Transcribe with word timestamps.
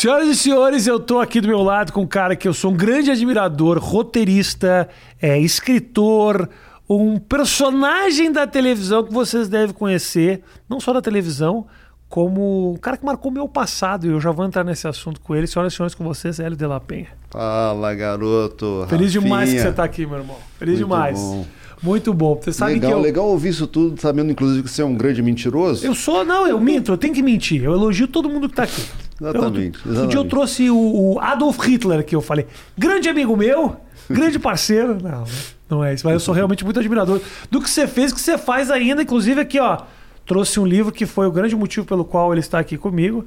Senhoras 0.00 0.28
e 0.28 0.36
senhores, 0.36 0.86
eu 0.86 1.00
tô 1.00 1.18
aqui 1.18 1.40
do 1.40 1.48
meu 1.48 1.60
lado 1.60 1.92
com 1.92 2.02
um 2.02 2.06
cara 2.06 2.36
que 2.36 2.46
eu 2.46 2.54
sou 2.54 2.70
um 2.70 2.76
grande 2.76 3.10
admirador, 3.10 3.80
roteirista, 3.80 4.88
é, 5.20 5.40
escritor, 5.40 6.48
um 6.88 7.18
personagem 7.18 8.30
da 8.30 8.46
televisão 8.46 9.02
que 9.02 9.12
vocês 9.12 9.48
devem 9.48 9.74
conhecer, 9.74 10.40
não 10.68 10.78
só 10.78 10.92
da 10.92 11.02
televisão, 11.02 11.66
como 12.08 12.74
um 12.74 12.76
cara 12.76 12.96
que 12.96 13.04
marcou 13.04 13.32
meu 13.32 13.48
passado, 13.48 14.06
e 14.06 14.10
eu 14.10 14.20
já 14.20 14.30
vou 14.30 14.46
entrar 14.46 14.62
nesse 14.62 14.86
assunto 14.86 15.20
com 15.20 15.34
ele. 15.34 15.48
Senhoras 15.48 15.72
e 15.72 15.76
senhores, 15.76 15.96
com 15.96 16.04
vocês, 16.04 16.38
Hélio 16.38 16.56
de 16.56 16.64
la 16.64 16.78
Penha. 16.78 17.08
Fala, 17.28 17.92
garoto. 17.92 18.86
Feliz 18.88 19.12
Rafinha. 19.12 19.20
demais 19.20 19.52
que 19.52 19.58
você 19.58 19.72
tá 19.72 19.82
aqui, 19.82 20.06
meu 20.06 20.18
irmão. 20.18 20.36
Feliz 20.60 20.78
Muito 20.78 20.86
demais. 20.86 21.18
bom. 21.18 21.46
Muito 21.82 22.14
bom. 22.14 22.40
Você 22.40 22.52
sabe 22.52 22.74
legal, 22.74 22.90
que 22.92 22.96
eu... 22.96 23.00
legal 23.00 23.26
ouvir 23.26 23.48
isso 23.48 23.66
tudo, 23.66 24.00
sabendo 24.00 24.30
inclusive 24.30 24.62
que 24.62 24.70
você 24.70 24.80
é 24.80 24.84
um 24.84 24.94
grande 24.94 25.20
mentiroso. 25.22 25.84
Eu 25.84 25.96
sou, 25.96 26.24
não, 26.24 26.46
eu 26.46 26.60
minto, 26.60 26.92
eu 26.92 26.96
tenho 26.96 27.12
que 27.12 27.22
mentir. 27.22 27.64
Eu 27.64 27.72
elogio 27.72 28.06
todo 28.06 28.28
mundo 28.28 28.48
que 28.48 28.54
tá 28.54 28.62
aqui. 28.62 29.07
Exatamente, 29.20 29.78
Eu, 29.84 29.90
um 29.90 29.94
dia 29.94 30.00
eu 30.02 30.04
exatamente. 30.06 30.28
trouxe 30.30 30.70
o, 30.70 30.76
o 31.14 31.18
Adolf 31.20 31.58
Hitler 31.66 32.04
que 32.04 32.14
eu 32.14 32.20
falei. 32.20 32.46
Grande 32.76 33.08
amigo 33.08 33.36
meu, 33.36 33.76
grande 34.08 34.38
parceiro. 34.38 34.96
Não, 35.02 35.24
não 35.68 35.84
é 35.84 35.92
isso. 35.94 36.04
Mas 36.06 36.14
eu 36.14 36.20
sou 36.20 36.34
realmente 36.34 36.64
muito 36.64 36.78
admirador 36.78 37.20
do 37.50 37.60
que 37.60 37.68
você 37.68 37.86
fez, 37.86 38.12
que 38.12 38.20
você 38.20 38.38
faz 38.38 38.70
ainda. 38.70 39.02
Inclusive 39.02 39.40
aqui, 39.40 39.58
ó, 39.58 39.82
trouxe 40.24 40.58
um 40.60 40.64
livro 40.64 40.90
que 40.92 41.04
foi 41.04 41.26
o 41.26 41.32
grande 41.32 41.54
motivo 41.56 41.84
pelo 41.86 42.04
qual 42.04 42.32
ele 42.32 42.40
está 42.40 42.58
aqui 42.58 42.78
comigo, 42.78 43.26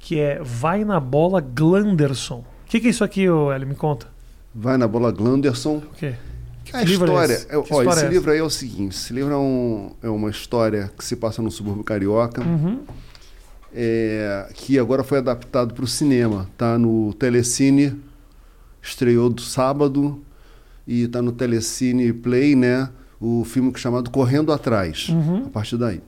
que 0.00 0.18
é 0.18 0.40
Vai 0.42 0.84
na 0.84 0.98
Bola 0.98 1.40
Glanderson. 1.40 2.38
O 2.38 2.68
que, 2.68 2.80
que 2.80 2.86
é 2.88 2.90
isso 2.90 3.04
aqui, 3.04 3.26
Hélio? 3.26 3.66
Me 3.68 3.74
conta. 3.76 4.08
Vai 4.54 4.76
na 4.76 4.88
bola 4.88 5.12
Glanderson. 5.12 5.76
O 5.76 5.82
quê? 5.96 6.14
A 6.72 6.80
Que 6.80 6.84
livro 6.86 7.06
é 7.06 7.12
história. 7.12 7.32
esse? 7.34 7.46
é- 7.52 7.56
ó, 7.58 7.62
história 7.62 7.90
esse 7.90 8.04
é 8.06 8.08
livro 8.08 8.30
aí 8.32 8.38
é 8.38 8.42
o 8.42 8.50
seguinte: 8.50 8.96
esse 8.96 9.12
livro 9.12 9.32
é, 9.32 9.36
um- 9.36 9.92
é 10.02 10.08
uma 10.08 10.30
história 10.30 10.90
que 10.98 11.04
se 11.04 11.14
passa 11.14 11.40
no 11.40 11.50
subúrbio 11.50 11.84
carioca, 11.84 12.40
Uhum. 12.42 12.80
É, 13.78 14.48
que 14.54 14.78
agora 14.78 15.04
foi 15.04 15.18
adaptado 15.18 15.74
para 15.74 15.84
o 15.84 15.86
cinema. 15.86 16.48
Tá 16.56 16.78
no 16.78 17.12
Telecine, 17.12 17.94
estreou 18.82 19.28
do 19.28 19.42
sábado, 19.42 20.20
e 20.88 21.06
tá 21.06 21.20
no 21.20 21.30
Telecine 21.32 22.12
Play, 22.12 22.56
né? 22.56 22.88
O 23.20 23.44
filme 23.44 23.70
é 23.74 23.78
chamado 23.78 24.10
Correndo 24.10 24.50
Atrás, 24.52 25.08
Uhum. 25.10 25.44
a 25.46 25.50
partir 25.50 25.76
daí. 25.76 26.00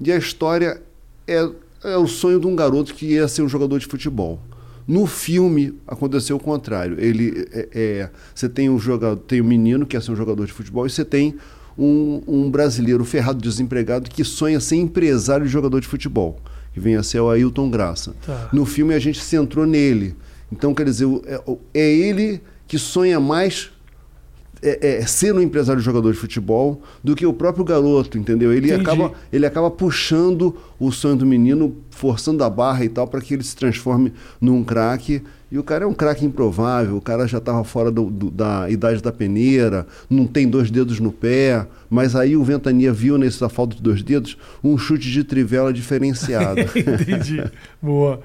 E 0.00 0.12
a 0.12 0.16
história 0.16 0.80
é, 1.26 1.48
é 1.84 1.96
o 1.96 2.06
sonho 2.06 2.38
de 2.38 2.46
um 2.46 2.54
garoto 2.54 2.94
que 2.94 3.06
ia 3.06 3.26
ser 3.28 3.42
um 3.42 3.48
jogador 3.48 3.78
de 3.78 3.86
futebol. 3.86 4.38
No 4.86 5.06
filme 5.06 5.74
aconteceu 5.86 6.36
o 6.36 6.40
contrário. 6.40 6.96
Ele 6.98 7.46
é, 7.52 7.68
é- 7.72 8.10
você 8.34 8.48
tem 8.48 8.68
um 8.70 8.78
jogador, 8.78 9.16
tem 9.16 9.40
um 9.40 9.44
menino 9.44 9.86
que 9.86 9.96
ia 9.96 10.00
ser 10.00 10.10
um 10.12 10.16
jogador 10.16 10.46
de 10.46 10.52
futebol 10.52 10.86
e 10.86 10.90
você 10.90 11.04
tem 11.04 11.36
um, 11.78 12.22
um 12.26 12.50
brasileiro 12.50 13.04
ferrado, 13.04 13.40
desempregado 13.40 14.10
que 14.10 14.24
sonha 14.24 14.58
ser 14.60 14.76
empresário 14.76 15.46
e 15.46 15.48
jogador 15.48 15.80
de 15.80 15.86
futebol, 15.86 16.40
que 16.72 16.80
vem 16.80 16.96
a 16.96 17.02
ser 17.02 17.20
o 17.20 17.30
Ailton 17.30 17.70
Graça. 17.70 18.14
Tá. 18.24 18.48
No 18.52 18.64
filme 18.64 18.94
a 18.94 18.98
gente 18.98 19.20
centrou 19.20 19.66
nele. 19.66 20.16
Então 20.50 20.74
quer 20.74 20.84
dizer, 20.84 21.06
é, 21.26 21.40
é 21.74 21.92
ele 21.92 22.40
que 22.66 22.78
sonha 22.78 23.18
mais 23.18 23.70
é, 24.62 24.98
é, 24.98 25.06
ser 25.06 25.34
um 25.34 25.40
empresário 25.40 25.80
jogador 25.80 26.12
de 26.12 26.18
futebol 26.18 26.82
do 27.02 27.16
que 27.16 27.24
o 27.24 27.32
próprio 27.32 27.64
garoto, 27.64 28.18
entendeu? 28.18 28.52
Ele 28.52 28.66
Entendi. 28.68 28.82
acaba, 28.82 29.12
ele 29.32 29.46
acaba 29.46 29.70
puxando 29.70 30.56
o 30.78 30.92
sonho 30.92 31.16
do 31.16 31.26
menino, 31.26 31.76
forçando 31.90 32.44
a 32.44 32.50
barra 32.50 32.84
e 32.84 32.88
tal, 32.88 33.06
para 33.06 33.20
que 33.20 33.34
ele 33.34 33.42
se 33.42 33.56
transforme 33.56 34.12
num 34.40 34.62
craque. 34.62 35.22
E 35.52 35.58
o 35.58 35.64
cara 35.64 35.84
é 35.84 35.86
um 35.86 35.92
craque 35.92 36.24
improvável, 36.24 36.96
o 36.96 37.00
cara 37.00 37.26
já 37.26 37.38
estava 37.38 37.64
fora 37.64 37.90
do- 37.90 38.08
do- 38.08 38.30
da 38.30 38.70
idade 38.70 39.02
da 39.02 39.10
peneira, 39.10 39.84
não 40.08 40.24
tem 40.26 40.48
dois 40.48 40.70
dedos 40.70 41.00
no 41.00 41.10
pé, 41.10 41.66
mas 41.90 42.14
aí 42.14 42.36
o 42.36 42.44
Ventania 42.44 42.92
viu 42.92 43.18
nessa 43.18 43.48
falta 43.48 43.74
de 43.74 43.82
dois 43.82 44.00
dedos 44.02 44.36
um 44.62 44.78
chute 44.78 45.10
de 45.10 45.24
trivela 45.24 45.72
diferenciado. 45.72 46.60
Entendi. 46.76 47.42
Boa. 47.82 48.20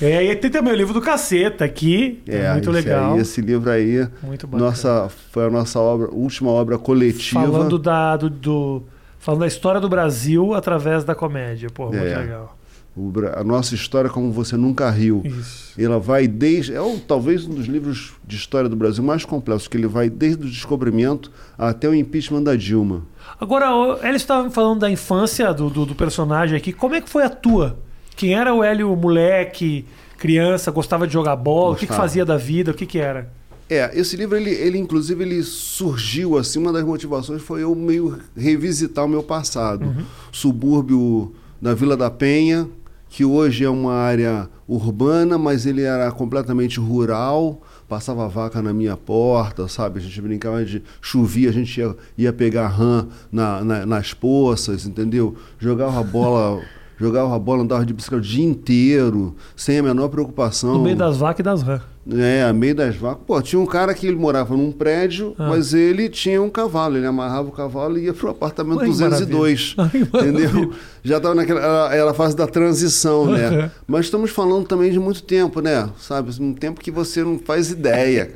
É, 0.00 0.22
e 0.24 0.36
tem 0.36 0.50
também 0.50 0.72
o 0.72 0.76
livro 0.76 0.92
do 0.92 1.00
Caceta 1.00 1.64
aqui. 1.64 2.20
que 2.24 2.30
É, 2.30 2.52
muito 2.52 2.70
legal. 2.70 3.14
aí, 3.14 3.20
esse 3.20 3.40
livro 3.40 3.70
aí, 3.70 4.06
Muito 4.22 4.46
bacana. 4.46 4.68
nossa, 4.70 5.08
foi 5.32 5.46
a 5.46 5.50
nossa 5.50 5.80
obra, 5.80 6.08
última 6.12 6.50
obra 6.50 6.76
coletiva. 6.78 7.40
Falando 7.40 7.78
da, 7.78 8.16
do, 8.16 8.28
do- 8.28 8.82
falando 9.18 9.40
da 9.40 9.46
história 9.46 9.80
do 9.80 9.88
Brasil 9.88 10.52
através 10.54 11.02
da 11.02 11.14
comédia. 11.14 11.68
Pô, 11.72 11.84
muito 11.86 11.96
É. 11.96 12.16
legal. 12.18 12.57
O 12.98 13.12
a 13.34 13.44
nossa 13.44 13.74
história 13.74 14.10
como 14.10 14.32
você 14.32 14.56
nunca 14.56 14.90
riu. 14.90 15.22
Isso. 15.24 15.72
Ela 15.80 15.98
vai 16.00 16.26
desde. 16.26 16.74
É 16.74 16.80
o- 16.80 16.98
talvez 16.98 17.46
um 17.46 17.54
dos 17.54 17.66
livros 17.66 18.12
de 18.26 18.34
história 18.36 18.68
do 18.68 18.74
Brasil 18.74 19.04
mais 19.04 19.24
complexos, 19.24 19.68
que 19.68 19.76
ele 19.76 19.86
vai 19.86 20.10
desde 20.10 20.44
o 20.44 20.50
descobrimento 20.50 21.30
até 21.56 21.88
o 21.88 21.94
impeachment 21.94 22.42
da 22.42 22.56
Dilma. 22.56 23.02
Agora, 23.40 23.72
o- 23.74 24.04
eles 24.04 24.22
estavam 24.22 24.50
falando 24.50 24.80
da 24.80 24.90
infância 24.90 25.52
do, 25.54 25.70
do, 25.70 25.86
do 25.86 25.94
personagem 25.94 26.56
aqui. 26.56 26.72
Como 26.72 26.94
é 26.96 27.00
que 27.00 27.08
foi 27.08 27.22
a 27.22 27.30
tua? 27.30 27.78
Quem 28.16 28.34
era 28.34 28.52
o 28.52 28.64
Hélio 28.64 28.94
moleque, 28.96 29.84
criança, 30.16 30.70
gostava 30.72 31.06
de 31.06 31.12
jogar 31.12 31.36
bola? 31.36 31.70
O 31.72 31.74
que, 31.74 31.80
que 31.82 31.86
Gostava. 31.86 32.08
fazia 32.08 32.24
da 32.24 32.36
vida? 32.36 32.72
O 32.72 32.74
que, 32.74 32.84
que 32.84 32.98
era? 32.98 33.30
É, 33.70 33.90
esse 34.00 34.16
livro, 34.16 34.34
ele, 34.36 34.50
ele 34.50 34.78
inclusive, 34.78 35.22
ele 35.22 35.42
surgiu 35.42 36.38
assim, 36.38 36.58
uma 36.58 36.72
das 36.72 36.82
motivações 36.84 37.42
foi 37.42 37.62
eu 37.62 37.74
meio 37.74 38.18
revisitar 38.34 39.04
o 39.04 39.08
meu 39.08 39.22
passado. 39.22 39.94
Subúrbio 40.32 41.34
da 41.60 41.74
Vila 41.74 41.96
da 41.96 42.10
Penha, 42.10 42.66
que 43.08 43.24
hoje 43.24 43.64
é 43.64 43.70
uma 43.70 43.94
área 43.94 44.48
urbana, 44.68 45.38
mas 45.38 45.64
ele 45.66 45.82
era 45.82 46.10
completamente 46.12 46.78
rural, 46.78 47.60
passava 47.88 48.28
vaca 48.28 48.60
na 48.60 48.72
minha 48.72 48.96
porta, 48.96 49.66
sabe? 49.66 49.98
A 49.98 50.02
gente 50.02 50.20
brincava 50.20 50.64
de 50.64 50.82
chovia, 51.00 51.48
a 51.48 51.52
gente 51.52 51.80
ia, 51.80 51.96
ia 52.18 52.32
pegar 52.32 52.68
rã 52.68 53.06
na, 53.32 53.64
na- 53.64 53.86
nas 53.86 54.12
poças, 54.12 54.86
entendeu? 54.86 55.36
Jogava 55.58 56.02
bola... 56.02 56.60
Jogava 57.00 57.38
bola, 57.38 57.62
andava 57.62 57.86
de 57.86 57.94
bicicleta 57.94 58.24
o 58.24 58.28
dia 58.28 58.44
inteiro, 58.44 59.36
sem 59.54 59.78
a 59.78 59.82
menor 59.84 60.08
preocupação. 60.08 60.72
No 60.78 60.82
meio 60.82 60.96
das 60.96 61.16
vacas 61.16 61.38
e 61.38 61.42
das 61.44 61.62
rãs. 61.62 61.80
É, 62.10 62.42
a 62.42 62.52
meio 62.54 62.74
das 62.74 62.96
vacas. 62.96 63.22
Pô, 63.26 63.42
tinha 63.42 63.60
um 63.60 63.66
cara 63.66 63.92
que 63.92 64.06
ele 64.06 64.16
morava 64.16 64.56
num 64.56 64.72
prédio, 64.72 65.34
Ah. 65.38 65.48
mas 65.48 65.74
ele 65.74 66.08
tinha 66.08 66.40
um 66.40 66.48
cavalo. 66.48 66.96
Ele 66.96 67.06
amarrava 67.06 67.48
o 67.48 67.52
cavalo 67.52 67.98
e 67.98 68.04
ia 68.04 68.14
pro 68.14 68.30
apartamento 68.30 68.80
Ai, 68.80 68.86
que 68.86 68.92
202. 68.92 69.74
maravilha. 69.76 70.08
Ai, 70.14 70.20
entendeu? 70.22 70.72
Já 71.04 71.18
estava 71.18 71.34
naquela 71.34 71.92
era- 71.94 72.10
a 72.10 72.14
fase 72.14 72.34
da 72.34 72.46
transição, 72.46 73.24
Uhum. 73.24 73.32
né? 73.32 73.70
Mas 73.86 74.06
estamos 74.06 74.30
falando 74.30 74.66
também 74.66 74.90
de 74.90 74.98
muito 74.98 75.22
tempo, 75.22 75.60
né? 75.60 75.88
Sabe? 75.98 76.30
Um 76.40 76.54
tempo 76.54 76.80
que 76.80 76.90
você 76.90 77.22
não 77.22 77.38
faz 77.38 77.70
ideia. 77.70 78.30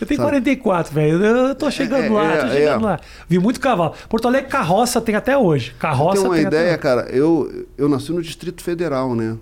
Eu 0.00 0.06
tenho 0.08 0.18
Sabe? 0.18 0.30
44, 0.30 0.92
velho. 0.92 1.24
Eu 1.24 1.54
tô 1.54 1.70
chegando 1.70 2.04
É, 2.06 2.08
lá, 2.10 2.32
é, 2.34 2.36
tô 2.38 2.48
chegando 2.48 2.82
é. 2.82 2.84
lá. 2.90 3.00
Vi 3.28 3.38
muito 3.38 3.60
cavalo. 3.60 3.94
Porto 4.08 4.26
Alegre, 4.26 4.50
carroça 4.50 5.00
tem 5.00 5.14
até 5.14 5.38
hoje. 5.38 5.72
Carroça 5.78 6.16
Tem 6.22 6.24
uma 6.30 6.34
tem 6.34 6.44
ideia, 6.46 6.76
cara. 6.76 7.02
Eu, 7.12 7.64
eu 7.78 7.88
nasci 7.88 8.10
no 8.10 8.20
Distrito 8.20 8.60
Federal, 8.60 9.14
né? 9.14 9.36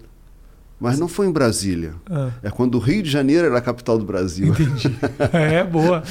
Mas 0.83 0.99
não 0.99 1.07
foi 1.07 1.29
em 1.29 1.31
Brasília. 1.31 1.95
Ah. 2.11 2.31
É 2.43 2.51
quando 2.51 2.75
o 2.75 2.79
Rio 2.81 3.05
de 3.05 3.09
Janeiro 3.09 3.47
era 3.47 3.59
a 3.59 3.61
capital 3.61 3.97
do 3.97 4.05
Brasil. 4.05 4.49
Entendi. 4.49 4.93
É, 5.33 5.63
boa. 5.63 6.03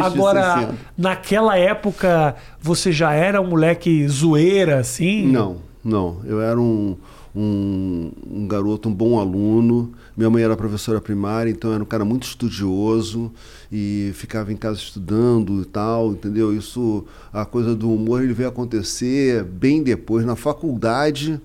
Agora, 0.00 0.54
60. 0.60 0.74
naquela 0.96 1.58
época, 1.58 2.36
você 2.60 2.92
já 2.92 3.12
era 3.12 3.40
um 3.40 3.48
moleque 3.48 4.06
zoeira, 4.08 4.78
assim? 4.78 5.26
Não, 5.26 5.56
não. 5.84 6.20
Eu 6.24 6.40
era 6.40 6.60
um, 6.60 6.96
um, 7.34 8.12
um 8.30 8.46
garoto, 8.46 8.88
um 8.88 8.94
bom 8.94 9.18
aluno. 9.18 9.92
Minha 10.16 10.30
mãe 10.30 10.42
era 10.42 10.56
professora 10.56 11.00
primária, 11.00 11.50
então 11.50 11.70
eu 11.70 11.74
era 11.74 11.82
um 11.82 11.86
cara 11.86 12.04
muito 12.04 12.24
estudioso 12.24 13.32
e 13.70 14.12
ficava 14.14 14.52
em 14.52 14.56
casa 14.56 14.78
estudando 14.78 15.62
e 15.62 15.64
tal, 15.64 16.12
entendeu? 16.12 16.54
Isso, 16.54 17.04
a 17.32 17.44
coisa 17.44 17.74
do 17.74 17.92
humor, 17.92 18.22
ele 18.22 18.32
veio 18.32 18.48
acontecer 18.48 19.42
bem 19.42 19.82
depois, 19.82 20.24
na 20.24 20.36
faculdade, 20.36 21.40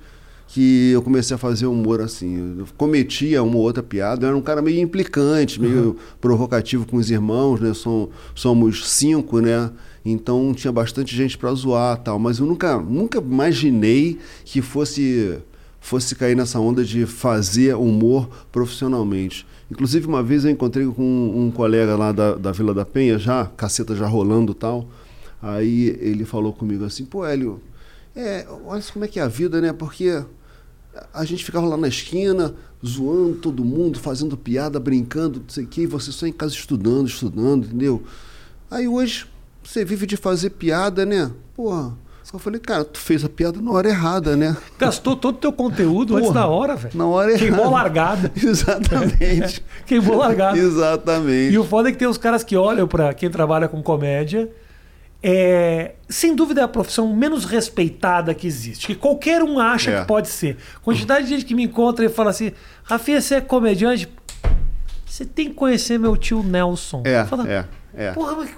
que 0.56 0.92
eu 0.92 1.02
comecei 1.02 1.36
a 1.36 1.38
fazer 1.38 1.66
humor 1.66 2.00
assim. 2.00 2.56
Eu 2.60 2.66
cometia 2.78 3.44
uma 3.44 3.58
ou 3.58 3.64
outra 3.64 3.84
piada, 3.84 4.24
eu 4.26 4.30
era 4.30 4.38
um 4.38 4.42
cara 4.42 4.62
meio 4.62 4.80
implicante, 4.80 5.60
meio 5.60 5.98
provocativo 6.22 6.88
com 6.88 6.96
os 6.96 7.12
irmãos, 7.12 7.60
né? 7.60 7.74
Som- 7.74 8.08
somos 8.34 8.90
cinco, 8.90 9.42
né? 9.42 9.70
Então 10.06 10.54
tinha 10.54 10.72
bastante 10.72 11.14
gente 11.14 11.38
para 11.38 11.54
zoar 11.54 11.98
tal, 11.98 12.18
mas 12.18 12.40
eu 12.40 12.46
nunca, 12.46 12.78
nunca 12.78 13.18
imaginei 13.18 14.18
que 14.46 14.62
fosse 14.62 15.38
fosse 15.82 16.16
cair 16.16 16.38
nessa 16.38 16.58
onda 16.58 16.86
de 16.86 17.06
fazer 17.06 17.76
humor 17.76 18.30
profissionalmente. 18.50 19.46
Inclusive 19.70 20.08
uma 20.08 20.24
vez 20.24 20.46
eu 20.46 20.52
encontrei 20.52 20.86
com 20.88 21.04
um, 21.04 21.48
um 21.48 21.52
colega 21.52 21.98
lá 21.98 22.14
da, 22.14 22.36
da 22.36 22.54
Vila 22.54 22.74
da 22.74 22.86
Penha, 22.86 23.20
já 23.20 23.46
caceta 23.58 23.94
já 23.94 24.08
rolando 24.08 24.54
tal. 24.54 24.88
Aí 25.42 25.98
ele 26.00 26.24
falou 26.24 26.54
comigo 26.54 26.86
assim, 26.86 27.04
pô 27.04 27.26
Hélio, 27.26 27.60
é, 28.16 28.48
olha 28.66 28.82
como 28.94 29.04
é 29.04 29.08
que 29.10 29.20
é 29.20 29.24
a 29.24 29.28
vida, 29.28 29.60
né? 29.60 29.74
Porque 29.74 30.24
a 31.14 31.26
gente 31.26 31.44
ficava 31.44 31.66
lá 31.66 31.78
na 31.78 31.88
esquina, 31.88 32.54
zoando 32.86 33.36
todo 33.36 33.64
mundo, 33.66 34.00
fazendo 34.00 34.38
piada, 34.38 34.80
brincando, 34.80 35.40
não 35.40 35.50
sei 35.50 35.64
o 35.64 35.68
quê, 35.68 35.82
e 35.82 35.88
você 35.88 36.12
só 36.12 36.26
em 36.26 36.32
casa 36.32 36.54
estudando, 36.54 37.08
estudando, 37.08 37.66
entendeu? 37.66 38.04
Aí 38.70 38.88
hoje 38.88 39.26
você 39.64 39.84
vive 39.84 40.06
de 40.06 40.18
fazer 40.18 40.52
piada, 40.52 41.06
né? 41.06 41.32
Porra. 41.56 41.94
Só 42.24 42.40
falei, 42.40 42.60
cara, 42.60 42.84
tu 42.84 42.98
fez 42.98 43.24
a 43.24 43.30
piada 43.30 43.62
na 43.62 43.72
hora 43.72 43.88
errada, 43.88 44.36
né? 44.36 44.58
Gastou 44.80 45.16
todo 45.16 45.36
o 45.36 45.38
teu 45.38 45.54
conteúdo 45.54 46.16
antes 46.16 46.30
Porra, 46.30 46.42
da 46.42 46.48
hora, 46.48 46.76
velho. 46.76 46.98
Na 46.98 47.06
hora 47.06 47.32
errada. 47.32 47.46
Queimou 47.46 47.66
a 47.66 47.70
largada. 47.70 48.32
Exatamente. 48.36 49.64
Queimou 49.86 50.16
a 50.16 50.28
largada. 50.28 50.58
Exatamente. 50.58 51.54
E 51.54 51.58
o 51.60 51.64
foda 51.64 51.90
é 51.90 51.92
que 51.92 52.00
tem 52.00 52.08
os 52.08 52.18
caras 52.18 52.44
que 52.44 52.58
olham 52.58 52.88
pra 52.88 53.14
quem 53.14 53.30
trabalha 53.30 53.68
com 53.68 53.82
comédia. 53.84 54.50
É, 55.24 55.94
sem 56.08 56.36
dúvida 56.36 56.62
é 56.62 56.64
a 56.64 56.68
profissão 56.68 57.14
menos 57.16 57.46
respeitada 57.46 58.34
que 58.34 58.46
existe. 58.46 58.86
Que 58.88 58.96
qualquer 58.96 59.42
um 59.42 59.60
acha 59.60 59.90
É. 59.92 60.02
que 60.02 60.08
pode 60.08 60.28
ser. 60.28 60.58
Quantidade 60.84 61.24
de 61.26 61.30
gente 61.34 61.46
que 61.46 61.56
me 61.56 61.64
encontra 61.64 62.06
e 62.06 62.10
fala 62.10 62.30
assim: 62.30 62.52
Rafinha, 62.84 63.20
você 63.20 63.36
é 63.36 63.42
comediante? 63.42 64.08
Você 65.06 65.26
tem 65.26 65.48
que 65.50 65.56
conhecer 65.56 65.98
meu 65.98 66.16
tio 66.18 66.44
Nelson. 66.44 67.02
É, 67.06 67.26
é, 67.48 67.66
é. 68.08 68.12
Porra, 68.12 68.36
mas 68.36 68.50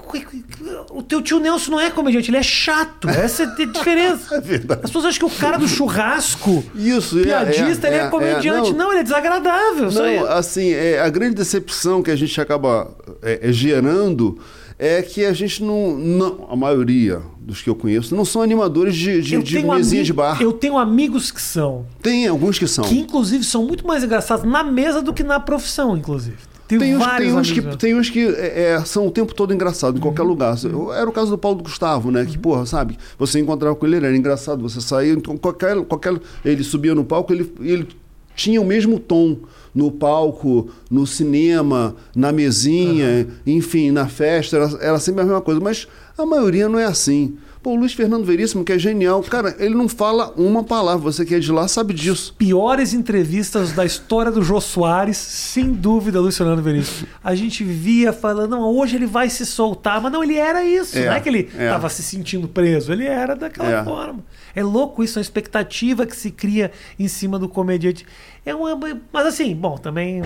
o 0.89 1.03
teu 1.03 1.21
tio 1.21 1.39
Nelson 1.39 1.71
não 1.71 1.79
é 1.79 1.91
comediante, 1.91 2.31
ele 2.31 2.37
é 2.37 2.43
chato. 2.43 3.07
Essa 3.07 3.43
é 3.43 3.45
a 3.45 3.65
diferença. 3.71 4.35
É 4.35 4.41
verdade. 4.41 4.81
As 4.83 4.89
pessoas 4.89 5.05
acham 5.05 5.29
que 5.29 5.35
o 5.35 5.39
cara 5.39 5.57
do 5.57 5.67
churrasco, 5.67 6.63
Isso, 6.73 7.19
é, 7.19 7.23
piadista, 7.23 7.87
é, 7.87 7.91
ele 7.91 7.99
é, 8.01 8.05
é, 8.05 8.09
comediante. 8.09 8.71
é, 8.71 8.73
não, 8.73 8.91
ele 8.91 9.01
é 9.01 9.03
desagradável. 9.03 9.91
Não, 9.91 10.25
assim, 10.31 10.71
é, 10.73 10.99
a 10.99 11.09
grande 11.09 11.35
decepção 11.35 12.01
que 12.01 12.09
a 12.09 12.15
gente 12.15 12.41
acaba 12.41 12.89
é, 13.21 13.47
é, 13.49 13.51
gerando 13.53 14.39
é 14.79 15.01
que 15.01 15.25
a 15.25 15.33
gente 15.33 15.63
não, 15.63 15.97
não. 15.97 16.47
A 16.51 16.55
maioria 16.55 17.21
dos 17.39 17.61
que 17.61 17.69
eu 17.69 17.75
conheço 17.75 18.15
não 18.15 18.23
são 18.25 18.41
animadores 18.41 18.95
de, 18.95 19.21
de, 19.21 19.41
de 19.41 19.63
mesinha 19.63 20.03
de 20.03 20.13
bar. 20.13 20.41
Eu 20.41 20.53
tenho 20.53 20.77
amigos 20.77 21.31
que 21.31 21.41
são. 21.41 21.85
Tem 22.01 22.27
alguns 22.27 22.59
que 22.59 22.67
são. 22.67 22.83
Que 22.85 22.99
inclusive 22.99 23.43
são 23.43 23.65
muito 23.65 23.85
mais 23.87 24.03
engraçados 24.03 24.45
na 24.45 24.63
mesa 24.63 25.01
do 25.01 25.13
que 25.13 25.23
na 25.23 25.39
profissão, 25.39 25.95
inclusive. 25.97 26.37
Tenho 26.67 26.81
Tem 26.81 26.95
uns, 26.95 26.99
vários 26.99 27.29
tem 27.31 27.39
uns 27.39 27.51
que, 27.51 27.77
tem 27.77 27.95
uns 27.95 28.09
que 28.09 28.27
é, 28.27 28.71
é, 28.73 28.79
são 28.85 29.07
o 29.07 29.11
tempo 29.11 29.33
todo 29.33 29.53
engraçado 29.53 29.97
em 29.97 30.01
qualquer 30.01 30.23
Uhum. 30.23 30.27
lugar. 30.27 30.53
Eu- 30.65 30.91
Era 30.91 31.09
o 31.09 31.13
caso 31.13 31.31
do 31.31 31.37
Paulo 31.37 31.63
Gustavo, 31.63 32.11
né? 32.11 32.25
Que, 32.25 32.37
porra, 32.37 32.65
sabe? 32.65 32.97
Você 33.17 33.39
encontrava 33.39 33.73
com 33.73 33.85
ele, 33.85 33.95
ele 33.95 34.05
era 34.05 34.17
engraçado. 34.17 34.61
Você 34.63 34.81
saía, 34.81 35.13
então 35.13 35.37
qualquer, 35.37 35.77
qualquer. 35.85 36.19
Ele 36.43 36.63
subia 36.65 36.93
no 36.93 37.05
palco, 37.05 37.31
ele, 37.31 37.49
ele 37.61 37.87
tinha 38.35 38.61
o 38.61 38.65
mesmo 38.65 38.99
tom 38.99 39.37
no 39.77 39.91
palco, 39.91 40.69
no 40.89 41.05
cinema, 41.05 41.95
na 42.15 42.31
mesinha, 42.31 43.27
enfim, 43.45 43.91
na 43.91 44.07
festa. 44.07 44.57
Era, 44.57 44.69
era 44.81 44.99
sempre 44.99 45.21
a 45.21 45.23
mesma 45.25 45.41
coisa. 45.41 45.61
Mas 45.61 45.87
a 46.17 46.25
maioria 46.25 46.67
não 46.67 46.79
é 46.79 46.85
assim. 46.85 47.37
Pô, 47.61 47.71
o 47.71 47.75
Luiz 47.75 47.91
Fernando 47.93 48.23
Veríssimo, 48.23 48.63
que 48.63 48.71
é 48.71 48.79
genial, 48.79 49.21
cara, 49.23 49.55
ele 49.59 49.75
não 49.75 49.89
fala 49.89 50.31
uma 50.37 50.63
palavra. 50.63 51.11
Você 51.11 51.25
que 51.25 51.35
é 51.35 51.39
de 51.39 51.51
lá 51.51 51.67
sabe 51.67 51.93
disso. 51.93 52.33
piores 52.37 52.93
entrevistas 52.93 53.71
da 53.73 53.83
história 53.85 54.31
do 54.31 54.41
Jô 54.43 54.61
Soares, 54.61 55.17
sem 55.17 55.73
dúvida, 55.73 56.19
Luiz 56.21 56.37
Fernando 56.37 56.61
Veríssimo. 56.61 57.07
A 57.23 57.35
gente 57.35 57.63
via 57.63 58.13
falando, 58.13 58.51
não, 58.51 58.63
hoje 58.75 58.95
ele 58.95 59.05
vai 59.07 59.29
se 59.29 59.45
soltar, 59.45 59.99
mas 60.01 60.11
não, 60.11 60.23
ele 60.23 60.35
era 60.35 60.63
isso. 60.63 60.97
É, 60.97 61.05
não 61.07 61.13
é 61.13 61.19
que 61.19 61.29
ele 61.29 61.49
é. 61.57 61.65
estava 61.65 61.89
se 61.89 62.01
sentindo 62.03 62.47
preso, 62.47 62.91
ele 62.93 63.05
era 63.05 63.35
daquela 63.35 63.69
É. 63.69 63.83
forma. 63.83 64.19
É 64.57 64.63
louco 64.63 65.03
isso, 65.03 65.19
a 65.19 65.21
expectativa 65.21 66.05
que 66.05 66.15
se 66.15 66.31
cria 66.31 66.71
em 66.97 67.07
cima 67.07 67.37
do 67.37 67.47
comediante. 67.47 68.05
É 68.45 68.55
uma, 68.55 68.75
mas 69.13 69.27
assim, 69.27 69.53
bom, 69.55 69.77
também, 69.77 70.21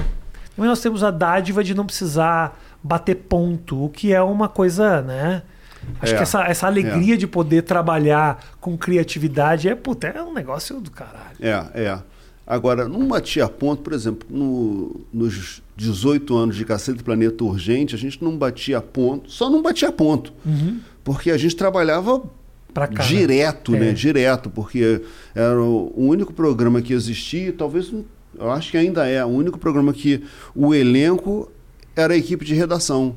também 0.55 0.69
nós 0.69 0.79
temos 0.81 1.03
a 1.03 1.11
dádiva 1.11 1.63
de 1.63 1.73
não 1.75 1.85
precisar 1.85 2.57
bater 2.81 3.15
ponto, 3.15 3.83
o 3.85 3.89
que 3.89 4.13
é 4.13 4.21
uma 4.21 4.47
coisa, 4.47 5.01
né? 5.01 5.43
Acho 5.99 6.13
É, 6.13 6.17
que 6.17 6.23
essa, 6.23 6.43
essa 6.43 6.67
alegria 6.67 7.17
de 7.17 7.25
poder 7.27 7.63
trabalhar 7.63 8.43
com 8.61 8.77
criatividade 8.77 9.67
é, 9.67 9.75
puta, 9.75 10.07
é 10.07 10.21
um 10.23 10.31
negócio 10.33 10.79
do 10.79 10.91
caralho. 10.91 11.35
É, 11.41 11.65
é. 11.73 11.99
Agora, 12.45 12.87
não 12.87 13.07
batia 13.07 13.47
ponto, 13.49 13.81
por 13.81 13.93
exemplo, 13.93 14.27
no- 14.29 15.01
nos 15.13 15.61
18 15.75 16.35
anos 16.37 16.55
de 16.55 16.65
Cacete 16.65 17.01
Planeta 17.03 17.43
Urgente, 17.43 17.95
a 17.95 17.97
gente 17.97 18.23
não 18.23 18.37
batia 18.37 18.79
ponto, 18.81 19.29
só 19.31 19.49
não 19.49 19.61
batia 19.61 19.91
ponto. 19.91 20.31
Porque 21.03 21.31
a 21.31 21.37
gente 21.37 21.55
trabalhava 21.55 22.21
Pra 22.73 22.87
cá, 22.87 23.03
né? 23.03 23.09
direto, 23.09 23.75
É. 23.75 23.79
né? 23.79 23.91
Direto, 23.93 24.49
porque 24.49 25.01
era 25.35 25.61
o 25.61 25.91
único 25.95 26.31
programa 26.33 26.81
que 26.81 26.93
existia, 26.93 27.51
talvez, 27.53 27.91
eu 28.39 28.49
acho 28.51 28.71
que 28.71 28.77
ainda 28.77 29.05
é, 29.07 29.23
o 29.25 29.29
único 29.29 29.57
programa 29.59 29.91
que 29.93 30.23
o 30.55 30.73
elenco 30.73 31.51
era 31.95 32.13
a 32.13 32.17
equipe 32.17 32.45
de 32.45 32.53
redação, 32.53 33.15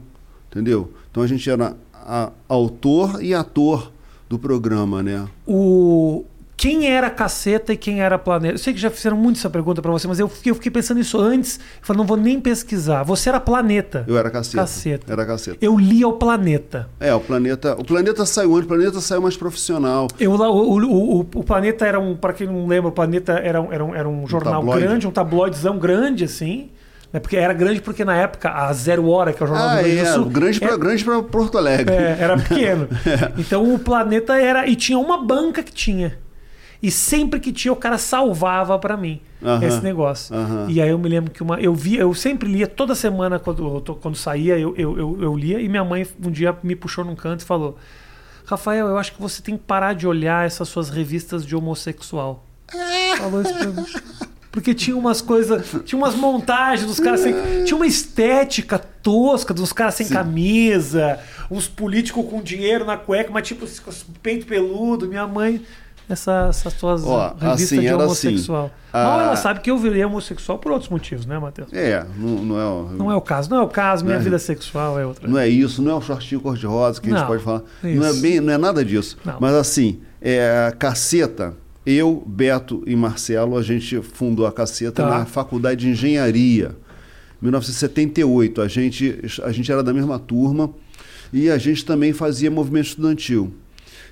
entendeu? 0.50 0.90
Então 1.10 1.22
a 1.22 1.26
gente 1.26 1.48
era 1.48 1.76
a- 1.92 2.32
autor 2.48 3.22
e 3.22 3.32
ator 3.32 3.92
do 4.28 4.38
programa, 4.38 5.02
né? 5.02 5.26
o 5.46 6.24
quem 6.64 6.86
era 6.90 7.10
caceta 7.10 7.74
e 7.74 7.76
quem 7.76 8.00
era 8.00 8.18
planeta. 8.18 8.54
Eu 8.54 8.58
sei 8.58 8.72
que 8.72 8.80
já 8.80 8.88
fizeram 8.90 9.18
muito 9.18 9.36
essa 9.36 9.50
pergunta 9.50 9.82
pra 9.82 9.92
você, 9.92 10.08
mas 10.08 10.18
eu 10.18 10.26
fiquei, 10.28 10.50
eu 10.50 10.54
fiquei 10.54 10.70
pensando 10.72 10.96
nisso 10.96 11.20
antes. 11.20 11.58
Eu 11.58 11.62
falei, 11.82 11.98
não 11.98 12.06
vou 12.06 12.16
nem 12.16 12.40
pesquisar. 12.40 13.02
Você 13.02 13.28
era 13.28 13.38
planeta. 13.38 14.02
Eu 14.08 14.16
era 14.16 14.30
caceta. 14.30 14.56
Caceta. 14.56 15.12
Era 15.12 15.26
caceta. 15.26 15.58
Eu 15.60 15.78
li 15.78 16.02
ao 16.02 16.14
planeta. 16.14 16.88
É, 16.98 17.14
o 17.14 17.20
planeta. 17.20 17.74
O 17.78 17.84
planeta 17.84 18.24
saiu 18.24 18.54
antes, 18.54 18.64
o 18.64 18.68
planeta 18.68 18.98
saiu 19.02 19.20
mais 19.20 19.36
profissional. 19.36 20.08
Eu, 20.18 20.32
o, 20.32 20.36
o, 20.40 21.16
o, 21.16 21.20
o 21.20 21.44
planeta 21.44 21.84
era 21.86 22.00
um, 22.00 22.16
para 22.16 22.32
quem 22.32 22.46
não 22.46 22.66
lembra, 22.66 22.88
o 22.88 22.92
planeta 22.92 23.32
era 23.34 23.60
um, 23.60 23.70
era 23.70 23.84
um, 23.84 23.94
era 23.94 24.08
um 24.08 24.26
jornal 24.26 24.54
tabloide. 24.62 24.82
grande, 24.86 25.06
um 25.06 25.10
tabloidezão 25.10 25.78
grande 25.78 26.24
assim. 26.24 26.70
Né? 27.12 27.20
Porque 27.20 27.36
era 27.36 27.52
grande 27.52 27.82
porque 27.82 28.06
na 28.06 28.16
época 28.16 28.48
a 28.50 28.72
Zero 28.72 29.06
Hora, 29.08 29.34
que 29.34 29.42
é 29.42 29.44
o 29.44 29.48
jornal 29.48 29.68
Ah, 29.68 29.82
do 29.82 29.86
Rio 29.86 30.00
é, 30.00 30.04
Sul, 30.06 30.24
grande 30.24 30.58
pra, 30.58 30.72
é- 30.72 30.78
grande 30.78 31.04
pra 31.04 31.22
Porto 31.22 31.58
Alegre. 31.58 31.94
É, 31.94 32.16
era 32.18 32.38
pequeno. 32.38 32.88
Então 33.36 33.74
o 33.74 33.78
planeta 33.78 34.34
era. 34.40 34.66
E 34.66 34.74
tinha 34.74 34.98
uma 34.98 35.22
banca 35.22 35.62
que 35.62 35.70
tinha. 35.70 36.23
E 36.84 36.90
sempre 36.90 37.40
que 37.40 37.50
tinha, 37.50 37.72
o 37.72 37.76
cara 37.76 37.96
salvava 37.96 38.78
pra 38.78 38.94
mim 38.94 39.18
Aham, 39.42 39.64
esse 39.66 39.80
negócio. 39.82 40.36
aham. 40.36 40.66
E 40.68 40.82
aí 40.82 40.90
eu 40.90 40.98
me 40.98 41.08
lembro 41.08 41.30
que 41.30 41.42
uma. 41.42 41.58
Eu 41.58 41.74
via, 41.74 42.00
eu 42.00 42.12
sempre 42.12 42.46
lia, 42.46 42.66
toda 42.66 42.94
semana, 42.94 43.38
quando, 43.38 43.80
quando 44.02 44.16
saía, 44.16 44.58
eu, 44.58 44.74
eu, 44.76 44.98
eu, 44.98 45.18
eu 45.22 45.34
lia, 45.34 45.58
e 45.62 45.66
minha 45.66 45.82
mãe 45.82 46.06
um 46.22 46.30
dia 46.30 46.54
me 46.62 46.76
puxou 46.76 47.02
num 47.02 47.14
canto 47.16 47.40
e 47.40 47.44
falou: 47.44 47.78
Rafael, 48.44 48.86
eu 48.86 48.98
acho 48.98 49.14
que 49.14 49.22
você 49.22 49.40
tem 49.40 49.56
que 49.56 49.64
parar 49.64 49.94
de 49.94 50.06
olhar 50.06 50.44
essas 50.44 50.68
suas 50.68 50.90
revistas 50.90 51.46
de 51.46 51.56
homossexual. 51.56 52.44
Falou 53.16 53.40
isso 53.40 53.54
pra 53.54 53.66
mim. 53.68 53.86
Porque 54.52 54.74
tinha 54.74 54.94
umas 54.94 55.22
coisas, 55.22 55.74
tinha 55.86 55.98
umas 55.98 56.14
montagens 56.14 56.86
dos 56.86 57.00
caras 57.00 57.20
sem. 57.20 57.34
Tinha 57.64 57.76
uma 57.76 57.86
estética 57.86 58.78
tosca 58.78 59.54
dos 59.54 59.72
caras 59.72 59.94
sem 59.94 60.06
camisa, 60.08 61.18
uns 61.50 61.66
políticos 61.66 62.26
com 62.28 62.42
dinheiro 62.42 62.84
na 62.84 62.98
cueca, 62.98 63.30
mas 63.32 63.48
tipo 63.48 63.66
peito 64.22 64.44
peludo. 64.46 65.08
Minha 65.08 65.26
mãe, 65.26 65.62
essa, 66.08 66.46
essas 66.50 66.72
suas 66.74 67.02
Ó, 67.04 67.28
revistas 67.38 67.62
assim, 67.72 67.80
de 67.80 67.86
era 67.86 67.96
homossexual. 68.04 68.64
assim, 68.66 68.74
Mal 69.04 69.20
a- 69.20 69.22
ela 69.24 69.36
sabe 69.36 69.60
que 69.60 69.70
eu 69.70 69.78
virei 69.78 70.04
homossexual 70.04 70.58
por 70.58 70.72
outros 70.72 70.90
motivos, 70.90 71.24
né, 71.26 71.38
Matheus? 71.38 71.72
É, 71.72 72.04
não, 72.16 72.28
não 72.44 72.60
é. 72.60 72.64
o- 72.64 72.88
Não 72.96 73.10
é 73.12 73.16
o 73.16 73.20
caso, 73.20 73.50
não 73.50 73.58
é 73.58 73.62
o 73.62 73.68
caso, 73.68 74.04
minha 74.04 74.14
Não 74.16 74.20
é. 74.20 74.24
vida 74.24 74.38
sexual 74.38 74.98
é 74.98 75.06
outra. 75.06 75.26
Não 75.26 75.38
é 75.38 75.48
isso, 75.48 75.80
não 75.82 75.92
é 75.92 75.94
o 75.94 76.00
shortinho 76.00 76.40
cor-de-rosa 76.40 77.00
que 77.00 77.08
a 77.08 77.10
gente 77.10 77.20
Não, 77.20 77.26
pode 77.26 77.42
falar. 77.42 77.62
Não 77.82 78.04
é, 78.06 78.10
isso. 78.10 78.20
bem, 78.20 78.40
não 78.40 78.52
é 78.52 78.58
nada 78.58 78.84
disso. 78.84 79.16
Não. 79.24 79.36
Mas 79.40 79.54
assim, 79.54 80.00
é, 80.20 80.72
Caceta, 80.78 81.54
eu, 81.86 82.22
Beto 82.26 82.82
e 82.86 82.94
Marcelo, 82.96 83.56
a 83.58 83.62
gente 83.62 84.00
fundou 84.00 84.46
a 84.46 84.52
Caceta 84.52 85.02
Tá. 85.02 85.08
na 85.18 85.24
Faculdade 85.26 85.80
de 85.82 85.90
Engenharia. 85.90 86.76
1978. 87.42 88.62
A 88.62 88.68
gente, 88.68 89.20
a 89.42 89.52
gente 89.52 89.70
era 89.70 89.82
da 89.82 89.92
mesma 89.92 90.18
turma 90.18 90.70
e 91.32 91.50
a 91.50 91.58
gente 91.58 91.84
também 91.84 92.12
fazia 92.12 92.50
movimento 92.50 92.86
estudantil. 92.86 93.52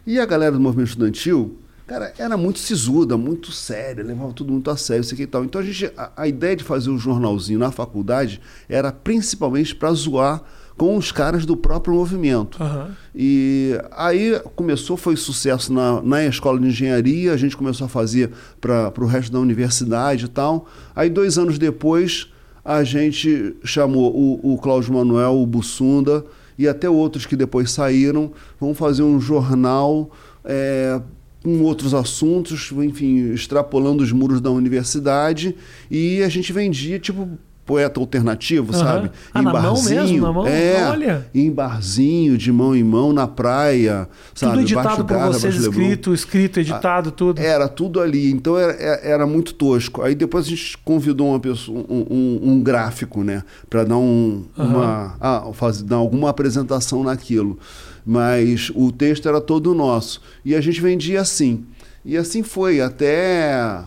E 0.07 0.19
a 0.19 0.27
galera 0.27 0.53
do 0.53 0.61
movimento 0.61 0.89
estudantil, 0.89 1.57
cara, 1.87 2.13
era 2.19 2.37
muito 2.37 2.59
sisuda, 2.59 3.17
muito 3.17 3.53
séria, 3.53 4.05
levava 4.05 4.33
tudo 4.33 4.53
muito 4.53 4.71
a 4.71 4.77
sério, 4.77 5.03
isso 5.03 5.15
aqui 5.15 5.25
e 5.25 5.27
tal. 5.27 5.45
Então 5.45 5.61
a 5.61 5.65
gente, 5.65 5.93
a, 5.97 6.13
a 6.17 6.29
ideia 6.29 6.57
de 6.57 6.65
fazer 6.65 6.91
um 6.91 6.99
jornalzinho 6.99 7.59
na 7.59 7.71
faculdade 7.71 8.41
era 8.69 8.93
principalmente 8.93 9.75
para 9.75 9.93
zoar 9.93 10.43
com 10.77 10.97
os 10.97 11.13
caras 11.13 11.45
do 11.45 11.57
próprio 11.57 11.95
movimento. 11.95 12.63
Aham. 12.63 12.97
E 13.15 13.79
aí 13.93 14.41
começou, 14.57 14.97
foi 14.97 15.17
sucesso 15.17 15.73
na, 15.73 16.01
na 16.03 16.25
escola 16.25 16.59
de 16.59 16.67
engenharia, 16.67 17.33
a 17.33 17.37
gente 17.37 17.57
começou 17.57 17.85
a 17.85 17.89
fazer 17.89 18.31
para 18.61 18.93
o 18.99 19.07
resto 19.07 19.33
da 19.33 19.39
universidade 19.39 20.25
e 20.25 20.29
tal. 20.29 20.67
Aí, 20.95 21.11
dois 21.11 21.37
anos 21.39 21.59
depois, 21.59 22.33
a 22.65 22.83
gente 22.85 23.55
chamou 23.65 24.15
o, 24.15 24.55
o 24.55 24.59
Cláudio 24.59 24.95
Manuel, 24.95 25.37
o 25.37 25.47
Bussunda 25.47 26.25
e 26.59 26.69
até 26.69 26.89
outros 26.89 27.27
que 27.27 27.37
depois 27.37 27.71
saíram. 27.71 28.33
Vamos 28.61 28.79
fazer 28.79 29.03
um 29.03 29.21
jornal 29.21 30.11
é, 30.45 31.01
com 31.43 31.61
outros 31.63 31.93
assuntos, 31.95 32.71
enfim, 32.73 33.33
extrapolando 33.33 34.03
os 34.03 34.13
muros 34.13 34.41
da 34.41 34.51
universidade. 34.51 35.55
E 35.91 36.23
a 36.23 36.29
gente 36.29 36.53
vendia, 36.53 36.99
tipo. 36.99 37.29
Poeta 37.65 38.01
alternativo, 38.01 38.75
Aham. 38.75 38.85
sabe? 38.85 39.11
Ah, 39.33 39.41
na 39.41 39.53
mão 39.53 39.81
mesmo? 39.85 40.21
Na 40.21 40.33
mão? 40.33 40.45
É, 40.49 40.85
Olha. 40.91 41.27
em 41.33 41.49
barzinho, 41.49 42.37
de 42.37 42.51
mão 42.51 42.75
em 42.75 42.83
mão, 42.83 43.13
na 43.13 43.29
praia, 43.29 44.09
sabe? 44.35 44.55
Tudo 44.55 44.63
editado 44.63 45.05
por 45.05 45.17
vocês, 45.17 45.55
escrito, 45.55 46.13
escrito, 46.13 46.59
editado, 46.59 47.13
tudo. 47.13 47.41
Era 47.41 47.69
tudo 47.69 48.01
ali, 48.01 48.33
então 48.33 48.59
era, 48.59 48.73
era- 49.01 49.27
muito 49.29 49.55
tosco. 49.55 50.03
Aí 50.03 50.13
depois 50.17 50.47
a 50.47 50.49
gente 50.49 50.77
convidou 50.79 51.29
uma 51.29 51.39
pessoa, 51.39 51.87
um, 51.89 52.05
um- 52.11 52.41
um 52.51 52.61
gráfico, 52.61 53.23
né, 53.23 53.45
para 53.71 53.85
dar 53.85 53.97
um, 53.97 54.43
uma, 54.59 55.15
ah, 55.21 55.49
fazer, 55.53 55.85
dar 55.85 55.97
alguma 55.97 56.31
apresentação 56.31 57.05
naquilo. 57.05 57.61
Mas 58.05 58.71
o 58.75 58.91
texto 58.91 59.29
era 59.29 59.41
todo 59.41 59.75
nosso 59.75 60.21
e 60.45 60.55
a 60.55 60.61
gente 60.61 60.81
vendia 60.81 61.21
assim. 61.21 61.65
E 62.05 62.17
assim 62.17 62.43
foi 62.43 62.81
até 62.81 63.85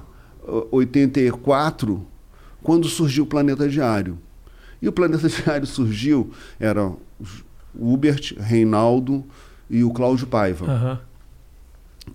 ó, 0.47 0.65
84, 0.71 2.05
quando 2.63 2.87
surgiu 2.87 3.25
o 3.25 3.27
Planeta 3.27 3.67
Diário. 3.67 4.17
E 4.81 4.87
o 4.87 4.91
Planeta 4.91 5.27
Diário 5.29 5.67
surgiu, 5.67 6.31
era 6.59 6.91
Hubert, 7.77 8.35
Reinaldo 8.39 9.23
e 9.69 9.83
o 9.83 9.91
Cláudio 9.91 10.27
Paiva. 10.27 10.65
Aham. 10.65 10.99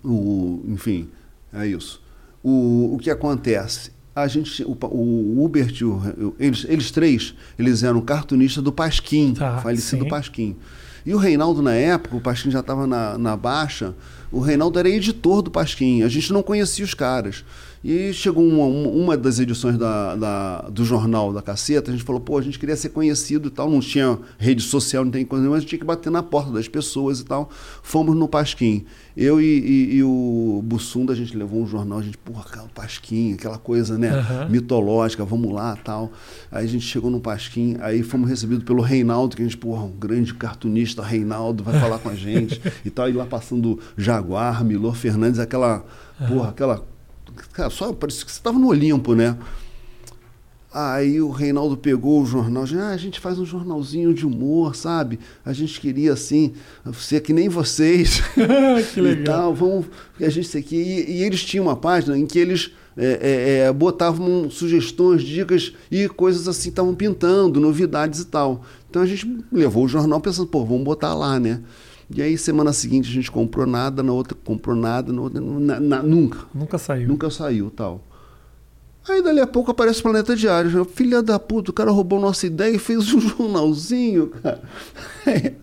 O, 0.04 0.62
enfim, 0.68 1.08
é 1.52 1.66
isso. 1.66 2.00
O, 2.42 2.94
o 2.94 2.98
que 2.98 3.10
acontece? 3.10 3.90
A 4.14 4.26
gente, 4.26 4.62
o, 4.64 4.76
o 4.86 5.44
Hubert, 5.44 5.76
e 5.80 5.84
o, 5.84 6.34
eles, 6.38 6.64
eles 6.68 6.90
três, 6.90 7.34
eles 7.58 7.82
eram 7.82 8.00
cartunistas 8.00 8.62
do 8.62 8.72
Pasquim, 8.72 9.34
Tá, 9.34 9.58
falecido 9.58 10.04
sim. 10.04 10.08
Pasquim. 10.08 10.56
E 11.04 11.14
o 11.14 11.18
Reinaldo, 11.18 11.62
na 11.62 11.74
época, 11.74 12.16
o 12.16 12.20
Pasquim 12.20 12.50
já 12.50 12.60
estava 12.60 12.86
na, 12.86 13.16
na 13.16 13.36
baixa, 13.36 13.94
o 14.30 14.40
Reinaldo 14.40 14.78
era 14.78 14.88
editor 14.88 15.42
do 15.42 15.50
Pasquim, 15.50 16.02
a 16.02 16.08
gente 16.08 16.32
não 16.32 16.42
conhecia 16.42 16.84
os 16.84 16.94
caras. 16.94 17.44
E 17.82 18.12
chegou 18.12 18.46
uma, 18.46 18.64
uma 18.66 19.16
das 19.16 19.38
edições 19.38 19.78
da, 19.78 20.14
da, 20.14 20.60
do 20.68 20.84
jornal 20.84 21.32
da 21.32 21.40
Caceta, 21.40 21.90
a 21.90 21.94
gente 21.94 22.04
falou, 22.04 22.20
pô, 22.20 22.36
a 22.36 22.42
gente 22.42 22.58
queria 22.58 22.76
ser 22.76 22.90
conhecido 22.90 23.48
e 23.48 23.50
tal, 23.50 23.70
não 23.70 23.80
tinha 23.80 24.18
rede 24.38 24.62
social, 24.62 25.02
não 25.02 25.10
tem 25.10 25.24
coisa 25.24 25.42
nenhuma, 25.42 25.56
a 25.56 25.60
gente 25.60 25.70
tinha 25.70 25.78
que 25.78 25.84
bater 25.84 26.10
na 26.10 26.22
porta 26.22 26.52
das 26.52 26.68
pessoas 26.68 27.20
e 27.20 27.24
tal. 27.24 27.48
Fomos 27.82 28.14
no 28.14 28.28
Pasquim. 28.28 28.84
Eu 29.16 29.40
e, 29.40 29.44
e, 29.44 29.94
e 29.96 30.02
o 30.02 30.60
Bussunda, 30.62 31.14
a 31.14 31.16
gente 31.16 31.34
levou 31.34 31.62
um 31.62 31.66
jornal, 31.66 32.00
a 32.00 32.02
gente, 32.02 32.18
porra, 32.18 32.44
aquela 32.46 32.68
Pasquim, 32.68 33.32
aquela 33.32 33.56
coisa, 33.56 33.96
né, 33.96 34.10
Aham. 34.10 34.48
mitológica, 34.50 35.24
vamos 35.24 35.50
lá 35.50 35.74
tal. 35.76 36.12
Aí 36.52 36.66
a 36.66 36.68
gente 36.68 36.84
chegou 36.84 37.10
no 37.10 37.18
Pasquim, 37.20 37.78
aí 37.80 38.02
fomos 38.02 38.28
recebidos 38.28 38.62
pelo 38.64 38.82
Reinaldo, 38.82 39.34
que 39.34 39.42
a 39.42 39.44
gente, 39.44 39.56
porra, 39.56 39.84
um 39.84 39.92
grande 39.92 40.34
cartunista, 40.34 41.02
Reinaldo, 41.02 41.64
vai 41.64 41.80
falar 41.80 41.98
com 41.98 42.10
a 42.10 42.14
gente 42.14 42.60
e 42.84 42.90
tal. 42.90 43.08
E 43.08 43.12
lá 43.12 43.24
passando 43.24 43.78
Jaguar, 43.96 44.62
Milor 44.62 44.94
Fernandes, 44.94 45.40
aquela, 45.40 45.82
porra, 46.28 46.50
aquela. 46.50 46.90
Cara, 47.52 47.70
só 47.70 47.92
parecia 47.92 48.24
que 48.24 48.30
você 48.30 48.38
estava 48.38 48.58
no 48.58 48.68
Olimpo, 48.68 49.14
né? 49.14 49.36
Aí 50.72 51.20
o 51.20 51.30
Reinaldo 51.30 51.76
pegou 51.76 52.22
o 52.22 52.26
jornal, 52.26 52.62
disse, 52.62 52.78
ah, 52.78 52.90
a 52.90 52.96
gente 52.96 53.18
faz 53.18 53.40
um 53.40 53.44
jornalzinho 53.44 54.14
de 54.14 54.24
humor, 54.24 54.76
sabe? 54.76 55.18
A 55.44 55.52
gente 55.52 55.80
queria 55.80 56.12
assim, 56.12 56.52
ser 56.94 57.20
que 57.22 57.32
nem 57.32 57.48
vocês. 57.48 58.22
que 58.94 59.00
e 59.00 59.02
legal. 59.02 59.24
tal, 59.24 59.54
vamos, 59.54 59.86
a 60.20 60.28
gente 60.28 60.56
aqui. 60.56 60.76
E, 60.76 61.18
e 61.18 61.24
eles 61.24 61.42
tinham 61.42 61.66
uma 61.66 61.74
página 61.74 62.16
em 62.16 62.24
que 62.24 62.38
eles 62.38 62.70
é, 62.96 63.04
é, 63.04 63.58
é, 63.66 63.72
botavam 63.72 64.48
sugestões, 64.48 65.22
dicas 65.22 65.72
e 65.90 66.08
coisas 66.08 66.46
assim, 66.46 66.68
estavam 66.68 66.94
pintando, 66.94 67.58
novidades 67.58 68.20
e 68.20 68.26
tal. 68.26 68.64
Então 68.88 69.02
a 69.02 69.06
gente 69.06 69.44
levou 69.50 69.86
o 69.86 69.88
jornal 69.88 70.20
pensando, 70.20 70.46
pô, 70.46 70.64
vamos 70.64 70.84
botar 70.84 71.14
lá, 71.14 71.40
né? 71.40 71.60
E 72.12 72.20
aí, 72.20 72.36
semana 72.36 72.72
seguinte, 72.72 73.08
a 73.08 73.12
gente 73.12 73.30
comprou 73.30 73.66
nada, 73.66 74.02
na 74.02 74.12
outra 74.12 74.36
comprou 74.44 74.74
nada, 74.74 75.12
na 75.12 75.22
outra, 75.22 75.40
na- 75.40 75.78
na- 75.78 76.02
nunca. 76.02 76.40
Nunca 76.52 76.76
saiu. 76.76 77.06
Nunca 77.08 77.30
saiu 77.30 77.70
tal. 77.70 78.02
Aí 79.08 79.22
dali 79.22 79.40
a 79.40 79.46
pouco 79.46 79.70
aparece 79.70 80.00
o 80.00 80.02
Planeta 80.02 80.36
Diário. 80.36 80.84
Filha 80.84 81.22
da 81.22 81.38
puta, 81.38 81.70
o 81.70 81.74
cara 81.74 81.90
roubou 81.90 82.20
nossa 82.20 82.46
ideia 82.46 82.76
e 82.76 82.78
fez 82.78 83.12
um 83.14 83.20
jornalzinho, 83.20 84.28
cara. 84.28 84.60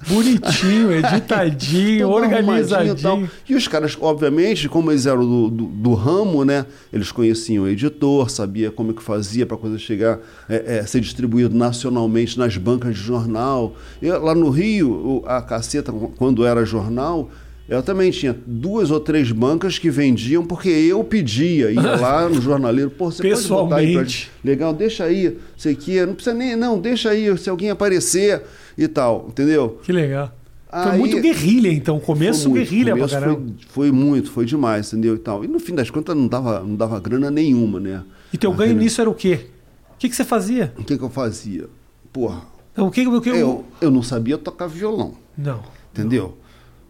Bonitinho, 0.07 0.91
editadinho, 0.97 2.09
organizadinho. 2.09 3.29
e. 3.47 3.53
E 3.53 3.55
os 3.55 3.67
caras, 3.67 3.95
obviamente, 4.01 4.67
como 4.67 4.91
eles 4.91 5.05
eram 5.05 5.21
do, 5.21 5.49
do, 5.49 5.65
do 5.65 5.93
ramo, 5.93 6.43
né? 6.43 6.65
Eles 6.91 7.11
conheciam 7.11 7.65
o 7.65 7.67
editor, 7.67 8.29
sabia 8.29 8.71
como 8.71 8.91
é 8.91 8.93
que 8.95 9.03
fazia 9.03 9.45
para 9.45 9.55
a 9.55 9.59
coisa 9.59 9.77
chegar, 9.77 10.19
é, 10.49 10.77
é, 10.77 10.85
ser 10.85 10.99
distribuído 10.99 11.55
nacionalmente 11.55 12.39
nas 12.39 12.57
bancas 12.57 12.95
de 12.95 13.01
jornal. 13.01 13.75
Lá 14.01 14.33
no 14.33 14.49
Rio, 14.49 15.23
a 15.27 15.41
caceta, 15.43 15.91
quando 15.91 16.43
era 16.43 16.65
jornal, 16.65 17.29
eu 17.69 17.83
também 17.83 18.11
tinha 18.11 18.35
duas 18.45 18.91
ou 18.91 18.99
três 18.99 19.31
bancas 19.31 19.77
que 19.77 19.89
vendiam 19.89 20.45
porque 20.45 20.69
eu 20.69 21.03
pedia, 21.03 21.69
ia 21.71 21.81
lá 21.97 22.27
no 22.29 22.41
jornaleiro, 22.41 22.89
pô, 22.89 23.11
você 23.11 23.21
pode 23.23 23.47
botar 23.47 23.75
aí 23.77 23.93
pra 23.93 24.03
Pessoalmente. 24.03 24.31
Legal, 24.43 24.73
deixa 24.73 25.03
aí, 25.03 25.37
sei 25.57 25.75
que 25.75 26.05
não 26.05 26.13
precisa 26.13 26.35
nem, 26.35 26.55
não, 26.55 26.79
deixa 26.79 27.09
aí 27.09 27.37
se 27.37 27.49
alguém 27.49 27.69
aparecer 27.69 28.41
e 28.77 28.87
tal, 28.87 29.25
entendeu? 29.29 29.79
Que 29.83 29.91
legal. 29.91 30.31
Foi 30.69 30.91
Aí- 30.91 30.99
muito 30.99 31.21
guerrilha, 31.21 31.71
então. 31.71 31.97
Começo 31.99 32.49
muito, 32.49 32.61
guerrilha 32.69 32.91
começo 32.91 33.09
pra 33.09 33.19
caramba. 33.21 33.41
foi, 33.69 33.87
foi 33.87 33.91
muito, 33.91 34.29
foi 34.31 34.45
demais, 34.45 34.91
entendeu? 34.91 35.15
E, 35.15 35.19
tal. 35.19 35.43
e 35.45 35.47
no 35.47 35.59
fim 35.59 35.73
das 35.73 35.89
contas 35.89 36.15
não 36.15 36.27
dava, 36.27 36.59
não 36.59 36.75
dava 36.75 36.99
grana 36.99 37.31
nenhuma, 37.31 37.79
né? 37.79 38.03
E 38.33 38.37
teu 38.37 38.51
A 38.51 38.55
ganho 38.55 38.69
grana- 38.71 38.83
nisso 38.83 38.99
era 38.99 39.09
o 39.09 39.13
quê? 39.13 39.47
O 39.95 39.97
que, 39.97 40.09
que 40.09 40.15
você 40.15 40.25
fazia? 40.25 40.73
O 40.77 40.83
que, 40.83 40.97
que 40.97 41.03
eu 41.03 41.09
fazia? 41.09 41.67
Porra, 42.11 42.41
Então, 42.73 42.85
o 42.87 42.91
que, 42.91 43.07
o 43.07 43.21
que 43.21 43.29
eu, 43.29 43.63
eu 43.79 43.89
não 43.89 44.03
sabia 44.03 44.37
tocar 44.37 44.67
violão, 44.67 45.13
Não. 45.37 45.63
entendeu? 45.93 46.37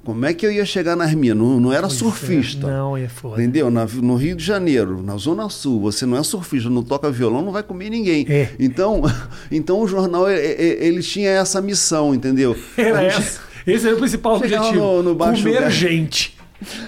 Como 0.07 0.25
é 0.25 0.33
que 0.33 0.45
eu 0.45 0.51
ia 0.53 0.65
chegar 0.65 0.95
nas 0.95 1.13
minhas? 1.13 1.35
Não, 1.35 1.59
não 1.59 1.73
era 1.73 1.81
Pois 1.81 1.95
é, 1.95 1.97
surfista. 1.97 2.65
Não, 2.65 2.95
é 2.95 3.09
foda. 3.09 3.41
Entendeu? 3.43 3.69
Na- 3.69 3.85
no 3.85 4.15
Rio 4.15 4.37
de 4.37 4.43
Janeiro, 4.45 5.03
na 5.03 5.17
Zona 5.17 5.49
Sul, 5.49 5.81
você 5.81 6.05
não 6.05 6.15
é 6.17 6.23
surfista, 6.23 6.69
não 6.69 6.81
toca 6.81 7.11
violão, 7.11 7.41
não 7.41 7.51
vai 7.51 7.61
comer 7.61 7.89
ninguém. 7.89 8.25
É. 8.29 8.51
Então, 8.57 9.01
então 9.51 9.81
o 9.81 9.85
jornal 9.87 10.29
ele, 10.29 10.41
ele 10.81 11.01
tinha 11.03 11.29
essa 11.31 11.59
missão, 11.61 12.15
entendeu? 12.15 12.55
Era 12.77 13.09
gente- 13.09 13.21
essa. 13.21 13.39
Esse 13.67 13.85
era 13.85 13.97
o 13.97 13.99
principal 13.99 14.37
objetivo. 14.37 14.71
no- 14.75 15.03
no 15.03 15.13
baixo 15.13 15.43
Comer 15.43 15.55
lugar. 15.55 15.71
gente. 15.71 16.37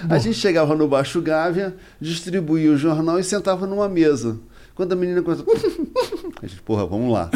A 0.08 0.16
gente 0.16 0.38
chegava 0.38 0.74
no 0.74 0.88
Baixo 0.88 1.20
Gávea, 1.20 1.76
distribuía 2.00 2.70
o 2.72 2.76
jornal 2.78 3.20
e 3.20 3.22
sentava 3.22 3.66
numa 3.66 3.86
mesa. 3.86 4.38
Quando 4.74 4.94
a 4.94 4.96
menina 4.96 5.20
começou. 5.20 5.44
A 6.42 6.46
gente, 6.46 6.62
porra, 6.62 6.86
vamos 6.86 7.12
lá. 7.12 7.30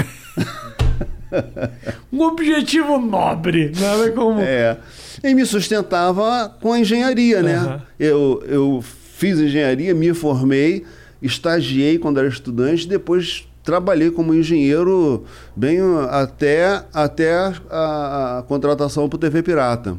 Um 2.12 2.22
objetivo 2.22 2.98
nobre. 2.98 3.72
Nada 3.78 4.10
como. 4.12 4.40
É. 4.40 4.78
E 5.24 5.34
me 5.34 5.46
sustentava 5.46 6.54
com 6.60 6.72
a 6.74 6.78
engenharia, 6.78 7.42
né? 7.42 7.54
Aham. 7.56 7.82
Eu, 7.98 8.42
eu 8.46 8.84
fiz 9.16 9.38
engenharia, 9.38 9.94
me 9.94 10.12
formei, 10.12 10.84
estagiei 11.22 11.98
quando 11.98 12.18
era 12.18 12.28
estudante, 12.28 12.86
depois 12.86 13.48
trabalhei 13.62 14.10
como 14.10 14.34
engenheiro 14.34 15.24
bem 15.56 15.78
até, 16.10 16.84
até 16.92 17.32
a, 17.70 18.38
a 18.38 18.42
contratação 18.42 19.08
para 19.08 19.16
o 19.16 19.18
TV 19.18 19.42
Pirata. 19.42 19.96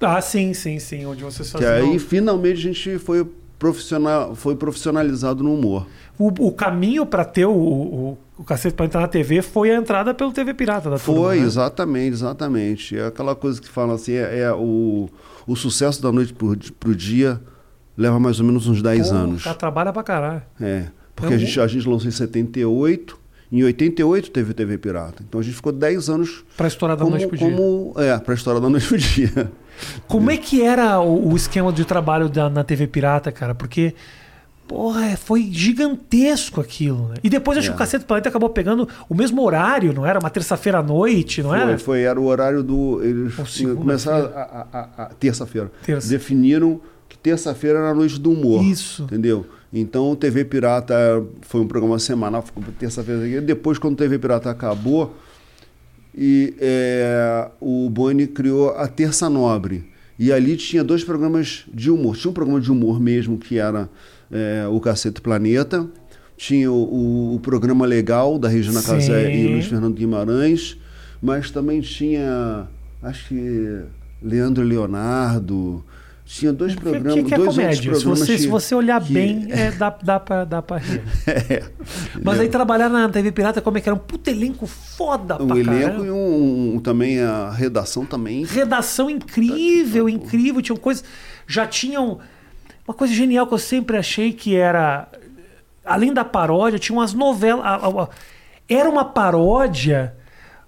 Ah, 0.00 0.20
sim, 0.20 0.52
sim, 0.52 0.80
sim. 0.80 1.06
Onde 1.06 1.22
vocês 1.22 1.52
Que 1.52 1.58
faziam. 1.64 1.92
aí 1.92 1.98
finalmente 2.00 2.58
a 2.58 2.62
gente 2.72 2.98
foi, 2.98 3.24
profissional, 3.64 4.34
foi 4.34 4.54
profissionalizado 4.56 5.42
no 5.42 5.54
humor. 5.54 5.86
O, 6.18 6.28
o 6.48 6.52
caminho 6.52 7.06
pra 7.06 7.24
ter 7.24 7.46
o, 7.46 7.52
o, 7.52 8.18
o 8.38 8.44
cacete 8.44 8.74
pra 8.74 8.84
entrar 8.86 9.00
na 9.00 9.08
TV 9.08 9.40
foi 9.42 9.70
a 9.70 9.76
entrada 9.76 10.12
pelo 10.12 10.32
TV 10.32 10.52
Pirata 10.54 10.90
da 10.90 10.98
turma, 10.98 11.22
Foi, 11.22 11.40
né? 11.40 11.46
exatamente, 11.46 12.12
exatamente. 12.12 12.96
É 12.98 13.06
aquela 13.06 13.34
coisa 13.34 13.60
que 13.60 13.68
fala 13.68 13.94
assim, 13.94 14.12
é, 14.12 14.40
é 14.40 14.52
o, 14.52 15.08
o 15.46 15.56
sucesso 15.56 16.02
da 16.02 16.12
noite 16.12 16.32
pro, 16.34 16.56
pro 16.78 16.94
dia 16.94 17.40
leva 17.96 18.20
mais 18.20 18.38
ou 18.38 18.46
menos 18.46 18.66
uns 18.68 18.82
10 18.82 19.08
Pô, 19.08 19.14
anos. 19.14 19.40
O 19.40 19.44
cara 19.44 19.56
trabalha 19.56 19.92
pra 19.92 20.02
caralho. 20.02 20.42
É, 20.60 20.84
porque 21.16 21.32
Então, 21.34 21.36
a, 21.36 21.38
gente, 21.38 21.60
a 21.60 21.66
gente 21.66 21.88
lançou 21.88 22.08
em 22.08 22.12
78, 22.12 23.18
em 23.50 23.64
88 23.64 24.30
teve 24.30 24.52
TV 24.52 24.76
Pirata. 24.78 25.22
Então 25.26 25.40
a 25.40 25.42
gente 25.42 25.54
ficou 25.56 25.72
10 25.72 26.08
anos 26.10 26.44
Pra 26.56 26.66
estourar 26.68 26.96
da 26.96 27.04
como, 27.04 27.16
noite 27.16 27.28
pro 27.28 27.36
dia. 27.38 27.50
como 27.50 27.94
é, 27.96 28.18
para 28.18 28.34
a 28.34 28.36
história 28.36 28.60
da 28.60 28.68
noite 28.68 28.86
pro 28.86 28.98
dia. 28.98 29.50
Como 30.06 30.30
é 30.30 30.36
que 30.36 30.62
era 30.62 31.00
o, 31.00 31.32
o 31.32 31.36
esquema 31.36 31.72
de 31.72 31.84
trabalho 31.84 32.28
da, 32.28 32.48
na 32.50 32.62
TV 32.64 32.86
Pirata, 32.86 33.30
cara? 33.32 33.54
Porque, 33.54 33.94
porra, 34.66 35.06
é, 35.06 35.16
foi 35.16 35.48
gigantesco 35.52 36.60
aquilo, 36.60 37.08
né? 37.08 37.14
E 37.22 37.28
depois 37.30 37.58
acho 37.58 37.68
É. 37.68 37.70
que 37.70 37.74
o 37.76 37.78
Cacete 37.78 38.04
do 38.04 38.06
Planeta 38.06 38.28
acabou 38.28 38.48
pegando 38.50 38.88
o 39.08 39.14
mesmo 39.14 39.42
horário, 39.42 39.92
não 39.92 40.06
era? 40.06 40.18
Uma 40.18 40.30
terça-feira 40.30 40.78
à 40.78 40.82
noite, 40.82 41.42
não 41.42 41.50
foi, 41.50 41.58
era? 41.60 41.78
foi, 41.78 42.02
era 42.02 42.20
o 42.20 42.24
horário 42.24 42.62
do. 42.62 43.00
Eles 43.02 43.34
começaram 43.76 44.26
a, 44.34 44.40
a- 44.40 44.66
a- 44.72 45.02
a- 45.04 45.10
terça-feira. 45.18 45.70
Terça. 45.84 46.08
Definiram 46.08 46.80
que 47.08 47.18
terça-feira 47.18 47.78
era 47.78 47.90
a 47.90 47.94
noite 47.94 48.18
do 48.18 48.30
humor. 48.32 48.64
Isso. 48.64 49.02
Entendeu? 49.04 49.46
Então 49.72 50.12
o 50.12 50.16
TV 50.16 50.44
Pirata 50.44 50.94
foi 51.42 51.60
um 51.60 51.66
programa 51.66 51.98
semanal, 51.98 52.42
ficou 52.42 52.62
terça-feira. 52.78 53.40
Depois, 53.40 53.76
quando 53.78 53.94
o 53.94 53.96
TV 53.96 54.18
Pirata 54.18 54.48
acabou, 54.50 55.14
e 56.16 56.54
é, 56.60 57.48
o 57.60 57.88
Boni 57.90 58.26
criou 58.26 58.70
a 58.70 58.86
Terça 58.88 59.28
Nobre. 59.28 59.84
E 60.18 60.32
ali 60.32 60.56
tinha 60.56 60.84
dois 60.84 61.02
programas 61.02 61.64
de 61.74 61.90
humor. 61.90 62.16
Tinha 62.16 62.30
um 62.30 62.34
programa 62.34 62.60
de 62.60 62.70
humor 62.70 63.00
mesmo, 63.00 63.36
que 63.36 63.58
era 63.58 63.88
é, 64.30 64.66
o 64.68 64.78
Cacete 64.80 65.20
Planeta. 65.20 65.86
Tinha 66.36 66.70
o, 66.70 66.74
o- 66.74 67.34
o 67.34 67.40
programa 67.40 67.84
legal 67.84 68.38
da 68.38 68.48
Regina 68.48 68.80
Sim. 68.80 68.86
Casé 68.92 69.34
e 69.34 69.48
Luiz 69.48 69.66
Fernando 69.66 69.94
Guimarães. 69.94 70.76
Mas 71.20 71.50
também 71.50 71.80
tinha, 71.80 72.68
acho 73.02 73.28
que 73.28 73.80
Leandro 74.22 74.62
Leonardo. 74.62 75.84
Tinha 76.26 76.52
dois 76.54 76.72
O 76.72 76.76
que, 76.76 76.82
programas. 76.82 77.14
que, 77.14 77.22
que 77.24 77.34
é 77.34 77.36
dois 77.36 77.50
comédia? 77.54 77.94
Se 77.94 78.04
você, 78.04 78.32
que- 78.32 78.38
se 78.38 78.46
você 78.48 78.74
olhar 78.74 79.02
que- 79.02 79.12
bem, 79.12 79.46
é, 79.52 79.70
dá, 79.72 79.90
dá, 80.02 80.18
pra, 80.18 80.44
dá 80.44 80.62
pra 80.62 80.78
rir. 80.78 81.02
É, 81.26 81.64
Mas 82.22 82.40
aí 82.40 82.48
trabalhar 82.48 82.88
na 82.88 83.08
TV 83.10 83.30
Pirata, 83.30 83.60
como 83.60 83.76
é 83.76 83.80
que 83.80 83.88
era? 83.88 83.94
Um 83.94 83.98
puto 84.00 84.30
elenco 84.30 84.66
foda 84.66 85.34
o 85.42 85.46
pra 85.46 85.58
elenco 85.58 85.82
caramba. 85.82 86.06
e 86.06 86.10
um, 86.10 86.74
um- 86.76 86.80
também 86.80 87.20
a 87.20 87.50
redação 87.50 88.06
também. 88.06 88.44
Redação 88.44 89.10
incrível, 89.10 90.08
incrível. 90.08 90.62
Tinham 90.62 90.78
coisas. 90.78 91.04
Já 91.46 91.66
tinham. 91.66 92.18
Uma 92.88 92.94
coisa 92.94 93.12
genial 93.12 93.46
que 93.46 93.52
eu 93.54 93.58
sempre 93.58 93.96
achei 93.98 94.32
que 94.32 94.56
era. 94.56 95.06
Além 95.84 96.12
da 96.14 96.24
paródia, 96.24 96.78
tinha 96.78 96.96
umas 96.98 97.12
novelas. 97.12 97.64
a- 97.66 97.74
a- 97.76 98.02
a- 98.04 98.08
Era 98.66 98.88
uma 98.88 99.04
paródia, 99.04 100.14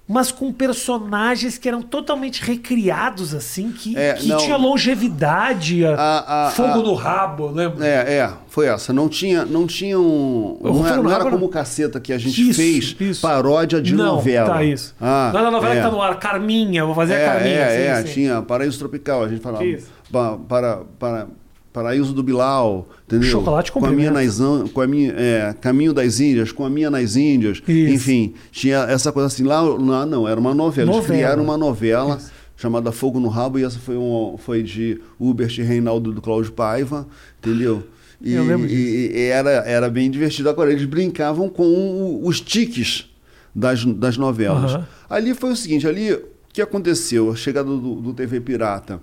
mas 0.08 0.30
com 0.30 0.52
personagens 0.52 1.58
que 1.58 1.68
eram 1.68 1.82
totalmente 1.82 2.40
recriados, 2.42 3.34
assim, 3.34 3.72
que, 3.72 3.96
É, 3.96 4.14
que 4.14 4.28
não. 4.28 4.36
tinha 4.38 4.56
longevidade, 4.56 5.84
a- 5.84 6.46
A- 6.46 6.50
fogo 6.52 6.68
a- 6.68 6.76
no 6.82 6.94
rabo, 6.94 7.48
lembra? 7.48 7.84
É, 7.86 8.14
é, 8.18 8.30
foi 8.48 8.66
essa. 8.68 8.92
Não 8.92 9.08
tinha, 9.08 9.44
não 9.44 9.66
tinha 9.66 9.98
um. 9.98 10.58
Não 10.62 10.86
era, 10.86 11.02
não 11.02 11.10
era 11.10 11.24
como 11.28 11.48
caceta 11.48 11.98
que 11.98 12.12
a 12.12 12.18
gente 12.18 12.40
Isso, 12.50 12.54
fez 12.60 12.96
isso. 13.00 13.20
paródia 13.20 13.80
de 13.82 13.94
novela. 13.94 14.50
Tá, 14.54 14.64
isso. 14.64 14.94
Ah, 15.00 15.30
não 15.32 15.50
novela 15.50 15.74
é. 15.74 15.76
que 15.78 15.82
tá 15.82 15.90
no 15.90 16.00
ar, 16.00 16.18
Carminha, 16.18 16.84
vou 16.84 16.94
fazer 16.94 17.14
É, 17.14 17.26
a 17.28 17.32
Carminha. 17.32 17.54
é, 17.56 17.68
sim, 17.68 17.82
é, 17.82 18.06
sim. 18.06 18.12
tinha 18.14 18.42
Paraíso 18.42 18.78
Tropical, 18.78 19.24
a 19.24 19.28
gente 19.28 19.40
falava. 19.40 19.64
Isso. 19.64 19.88
Pa- 20.12 20.38
para, 20.48 20.82
para, 20.98 21.26
Paraíso 21.76 22.14
do 22.14 22.22
Bilal, 22.22 22.88
entendeu? 23.06 23.28
Chocolate 23.30 23.70
com 23.70 23.80
com 23.80 23.86
a 23.86 23.90
minha 23.92 24.10
nas, 24.10 24.38
com 24.72 24.80
a 24.80 24.86
minha 24.86 25.12
é, 25.14 25.54
Caminho 25.60 25.92
das 25.92 26.20
Índias, 26.20 26.50
com 26.50 26.64
a 26.64 26.70
minha 26.70 26.88
nas 26.88 27.16
Índias. 27.16 27.58
Isso. 27.68 27.92
Enfim, 27.94 28.32
tinha 28.50 28.78
essa 28.88 29.12
coisa 29.12 29.26
assim. 29.26 29.42
Lá, 29.44 29.60
lá 29.60 30.06
não, 30.06 30.26
era 30.26 30.40
uma 30.40 30.54
novela. 30.54 30.88
Eles 30.90 30.96
Novela. 31.02 31.18
criaram 31.18 31.42
uma 31.44 31.58
novela 31.58 32.18
chamada 32.56 32.90
Fogo 32.92 33.20
no 33.20 33.28
Rabo, 33.28 33.58
e 33.58 33.64
essa 33.64 33.78
foi, 33.78 33.94
um, 33.94 34.36
foi 34.38 34.62
de 34.62 34.98
Hubert 35.20 35.58
e 35.58 35.62
Reinaldo 35.62 36.12
do 36.12 36.22
Cláudio 36.22 36.50
Paiva, 36.52 37.06
entendeu? 37.38 37.82
E, 38.22 38.32
Eu 38.32 38.44
lembro 38.44 38.66
disso. 38.66 38.80
e- 38.80 39.12
e 39.14 39.20
era, 39.26 39.50
era 39.50 39.90
bem 39.90 40.10
divertido. 40.10 40.48
Agora, 40.48 40.72
eles 40.72 40.86
brincavam 40.86 41.50
com 41.50 42.20
os 42.24 42.40
tiques 42.40 43.10
das, 43.54 43.84
das 43.84 44.16
novelas. 44.16 44.72
Aham. 44.76 44.86
Ali 45.10 45.34
foi 45.34 45.50
o 45.52 45.56
seguinte, 45.56 45.86
ali, 45.86 46.14
o 46.14 46.22
que 46.50 46.62
aconteceu? 46.62 47.30
A 47.32 47.36
chegada 47.36 47.68
do, 47.68 47.96
do 47.96 48.14
TV 48.14 48.40
Pirata. 48.40 48.98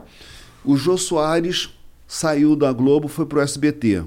O 0.65 0.75
Jô 0.75 0.97
Soares 0.97 1.69
saiu 2.13 2.55
da 2.55 2.71
Globo, 2.71 3.07
foi 3.07 3.25
pro 3.25 3.41
SBT. 3.41 4.03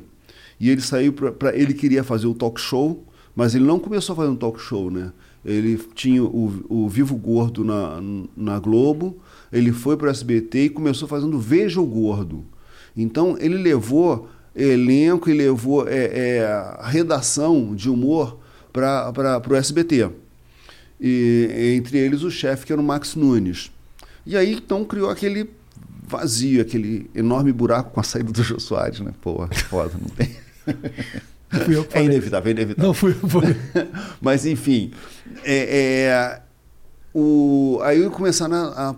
E 0.61 0.71
ele 0.71 0.81
saiu 0.81 1.13
para 1.13 1.57
ele 1.57 1.75
queria 1.75 2.05
fazer 2.05 2.29
o 2.29 2.35
talk 2.35 2.61
show, 2.61 3.05
mas 3.35 3.55
ele 3.55 3.65
não 3.65 3.81
começou 3.81 4.13
a 4.13 4.17
fazer 4.17 4.31
um 4.31 4.37
talk 4.37 4.61
show, 4.61 4.91
né? 4.91 5.13
Ele 5.45 5.77
tinha 5.95 6.23
o, 6.23 6.65
o 6.69 6.89
Vivo 6.89 7.17
Gordo 7.17 7.65
na, 7.65 8.01
na 8.37 8.59
Globo, 8.61 9.19
ele 9.53 9.73
foi 9.73 9.97
para 9.97 10.07
o 10.07 10.11
SBT 10.11 10.65
e 10.65 10.71
começou 10.71 11.09
fazendo 11.09 11.39
Veja 11.39 11.81
o 11.81 11.87
Gordo. 11.87 12.45
Então 12.97 13.37
ele 13.41 13.59
levou 13.59 14.29
elenco 14.55 15.29
e 15.29 15.35
levou 15.35 15.87
é, 15.87 16.05
é, 16.05 16.79
redação 16.85 17.75
de 17.75 17.91
humor 17.91 18.39
para 18.73 19.43
o 19.51 19.57
SBT. 19.57 20.11
E 21.01 21.75
entre 21.77 21.99
eles 21.99 22.23
o 22.23 22.31
chefe 22.31 22.67
que 22.67 22.73
era 22.73 22.81
o 22.81 22.85
Max 22.85 23.17
Nunes. 23.17 23.71
E 24.25 24.37
aí 24.37 24.55
então 24.55 24.85
criou 24.85 25.11
aquele 25.11 25.51
vazio, 26.07 26.61
aquele 26.63 27.11
enorme 27.15 27.53
buraco 27.53 27.91
com 27.93 28.01
a 28.01 28.03
saída 28.03 28.31
do 28.33 28.43
Jô 28.43 28.59
Soares, 28.61 29.01
né? 29.01 29.13
Pô, 29.21 29.47
foda, 29.69 29.93
não 30.01 30.09
tem. 30.09 30.31
Eu 31.71 31.83
É 31.83 31.85
falei. 31.85 32.07
inevitável, 32.07 32.49
é 32.49 32.53
inevitável. 32.53 32.87
Não, 32.89 32.93
fui 32.95 33.13
eu. 33.23 33.29
Fui. 33.29 33.43
Mas 34.21 34.45
enfim, 34.45 34.91
é, 35.45 36.09
é, 36.09 36.43
o, 37.15 37.79
aí 37.83 38.09
começaram 38.11 38.57
a, 38.57 38.91
a 38.91 38.97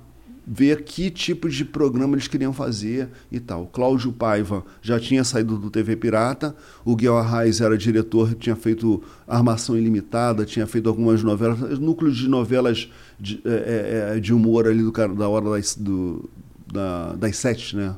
ver 0.51 0.83
que 0.83 1.11
tipo 1.11 1.47
de 1.47 1.63
programa 1.63 2.15
eles 2.15 2.27
queriam 2.27 2.55
fazer 2.55 3.09
e 3.31 3.39
tal. 3.39 3.67
Cláudio 3.67 4.11
Paiva 4.13 4.65
já 4.81 4.99
tinha 4.99 5.23
saído 5.25 5.59
do 5.59 5.71
TV 5.71 5.95
Pirata, 5.95 6.57
o 6.87 6.97
Guel 6.97 7.19
Arraes 7.19 7.61
era 7.61 7.77
diretor, 7.77 8.35
tinha 8.35 8.57
feito 8.57 9.03
Armação 9.27 9.77
Ilimitada, 9.77 10.47
tinha 10.47 10.67
feito 10.67 10.89
algumas 10.89 11.23
novelas, 11.23 11.79
núcleo 11.79 12.11
de 12.11 12.27
novelas 12.29 12.89
de, 13.21 13.43
é, 13.45 14.15
é, 14.17 14.21
de 14.21 14.33
humor 14.33 14.67
ali 14.67 14.83
do, 14.83 14.91
cara- 14.91 15.13
da 15.15 15.29
hora 15.29 15.45
do, 15.77 16.31
da- 16.73 17.15
das 17.15 17.37
sete, 17.37 17.77
né? 17.77 17.95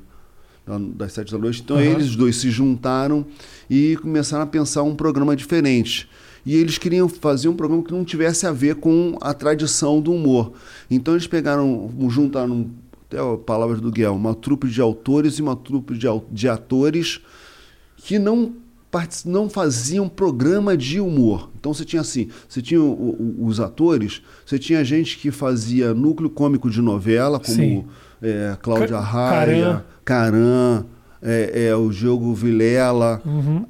Da- 0.67 0.79
das 0.79 1.13
sete 1.13 1.33
da 1.33 1.39
noite. 1.39 1.63
Então 1.65 1.77
Aham. 1.77 1.85
eles 1.85 2.15
dois 2.17 2.37
se 2.37 2.51
juntaram 2.51 3.25
e 3.69 3.97
começaram 4.01 4.45
a 4.45 4.47
pensar 4.47 4.83
um 4.83 4.95
programa 4.95 5.35
diferente. 5.35 6.09
E 6.47 6.55
eles 6.55 6.79
queriam 6.79 7.09
fazer 7.09 7.49
um 7.49 7.55
programa 7.55 7.83
que 7.83 7.93
não 7.93 8.05
tivesse 8.05 8.47
a 8.47 8.53
ver 8.53 8.77
com 8.77 9.19
a 9.21 9.35
tradição 9.35 10.01
do 10.01 10.13
humor. 10.13 10.53
Então 10.91 11.15
eles 11.15 11.27
pegaram, 11.27 11.91
juntaram, 12.09 12.71
até 13.07 13.19
a 13.19 13.37
palavra 13.37 13.77
do 13.77 13.91
Guel, 13.91 14.15
uma 14.15 14.35
trupe 14.35 14.69
de 14.69 14.81
autores 14.81 15.35
e 15.35 15.43
uma 15.43 15.55
trupe 15.57 15.95
de, 15.99 16.07
de 16.31 16.49
atores 16.49 17.21
que 17.97 18.19
não 18.19 18.55
não 19.25 19.49
faziam 19.49 20.09
programa 20.09 20.77
de 20.77 20.99
humor. 20.99 21.49
Então 21.61 21.73
você 21.73 21.85
tinha 21.85 22.01
assim, 22.03 22.29
você 22.49 22.61
tinha 22.61 22.83
o- 22.83 22.91
o- 23.41 23.47
os 23.47 23.61
atores, 23.61 24.21
você 24.45 24.59
tinha 24.59 24.83
gente 24.85 25.17
que 25.17 25.31
fazia 25.31 25.95
núcleo 25.95 26.29
cômico 26.29 26.69
de 26.69 26.83
novela, 26.83 27.39
como 27.39 27.55
Sim. 27.57 27.85
É, 28.23 28.57
Cláudia 28.61 28.89
Ca- 28.89 29.01
Raia, 29.01 29.85
Caran, 30.05 30.85
é, 31.23 31.67
é, 31.69 31.75
o 31.77 31.91
Diogo 31.91 32.35
Vilela, 32.35 33.21
Uhum. 33.25 33.65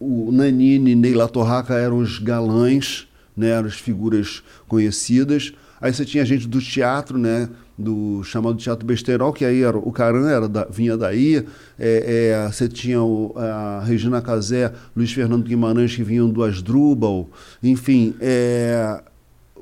o 0.00 0.30
Nanini 0.32 0.92
e 0.92 0.94
Neila 0.96 1.28
Torraca 1.28 1.74
eram 1.74 1.98
os 1.98 2.18
galãs, 2.18 3.06
né, 3.36 3.50
eram 3.50 3.68
as 3.68 3.74
figuras 3.74 4.42
conhecidas. 4.66 5.52
Aí 5.80 5.92
você 5.94 6.04
tinha 6.04 6.24
gente 6.26 6.48
do 6.48 6.60
teatro, 6.60 7.16
né, 7.16 7.48
do 7.78 8.24
chamado 8.24 8.56
Teatro 8.58 8.84
Besterol, 8.84 9.32
que 9.32 9.44
aí 9.44 9.62
era, 9.62 9.78
o 9.78 9.92
Caran 9.92 10.28
era 10.28 10.48
da- 10.48 10.64
vinha 10.68 10.96
daí. 10.96 11.46
É, 11.78 12.42
é, 12.44 12.50
você 12.50 12.66
tinha 12.68 13.00
o- 13.00 13.32
a 13.36 13.84
Regina 13.84 14.20
Casé, 14.20 14.72
Luiz 14.96 15.12
Fernando 15.12 15.44
Guimarães, 15.44 15.94
que 15.94 16.02
vinham 16.02 16.28
do 16.28 16.42
Asdrubal. 16.42 17.28
Enfim, 17.62 18.14
é, 18.20 19.00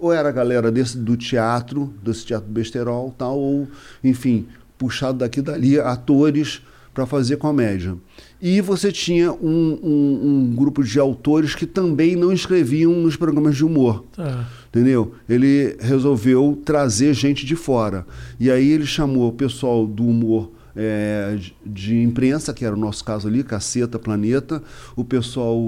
ou 0.01 0.13
era 0.13 0.29
a 0.29 0.33
galera 0.33 0.71
desse, 0.71 0.97
do 0.99 1.17
teatro, 1.17 1.93
desse 2.03 2.25
teatro 2.27 2.49
besterol, 2.51 3.15
tal, 3.17 3.39
ou, 3.39 3.69
enfim, 4.03 4.47
puxado 4.79 5.19
daqui 5.19 5.41
e 5.41 5.43
dali, 5.43 5.79
atores 5.81 6.63
para 6.93 7.05
fazer 7.07 7.37
comédia. 7.37 7.95
E 8.41 8.61
você 8.63 8.91
tinha 8.91 9.31
um, 9.33 9.79
um- 9.83 10.21
um 10.51 10.55
grupo 10.57 10.83
de 10.83 10.99
autores 10.99 11.55
que 11.55 11.67
também 11.67 12.17
não 12.17 12.33
escreviam 12.33 12.93
nos 12.93 13.17
programas 13.17 13.55
de 13.57 13.65
humor. 13.65 14.05
Tá. 14.15 14.47
Entendeu? 14.69 15.15
Ele 15.29 15.77
resolveu 15.79 16.59
trazer 16.65 17.13
gente 17.15 17.45
de 17.47 17.55
fora. 17.57 18.07
E 18.41 18.51
aí 18.51 18.71
ele 18.71 18.87
chamou 18.87 19.29
o 19.29 19.33
pessoal 19.33 19.87
do 19.87 20.07
humor 20.07 20.51
é, 20.77 21.39
de, 21.65 22.03
imprensa, 22.03 22.53
que 22.53 22.65
era 22.65 22.75
o 22.75 22.79
nosso 22.79 23.03
caso 23.05 23.27
ali, 23.27 23.43
Caceta, 23.43 23.99
Planeta, 23.99 24.63
o 24.95 25.03
pessoal 25.03 25.59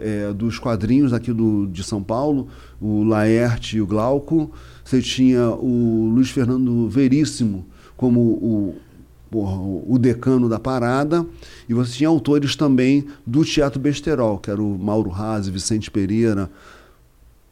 é, 0.00 0.32
dos 0.32 0.58
quadrinhos 0.58 1.12
aqui 1.12 1.32
do, 1.32 1.66
de 1.66 1.84
São 1.84 2.02
Paulo, 2.02 2.48
o 2.80 3.04
Laerte 3.04 3.76
e 3.76 3.80
o 3.80 3.86
Glauco. 3.86 4.50
Você 4.84 5.00
tinha 5.00 5.50
o 5.50 6.10
Luiz 6.12 6.30
Fernando 6.30 6.88
Veríssimo 6.88 7.64
como 7.96 8.20
o, 8.20 8.76
porra, 9.30 9.56
o 9.58 9.98
decano 9.98 10.48
da 10.48 10.58
parada. 10.58 11.24
E 11.68 11.74
você 11.74 11.92
tinha 11.92 12.08
autores 12.08 12.56
também 12.56 13.06
do 13.26 13.44
Teatro 13.44 13.80
Besterol, 13.80 14.38
que 14.38 14.50
era 14.50 14.62
o 14.62 14.78
Mauro 14.78 15.10
Razzi, 15.10 15.50
Vicente 15.50 15.90
Pereira, 15.90 16.50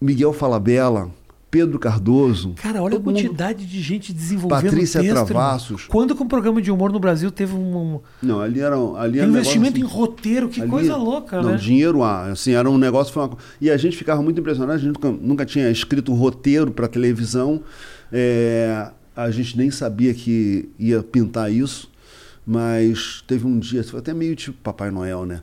Miguel 0.01 0.33
Falabella, 0.33 1.11
Pedro 1.57 1.79
Cardoso. 1.79 2.53
Cara, 2.57 2.83
olha 2.83 2.97
a 2.97 2.99
todo 2.99 3.07
mundo. 3.07 3.14
quantidade 3.23 3.64
de 3.64 3.81
gente 3.81 4.12
desenvolvendo 4.12 4.62
Patrícia 4.71 5.01
texto, 5.01 5.14
Travassos. 5.27 5.71
irmão. 5.71 5.87
Quando 5.88 6.14
que 6.14 6.23
um 6.23 6.29
programa 6.29 6.61
de 6.61 6.71
humor 6.71 6.92
no 6.92 7.01
Brasil 7.01 7.31
teve 7.31 7.55
um, 7.55 8.01
Não, 8.23 8.40
ali 8.40 8.61
era, 8.61 8.77
ali 8.77 9.19
era 9.21 9.27
um 9.27 9.31
investimento 9.31 9.79
negócio 9.79 9.97
em 9.97 9.99
roteiro? 10.01 10.49
Que 10.49 10.61
Ali- 10.61 10.71
coisa 10.71 10.97
louca, 10.97 11.40
não, 11.40 11.53
né? 11.53 11.57
dinheiro 11.57 12.03
há. 12.03 12.27
Assim, 12.27 12.53
era 12.53 12.69
um 12.69 12.77
negócio. 12.77 13.12
Foi 13.12 13.23
uma 13.25 13.37
E 13.61 13.71
a 13.71 13.77
gente 13.77 13.97
ficava 13.97 14.21
muito 14.23 14.38
impressionado. 14.38 14.73
A 14.73 14.79
gente 14.79 14.92
nunca, 14.92 15.11
nunca 15.11 15.47
tinha 15.47 15.71
escrito 15.71 16.12
roteiro 16.12 16.71
para 16.71 16.87
televisão. 16.87 17.62
É, 18.12 18.90
a 19.16 19.31
gente 19.31 19.57
nem 19.57 19.71
sabia 19.71 20.12
que 20.12 20.69
ia 20.79 21.03
pintar 21.03 21.51
isso. 21.51 21.90
Mas 22.47 23.25
teve 23.27 23.47
um 23.47 23.59
dia, 23.59 23.83
foi 23.83 23.99
até 23.99 24.14
meio 24.14 24.37
tipo 24.37 24.57
Papai 24.62 24.90
Noel, 24.90 25.25
né? 25.25 25.40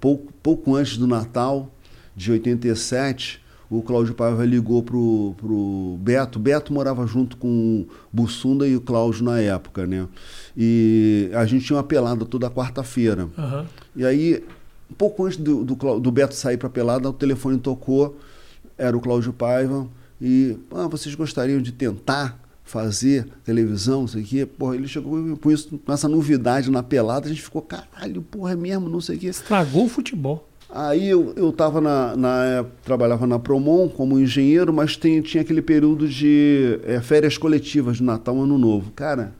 Pouco, 0.00 0.32
pouco 0.42 0.74
antes 0.74 0.96
do 0.96 1.06
Natal 1.06 1.70
de 2.16 2.32
87, 2.32 3.40
o 3.70 3.82
Cláudio 3.82 4.14
Paiva 4.14 4.44
ligou 4.44 4.82
pro, 4.82 5.34
pro 5.36 5.98
Beto. 6.00 6.38
Beto 6.38 6.72
morava 6.72 7.06
junto 7.06 7.36
com 7.36 7.48
o 7.48 7.86
Bussunda 8.12 8.66
e 8.66 8.74
o 8.74 8.80
Cláudio 8.80 9.24
na 9.24 9.38
época, 9.40 9.86
né? 9.86 10.08
E 10.56 11.30
a 11.34 11.44
gente 11.44 11.66
tinha 11.66 11.76
uma 11.76 11.82
pelada 11.82 12.24
toda 12.24 12.50
quarta-feira. 12.50 13.28
Aham. 13.36 13.66
E 13.94 14.04
aí, 14.04 14.42
um 14.90 14.94
pouco 14.94 15.26
antes 15.26 15.36
do, 15.36 15.64
do, 15.64 16.00
do 16.00 16.10
Beto 16.10 16.34
sair 16.34 16.56
para 16.56 16.70
pelada, 16.70 17.10
o 17.10 17.12
telefone 17.12 17.58
tocou, 17.58 18.18
era 18.76 18.96
o 18.96 19.00
Cláudio 19.00 19.32
Paiva, 19.32 19.86
e 20.20 20.56
ah, 20.70 20.88
vocês 20.88 21.14
gostariam 21.14 21.60
de 21.60 21.72
tentar 21.72 22.40
fazer 22.64 23.26
televisão, 23.44 24.02
não 24.02 24.08
sei 24.08 24.22
o 24.22 24.24
quê. 24.24 24.46
Porra, 24.46 24.76
ele 24.76 24.88
chegou 24.88 25.36
com 25.36 25.50
isso, 25.50 25.78
com 25.78 25.92
essa 25.92 26.08
novidade 26.08 26.70
na 26.70 26.82
pelada, 26.82 27.26
a 27.26 27.28
gente 27.28 27.42
ficou, 27.42 27.62
caralho, 27.62 28.22
porra, 28.22 28.52
é 28.52 28.56
mesmo, 28.56 28.88
não 28.88 29.00
sei 29.00 29.16
o 29.16 29.18
quê. 29.18 29.26
Estragou 29.26 29.86
o 29.86 29.88
futebol. 29.88 30.48
Aí 30.70 31.08
eu, 31.08 31.32
eu 31.34 31.50
tava 31.50 31.80
na, 31.80 32.14
na 32.14 32.44
época, 32.44 32.76
trabalhava 32.84 33.26
na 33.26 33.38
Promon 33.38 33.88
como 33.88 34.18
engenheiro, 34.18 34.72
mas 34.72 34.96
tem, 34.96 35.22
tinha 35.22 35.40
aquele 35.42 35.62
período 35.62 36.06
de 36.06 36.78
eh, 36.84 37.00
férias 37.00 37.38
coletivas 37.38 37.96
de 37.96 38.02
Natal, 38.02 38.38
Ano 38.38 38.58
Novo. 38.58 38.90
Cara, 38.92 39.32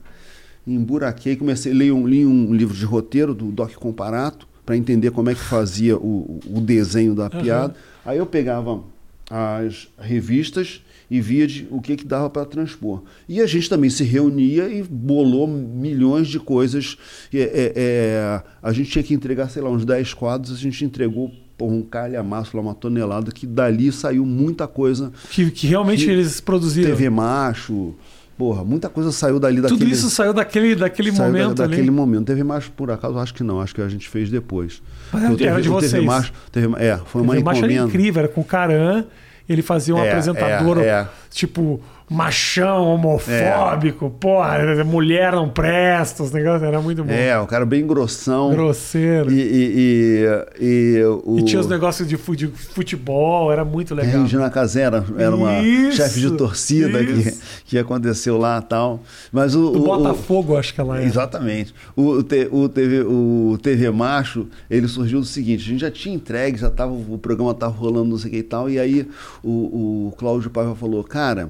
emburaquei, 0.65 1.35
comecei 1.35 1.71
a 1.71 1.75
ler 1.75 1.91
um, 1.91 2.07
li 2.07 2.25
um 2.25 2.51
livro 2.53 2.75
de 2.75 2.83
roteiro 2.83 3.35
do 3.35 3.51
Doc 3.51 3.73
Comparato 3.75 4.47
para 4.65 4.75
entender 4.75 5.11
como 5.11 5.29
é 5.29 5.35
que 5.35 5.41
fazia 5.41 5.97
o, 5.97 6.39
o 6.47 6.59
desenho 6.59 7.13
da 7.13 7.29
piada. 7.29 7.75
Aí 8.03 8.17
eu 8.17 8.25
pegava 8.25 8.81
as 9.29 9.87
revistas 9.99 10.83
e 11.09 11.19
via 11.19 11.47
de, 11.47 11.67
o 11.71 11.81
que, 11.81 11.95
que 11.95 12.05
dava 12.05 12.29
para 12.29 12.45
transpor. 12.45 13.01
E 13.27 13.41
a 13.41 13.47
gente 13.47 13.67
também 13.69 13.89
se 13.89 14.03
reunia 14.03 14.67
e 14.67 14.83
bolou 14.83 15.47
milhões 15.47 16.27
de 16.27 16.39
coisas. 16.39 16.97
É, 17.33 17.39
é, 17.39 17.73
é, 17.75 18.41
a 18.61 18.71
gente 18.71 18.91
tinha 18.91 19.03
que 19.03 19.13
entregar, 19.13 19.49
sei 19.49 19.61
lá, 19.61 19.69
uns 19.69 19.85
10 19.85 20.13
quadros, 20.13 20.51
a 20.53 20.57
gente 20.57 20.83
entregou 20.85 21.31
por 21.57 21.67
um 21.69 21.81
calhamaço, 21.81 22.55
lá, 22.55 22.61
uma 22.63 22.73
tonelada, 22.75 23.31
que 23.31 23.45
dali 23.45 23.91
saiu 23.91 24.25
muita 24.25 24.67
coisa. 24.67 25.11
Que, 25.29 25.49
que 25.51 25.67
realmente 25.67 26.05
Que 26.05 26.11
eles 26.11 26.39
produziram. 26.39 26.89
TV 26.91 27.09
Macho, 27.09 27.95
porra, 28.37 28.63
muita 28.63 28.87
coisa 28.87 29.11
saiu 29.11 29.39
dali 29.39 29.59
daquele... 29.59 29.77
Tudo 29.79 29.91
isso 29.91 30.09
saiu 30.09 30.33
daquele, 30.33 30.73
daquele 30.75 31.11
saiu 31.11 31.33
da- 31.33 31.39
momento 31.39 31.57
daquele 31.57 31.81
ali. 31.81 31.91
momento. 31.91 32.27
TV 32.27 32.43
Macho, 32.43 32.71
por 32.71 32.89
acaso, 32.91 33.17
acho 33.17 33.33
que 33.33 33.43
não, 33.43 33.59
acho 33.59 33.75
que 33.75 33.81
a 33.81 33.89
gente 33.89 34.07
fez 34.07 34.29
depois. 34.29 34.81
Mas 35.11 35.41
era 35.41 35.61
de 35.61 35.67
o 35.67 35.71
vocês. 35.73 36.01
Macho, 36.05 36.31
TV, 36.49 36.67
é, 36.77 36.97
foi 37.05 37.21
uma 37.23 37.33
Macho 37.41 37.57
era 37.57 37.73
encomenda. 37.73 37.87
incrível, 37.89 38.19
era 38.23 38.27
com 38.31 38.39
o 38.39 38.45
Caran, 38.45 39.03
ele 39.49 39.61
fazia 39.61 39.95
um 39.95 40.03
É, 40.03 40.07
apresentador, 40.07 40.79
é, 40.79 40.85
é. 40.85 41.07
tipo, 41.31 41.81
machão, 42.09 42.85
homofóbico, 42.87 44.09
porra, 44.09 44.83
mulher 44.83 45.31
não 45.33 45.47
presta, 45.49 46.23
os 46.23 46.31
negócios, 46.31 46.63
era 46.63 46.81
muito 46.81 47.03
bom. 47.03 47.11
É, 47.11 47.37
o 47.39 47.45
cara 47.45 47.65
bem 47.65 47.85
grossão. 47.85 48.51
Grosseiro. 48.51 49.31
E, 49.31 49.39
e, 49.39 50.25
e, 50.59 50.97
e 50.99 51.03
o... 51.23 51.41
Tinha 51.45 51.59
os 51.59 51.67
negócios 51.67 52.07
de 52.07 52.17
fu- 52.17 52.35
de 52.35 52.47
futebol, 52.47 53.51
era 53.51 53.63
muito 53.63 53.93
legal. 53.93 54.21
Regina 54.23 54.49
Casera 54.49 55.05
era 55.17 55.35
uma 55.35 55.59
Isso, 55.61 55.97
chefe 55.97 56.19
de 56.21 56.31
torcida 56.31 57.03
que, 57.03 57.11
isso. 57.11 57.41
que 57.65 57.77
aconteceu 57.77 58.37
lá 58.37 58.59
e 58.63 58.67
tal. 58.67 59.01
Mas 59.31 59.53
o, 59.55 59.69
Do 59.71 59.79
o- 59.79 59.81
o- 59.83 59.85
Botafogo, 59.85 60.57
acho 60.57 60.73
que 60.73 60.81
ela 60.81 60.97
era. 60.97 61.05
Exatamente. 61.05 61.73
O, 61.95 62.01
o, 62.19 62.63
o 62.63 62.69
TV, 62.69 63.01
o 63.01 63.57
TV 63.61 63.91
Macho, 63.91 64.47
ele 64.69 64.87
surgiu 64.87 65.19
do 65.19 65.25
seguinte, 65.25 65.61
a 65.63 65.67
gente 65.71 65.81
já 65.81 65.91
tinha 65.91 66.15
entregue, 66.15 66.57
já 66.57 66.69
tava, 66.69 66.91
o 66.91 67.17
programa 67.17 67.51
estava 67.51 67.73
rolando, 67.73 68.09
não 68.09 68.17
sei 68.17 68.29
o 68.29 68.33
que 68.33 68.39
e 68.39 68.43
tal, 68.43 68.69
e 68.69 68.79
aí 68.79 69.07
o, 69.43 70.07
o 70.07 70.13
Cláudio 70.17 70.49
Paiva 70.49 70.73
falou, 70.75 71.03
cara, 71.03 71.49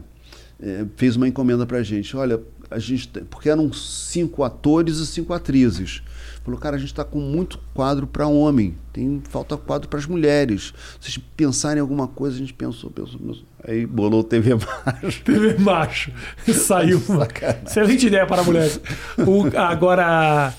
eh, 0.61 0.85
fez 0.95 1.15
uma 1.15 1.27
encomenda 1.27 1.65
pra 1.65 1.81
gente, 1.83 2.15
olha, 2.15 2.39
a 2.71 2.77
gente, 2.79 3.07
tem- 3.07 3.23
porque 3.23 3.49
eram 3.49 3.71
cinco 3.73 4.43
atores 4.43 4.97
e 4.97 5.07
cinco 5.07 5.33
atrizes. 5.33 6.01
Falou, 6.43 6.59
cara, 6.59 6.77
a 6.77 6.79
gente 6.79 6.89
está 6.89 7.03
com 7.03 7.19
muito 7.19 7.59
quadro 7.73 8.07
para 8.07 8.25
homem, 8.25 8.75
tem 8.93 9.21
falta 9.29 9.57
quadro 9.57 9.87
para 9.89 9.99
as 9.99 10.05
mulheres. 10.05 10.73
Se 10.99 11.11
vocês 11.11 11.25
pensarem 11.35 11.77
em 11.77 11.81
alguma 11.81 12.07
coisa, 12.07 12.35
a 12.37 12.39
gente 12.39 12.53
pensou, 12.53 12.89
pensou, 12.89 13.19
pensou. 13.19 13.43
Aí 13.67 13.85
bolou 13.85 14.21
o 14.21 14.23
TV 14.23 14.51
Macho. 14.85 15.23
TV 15.23 15.57
macho. 15.59 16.11
Saiu 16.53 17.01
uma 17.09 17.25
Sacanagem. 17.25 17.63
excelente 17.65 18.07
ideia 18.07 18.25
para 18.25 18.41
mulheres. 18.43 18.79
O- 19.17 19.45
agora, 19.57 20.53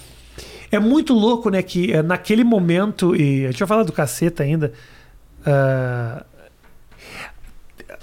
é 0.70 0.78
muito 0.78 1.12
louco, 1.14 1.48
né, 1.50 1.62
que 1.62 1.92
eh, 1.92 2.02
naquele 2.02 2.44
momento, 2.44 3.16
e 3.16 3.46
a 3.46 3.50
gente 3.50 3.58
vai 3.60 3.68
falar 3.68 3.82
do 3.82 3.92
caceta 3.92 4.42
ainda, 4.42 4.72
ah, 5.46 6.24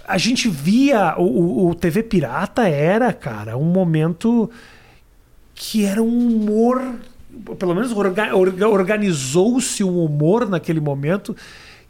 a 0.07 0.17
gente 0.17 0.47
via 0.49 1.15
o, 1.17 1.67
o- 1.67 1.75
TV 1.75 2.01
Pirata 2.03 2.67
era, 2.67 3.11
cara, 3.11 3.57
um 3.57 3.65
momento 3.65 4.49
que 5.53 5.83
era 5.85 6.01
um 6.01 6.27
humor, 6.35 6.81
pelo 7.59 7.73
menos 7.75 7.91
orga- 7.91 8.35
orga- 8.35 8.69
organizou-se 8.69 9.83
um 9.83 10.03
humor 10.03 10.47
naquele 10.47 10.79
momento 10.79 11.35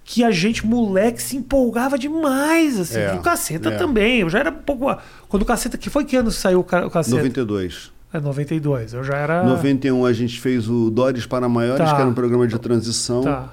que 0.03 0.23
a 0.23 0.31
gente, 0.31 0.65
moleque, 0.65 1.21
se 1.21 1.35
empolgava 1.35 1.97
demais, 1.97 2.79
assim. 2.79 2.97
É, 2.99 3.13
o 3.13 3.19
Caceta 3.21 3.69
é. 3.69 3.77
também. 3.77 4.21
Eu 4.21 4.29
já 4.29 4.39
era 4.39 4.49
um 4.51 4.53
pouco... 4.53 4.85
Quando 5.27 5.43
o 5.43 5.45
Caceta... 5.45 5.77
Que 5.77 5.89
foi 5.89 6.05
que 6.05 6.15
ano 6.15 6.31
saiu 6.31 6.61
o 6.61 6.63
Caceta? 6.63 7.17
92. 7.17 7.91
É 8.13 8.19
92. 8.21 8.93
Eu 8.93 9.03
já 9.03 9.17
era... 9.17 9.43
91 9.43 10.05
a 10.05 10.13
gente 10.13 10.39
fez 10.39 10.69
o 10.69 10.89
Dores 10.89 11.25
para 11.25 11.49
Maiores, 11.49 11.85
Tá. 11.85 11.93
que 11.93 12.01
era 12.01 12.09
um 12.09 12.13
programa 12.13 12.47
de 12.47 12.57
transição. 12.57 13.21
Tá. 13.21 13.49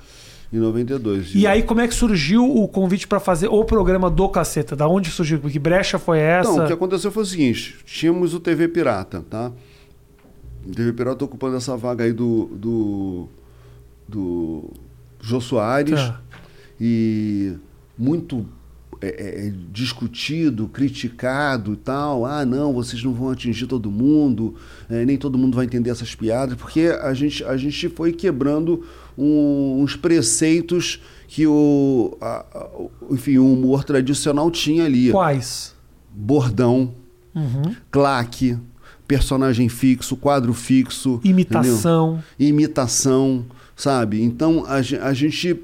Em 0.55 0.59
92. 0.59 1.35
E 1.35 1.49
aí, 1.49 1.65
como 1.65 1.81
é 1.81 1.89
que 1.89 1.95
surgiu 1.95 2.49
o 2.49 2.69
convite 2.69 3.09
para 3.09 3.19
fazer 3.19 3.49
o 3.49 3.65
programa 3.65 4.09
do 4.09 4.29
Caceta? 4.29 4.77
Da 4.77 4.87
onde 4.87 5.11
surgiu? 5.11 5.41
Que 5.41 5.59
brecha 5.59 5.99
foi 5.99 6.21
essa? 6.21 6.49
Então, 6.49 6.65
o 6.65 6.67
que 6.69 6.73
aconteceu 6.73 7.11
foi 7.11 7.25
o 7.25 7.27
seguinte: 7.27 7.75
tínhamos 7.85 8.35
o 8.35 8.39
TV 8.39 8.69
Pirata, 8.69 9.25
tá? 9.29 9.51
O 10.65 10.71
TV 10.71 10.93
Pirata 10.93 11.25
ocupando 11.25 11.57
essa 11.57 11.77
vaga 11.77 12.05
aí 12.05 12.13
do. 12.13 12.47
do. 12.55 13.29
do 14.07 14.71
Jô 15.21 15.41
Soares. 15.41 15.99
Tá. 15.99 16.21
E 16.81 17.55
muito 17.99 18.47
é, 19.01 19.47
é, 19.47 19.53
discutido, 19.73 20.69
criticado 20.69 21.73
e 21.73 21.77
tal. 21.77 22.25
Ah, 22.25 22.45
não, 22.45 22.73
vocês 22.73 23.03
não 23.03 23.13
vão 23.13 23.31
atingir 23.31 23.67
todo 23.67 23.91
mundo, 23.91 24.55
é, 24.89 25.05
nem 25.05 25.19
todo 25.19 25.37
mundo 25.37 25.57
vai 25.57 25.65
entender 25.65 25.91
essas 25.91 26.15
piadas, 26.15 26.57
porque 26.57 26.83
a 27.03 27.13
gente, 27.13 27.45
a 27.45 27.57
gente 27.57 27.89
foi 27.89 28.13
quebrando 28.13 28.85
um- 29.17 29.83
uns 29.83 29.97
preceitos 29.97 31.01
que 31.29 31.47
o, 31.47 32.17
a- 32.21 32.45
enfim, 33.11 33.39
o 33.39 33.53
humor 33.53 33.85
tradicional 33.85 34.51
tinha 34.51 34.85
ali. 34.85 35.11
Quais? 35.11 35.75
Bordão, 36.15 36.95
Uhum. 37.35 37.75
claque, 37.91 38.57
personagem 39.09 39.69
fixo, 39.69 40.17
quadro 40.17 40.55
fixo. 40.55 41.15
entendeu? 41.25 41.31
Imitação. 41.33 42.23
imitação, 42.39 43.45
sabe? 43.77 44.23
Então 44.23 44.65
a, 44.67 44.77
a 45.09 45.13
gente 45.13 45.61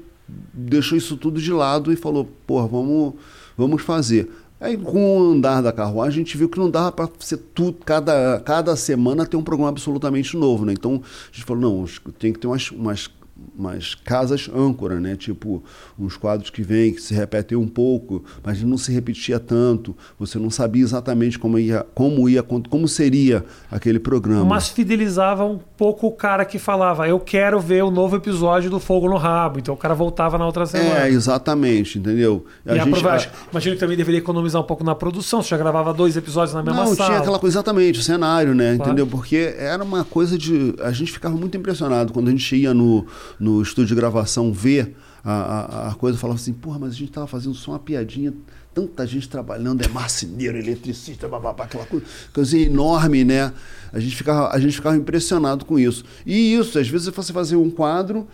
deixou 0.53 0.97
isso 0.97 1.15
tudo 1.17 1.41
de 1.41 1.51
lado 1.51 1.91
e 1.91 1.95
falou, 1.95 2.29
pô, 2.45 2.65
vamos, 2.67 3.13
vamos 3.57 3.81
fazer. 3.81 4.29
Aí 4.59 4.77
com 4.77 5.17
o 5.17 5.31
andar 5.31 5.61
da 5.61 5.71
carruagem 5.71 6.21
a 6.21 6.23
gente 6.25 6.37
viu 6.37 6.47
que 6.47 6.59
não 6.59 6.69
dava 6.69 6.91
para 6.91 7.09
ser 7.19 7.37
tudo, 7.37 7.77
cada, 7.83 8.39
cada 8.45 8.75
semana 8.75 9.25
ter 9.25 9.35
um 9.37 9.43
programa 9.43 9.69
absolutamente 9.69 10.37
novo, 10.37 10.65
né? 10.65 10.73
Então 10.73 11.01
a 11.03 11.35
gente 11.35 11.45
falou, 11.45 11.61
não, 11.61 11.85
tem 12.19 12.31
que 12.31 12.37
ter 12.39 12.45
umas, 12.47 12.69
umas, 12.69 13.09
umas 13.57 13.95
casas 13.95 14.49
âncora, 14.53 14.99
né? 14.99 15.15
Tipo, 15.15 15.63
uns 15.99 16.17
quadros 16.17 16.49
que 16.49 16.61
vêm, 16.61 16.93
que 16.93 17.01
se 17.01 17.13
repetem 17.13 17.57
um 17.57 17.67
pouco, 17.67 18.23
mas 18.43 18.61
não 18.63 18.77
se 18.77 18.91
repetia 18.91 19.39
tanto, 19.39 19.95
você 20.19 20.37
não 20.39 20.49
sabia 20.49 20.83
exatamente 20.83 21.37
como 21.39 21.57
ia, 21.59 21.85
como 21.93 22.27
ia, 22.29 22.41
como 22.43 22.87
seria 22.87 23.43
aquele 23.69 23.99
programa. 23.99 24.45
Mas 24.45 24.69
fidelizava 24.69 25.45
um 25.45 25.59
pouco 25.77 26.07
o 26.07 26.11
cara 26.11 26.45
que 26.45 26.57
falava, 26.59 27.07
eu 27.07 27.19
quero 27.19 27.59
ver 27.59 27.83
o 27.83 27.91
novo 27.91 28.15
episódio 28.15 28.69
do 28.69 28.79
Fogo 28.79 29.09
no 29.09 29.17
Rabo. 29.17 29.59
Então 29.59 29.73
o 29.73 29.77
cara 29.77 29.93
voltava 29.93 30.37
na 30.37 30.45
outra 30.45 30.65
semana. 30.65 31.05
É, 31.05 31.09
exatamente, 31.09 31.99
entendeu? 31.99 32.45
E 32.65 32.77
aprova- 32.79 33.21
Imagino 33.51 33.75
que 33.75 33.79
também 33.79 33.97
deveria 33.97 34.19
economizar 34.19 34.61
um 34.61 34.65
pouco 34.65 34.83
na 34.83 34.95
produção. 34.95 35.41
Você 35.41 35.49
já 35.49 35.57
gravava 35.57 35.93
dois 35.93 36.15
episódios 36.17 36.53
na 36.53 36.63
mesma 36.63 36.83
Não, 36.85 36.95
sala. 36.95 37.09
tinha 37.09 37.19
aquela 37.19 37.39
coisa 37.39 37.57
exatamente, 37.57 37.99
o 37.99 38.03
cenário, 38.03 38.53
né? 38.55 38.75
Claro. 38.75 38.91
Entendeu? 38.91 39.07
Porque 39.07 39.53
era 39.57 39.83
uma 39.83 40.03
coisa 40.03 40.37
de. 40.37 40.73
A 40.81 40.91
gente 40.91 41.11
ficava 41.11 41.35
muito 41.35 41.57
impressionado 41.57 42.13
quando 42.13 42.27
a 42.27 42.31
gente 42.31 42.55
ia 42.55 42.73
no, 42.73 43.05
no 43.39 43.61
estúdio 43.61 43.95
de 43.95 43.95
gravação 43.95 44.51
ver 44.51 44.95
a, 45.23 45.31
a, 45.31 45.89
a 45.89 45.93
coisa 45.95 46.17
falava 46.17 46.39
assim, 46.39 46.53
porra, 46.53 46.79
mas 46.79 46.93
a 46.93 46.95
gente 46.95 47.11
tava 47.11 47.27
fazendo 47.27 47.53
só 47.53 47.71
uma 47.71 47.79
piadinha. 47.79 48.33
Tanta 48.73 49.05
gente 49.05 49.27
trabalhando, 49.27 49.83
é 49.83 49.87
marceneiro, 49.89 50.57
eletricista, 50.57 51.27
bababá, 51.27 51.65
aquela 51.65 51.85
coisa, 51.85 52.05
coisa 52.33 52.57
enorme, 52.57 53.25
né? 53.25 53.53
A 53.91 53.99
gente, 53.99 54.15
ficava, 54.15 54.49
a 54.49 54.59
gente 54.59 54.75
ficava 54.75 54.95
impressionado 54.95 55.65
com 55.65 55.77
isso. 55.77 56.05
E 56.25 56.55
isso, 56.55 56.79
às 56.79 56.87
vezes 56.87 57.07
você 57.13 57.33
fazia 57.33 57.59
um 57.59 57.69
quadro, 57.69 58.27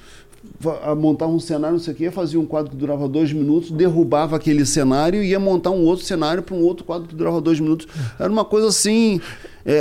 montava 0.97 1.31
um 1.31 1.39
cenário, 1.39 1.77
não 1.77 1.83
sei 1.83 1.93
o 1.93 1.97
quê, 1.97 2.11
fazia 2.11 2.39
um 2.39 2.45
quadro 2.45 2.71
que 2.71 2.77
durava 2.77 3.07
dois 3.07 3.31
minutos, 3.31 3.71
derrubava 3.71 4.35
aquele 4.35 4.65
cenário 4.65 5.21
e 5.23 5.29
ia 5.29 5.39
montar 5.39 5.71
um 5.71 5.83
outro 5.85 6.05
cenário 6.05 6.41
para 6.43 6.55
um 6.55 6.61
outro 6.63 6.83
quadro 6.85 7.07
que 7.07 7.15
durava 7.15 7.39
dois 7.39 7.59
minutos. 7.59 7.87
Era 8.19 8.31
uma 8.31 8.43
coisa 8.45 8.67
assim. 8.67 9.19
é, 9.65 9.73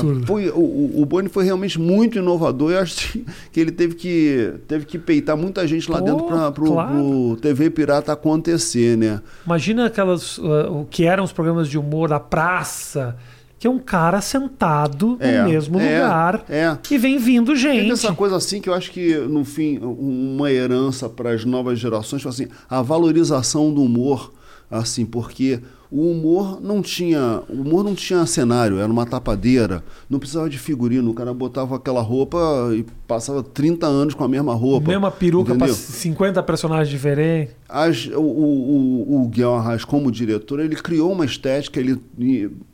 é, 0.00 0.26
foi, 0.26 0.48
o, 0.50 0.58
o- 0.58 1.02
o 1.02 1.06
Boni 1.06 1.28
foi 1.28 1.44
realmente 1.44 1.78
muito 1.80 2.18
inovador. 2.18 2.72
Eu 2.72 2.80
acho 2.80 3.18
que 3.52 3.60
ele 3.60 3.70
teve 3.72 3.94
que, 3.94 4.52
teve 4.66 4.84
que 4.84 4.98
peitar 4.98 5.36
muita 5.36 5.66
gente 5.66 5.90
lá 5.90 5.98
Pô, 5.98 6.04
dentro 6.04 6.24
para 6.26 6.48
o 6.64 6.66
claro. 6.66 7.38
TV 7.40 7.70
Pirata 7.70 8.12
acontecer, 8.12 8.96
né? 8.96 9.20
Imagina 9.46 9.86
aquelas. 9.86 10.38
uh, 10.38 10.80
o 10.80 10.86
que 10.90 11.04
eram 11.04 11.24
os 11.24 11.32
programas 11.32 11.68
de 11.68 11.78
humor 11.78 12.08
da 12.08 12.20
praça, 12.20 13.16
que 13.58 13.66
é 13.66 13.70
um 13.70 13.78
cara 13.78 14.20
sentado 14.20 15.16
É, 15.20 15.42
no 15.42 15.48
mesmo 15.48 15.80
é, 15.80 16.00
lugar 16.02 16.44
é. 16.48 16.76
e 16.90 16.98
vem 16.98 17.18
vindo 17.18 17.56
gente. 17.56 17.90
essa 17.90 18.12
coisa 18.14 18.36
assim 18.36 18.60
que 18.60 18.68
eu 18.68 18.74
acho 18.74 18.90
que, 18.90 19.16
no 19.16 19.44
fim, 19.44 19.78
uma 19.78 20.50
herança 20.50 21.08
para 21.08 21.30
as 21.30 21.44
novas 21.44 21.78
gerações, 21.78 22.20
tipo 22.20 22.28
assim, 22.28 22.46
a 22.70 22.80
valorização 22.82 23.72
do 23.72 23.82
humor, 23.82 24.32
assim, 24.70 25.04
porque 25.04 25.60
o 25.90 26.10
humor 26.10 26.60
não 26.60 26.82
tinha, 26.82 27.42
o 27.48 27.62
humor 27.62 27.82
não 27.82 27.94
tinha 27.94 28.24
cenário, 28.26 28.78
era 28.78 28.90
uma 28.92 29.06
tapadeira, 29.06 29.82
não 30.08 30.18
precisava 30.18 30.48
de 30.50 30.58
figurino, 30.58 31.10
o 31.10 31.14
cara 31.14 31.32
botava 31.32 31.76
aquela 31.76 32.02
roupa 32.02 32.38
e 32.74 32.84
passava 33.06 33.42
30 33.42 33.86
anos 33.86 34.14
com 34.14 34.22
a 34.22 34.28
mesma 34.28 34.54
roupa. 34.54 34.88
Mesma 34.88 35.10
peruca 35.10 35.54
para 35.54 35.66
entendeu? 35.68 35.74
50 35.74 36.42
personagens 36.42 36.88
diferentes. 36.88 37.54
As- 37.68 38.06
o, 38.08 38.20
o, 38.20 39.14
o, 39.20 39.22
o 39.24 39.28
Guilherme 39.28 39.56
Arraes, 39.56 39.84
como 39.84 40.10
diretor, 40.12 40.60
ele 40.60 40.76
criou 40.76 41.10
uma 41.12 41.24
estética, 41.24 41.80
ele 41.80 41.98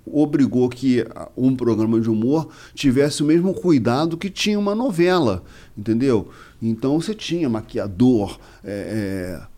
obrigou 0.07 0.68
que 0.68 1.05
um 1.37 1.55
programa 1.55 2.00
de 2.00 2.11
humor 2.11 2.48
tivesse 2.74 3.22
o 3.22 3.27
mesmo 3.27 3.55
cuidado 3.55 4.16
que 4.16 4.29
tinha 4.29 4.59
uma 4.59 4.74
novela, 4.74 5.42
entendeu? 5.79 6.29
Então 6.61 7.00
você 7.00 7.14
tinha 7.14 7.48
maquiador, 7.48 8.38
é, 8.64 9.40
é, 9.40 9.55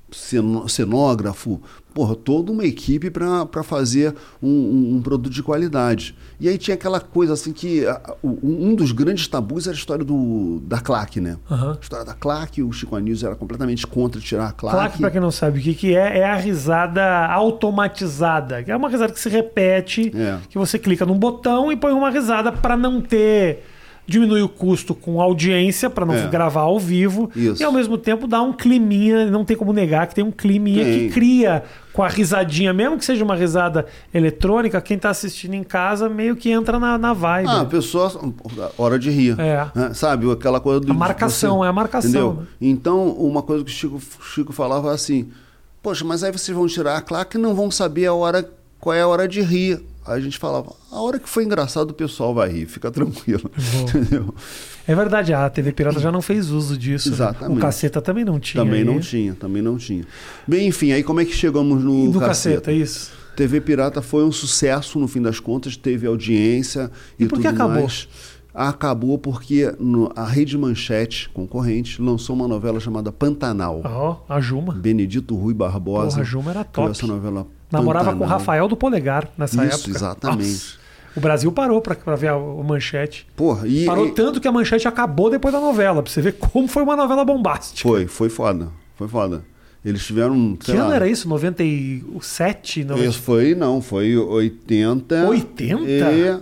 cenógrafo, 0.69 1.61
porra, 1.97 2.15
toda 2.15 2.53
uma 2.53 2.63
equipe 2.67 3.09
para 3.11 3.63
fazer 3.63 4.15
um, 4.43 4.49
um- 4.51 4.97
um 4.97 5.01
produto 5.03 5.33
de 5.33 5.43
qualidade. 5.43 6.15
E 6.39 6.47
aí 6.47 6.59
tinha 6.59 6.75
aquela 6.75 7.01
coisa 7.01 7.33
assim 7.33 7.55
que 7.55 7.87
a- 7.87 8.15
um 8.23 8.75
dos 8.75 8.93
grandes 8.93 9.27
tabus 9.27 9.67
era 9.67 9.75
a 9.75 9.79
história 9.79 10.05
do, 10.05 10.61
da 10.67 10.79
claque, 10.79 11.23
né? 11.23 11.39
Aham. 11.51 11.73
A 11.73 11.83
história 11.83 12.05
da 12.05 12.13
claque, 12.13 12.63
o 12.63 12.71
Chico 12.71 12.95
Anísio 12.95 13.25
era 13.27 13.35
completamente 13.35 13.87
contra 13.87 14.21
tirar 14.21 14.49
a 14.49 14.53
claque. 14.53 14.77
Claque, 14.77 14.99
pra 14.99 15.11
quem 15.11 15.21
não 15.23 15.31
sabe 15.31 15.59
o 15.59 15.63
que, 15.63 15.73
que 15.73 15.97
é, 15.97 16.19
é 16.19 16.25
a 16.25 16.37
risada 16.37 17.03
automatizada. 17.29 18.63
É 18.67 18.77
uma 18.77 18.91
risada 18.91 19.13
que 19.13 19.19
se 19.21 19.29
repete, 19.31 20.13
É. 20.15 20.37
que 20.51 20.59
você 20.59 20.79
clica 20.79 21.07
num 21.07 21.19
botão 21.19 21.73
e 21.73 21.77
põe 21.77 21.93
uma 21.93 22.11
risada 22.11 22.53
para 22.53 22.77
não 22.77 23.01
ter. 23.01 23.65
Diminui 24.09 24.41
o 24.41 24.49
custo 24.49 24.95
com 24.95 25.21
audiência 25.21 25.91
para 25.91 26.07
não 26.07 26.15
É. 26.15 26.29
gravar 26.29 26.61
ao 26.61 26.79
vivo 26.79 27.29
Isso. 27.35 27.61
e 27.61 27.65
ao 27.65 27.73
mesmo 27.73 27.99
tempo 27.99 28.29
dá 28.29 28.41
um 28.41 28.53
climinha, 28.53 29.29
não 29.29 29.45
tem 29.45 29.57
como 29.57 29.73
negar 29.73 30.07
que 30.07 30.15
tem 30.15 30.23
um 30.23 30.31
climinha 30.31 30.85
Tem. 30.85 31.09
que 31.09 31.15
cria 31.15 31.65
com 31.97 32.03
a 32.03 32.09
risadinha, 32.09 32.75
mesmo 32.75 32.99
que 32.99 33.07
seja 33.07 33.25
uma 33.25 33.35
risada 33.35 33.87
eletrônica, 34.13 34.79
quem 34.83 34.99
tá 34.99 35.09
assistindo 35.09 35.55
em 35.55 35.65
casa 35.65 36.11
meio 36.11 36.37
que 36.37 36.51
entra 36.51 36.79
na, 36.79 36.99
na 36.99 37.15
vibe. 37.15 37.49
Ah, 37.49 37.63
a 37.63 37.65
pessoa. 37.65 38.13
Hora 38.77 38.99
de 38.99 39.09
rir. 39.09 39.35
É. 39.41 39.67
né? 39.75 39.95
Sabe? 39.95 40.31
Aquela 40.31 40.61
coisa 40.61 40.79
do. 40.79 40.93
A 40.93 40.95
marcação, 40.95 41.65
é 41.65 41.69
a 41.69 41.73
marcação, 41.73 42.11
Entendeu? 42.11 42.35
né? 42.43 42.47
Então, 42.61 43.09
uma 43.13 43.43
coisa 43.43 43.65
que 43.65 43.71
o 43.71 43.73
Chico, 43.73 43.99
Chico 44.23 44.53
falava 44.53 44.93
assim: 44.93 45.31
Poxa, 45.83 46.05
mas 46.05 46.23
aí 46.23 46.31
vocês 46.31 46.55
vão 46.55 46.67
tirar 46.67 46.99
a 46.99 47.01
claque 47.01 47.39
e 47.39 47.41
não 47.41 47.55
vão 47.55 47.71
saber 47.71 48.05
a 48.05 48.13
hora 48.13 48.47
qual 48.87 48.95
é 48.95 49.01
a 49.03 49.09
hora 49.09 49.27
de 49.27 49.41
rir. 49.41 49.81
Aí 50.07 50.19
a 50.19 50.21
gente 50.21 50.39
falava, 50.39 50.73
a 50.93 51.01
hora 51.01 51.19
que 51.19 51.29
foi 51.29 51.43
engraçado 51.45 51.91
o 51.91 51.93
pessoal 51.95 52.33
vai 52.33 52.49
rir, 52.49 52.67
fica 52.67 52.89
tranquilo. 52.93 53.51
É 54.89 54.95
verdade, 54.95 55.35
a 55.35 55.51
TV 55.51 55.73
Pirata 55.73 55.99
já 55.99 56.13
não 56.13 56.23
fez 56.23 56.49
uso 56.51 56.79
disso. 56.79 57.09
né? 57.09 57.17
Exatamente. 57.17 57.59
O 57.59 57.61
Caceta 57.61 58.01
também 58.01 58.25
não 58.25 58.39
tinha. 58.39 58.63
Também 58.63 58.85
não 58.85 58.93
aí. 58.95 59.01
tinha, 59.01 59.35
também 59.35 59.61
não 59.61 59.77
tinha. 59.77 60.05
Bem, 60.47 60.69
enfim, 60.69 60.93
aí 60.93 61.03
como 61.03 61.21
é 61.21 61.25
que 61.25 61.33
chegamos 61.35 61.83
no, 61.83 62.05
No 62.13 62.21
caceta? 62.21 62.61
Caceta, 62.61 62.73
isso. 62.73 63.11
TV 63.35 63.61
Pirata 63.61 64.01
foi 64.01 64.23
um 64.23 64.31
sucesso 64.31 65.01
no 65.01 65.09
fim 65.09 65.21
das 65.21 65.41
contas, 65.41 65.77
teve 65.77 66.07
audiência 66.07 66.89
e, 67.19 67.25
E 67.25 67.27
por 67.27 67.41
que 67.41 67.49
acabou? 67.49 67.81
mais. 67.83 68.07
Acabou 68.55 69.19
porque 69.19 69.75
no- 69.81 70.11
a 70.15 70.25
Rede 70.25 70.57
Manchete, 70.57 71.29
concorrente, 71.31 72.01
lançou 72.01 72.37
uma 72.37 72.47
novela 72.47 72.79
chamada 72.79 73.11
Pantanal. 73.11 73.83
Ó, 73.85 74.19
a 74.33 74.41
Juma. 74.41 74.73
Benedito 74.73 75.35
Rui 75.35 75.53
Barbosa. 75.53 76.11
Porra, 76.11 76.21
a 76.23 76.25
Juma 76.25 76.51
era 76.53 76.65
criou 76.65 76.87
top. 76.89 76.91
essa 76.97 77.07
novela 77.09 77.45
Namorava 77.71 78.15
com 78.15 78.25
o. 78.25 78.27
Rafael 78.27 78.69
do 78.69 78.77
Polegar 78.77 79.29
nessa 79.37 79.65
Isso, 79.67 79.75
época. 79.77 79.91
exatamente. 79.91 80.49
Nossa, 80.51 80.77
o 81.17 81.21
Brasil 81.21 81.51
parou 81.51 81.81
pra, 81.81 81.95
pra 81.95 82.15
ver 82.15 82.29
a, 82.29 82.35
a 82.35 82.63
manchete. 82.63 83.27
Porra, 83.35 83.67
e, 83.67 83.85
Parou 83.87 84.07
e- 84.07 84.13
tanto 84.13 84.41
que 84.41 84.47
a 84.47 84.53
manchete 84.53 84.87
acabou 84.87 85.31
depois 85.31 85.53
da 85.53 85.61
novela, 85.61 86.03
pra 86.03 86.13
você 86.13 86.21
ver 86.21 86.33
como 86.33 86.69
foi 86.69 86.83
uma 86.83 86.95
novela 86.95 87.25
bombástica. 87.25 87.81
Foi, 87.89 88.07
foi 88.07 88.29
foda. 88.29 88.69
Foi 88.97 89.09
foda. 89.09 89.45
Eles 89.85 90.05
tiveram. 90.05 90.57
Que 90.57 90.73
ano 90.73 90.93
era 90.93 91.09
isso? 91.09 91.29
97? 91.29 92.85
90... 92.85 93.09
Isso 93.09 93.21
foi, 93.23 93.55
não, 93.55 93.81
foi 93.81 94.17
80. 94.17 95.29
80? 95.29 95.83
E, 95.85 96.39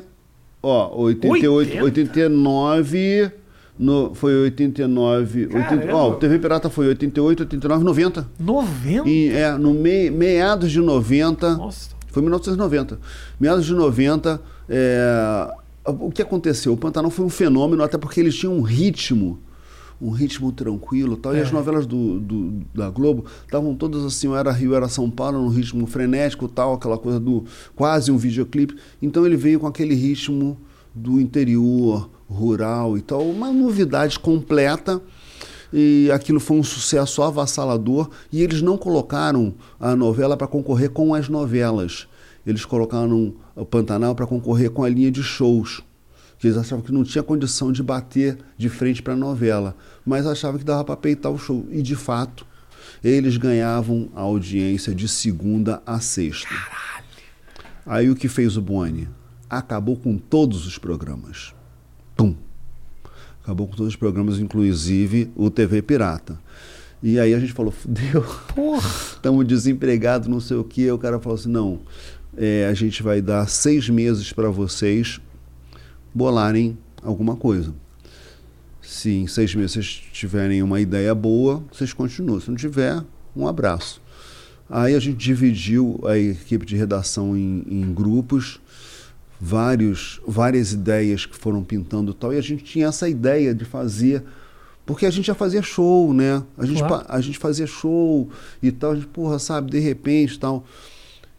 ó, 0.62 0.96
88, 0.96 1.52
80? 1.52 1.84
89. 1.84 3.30
No, 3.78 4.14
foi 4.14 4.34
89. 4.42 5.46
80, 5.46 5.62
Caramba. 5.62 5.94
ó, 5.96 6.10
o 6.10 6.14
TV 6.14 6.38
Pirata 6.38 6.70
foi 6.70 6.86
88, 6.88 7.40
89, 7.40 7.84
90. 7.84 8.28
90? 8.38 9.08
E, 9.08 9.28
é, 9.30 9.52
no 9.58 9.74
mei, 9.74 10.10
meados 10.10 10.70
de 10.70 10.80
90. 10.80 11.56
Nossa. 11.56 11.90
Foi 12.08 12.22
1990. 12.22 12.98
Meados 13.40 13.66
de 13.66 13.72
90, 13.74 14.40
é, 14.68 15.48
o 15.84 16.10
que 16.10 16.22
aconteceu? 16.22 16.72
O 16.72 16.76
Pantanal 16.76 17.10
foi 17.10 17.24
um 17.24 17.28
fenômeno, 17.30 17.82
até 17.82 17.98
porque 17.98 18.20
eles 18.20 18.36
tinham 18.36 18.56
um 18.56 18.62
ritmo, 18.62 19.40
um 20.00 20.10
ritmo 20.10 20.52
tranquilo 20.52 21.14
e 21.14 21.16
tal. 21.16 21.34
E 21.34 21.38
É. 21.40 21.42
as 21.42 21.50
novelas 21.50 21.84
do, 21.84 22.20
do- 22.20 22.60
da 22.72 22.88
Globo 22.90 23.24
estavam 23.44 23.74
todas 23.74 24.04
assim, 24.04 24.32
era 24.32 24.52
Rio, 24.52 24.76
era 24.76 24.86
São 24.88 25.10
Paulo, 25.10 25.38
num 25.42 25.48
ritmo 25.48 25.84
frenético 25.88 26.46
tal, 26.46 26.74
aquela 26.74 26.96
coisa 26.96 27.18
do 27.18 27.44
quase 27.74 28.12
um 28.12 28.16
videoclipe. 28.16 28.76
Então 29.02 29.26
ele 29.26 29.36
veio 29.36 29.58
com 29.58 29.66
aquele 29.66 29.94
ritmo 29.96 30.56
do 30.94 31.20
interior, 31.20 32.08
rural 32.34 32.98
e 32.98 33.02
tal, 33.02 33.22
uma 33.22 33.52
novidade 33.52 34.18
completa 34.18 35.00
e 35.76 36.08
aquilo 36.12 36.38
foi 36.38 36.56
um 36.56 36.62
sucesso 36.62 37.20
avassalador 37.20 38.08
e 38.30 38.42
eles 38.42 38.62
não 38.62 38.78
colocaram 38.78 39.54
a 39.80 39.96
novela 39.96 40.36
para 40.36 40.46
concorrer 40.46 40.90
com 40.90 41.12
as 41.12 41.28
novelas. 41.28 42.06
Eles 42.46 42.64
colocaram 42.64 43.34
o 43.56 43.64
Pantanal 43.64 44.14
para 44.14 44.24
concorrer 44.24 44.70
com 44.70 44.84
a 44.84 44.88
linha 44.88 45.10
de 45.10 45.20
shows. 45.20 45.82
Que 46.38 46.46
eles 46.46 46.56
achavam 46.56 46.84
que 46.84 46.92
não 46.92 47.02
tinha 47.02 47.24
condição 47.24 47.72
de 47.72 47.82
bater 47.82 48.38
de 48.56 48.68
frente 48.68 49.02
para 49.02 49.14
a 49.14 49.16
novela, 49.16 49.74
mas 50.06 50.26
achavam 50.28 50.58
que 50.58 50.64
dava 50.64 50.84
para 50.84 50.96
peitar 50.96 51.32
o 51.32 51.38
show. 51.38 51.66
E 51.70 51.82
de 51.82 51.96
fato, 51.96 52.46
eles 53.02 53.36
ganhavam 53.36 54.08
a 54.14 54.20
audiência 54.20 54.94
de 54.94 55.08
segunda 55.08 55.82
a 55.84 55.98
sexta. 55.98 56.54
Aí 57.84 58.08
o 58.08 58.14
que 58.14 58.28
fez 58.28 58.56
o 58.56 58.62
Boni? 58.62 59.08
Acabou 59.50 59.96
com 59.96 60.16
todos 60.16 60.66
os 60.66 60.78
programas. 60.78 61.52
Pum! 62.16 62.34
Acabou 63.42 63.66
com 63.66 63.76
todos 63.76 63.92
os 63.92 63.96
programas, 63.96 64.38
inclusive 64.38 65.30
o 65.36 65.50
TV 65.50 65.82
Pirata. 65.82 66.38
E 67.02 67.18
aí 67.18 67.34
a 67.34 67.38
gente 67.38 67.52
falou, 67.52 67.70
fudeu, 67.70 68.24
estamos 69.12 69.44
desempregados, 69.46 70.26
não 70.26 70.40
sei 70.40 70.56
o 70.56 70.64
quê. 70.64 70.90
O 70.90 70.98
cara 70.98 71.20
falou 71.20 71.38
assim, 71.38 71.50
não, 71.50 71.80
é, 72.36 72.66
a 72.66 72.72
gente 72.72 73.02
vai 73.02 73.20
dar 73.20 73.46
seis 73.46 73.90
meses 73.90 74.32
para 74.32 74.48
vocês 74.48 75.20
bolarem 76.14 76.78
alguma 77.02 77.36
coisa. 77.36 77.74
Se 78.80 79.10
em 79.10 79.26
seis 79.26 79.54
meses 79.54 79.72
vocês 79.72 80.02
tiverem 80.12 80.62
uma 80.62 80.80
ideia 80.80 81.14
boa, 81.14 81.62
vocês 81.70 81.92
continuam. 81.92 82.40
Se 82.40 82.48
não 82.48 82.56
tiver, 82.56 83.02
um 83.36 83.46
abraço. 83.46 84.00
Aí 84.68 84.94
a 84.94 84.98
gente 84.98 85.18
dividiu 85.18 86.00
a 86.04 86.16
equipe 86.16 86.64
de 86.64 86.76
redação 86.76 87.36
em, 87.36 87.64
em 87.68 87.92
grupos, 87.92 88.60
vários, 89.40 90.20
várias 90.26 90.72
ideias 90.72 91.26
que 91.26 91.36
foram 91.36 91.62
pintando 91.62 92.14
tal, 92.14 92.32
e 92.32 92.38
a 92.38 92.40
gente 92.40 92.64
tinha 92.64 92.86
essa 92.86 93.08
ideia 93.08 93.54
de 93.54 93.64
fazer, 93.64 94.22
porque 94.86 95.06
a 95.06 95.10
gente 95.10 95.26
já 95.26 95.34
fazia 95.34 95.62
show, 95.62 96.12
né? 96.12 96.42
A 96.58 96.64
gente, 96.66 96.82
Claro. 96.82 97.04
a 97.08 97.20
gente 97.20 97.38
fazia 97.38 97.66
show 97.66 98.28
e 98.62 98.70
tal, 98.72 98.92
a 98.92 98.94
gente, 98.94 99.06
porra, 99.06 99.38
sabe, 99.38 99.70
de 99.70 99.78
repente 99.78 100.34
e 100.34 100.38
tal. 100.38 100.64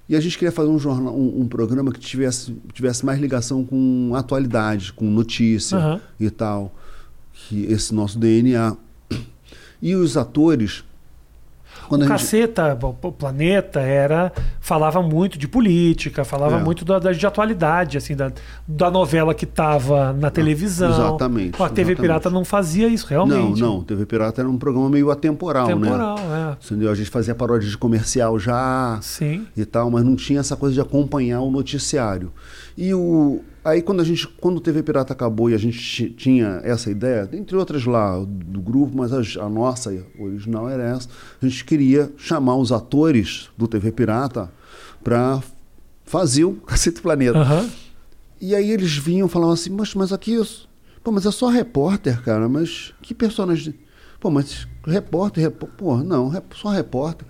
E 0.08 0.16
a 0.16 0.20
gente 0.20 0.38
queria 0.38 0.52
fazer 0.52 0.70
um, 0.70 0.78
jornal, 0.78 1.16
um, 1.18 1.42
um 1.42 1.48
programa 1.48 1.92
que 1.92 2.00
tivesse, 2.00 2.56
tivesse 2.74 3.04
mais 3.04 3.20
ligação 3.20 3.66
com 3.66 4.12
atualidade, 4.16 4.94
com 4.94 5.06
notícia 5.10 5.78
Aham. 5.78 6.02
e 6.20 6.30
tal, 6.30 6.76
que 7.34 7.66
esse 7.66 7.94
nosso 7.94 8.20
DNA. 8.20 8.78
E 9.82 9.94
os 9.96 10.16
atores, 10.16 10.84
quando 11.88 12.02
o 12.02 12.06
a 12.06 12.08
gente, 12.08 12.18
Caceta, 12.20 12.78
o 12.82 13.12
Planeta, 13.12 13.80
era 13.80 14.32
falava 14.60 15.02
muito 15.02 15.38
de 15.38 15.48
política, 15.48 16.24
falava 16.26 16.58
É. 16.58 16.64
muito 16.64 16.84
da, 16.86 17.00
da- 17.00 17.12
de 17.12 17.26
atualidade, 17.26 17.98
assim, 17.98 18.16
da, 18.16 18.32
da 18.68 18.90
novela 18.92 19.34
que 19.34 19.46
estava 19.46 20.12
na 20.14 20.30
televisão. 20.30 20.90
exatamente, 20.92 21.56
A 21.62 21.70
TV 21.70 21.92
exatamente. 21.92 22.02
Pirata 22.02 22.30
não 22.30 22.44
fazia 22.46 22.88
isso, 22.88 23.06
realmente. 23.08 23.60
Não, 23.62 23.76
não, 23.78 23.84
TV 23.84 24.06
Pirata 24.06 24.42
era 24.42 24.50
um 24.50 24.58
programa 24.58 24.90
meio 24.90 25.12
atemporal, 25.12 25.68
né? 25.68 25.74
Temporal, 25.74 26.18
é. 26.20 26.58
Entendeu? 26.66 26.92
A 26.92 26.96
gente 26.96 27.10
fazia 27.10 27.34
paródia 27.36 27.70
de 27.70 27.78
comercial 27.78 28.38
já 28.40 28.98
Sim. 29.02 29.46
e 29.56 29.66
tal, 29.66 29.90
mas 29.92 30.04
não 30.04 30.16
tinha 30.16 30.40
essa 30.40 30.56
coisa 30.56 30.74
de 30.74 30.82
acompanhar 30.82 31.42
o 31.42 31.52
noticiário. 31.52 32.32
E 32.78 32.94
o 32.94 33.42
aí 33.64 33.82
quando 33.82 34.02
a 34.02 34.04
gente, 34.04 34.28
quando 34.28 34.58
o 34.58 34.62
TV 34.62 34.84
Pirata 34.84 35.12
acabou 35.14 35.50
e 35.50 35.54
a 35.54 35.58
gente 35.58 35.80
ti- 35.80 36.10
tinha 36.12 36.60
essa 36.64 36.92
ideia, 36.92 37.28
entre 37.34 37.56
outras 37.56 37.86
lá 37.86 38.20
do 38.20 38.62
grupo, 38.62 38.96
mas 38.96 39.12
a, 39.12 39.44
a 39.46 39.50
nossa 39.50 39.92
original 40.20 40.70
era 40.70 40.84
essa, 40.84 41.10
a 41.42 41.48
gente 41.48 41.64
queria 41.66 42.12
chamar 42.18 42.58
os 42.58 42.72
atores 42.72 43.50
do 43.58 43.68
TV 43.68 43.92
Pirata 43.92 44.52
para 45.04 45.42
fazer 46.04 46.44
o 46.46 46.54
Cacete 46.68 47.02
Planeta. 47.02 47.40
Aham. 47.40 47.70
E 48.42 48.54
aí 48.54 48.70
eles 48.70 48.96
vinham 48.98 49.26
e 49.28 49.30
falavam 49.30 49.54
assim, 49.54 49.70
mas, 49.72 49.96
mas 49.96 50.12
aqui, 50.14 50.34
isso- 50.36 50.68
pô, 51.04 51.12
mas 51.12 51.26
é 51.26 51.32
só 51.32 51.48
repórter, 51.48 52.22
cara, 52.24 52.48
mas 52.50 52.94
que 53.02 53.14
personagem... 53.16 53.74
Pô, 54.20 54.30
mas 54.30 54.68
repórter, 54.86 55.44
repó- 55.44 55.68
pô, 55.78 55.98
não, 55.98 56.32
só 56.56 56.70
repórter. 56.70 57.26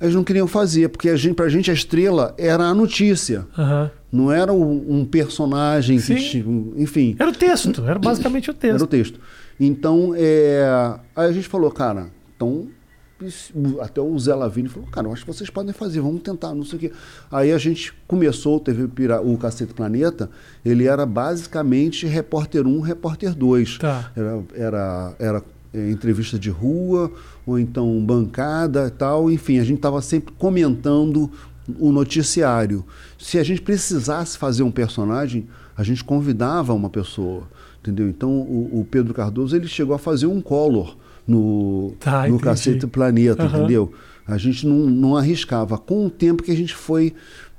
Eles 0.00 0.14
não 0.14 0.24
queriam 0.24 0.46
fazer, 0.46 0.88
porque 0.88 1.10
a 1.10 1.16
gente, 1.16 1.34
pra 1.34 1.48
gente 1.48 1.70
a 1.70 1.74
estrela 1.74 2.34
era 2.38 2.64
a 2.64 2.74
notícia, 2.74 3.46
Aham. 3.56 3.90
Não 4.12 4.30
era 4.32 4.52
um, 4.52 5.00
um 5.00 5.04
personagem 5.04 5.96
que 5.98 6.02
Sim. 6.02 6.16
tinha, 6.16 6.44
enfim, 6.76 7.14
Era 7.18 7.30
o 7.30 7.34
texto, 7.34 7.84
era 7.86 7.98
basicamente 7.98 8.50
o 8.50 8.54
texto. 8.54 8.74
era 8.74 8.84
o 8.84 8.86
texto. 8.86 9.20
Então, 9.58 10.14
é, 10.16 10.64
aí 11.14 11.28
a 11.28 11.32
gente 11.32 11.46
falou, 11.48 11.70
cara, 11.70 12.08
então 12.36 12.66
até 13.82 14.00
o 14.00 14.18
Zé 14.18 14.34
Lavini 14.34 14.68
falou, 14.68 14.88
cara, 14.88 15.06
eu 15.06 15.12
acho 15.12 15.26
que 15.26 15.32
vocês 15.32 15.50
podem 15.50 15.74
fazer, 15.74 16.00
vamos 16.00 16.22
tentar, 16.22 16.54
não 16.54 16.64
sei 16.64 16.76
o 16.76 16.80
quê. 16.80 16.92
Aí 17.30 17.52
a 17.52 17.58
gente 17.58 17.92
começou, 18.06 18.58
teve 18.58 18.84
o 18.84 18.88
Pira- 18.88 19.20
o 19.20 19.36
Cacete 19.36 19.74
Planeta, 19.74 20.30
ele 20.64 20.86
era 20.86 21.04
basicamente 21.04 22.06
repórter 22.06 22.66
1, 22.66 22.80
repórter 22.80 23.34
2. 23.34 23.76
Tá. 23.78 24.10
Era, 24.16 24.42
era, 24.54 25.14
era 25.18 25.44
é, 25.74 25.90
entrevista 25.90 26.38
de 26.38 26.48
rua, 26.48 27.12
ou 27.46 27.58
então 27.58 28.02
bancada 28.04 28.86
e 28.86 28.90
tal, 28.90 29.30
enfim, 29.30 29.58
a 29.58 29.64
gente 29.64 29.76
estava 29.76 30.00
sempre 30.00 30.32
comentando 30.38 31.30
o 31.78 31.92
noticiário. 31.92 32.84
Se 33.18 33.38
a 33.38 33.42
gente 33.42 33.60
precisasse 33.60 34.36
fazer 34.38 34.62
um 34.62 34.70
personagem, 34.70 35.46
a 35.76 35.82
gente 35.82 36.02
convidava 36.04 36.74
uma 36.74 36.90
pessoa, 36.90 37.44
entendeu? 37.80 38.08
Então 38.08 38.30
o, 38.30 38.80
o 38.80 38.84
Pedro 38.84 39.14
Cardoso 39.14 39.54
ele 39.56 39.68
chegou 39.68 39.94
a 39.94 39.98
fazer 39.98 40.26
um 40.26 40.40
color 40.40 40.96
no, 41.26 41.92
Tá, 42.00 42.26
no. 42.28 42.38
Cacete 42.38 42.86
Planeta, 42.86 43.44
Aham. 43.44 43.58
entendeu? 43.58 43.92
A 44.26 44.38
gente 44.38 44.66
não, 44.66 44.86
não 44.86 45.16
arriscava. 45.16 45.76
Com 45.78 46.06
o 46.06 46.10
tempo 46.10 46.42
que 46.42 46.50
a 46.50 46.56
gente 46.56 46.74
foi 46.74 47.12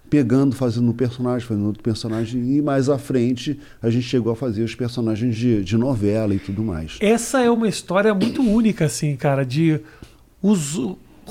pegando, 0.09 0.53
fazendo 0.53 0.89
um 0.89 0.93
personagem, 0.93 1.47
fazendo 1.47 1.67
outro 1.67 1.81
personagem, 1.81 2.57
e 2.57 2.61
mais 2.61 2.89
à 2.89 2.97
frente 2.97 3.57
a 3.81 3.89
gente 3.89 4.03
chegou 4.03 4.33
a 4.33 4.35
fazer 4.35 4.61
os 4.61 4.75
personagens 4.75 5.35
de, 5.35 5.63
de 5.63 5.77
novela 5.77 6.35
e 6.35 6.39
tudo 6.39 6.61
mais. 6.61 6.97
Essa 6.99 7.41
é 7.41 7.49
uma 7.49 7.67
história 7.67 8.13
muito 8.13 8.41
única, 8.41 8.85
assim, 8.85 9.15
cara, 9.15 9.45
de 9.45 9.79
os 10.41 10.77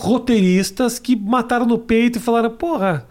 roteiristas 0.01 0.99
que 0.99 1.15
mataram 1.17 1.67
no 1.67 1.79
peito 1.79 2.17
e 2.19 2.21
falaram, 2.21 2.51
porra, 2.51 3.07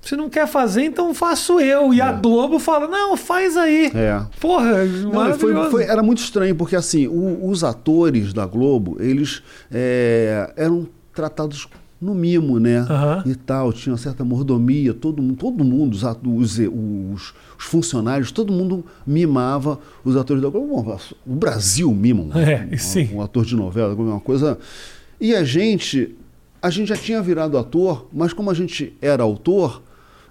você 0.00 0.16
não 0.16 0.28
quer 0.28 0.46
fazer, 0.46 0.82
então 0.84 1.14
faço 1.14 1.58
eu. 1.60 1.94
E 1.94 2.00
a 2.00 2.12
Globo 2.12 2.58
fala, 2.58 2.86
não, 2.86 3.16
faz 3.16 3.56
aí. 3.56 3.90
É. 3.94 4.20
Porra, 4.40 4.84
Não, 4.84 5.34
foi- 5.38 5.54
foi- 5.70 5.84
era 5.84 6.02
muito 6.02 6.18
estranho, 6.18 6.54
porque 6.54 6.76
assim, 6.76 7.06
o- 7.06 7.48
os 7.48 7.64
atores 7.64 8.32
da 8.32 8.44
Globo, 8.46 8.96
eles 9.00 9.42
é, 9.72 10.52
eram 10.56 10.86
tratados 11.14 11.66
no 12.00 12.14
mimo, 12.14 12.58
né? 12.60 12.80
Aham. 12.80 13.22
E 13.24 13.34
tal, 13.34 13.72
tinha 13.72 13.92
uma 13.92 13.98
certa 13.98 14.22
mordomia, 14.22 14.92
todo, 14.92 15.22
mundo- 15.22 15.36
todo 15.36 15.64
mundo, 15.64 15.94
os, 15.94 16.02
os, 16.02 16.58
os- 16.58 17.34
os 17.58 17.64
funcionários, 17.64 18.30
todo 18.30 18.52
mundo 18.52 18.84
mimava 19.06 19.78
os 20.04 20.14
atores 20.16 20.42
da 20.42 20.50
Globo. 20.50 20.82
Bom, 20.82 20.98
O 21.26 21.34
Brasil 21.34 21.90
mima 21.92 22.20
um, 22.24 22.30
É, 22.38 22.68
um- 22.70 22.76
sim. 22.76 23.08
um 23.14 23.22
ator 23.22 23.46
de 23.46 23.56
novela, 23.56 23.94
uma 23.94 24.20
coisa. 24.20 24.58
E 25.18 25.34
a 25.34 25.42
gente, 25.44 26.14
a 26.64 26.70
gente 26.70 26.88
já 26.88 26.96
tinha 26.96 27.20
virado 27.20 27.58
ator, 27.58 28.08
mas 28.10 28.32
como 28.32 28.50
a 28.50 28.54
gente 28.54 28.96
era 29.02 29.22
autor, 29.22 29.82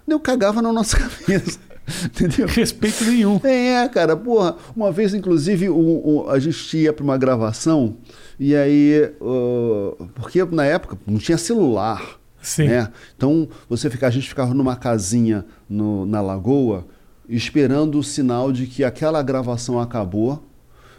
Eu 0.06 0.18
cagava 0.18 0.60
na 0.60 0.72
nossa 0.72 0.98
cabeça. 0.98 1.60
Entendeu? 2.04 2.48
Respeito 2.48 3.04
nenhum. 3.04 3.40
É, 3.44 3.88
cara, 3.88 4.16
porra. 4.16 4.56
Uma 4.74 4.90
vez, 4.90 5.14
inclusive, 5.14 5.68
o, 5.68 5.76
o, 5.76 6.28
a 6.28 6.40
gente 6.40 6.76
ia 6.76 6.92
para 6.92 7.04
uma 7.04 7.16
gravação 7.16 7.98
e 8.38 8.54
aí. 8.56 9.12
Uh, 9.20 10.08
porque 10.16 10.44
na 10.44 10.64
época 10.64 10.98
não 11.06 11.18
tinha 11.18 11.38
celular. 11.38 12.18
Sim. 12.42 12.66
Né? 12.66 12.90
Então 13.16 13.48
você 13.68 13.88
fica, 13.88 14.08
a 14.08 14.10
gente 14.10 14.28
ficava 14.28 14.52
numa 14.52 14.74
casinha 14.74 15.46
no, 15.68 16.04
na 16.04 16.20
lagoa 16.20 16.84
esperando 17.28 17.98
o 17.98 18.02
sinal 18.02 18.50
de 18.50 18.66
que 18.66 18.82
aquela 18.82 19.22
gravação 19.22 19.78
acabou 19.78 20.44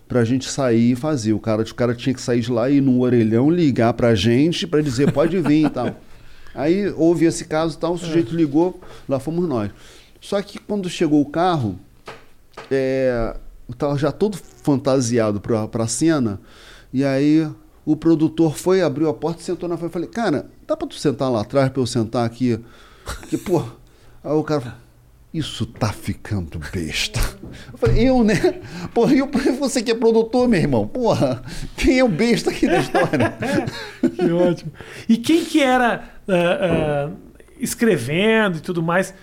para 0.07 0.19
a 0.19 0.25
gente 0.25 0.49
sair 0.49 0.91
e 0.91 0.95
fazer. 0.95 1.33
O 1.33 1.39
cara, 1.39 1.61
o 1.61 1.75
cara 1.75 1.95
tinha 1.95 2.13
que 2.13 2.21
sair 2.21 2.41
de 2.41 2.51
lá 2.51 2.69
e 2.69 2.77
ir 2.77 2.81
no 2.81 3.01
orelhão 3.01 3.49
ligar 3.49 3.93
para 3.93 4.09
a 4.09 4.15
gente 4.15 4.67
para 4.67 4.81
dizer 4.81 5.11
pode 5.11 5.39
vir 5.39 5.65
e 5.65 5.69
tal. 5.69 5.95
Aí 6.53 6.89
houve 6.95 7.25
esse 7.25 7.45
caso 7.45 7.75
e 7.75 7.79
tal, 7.79 7.93
o 7.93 7.97
sujeito 7.97 8.33
é. 8.33 8.37
ligou, 8.37 8.79
lá 9.09 9.19
fomos 9.19 9.47
nós. 9.47 9.71
Só 10.21 10.41
que 10.41 10.57
quando 10.57 10.89
chegou 10.89 11.21
o 11.21 11.29
carro, 11.29 11.77
é, 12.71 13.35
estava 13.69 13.97
já 13.97 14.11
todo 14.11 14.37
fantasiado 14.37 15.41
para 15.41 15.83
a 15.83 15.87
cena, 15.87 16.39
e 16.93 17.03
aí 17.03 17.45
o 17.85 17.95
produtor 17.95 18.57
foi, 18.57 18.81
abriu 18.81 19.09
a 19.09 19.13
porta 19.13 19.41
e 19.41 19.43
sentou 19.43 19.67
na 19.67 19.75
frente. 19.75 19.89
Eu 19.89 19.93
falei, 19.93 20.09
cara, 20.09 20.49
dá 20.65 20.77
para 20.77 20.87
tu 20.87 20.95
sentar 20.95 21.29
lá 21.29 21.41
atrás 21.41 21.69
para 21.69 21.81
eu 21.81 21.85
sentar 21.85 22.25
aqui? 22.25 22.57
Porque, 23.03 23.37
pô, 23.37 23.59
aí 24.23 24.31
o 24.31 24.43
cara 24.43 24.61
falou, 24.61 24.77
isso 25.37 25.65
tá 25.65 25.91
ficando 25.91 26.59
besta. 26.71 27.19
Eu 27.71 27.77
falei, 27.77 28.09
eu, 28.09 28.23
né? 28.23 28.61
Porra, 28.93 29.13
eu, 29.13 29.29
você 29.59 29.83
que 29.83 29.91
é 29.91 29.95
produtor, 29.95 30.47
meu 30.47 30.59
irmão, 30.59 30.87
porra, 30.87 31.43
quem 31.75 31.99
é 31.99 32.03
o 32.03 32.07
besta 32.07 32.51
aqui 32.51 32.67
da 32.67 32.77
história? 32.77 33.35
que 34.15 34.31
ótimo. 34.31 34.71
E 35.09 35.17
quem 35.17 35.43
que 35.43 35.61
era 35.61 36.03
uh, 36.27 37.09
uh, 37.09 37.17
escrevendo 37.59 38.57
e 38.57 38.61
tudo 38.61 38.81
mais? 38.81 39.13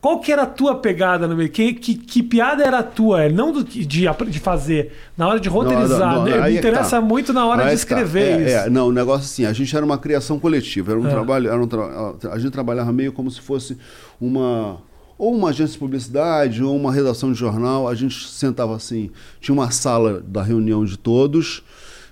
Qual 0.00 0.20
que 0.20 0.32
era 0.32 0.42
a 0.42 0.46
tua 0.46 0.76
pegada 0.76 1.26
no 1.26 1.36
meio? 1.36 1.50
Que, 1.50 1.74
que, 1.74 1.96
que 1.96 2.22
piada 2.22 2.62
era 2.62 2.78
a 2.78 2.82
tua? 2.84 3.28
Não 3.28 3.52
do, 3.52 3.64
de, 3.64 3.84
de 3.84 4.40
fazer, 4.40 4.92
na 5.16 5.26
hora 5.26 5.40
de 5.40 5.48
roteirizar. 5.48 6.14
Não, 6.14 6.24
não, 6.24 6.30
não, 6.30 6.42
Me 6.44 6.54
é 6.54 6.58
interessa 6.58 6.96
tá. 6.96 7.00
muito 7.00 7.32
na 7.32 7.44
hora 7.44 7.62
aí 7.62 7.70
de 7.70 7.70
tá. 7.70 7.74
escrever 7.74 8.36
tá. 8.36 8.40
é, 8.40 8.44
isso. 8.44 8.66
É, 8.68 8.70
não, 8.70 8.88
o 8.88 8.92
negócio 8.92 9.24
assim, 9.24 9.44
a 9.44 9.52
gente 9.52 9.76
era 9.76 9.84
uma 9.84 9.98
criação 9.98 10.38
coletiva, 10.38 10.92
era 10.92 11.00
um 11.00 11.06
é. 11.06 11.10
trabalho, 11.10 11.48
era 11.48 11.60
um 11.60 11.66
tra... 11.66 12.14
a 12.30 12.38
gente 12.38 12.52
trabalhava 12.52 12.92
meio 12.92 13.12
como 13.12 13.28
se 13.28 13.40
fosse 13.40 13.76
uma 14.20 14.80
ou 15.18 15.34
uma 15.34 15.50
agência 15.50 15.72
de 15.72 15.78
publicidade 15.78 16.62
ou 16.62 16.74
uma 16.76 16.92
redação 16.92 17.32
de 17.32 17.38
jornal, 17.38 17.88
a 17.88 17.94
gente 17.94 18.28
sentava 18.28 18.76
assim, 18.76 19.10
tinha 19.40 19.52
uma 19.52 19.70
sala 19.70 20.20
da 20.20 20.42
reunião 20.42 20.84
de 20.84 20.96
todos, 20.96 21.62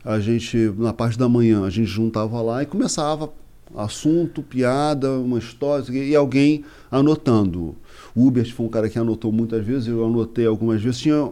a 0.04 0.18
gente 0.18 0.72
na 0.76 0.92
parte 0.92 1.16
da 1.16 1.28
manhã 1.28 1.64
a 1.64 1.70
gente 1.70 1.86
juntava 1.86 2.42
lá 2.42 2.62
e 2.62 2.66
começava 2.66 3.32
assunto, 3.74 4.42
piada, 4.42 5.10
uma 5.12 5.38
história, 5.38 5.84
e 5.92 6.14
alguém 6.14 6.64
anotando. 6.90 7.74
O 8.14 8.26
Hubert 8.26 8.52
foi 8.52 8.66
um 8.66 8.68
cara 8.68 8.88
que 8.88 8.98
anotou 8.98 9.32
muitas 9.32 9.64
vezes, 9.64 9.88
eu 9.88 10.04
anotei 10.04 10.46
algumas 10.46 10.80
vezes. 10.80 11.00
Tinha 11.00 11.30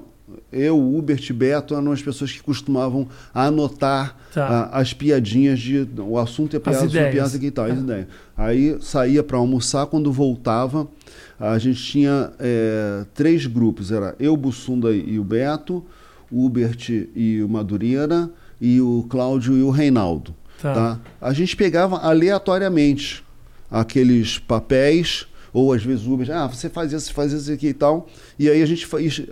eu, 0.51 0.79
Hubert 0.79 1.33
Beto 1.33 1.75
eram 1.75 1.93
as 1.93 2.03
pessoas 2.03 2.33
que 2.33 2.43
costumavam 2.43 3.07
anotar 3.33 4.17
tá. 4.33 4.47
a, 4.73 4.81
as 4.81 4.93
piadinhas 4.93 5.61
de 5.61 5.87
o 5.99 6.19
assunto 6.19 6.57
é 6.57 6.59
piada, 6.59 6.85
as 6.85 6.93
piada 6.93 7.47
e 7.47 7.51
tal, 7.51 7.65
as 7.67 7.79
ideias. 7.79 8.07
Aí 8.37 8.77
saía 8.81 9.23
para 9.23 9.37
almoçar, 9.37 9.87
quando 9.87 10.11
voltava, 10.13 10.89
a 11.39 11.59
gente 11.59 11.83
tinha 11.83 12.33
é, 12.39 13.05
três 13.15 13.47
grupos, 13.47 13.91
era 13.91 14.15
eu, 14.19 14.37
Bussunda 14.37 14.93
e 14.93 15.19
o 15.19 15.25
Beto, 15.25 15.85
o 16.31 16.45
Hubert 16.45 16.91
e 17.15 17.43
o 17.43 17.49
Madureira 17.49 18.31
e 18.61 18.81
o 18.81 19.07
Cláudio 19.09 19.57
e 19.57 19.63
o 19.63 19.71
Reinaldo. 19.71 20.35
Tá. 20.61 20.75
tá. 20.75 21.01
A 21.21 21.33
gente 21.33 21.57
pegava 21.57 21.99
aleatoriamente 21.99 23.25
aqueles 23.71 24.39
papéis, 24.39 25.27
ou 25.53 25.73
às 25.73 25.85
vezes 25.85 26.07
Uber, 26.07 26.29
ah, 26.33 26.47
você 26.47 26.69
faz 26.69 26.93
isso, 26.93 27.13
faz 27.13 27.33
isso 27.33 27.53
aqui 27.53 27.69
e 27.69 27.75
tal. 27.75 28.09
E 28.39 28.49
aí 28.49 28.63
a 28.63 28.67
gente 28.67 28.87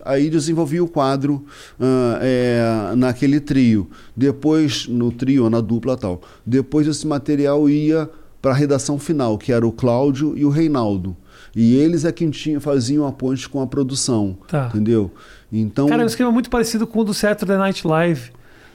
aí 0.05 0.31
desenvolvia 0.31 0.83
o 0.83 0.89
quadro 0.89 1.45
uh, 1.81 2.19
é, 2.21 2.95
naquele 2.97 3.41
trio. 3.41 3.91
Depois, 4.17 4.87
no 4.87 5.11
trio, 5.11 5.51
na 5.51 5.61
dupla 5.61 5.97
tal. 5.97 6.21
Depois 6.47 6.87
esse 6.87 7.07
material 7.07 7.69
ia 7.69 8.09
para 8.41 8.53
a 8.53 8.55
redação 8.55 8.99
final, 8.99 9.39
que 9.39 9.53
era 9.53 9.67
o 9.67 9.73
Cláudio 9.73 10.37
e 10.37 10.45
o 10.45 10.49
Reinaldo. 10.49 11.17
E 11.55 11.75
eles 11.77 12.05
é 12.05 12.13
quem 12.13 12.31
tinha, 12.31 12.61
faziam 12.61 13.07
a 13.07 13.13
ponte 13.13 13.49
com 13.49 13.61
a 13.61 13.67
produção. 13.67 14.37
Tá. 14.49 14.69
Entendeu? 14.69 15.11
Então. 15.53 15.87
Cara, 15.89 16.03
é 16.03 16.05
um 16.05 16.09
esquema 16.09 16.31
muito 16.31 16.49
parecido 16.51 16.87
com 16.87 17.01
o 17.01 17.05
do 17.05 17.15
Saturday 17.15 17.57
Night 17.57 17.87
Live 17.87 18.31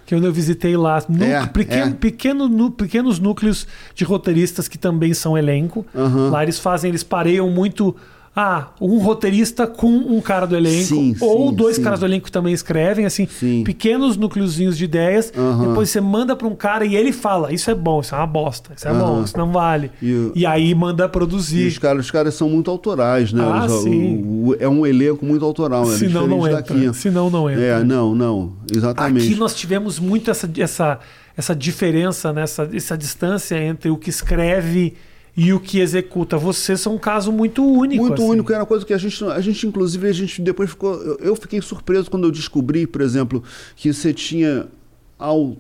que 0.08 0.16
eu 0.16 0.32
visitei 0.32 0.78
lá. 0.78 1.00
é, 1.20 1.46
pequeno, 1.46 1.92
é. 1.92 1.94
Pequeno, 1.94 2.72
pequenos 2.72 3.20
núcleos 3.20 3.68
de 3.94 4.06
roteiristas 4.06 4.70
que 4.70 4.78
também 4.78 5.14
são 5.14 5.38
elenco. 5.38 5.86
Uhum. 5.94 6.30
Lá 6.30 6.44
eles 6.44 6.58
fazem, 6.58 6.88
eles 6.88 7.04
pareiam 7.04 7.50
muito 7.50 7.94
ah, 8.40 8.68
um 8.80 9.00
roteirista 9.00 9.66
com 9.66 9.88
um 9.88 10.22
cara 10.22 10.46
do 10.46 10.56
elenco, 10.56 10.84
sim, 10.84 11.16
ou 11.20 11.50
sim, 11.50 11.56
dois 11.56 11.78
sim. 11.78 11.82
caras 11.82 12.02
do 12.02 12.06
elenco 12.06 12.32
também 12.32 12.54
escrevem, 12.54 13.04
assim, 13.04 13.28
pequenos 13.66 14.16
núcleozinhos 14.16 14.78
de 14.78 14.84
ideias. 14.84 15.34
Uhum. 15.36 15.70
Depois 15.70 15.90
você 15.90 16.00
manda 16.00 16.36
para 16.36 16.48
um 16.48 16.54
cara 16.54 16.86
e 16.86 16.96
ele 16.96 17.12
fala: 17.12 17.52
Isso 17.52 17.72
é 17.72 17.74
bom, 17.74 18.00
isso 18.00 18.14
é 18.14 18.18
uma 18.20 18.28
bosta, 18.28 18.74
isso 18.78 18.88
é 18.88 18.92
uhum. 18.92 19.00
bom, 19.00 19.24
isso 19.24 19.36
não 19.36 19.52
vale. 19.52 19.90
E, 20.00 20.34
e, 20.36 20.46
aí 20.46 20.76
manda 20.76 21.10
produzir. 21.10 21.64
E 21.64 21.68
os 21.68 21.80
caras, 21.80 22.06
os 22.06 22.12
caras 22.12 22.36
são 22.36 22.48
muito 22.48 22.70
autorais, 22.70 23.34
né? 23.34 23.44
Ah, 23.44 23.66
os, 23.66 23.82
sim. 23.82 24.18
O, 24.18 24.50
o, 24.50 24.56
é 24.60 24.70
um 24.70 24.86
elenco 24.86 25.26
muito 25.26 25.44
autoral, 25.44 25.88
né? 25.88 25.96
Senão 25.96 26.28
não 26.28 26.48
entra. 26.48 26.62
Daqui. 26.62 26.94
Senão 26.94 27.32
não 27.32 27.50
entra. 27.50 27.64
É, 27.64 27.84
não, 27.84 28.14
não, 28.14 28.54
exatamente. 28.72 29.26
Aqui 29.26 29.36
nós 29.36 29.56
tivemos 29.56 29.98
muito 29.98 30.30
essa, 30.30 30.48
essa, 30.60 31.00
essa 31.36 31.56
diferença, 31.56 32.32
né? 32.32 32.44
essa, 32.44 32.70
essa 32.72 32.96
distância 32.96 33.60
entre 33.60 33.90
o 33.90 33.98
que 33.98 34.12
escreve 34.12 34.94
e 35.38 35.54
o 35.54 35.60
que 35.60 35.80
executa. 35.80 36.36
Vocês 36.36 36.82
são 36.82 36.96
um 36.96 36.98
caso 36.98 37.32
muito 37.32 37.64
único. 37.64 38.04
Muito 38.04 38.22
assim. 38.22 38.32
único. 38.32 38.52
Era 38.52 38.62
uma 38.62 38.66
coisa 38.66 38.84
que 38.84 38.94
a 38.94 38.98
gente, 38.98 39.24
a 39.24 39.40
gente, 39.40 39.68
inclusive, 39.68 40.10
a 40.10 40.12
gente 40.12 40.42
depois 40.42 40.72
ficou. 40.72 40.96
Eu 41.20 41.36
fiquei 41.36 41.62
surpreso 41.62 42.10
quando 42.10 42.24
eu 42.24 42.32
descobri, 42.32 42.88
por 42.88 43.02
exemplo, 43.02 43.44
que 43.76 43.94
você 43.94 44.12
tinha. 44.12 44.68
Ao, 45.20 45.56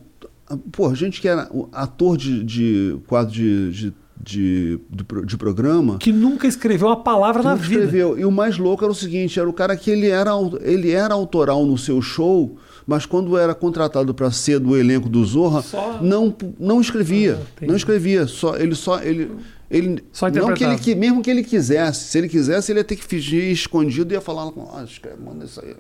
pô, 0.72 0.94
gente 0.96 1.22
que 1.22 1.28
era 1.28 1.48
ator 1.72 2.18
de, 2.18 2.44
de 2.44 2.98
quadro 3.06 3.32
de, 3.32 3.72
de 3.72 3.94
de, 4.20 4.80
de, 4.90 5.26
de, 5.26 5.38
programa. 5.38 6.00
Que 6.00 6.12
nunca 6.12 6.48
escreveu 6.48 6.88
uma 6.88 7.04
palavra 7.04 7.44
na 7.44 7.54
vida. 7.54 7.84
Escreveu. 7.84 8.18
E 8.18 8.26
o 8.26 8.32
mais 8.32 8.58
louco 8.58 8.84
era 8.84 8.92
o 8.92 8.96
seguinte: 8.96 9.40
era 9.40 9.48
o 9.48 9.54
cara 9.54 9.78
que 9.78 9.92
ele 9.92 10.08
era, 10.10 10.32
ele 10.62 10.92
era 10.92 11.14
autoral 11.14 11.66
no 11.66 11.78
seu 11.78 12.02
show, 12.02 12.58
mas 12.86 13.06
quando 13.06 13.38
era 13.38 13.54
contratado 13.54 14.14
para 14.14 14.32
ser 14.32 14.60
do 14.60 14.76
elenco 14.76 15.08
do 15.08 15.24
Zorra, 15.24 15.62
só... 15.62 16.00
não, 16.02 16.36
não 16.60 16.82
escrevia. 16.82 17.40
Ah, 17.62 17.66
não 17.68 17.76
escrevia. 17.76 18.26
Só, 18.26 18.58
ele 18.58 18.74
só. 18.74 19.00
Ele, 19.02 19.32
ele, 19.70 20.04
Só 20.14 20.30
não 20.30 20.54
que 20.54 20.64
ele, 20.64 20.96
mesmo 20.96 21.22
que 21.22 21.30
ele 21.30 21.44
quisesse, 21.44 22.06
se 22.06 22.18
ele 22.18 22.30
quisesse, 22.30 22.72
ele 22.72 22.80
ia 22.80 22.84
ter 22.84 22.96
que 22.96 23.04
fingir 23.04 23.44
escondido 23.52 24.14
e 24.14 24.16
ia 24.16 24.22
falar, 24.22 24.44
ah, 24.44 24.86
manda 25.20 25.46
isso 25.46 25.62
aí, 25.64 25.76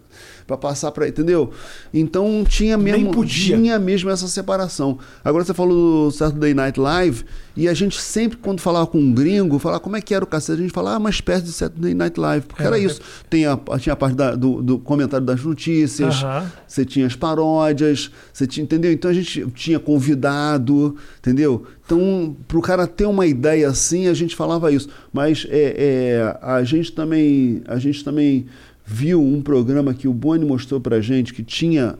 para 0.47 0.57
passar 0.57 0.91
para 0.91 1.07
entendeu? 1.07 1.51
Então 1.93 2.43
tinha 2.47 2.77
mesmo, 2.77 3.25
tinha 3.25 3.77
mesmo 3.77 4.09
essa 4.09 4.27
separação. 4.27 4.97
Agora 5.23 5.43
você 5.43 5.53
falou 5.53 6.07
do 6.07 6.11
Saturday 6.11 6.53
Night 6.53 6.79
Live, 6.79 7.25
e 7.57 7.67
a 7.67 7.73
gente 7.73 7.99
sempre, 7.99 8.37
quando 8.37 8.61
falava 8.61 8.85
com 8.85 8.99
um 8.99 9.11
gringo, 9.11 9.57
falava 9.57 9.79
como 9.79 9.97
é 9.97 10.01
que 10.01 10.13
era 10.13 10.23
o 10.23 10.27
cacete, 10.27 10.59
a 10.59 10.61
gente 10.61 10.73
falava, 10.73 10.95
ah, 10.95 10.99
uma 10.99 11.09
espécie 11.09 11.43
de 11.43 11.51
Saturday 11.51 11.93
Night 11.93 12.19
Live, 12.19 12.45
porque 12.45 12.61
é, 12.61 12.67
era 12.67 12.77
isso. 12.77 13.01
É... 13.01 13.27
Tem 13.29 13.45
a, 13.47 13.57
tinha 13.79 13.93
a 13.93 13.95
parte 13.95 14.15
da, 14.15 14.35
do, 14.35 14.61
do, 14.61 14.79
comentário 14.79 15.25
das 15.25 15.43
notícias, 15.43 16.21
uh 16.21 16.27
-huh. 16.27 16.45
você 16.67 16.85
tinha 16.85 17.07
as 17.07 17.15
paródias, 17.15 18.11
você 18.31 18.45
tinha, 18.45 18.63
entendeu? 18.63 18.91
Então 18.91 19.09
a 19.09 19.13
gente 19.13 19.47
tinha 19.55 19.79
convidado, 19.79 20.95
entendeu? 21.19 21.65
Então, 21.83 22.35
para 22.47 22.57
o 22.57 22.61
cara 22.61 22.85
ter 22.85 23.05
uma 23.05 23.25
ideia 23.25 23.69
assim, 23.69 24.07
a 24.07 24.13
gente 24.13 24.35
falava 24.35 24.71
isso. 24.71 24.89
Mas 25.11 25.47
é, 25.49 25.73
é, 25.77 26.37
a 26.41 26.61
gente 26.61 26.91
também, 26.91 27.63
a 27.65 27.79
gente 27.79 28.03
também 28.03 28.45
viu 28.89 29.21
um 29.21 29.41
programa 29.41 29.93
que 29.93 30.07
o 30.07 30.13
Boni 30.13 30.45
mostrou 30.45 30.79
para 30.79 30.95
a 30.95 31.01
gente 31.01 31.33
que 31.33 31.43
tinha, 31.43 31.95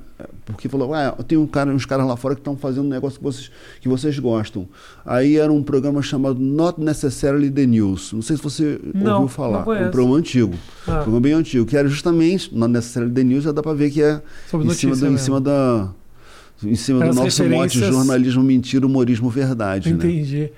porque 0.45 0.69
falou, 0.69 0.93
ah, 0.93 1.11
tem 1.27 1.37
um 1.37 1.45
cara, 1.45 1.69
uns 1.69 1.85
caras 1.85 2.07
lá 2.07 2.15
fora 2.15 2.33
que 2.33 2.39
estão 2.39 2.55
fazendo 2.55 2.85
um 2.85 2.89
negócio 2.89 3.19
que 3.19 3.23
vocês, 3.25 3.51
que 3.81 3.89
vocês 3.89 4.17
gostam. 4.17 4.65
Aí 5.05 5.35
era 5.35 5.51
um 5.51 5.61
programa 5.61 6.01
chamado 6.01 6.39
Not 6.39 6.79
Necessarily 6.79 7.51
the 7.51 7.65
News. 7.65 8.13
Não 8.13 8.21
sei 8.21 8.37
se 8.37 8.41
você 8.41 8.79
não, 8.93 9.15
ouviu 9.15 9.27
falar. 9.27 9.65
Não 9.65 9.87
um 9.87 9.91
programa 9.91 10.15
antigo. 10.15 10.55
Ah. 10.87 10.91
Um 10.91 10.95
programa 10.95 11.19
bem 11.19 11.33
antigo, 11.33 11.65
que 11.65 11.75
era 11.75 11.89
justamente 11.89 12.55
Not 12.55 12.71
Necessarily 12.71 13.11
the 13.11 13.23
News, 13.23 13.43
já 13.43 13.51
dá 13.51 13.61
para 13.61 13.73
ver 13.73 13.91
que 13.91 14.01
é 14.01 14.21
em 14.53 14.69
cima, 14.69 14.95
do, 14.95 15.07
em 15.07 15.17
cima 15.17 15.41
da 15.41 15.91
em 16.63 16.75
cima 16.75 17.05
do 17.05 17.13
nosso 17.13 17.43
mote 17.43 17.79
jornalismo 17.79 18.41
mentira, 18.41 18.85
humorismo 18.85 19.29
verdade. 19.29 19.89
Né? 19.91 19.97
Entendi. 19.97 20.39
Né? 20.39 20.49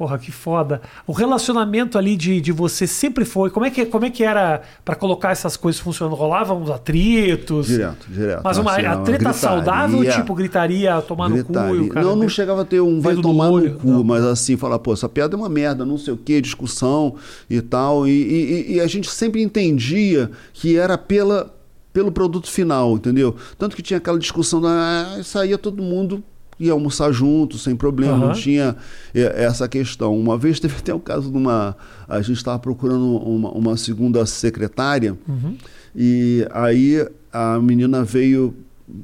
Porra, 0.00 0.18
que 0.18 0.32
foda. 0.32 0.80
O 1.06 1.12
relacionamento 1.12 1.98
ali 1.98 2.16
de, 2.16 2.40
de 2.40 2.52
você 2.52 2.86
sempre 2.86 3.22
foi. 3.22 3.50
Como 3.50 3.66
é 3.66 3.70
que, 3.70 3.84
como 3.84 4.06
é 4.06 4.08
que 4.08 4.24
era 4.24 4.62
para 4.82 4.96
colocar 4.96 5.30
essas 5.30 5.58
coisas 5.58 5.78
funcionando? 5.78 6.16
Rolavam 6.16 6.62
uns 6.62 6.70
atritos? 6.70 7.66
Direto, 7.66 8.06
direto. 8.08 8.40
Mas 8.42 8.56
uma, 8.56 8.76
a 8.76 8.96
treta 9.02 9.30
saudável, 9.34 10.02
tipo, 10.10 10.34
gritaria, 10.34 11.02
tomar 11.02 11.28
gritaria. 11.28 11.82
no 11.82 11.88
cu? 11.90 11.94
não, 12.00 12.16
não 12.16 12.30
chegava 12.30 12.62
a 12.62 12.64
ter 12.64 12.80
um 12.80 12.98
vai 12.98 13.14
tomar 13.14 13.50
no, 13.50 13.60
no 13.60 13.74
cu, 13.74 13.86
não. 13.88 14.02
mas 14.02 14.24
assim, 14.24 14.56
falar, 14.56 14.78
pô, 14.78 14.94
essa 14.94 15.06
piada 15.06 15.36
é 15.36 15.38
uma 15.38 15.50
merda, 15.50 15.84
não 15.84 15.98
sei 15.98 16.14
o 16.14 16.16
quê, 16.16 16.40
discussão 16.40 17.16
e 17.50 17.60
tal. 17.60 18.08
E, 18.08 18.10
e, 18.10 18.72
e 18.76 18.80
a 18.80 18.86
gente 18.86 19.10
sempre 19.10 19.42
entendia 19.42 20.30
que 20.54 20.78
era 20.78 20.96
pela 20.96 21.54
pelo 21.92 22.10
produto 22.10 22.50
final, 22.50 22.94
entendeu? 22.94 23.36
Tanto 23.58 23.76
que 23.76 23.82
tinha 23.82 23.98
aquela 23.98 24.18
discussão 24.18 24.62
da 24.62 25.18
ah, 25.18 25.22
saía 25.22 25.58
todo 25.58 25.82
mundo 25.82 26.24
ia 26.60 26.72
almoçar 26.72 27.10
junto, 27.10 27.56
sem 27.58 27.74
problema, 27.74 28.12
Aham. 28.14 28.26
não 28.28 28.32
tinha 28.34 28.76
é, 29.14 29.44
essa 29.44 29.66
questão. 29.66 30.16
Uma 30.16 30.36
vez 30.38 30.60
teve 30.60 30.76
até 30.78 30.92
o 30.94 31.00
caso 31.00 31.30
de 31.30 31.36
uma. 31.36 31.74
A 32.06 32.20
gente 32.20 32.36
estava 32.36 32.58
procurando 32.58 33.16
uma, 33.16 33.50
uma 33.50 33.76
segunda 33.76 34.24
secretária, 34.26 35.16
Uhum. 35.26 35.56
e 35.96 36.46
aí 36.52 37.04
a 37.32 37.58
menina 37.58 38.04
veio. 38.04 38.54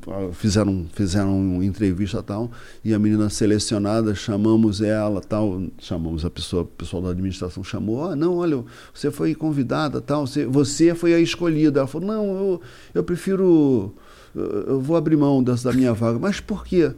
ah, 0.08 0.28
Fizeram, 0.32 0.84
fizeram 0.92 1.38
uma 1.38 1.64
entrevista 1.64 2.18
e 2.18 2.22
tal, 2.22 2.50
e 2.84 2.92
a 2.92 2.98
menina 2.98 3.30
selecionada, 3.30 4.14
chamamos 4.14 4.80
ela 4.82 5.20
tal, 5.20 5.62
chamamos 5.78 6.24
a 6.24 6.30
pessoa, 6.30 6.62
o 6.62 6.66
pessoal 6.66 7.00
da 7.02 7.10
administração 7.10 7.62
chamou, 7.64 8.04
ah, 8.10 8.16
não, 8.16 8.36
olha, 8.38 8.64
você 8.92 9.10
foi 9.12 9.32
convidada 9.34 10.00
tal, 10.00 10.26
você, 10.26 10.44
você 10.44 10.92
foi 10.94 11.14
a 11.14 11.20
escolhida. 11.20 11.78
Ela 11.80 11.86
falou, 11.86 12.06
não, 12.08 12.24
eu, 12.26 12.60
eu 12.94 13.04
prefiro, 13.04 13.94
eu 14.34 14.64
eu 14.68 14.80
vou 14.80 14.96
abrir 14.96 15.16
mão 15.16 15.42
dessa, 15.42 15.70
da 15.70 15.76
minha 15.76 15.94
vaga. 15.94 16.18
Mas 16.18 16.40
por 16.40 16.64
quê? 16.66 16.92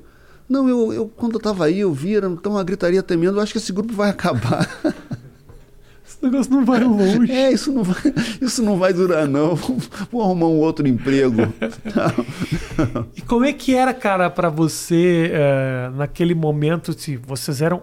Não, 0.49 0.69
eu, 0.69 0.93
eu 0.93 1.13
quando 1.15 1.33
eu 1.35 1.39
estava 1.39 1.67
aí, 1.67 1.81
eu 1.81 1.93
vi, 1.93 2.17
era 2.17 2.27
então 2.27 2.53
uma 2.53 2.65
gritaria 2.65 3.03
tremenda, 3.03 3.37
eu 3.39 3.43
acho 3.43 3.53
que 3.53 3.59
esse 3.59 3.73
grupo 3.73 3.93
vai 3.93 4.09
acabar. 4.11 4.69
Esse 6.07 6.19
negócio 6.23 6.51
não 6.51 6.65
vai 6.65 6.83
longe. 6.83 7.31
É, 7.31 7.53
isso 7.53 7.71
não 7.71 7.85
vai, 7.85 7.97
isso 8.41 8.63
não 8.63 8.79
vai 8.79 8.93
durar, 8.95 9.29
não. 9.29 9.55
Vou 10.11 10.23
arrumar 10.23 10.47
um 10.47 10.59
outro 10.59 10.89
emprego. 10.89 11.43
E 13.15 13.21
como 13.23 13.45
é 13.45 13.53
que 13.53 13.75
era, 13.75 13.93
cara, 13.93 14.31
pra 14.31 14.49
você 14.49 15.31
eh, 15.33 15.91
naquele 15.95 16.35
momento? 16.35 16.99
Se 16.99 17.17
vocês 17.17 17.61
eram 17.61 17.83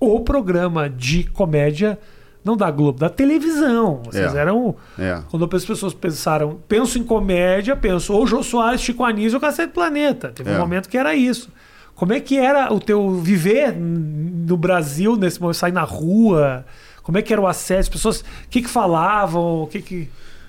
o 0.00 0.20
programa 0.20 0.88
de 0.88 1.24
comédia, 1.24 1.98
não 2.44 2.56
da 2.56 2.70
Globo, 2.70 2.98
da 2.98 3.08
televisão. 3.10 4.00
Vocês 4.04 4.34
É. 4.34 4.38
eram. 4.38 4.74
É. 4.98 5.20
Quando 5.30 5.48
as 5.54 5.64
pessoas 5.64 5.92
pensaram, 5.94 6.58
penso 6.66 6.98
em 6.98 7.04
comédia, 7.04 7.76
penso 7.76 8.12
ou 8.14 8.26
Jô 8.26 8.42
Soares, 8.42 8.80
Chico 8.80 9.04
Anísio 9.04 9.36
ou 9.36 9.40
Cacete 9.40 9.72
Planeta. 9.72 10.30
Teve 10.34 10.50
um 10.50 10.54
É. 10.54 10.58
momento 10.58 10.88
que 10.88 10.96
era 10.98 11.14
isso. 11.14 11.50
Como 11.94 12.12
é 12.12 12.20
que 12.20 12.36
era 12.36 12.72
o 12.72 12.80
teu 12.80 13.20
viver 13.20 13.74
no 13.74 14.56
Brasil 14.56 15.16
nesse 15.16 15.40
momento, 15.40 15.56
sair 15.56 15.72
na 15.72 15.84
rua? 15.84 16.64
Como 17.02 17.18
é 17.18 17.22
que 17.22 17.32
era 17.32 17.40
o 17.40 17.46
acesso? 17.46 17.80
As 17.80 17.88
pessoas, 17.88 18.20
o 18.20 18.48
que 18.50 18.62
que 18.62 18.68
falavam? 18.68 19.62
O 19.62 19.66
que 19.66 19.80
que... 19.80 20.08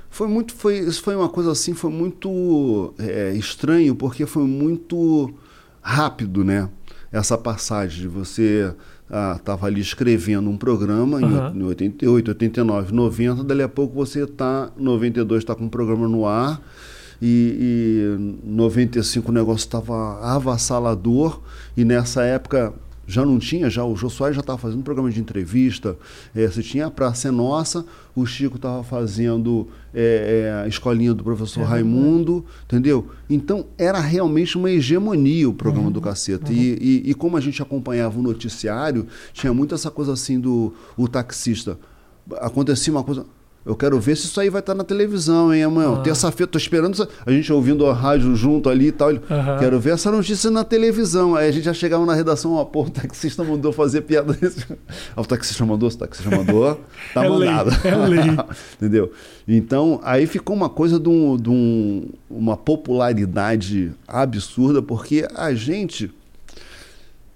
Foi 0.09 0.27
muito, 0.27 0.53
foi, 0.53 0.79
isso 0.79 1.03
foi 1.03 1.15
uma 1.15 1.27
coisa 1.27 1.51
assim, 1.51 1.73
foi 1.73 1.91
muito 1.91 2.93
é, 2.97 3.33
estranho, 3.33 3.93
porque 3.95 4.25
foi 4.25 4.43
muito 4.43 5.33
rápido, 5.81 6.43
né? 6.43 6.69
Essa 7.11 7.37
passagem 7.37 8.01
de 8.01 8.07
você 8.07 8.73
estava 9.35 9.67
ali 9.67 9.81
escrevendo 9.81 10.49
um 10.49 10.57
programa 10.57 11.21
em, 11.21 11.59
em 11.59 11.63
88, 11.63 12.29
89, 12.29 12.93
90, 12.93 13.43
dali 13.43 13.61
a 13.61 13.69
pouco 13.69 13.93
você 13.93 14.23
está, 14.23 14.71
92 14.77 15.43
está 15.43 15.53
com 15.53 15.65
um 15.65 15.69
programa 15.69 16.07
no 16.07 16.25
ar, 16.25 16.61
e, 17.21 18.17
e 18.43 18.47
95 18.49 19.29
o 19.29 19.33
negócio 19.33 19.65
estava 19.65 20.19
avassalador, 20.21 21.41
e 21.75 21.83
nessa 21.85 22.23
época 22.23 22.73
já 23.07 23.23
não 23.23 23.37
tinha, 23.37 23.69
já 23.69 23.83
o 23.85 23.95
Jô 23.95 24.09
Soares 24.09 24.35
já 24.35 24.39
estava 24.41 24.57
fazendo 24.57 24.81
programa 24.81 25.11
de 25.11 25.19
entrevista, 25.19 25.95
eh, 26.35 26.47
você 26.47 26.63
tinha 26.63 26.87
a 26.87 26.91
Praça 26.91 27.27
é 27.27 27.31
Nossa, 27.31 27.85
o 28.15 28.25
Chico 28.25 28.55
estava 28.55 28.83
fazendo 28.83 29.67
eh, 29.93 30.47
eh, 30.61 30.63
a 30.63 30.67
escolinha 30.67 31.13
do 31.13 31.23
professor 31.23 31.61
É 31.61 31.65
Raimundo, 31.65 32.43
entendeu? 32.65 33.07
Então 33.29 33.67
era 33.77 33.99
realmente 33.99 34.57
uma 34.57 34.71
hegemonia 34.71 35.47
o 35.47 35.53
programa 35.53 35.85
Uhum. 35.87 35.93
do 35.93 36.01
Caceta. 36.01 36.51
E, 36.51 36.77
e- 37.05 37.11
e 37.11 37.13
como 37.13 37.37
a 37.37 37.41
gente 37.41 37.61
acompanhava 37.61 38.17
o 38.19 38.23
noticiário, 38.23 39.05
tinha 39.33 39.53
muito 39.53 39.75
essa 39.75 39.91
coisa 39.91 40.13
assim 40.13 40.39
do 40.39 40.73
o 40.97 41.07
taxista. 41.07 41.77
Acontecia 42.41 42.91
uma 42.91 43.03
coisa. 43.03 43.23
Eu 43.65 43.75
quero 43.75 43.99
ver 43.99 44.15
se 44.15 44.25
isso 44.27 44.39
aí 44.39 44.47
vai 44.47 44.59
estar 44.59 44.75
na 44.75 44.83
televisão, 44.83 45.51
hein, 45.51 45.63
amanhã. 45.63 45.95
Ah. 45.95 46.01
Terça-feira, 46.01 46.45
tô 46.51 46.55
esperando 46.57 47.07
a 47.25 47.31
gente 47.31 47.51
ouvindo 47.51 47.87
a 47.87 47.93
rádio 47.93 48.35
junto 48.35 48.69
ali 48.69 48.87
e 48.87 48.91
tal. 48.91 49.09
Ele, 49.09 49.21
Aham. 49.27 49.57
Quero 49.57 49.79
ver 49.79 49.93
essa 49.93 50.11
notícia 50.11 50.51
na 50.51 50.63
televisão. 50.63 51.33
Aí 51.35 51.49
a 51.49 51.51
gente 51.51 51.63
já 51.63 51.73
chegava 51.73 52.05
na 52.05 52.13
redação, 52.13 52.53
ó, 52.53 52.63
pô, 52.63 52.83
o 52.83 52.89
taxista 52.91 53.43
mandou 53.43 53.73
fazer 53.73 54.01
piada 54.01 54.33
desse. 54.39 54.63
O 55.17 55.25
taxista 55.25 55.65
mandou, 55.65 55.89
o 55.89 55.95
taxista 55.95 56.29
mandou, 56.29 56.79
tá 57.11 57.23
É 57.25 57.29
lei, 57.29 57.49
mandado. 57.49 57.71
é 57.87 57.95
lei. 57.95 58.19
Entendeu? 58.77 59.11
Então, 59.47 59.99
aí 60.03 60.27
ficou 60.27 60.55
uma 60.55 60.69
coisa 60.69 60.99
de, 60.99 61.09
um- 61.09 61.35
de 61.35 61.49
um- 61.49 62.09
uma 62.29 62.55
popularidade 62.55 63.91
absurda, 64.07 64.79
porque 64.81 65.27
a 65.33 65.55
gente, 65.55 66.11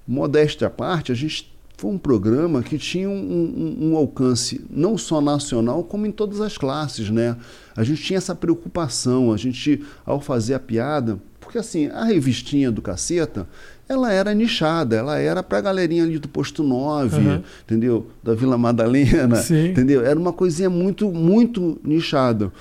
modéstia 0.07 0.67
à 0.67 0.69
parte, 0.69 1.11
a 1.11 1.15
gente 1.15 1.49
foi 1.80 1.91
um 1.91 1.97
programa 1.97 2.61
que 2.61 2.77
tinha 2.77 3.09
um, 3.09 3.13
um- 3.13 3.91
um 3.91 3.95
alcance 3.95 4.59
não 4.69 4.97
só 4.97 5.21
nacional, 5.21 5.82
como 5.84 6.05
em 6.05 6.11
todas 6.11 6.41
as 6.41 6.57
classes, 6.57 7.09
né? 7.09 7.38
A 7.75 7.84
gente 7.86 8.03
tinha 8.03 8.17
essa 8.17 8.36
preocupação, 8.36 9.32
a 9.32 9.38
gente, 9.38 9.82
ao 10.05 10.19
fazer 10.19 10.55
a 10.55 10.59
piada, 10.59 11.17
porque 11.39 11.57
assim, 11.57 11.88
a 11.88 12.03
revistinha 12.03 12.69
do 12.69 12.82
Caceta, 12.82 13.47
ela 13.88 14.11
era 14.11 14.34
nichada, 14.34 14.97
ela 14.97 15.17
era 15.19 15.41
pra 15.41 15.61
galerinha 15.61 16.03
ali 16.03 16.19
do 16.19 16.27
Posto 16.27 16.61
9, 16.63 17.15
Aham. 17.17 17.43
entendeu? 17.63 18.07
Da 18.21 18.36
Vila 18.36 18.57
Madalena, 18.57 19.38
Sim. 19.38 19.69
entendeu? 19.69 20.05
Era 20.05 20.19
uma 20.19 20.34
coisinha 20.34 20.69
muito, 20.69 21.09
muito 21.11 21.80
nichada. 21.84 22.51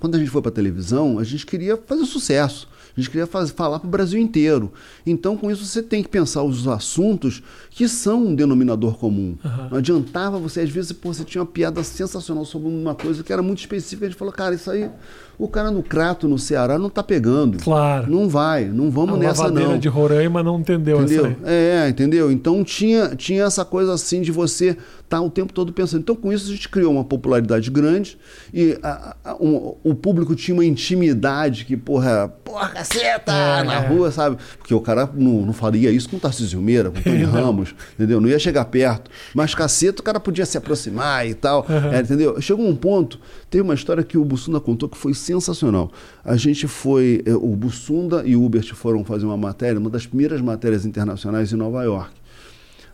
Quando 0.00 0.14
a 0.14 0.18
gente 0.18 0.30
foi 0.30 0.40
para 0.40 0.50
televisão, 0.50 1.18
a 1.18 1.24
gente 1.24 1.44
queria 1.44 1.76
fazer 1.76 2.04
sucesso. 2.06 2.67
A 2.98 3.00
gente 3.00 3.10
queria 3.10 3.28
faz- 3.28 3.50
falar 3.52 3.78
para 3.78 3.86
o 3.86 3.90
Brasil 3.90 4.18
inteiro. 4.20 4.72
Então, 5.06 5.36
com 5.36 5.48
isso, 5.52 5.64
você 5.64 5.80
tem 5.80 6.02
que 6.02 6.08
pensar 6.08 6.42
os 6.42 6.66
assuntos 6.66 7.40
que 7.70 7.86
são 7.86 8.26
um 8.26 8.34
denominador 8.34 8.98
comum. 8.98 9.36
Aham. 9.44 9.68
Não 9.70 9.78
adiantava 9.78 10.36
você, 10.36 10.62
às 10.62 10.70
vezes, 10.70 10.90
pô, 10.90 11.14
você 11.14 11.22
tinha 11.24 11.40
uma 11.42 11.46
piada 11.46 11.84
sensacional 11.84 12.44
sobre 12.44 12.66
uma 12.68 12.96
coisa 12.96 13.22
que 13.22 13.32
era 13.32 13.40
muito 13.40 13.60
específica. 13.60 14.06
A 14.06 14.08
gente 14.08 14.18
falou, 14.18 14.34
cara, 14.34 14.52
isso 14.56 14.68
aí, 14.68 14.90
o 15.38 15.46
cara 15.48 15.70
no 15.70 15.82
Crato, 15.82 16.26
no 16.26 16.38
Ceará, 16.38 16.78
não 16.78 16.90
tá 16.90 17.02
pegando. 17.02 17.58
Claro. 17.58 18.10
Não 18.10 18.28
vai, 18.28 18.64
não 18.64 18.90
vamos 18.90 19.14
a 19.14 19.18
nessa 19.18 19.50
não. 19.50 19.78
de 19.78 19.88
Roraima 19.88 20.42
não 20.42 20.58
entendeu 20.60 21.00
Entendeu? 21.02 21.26
essa 21.26 21.36
aí. 21.44 21.84
É, 21.84 21.88
entendeu? 21.88 22.30
Então 22.32 22.64
tinha, 22.64 23.14
tinha 23.16 23.44
essa 23.44 23.64
coisa 23.64 23.92
assim 23.94 24.20
de 24.20 24.32
você 24.32 24.76
estar 25.04 25.20
o 25.22 25.30
tempo 25.30 25.52
todo 25.54 25.72
pensando. 25.72 26.00
Então, 26.02 26.14
com 26.14 26.30
isso, 26.32 26.48
a 26.50 26.52
gente 26.54 26.68
criou 26.68 26.92
uma 26.92 27.04
popularidade 27.04 27.70
grande 27.70 28.18
e 28.52 28.78
a- 28.82 29.16
a- 29.24 29.36
um- 29.36 29.74
o 29.82 29.94
público 29.94 30.34
tinha 30.34 30.54
uma 30.54 30.64
intimidade 30.64 31.64
que, 31.64 31.76
porra, 31.76 32.28
porra, 32.44 32.68
caceta, 32.70 33.32
É, 33.32 33.62
na 33.62 33.74
é. 33.74 33.86
rua, 33.88 34.10
sabe? 34.10 34.36
Porque 34.58 34.74
o 34.74 34.80
cara 34.80 35.08
não, 35.14 35.46
não 35.46 35.52
faria 35.52 35.90
isso 35.90 36.08
com 36.10 36.16
o 36.16 36.20
Tarcísio 36.20 36.60
Meira, 36.60 36.90
com 36.90 36.98
o 36.98 37.02
Tony. 37.02 37.22
Ramos, 37.24 37.74
entendeu? 37.94 38.20
Não 38.20 38.28
ia 38.28 38.38
chegar 38.38 38.64
perto. 38.66 39.10
Mas 39.34 39.54
caceta, 39.54 40.00
o 40.00 40.04
cara 40.04 40.18
podia 40.20 40.44
se 40.44 40.58
aproximar 40.58 41.26
e 41.26 41.34
tal, 41.34 41.64
Uhum. 41.68 41.92
é, 41.92 42.00
entendeu? 42.00 42.40
Chegou 42.40 42.66
um 42.68 42.74
ponto, 42.76 43.18
teve 43.48 43.62
uma 43.62 43.74
história 43.74 44.02
que 44.02 44.18
o 44.18 44.24
Bussunda 44.24 44.60
contou 44.60 44.88
que 44.88 44.96
foi 44.98 45.14
sensacional. 45.28 45.90
A 46.24 46.36
gente 46.36 46.66
foi, 46.66 47.22
eh, 47.26 47.34
o 47.34 47.54
Bussunda 47.54 48.22
e 48.24 48.34
o 48.34 48.42
Hubert 48.42 48.74
foram 48.74 49.04
fazer 49.04 49.26
uma 49.26 49.36
matéria, 49.36 49.78
uma 49.78 49.90
das 49.90 50.06
primeiras 50.06 50.40
matérias 50.40 50.86
internacionais 50.86 51.52
em 51.52 51.56
Nova 51.56 51.82
York. 51.82 52.12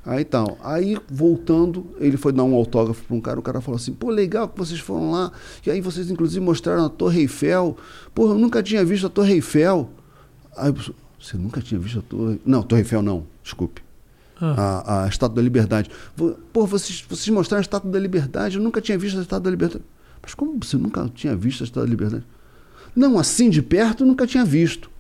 Aí 0.05 0.25
tal. 0.25 0.59
Aí, 0.63 0.99
voltando, 1.09 1.87
ele 1.99 2.17
foi 2.17 2.33
dar 2.33 2.43
um 2.43 2.55
autógrafo 2.55 3.05
para 3.05 3.17
um 3.17 3.21
cara, 3.21 3.39
o 3.39 3.43
cara 3.43 3.61
falou 3.61 3.77
assim, 3.77 3.93
pô, 3.93 4.11
legal 4.11 4.49
que 4.49 4.59
vocês 4.59 4.79
foram 4.81 5.13
lá, 5.13 5.33
e 5.65 5.71
aí 5.71 5.81
vocês 5.81 6.11
inclusive 6.11 6.45
mostraram 6.45 6.85
a 6.85 6.89
Torre 6.89 7.21
Eiffel. 7.21 7.77
Pô, 8.15 8.29
eu 8.29 8.39
nunca 8.39 8.63
tinha 8.63 8.85
visto 8.85 9.07
a 9.07 9.11
Torre 9.11 9.35
Eiffel. 9.35 9.89
Aí, 10.57 10.73
você 11.19 11.37
nunca 11.37 11.61
tinha 11.63 11.81
visto 11.81 12.01
a 12.01 12.03
Torre... 12.03 12.41
Não, 12.45 12.63
Torre 12.63 12.83
Eiffel 12.83 13.01
não, 13.01 13.27
desculpe. 13.43 13.83
Ah. 14.41 14.83
A, 14.85 15.05
a 15.05 15.09
Estátua 15.09 15.37
da 15.37 15.43
Liberdade. 15.43 15.89
Pô, 16.53 16.67
vocês, 16.67 17.05
vocês 17.09 17.29
mostraram 17.29 17.61
a 17.61 17.63
Estátua 17.63 17.91
da 17.91 17.99
Liberdade, 17.99 18.59
eu 18.59 18.63
nunca 18.63 18.81
tinha 18.81 18.99
visto 18.99 19.19
a 19.19 19.23
Estátua 19.23 19.45
da 19.45 19.51
Liberdade. 19.51 19.85
Mas 20.25 20.35
como 20.35 20.59
você 20.61 20.77
nunca 20.77 21.09
tinha 21.15 21.37
visto 21.37 21.61
a 21.63 21.65
Estátua 21.65 21.85
da 21.85 21.91
Liberdade? 21.91 22.25
Não, 22.97 23.19
assim 23.19 23.51
de 23.51 23.61
perto 23.61 24.05
nunca 24.07 24.27
tinha 24.27 24.45
visto. 24.45 24.91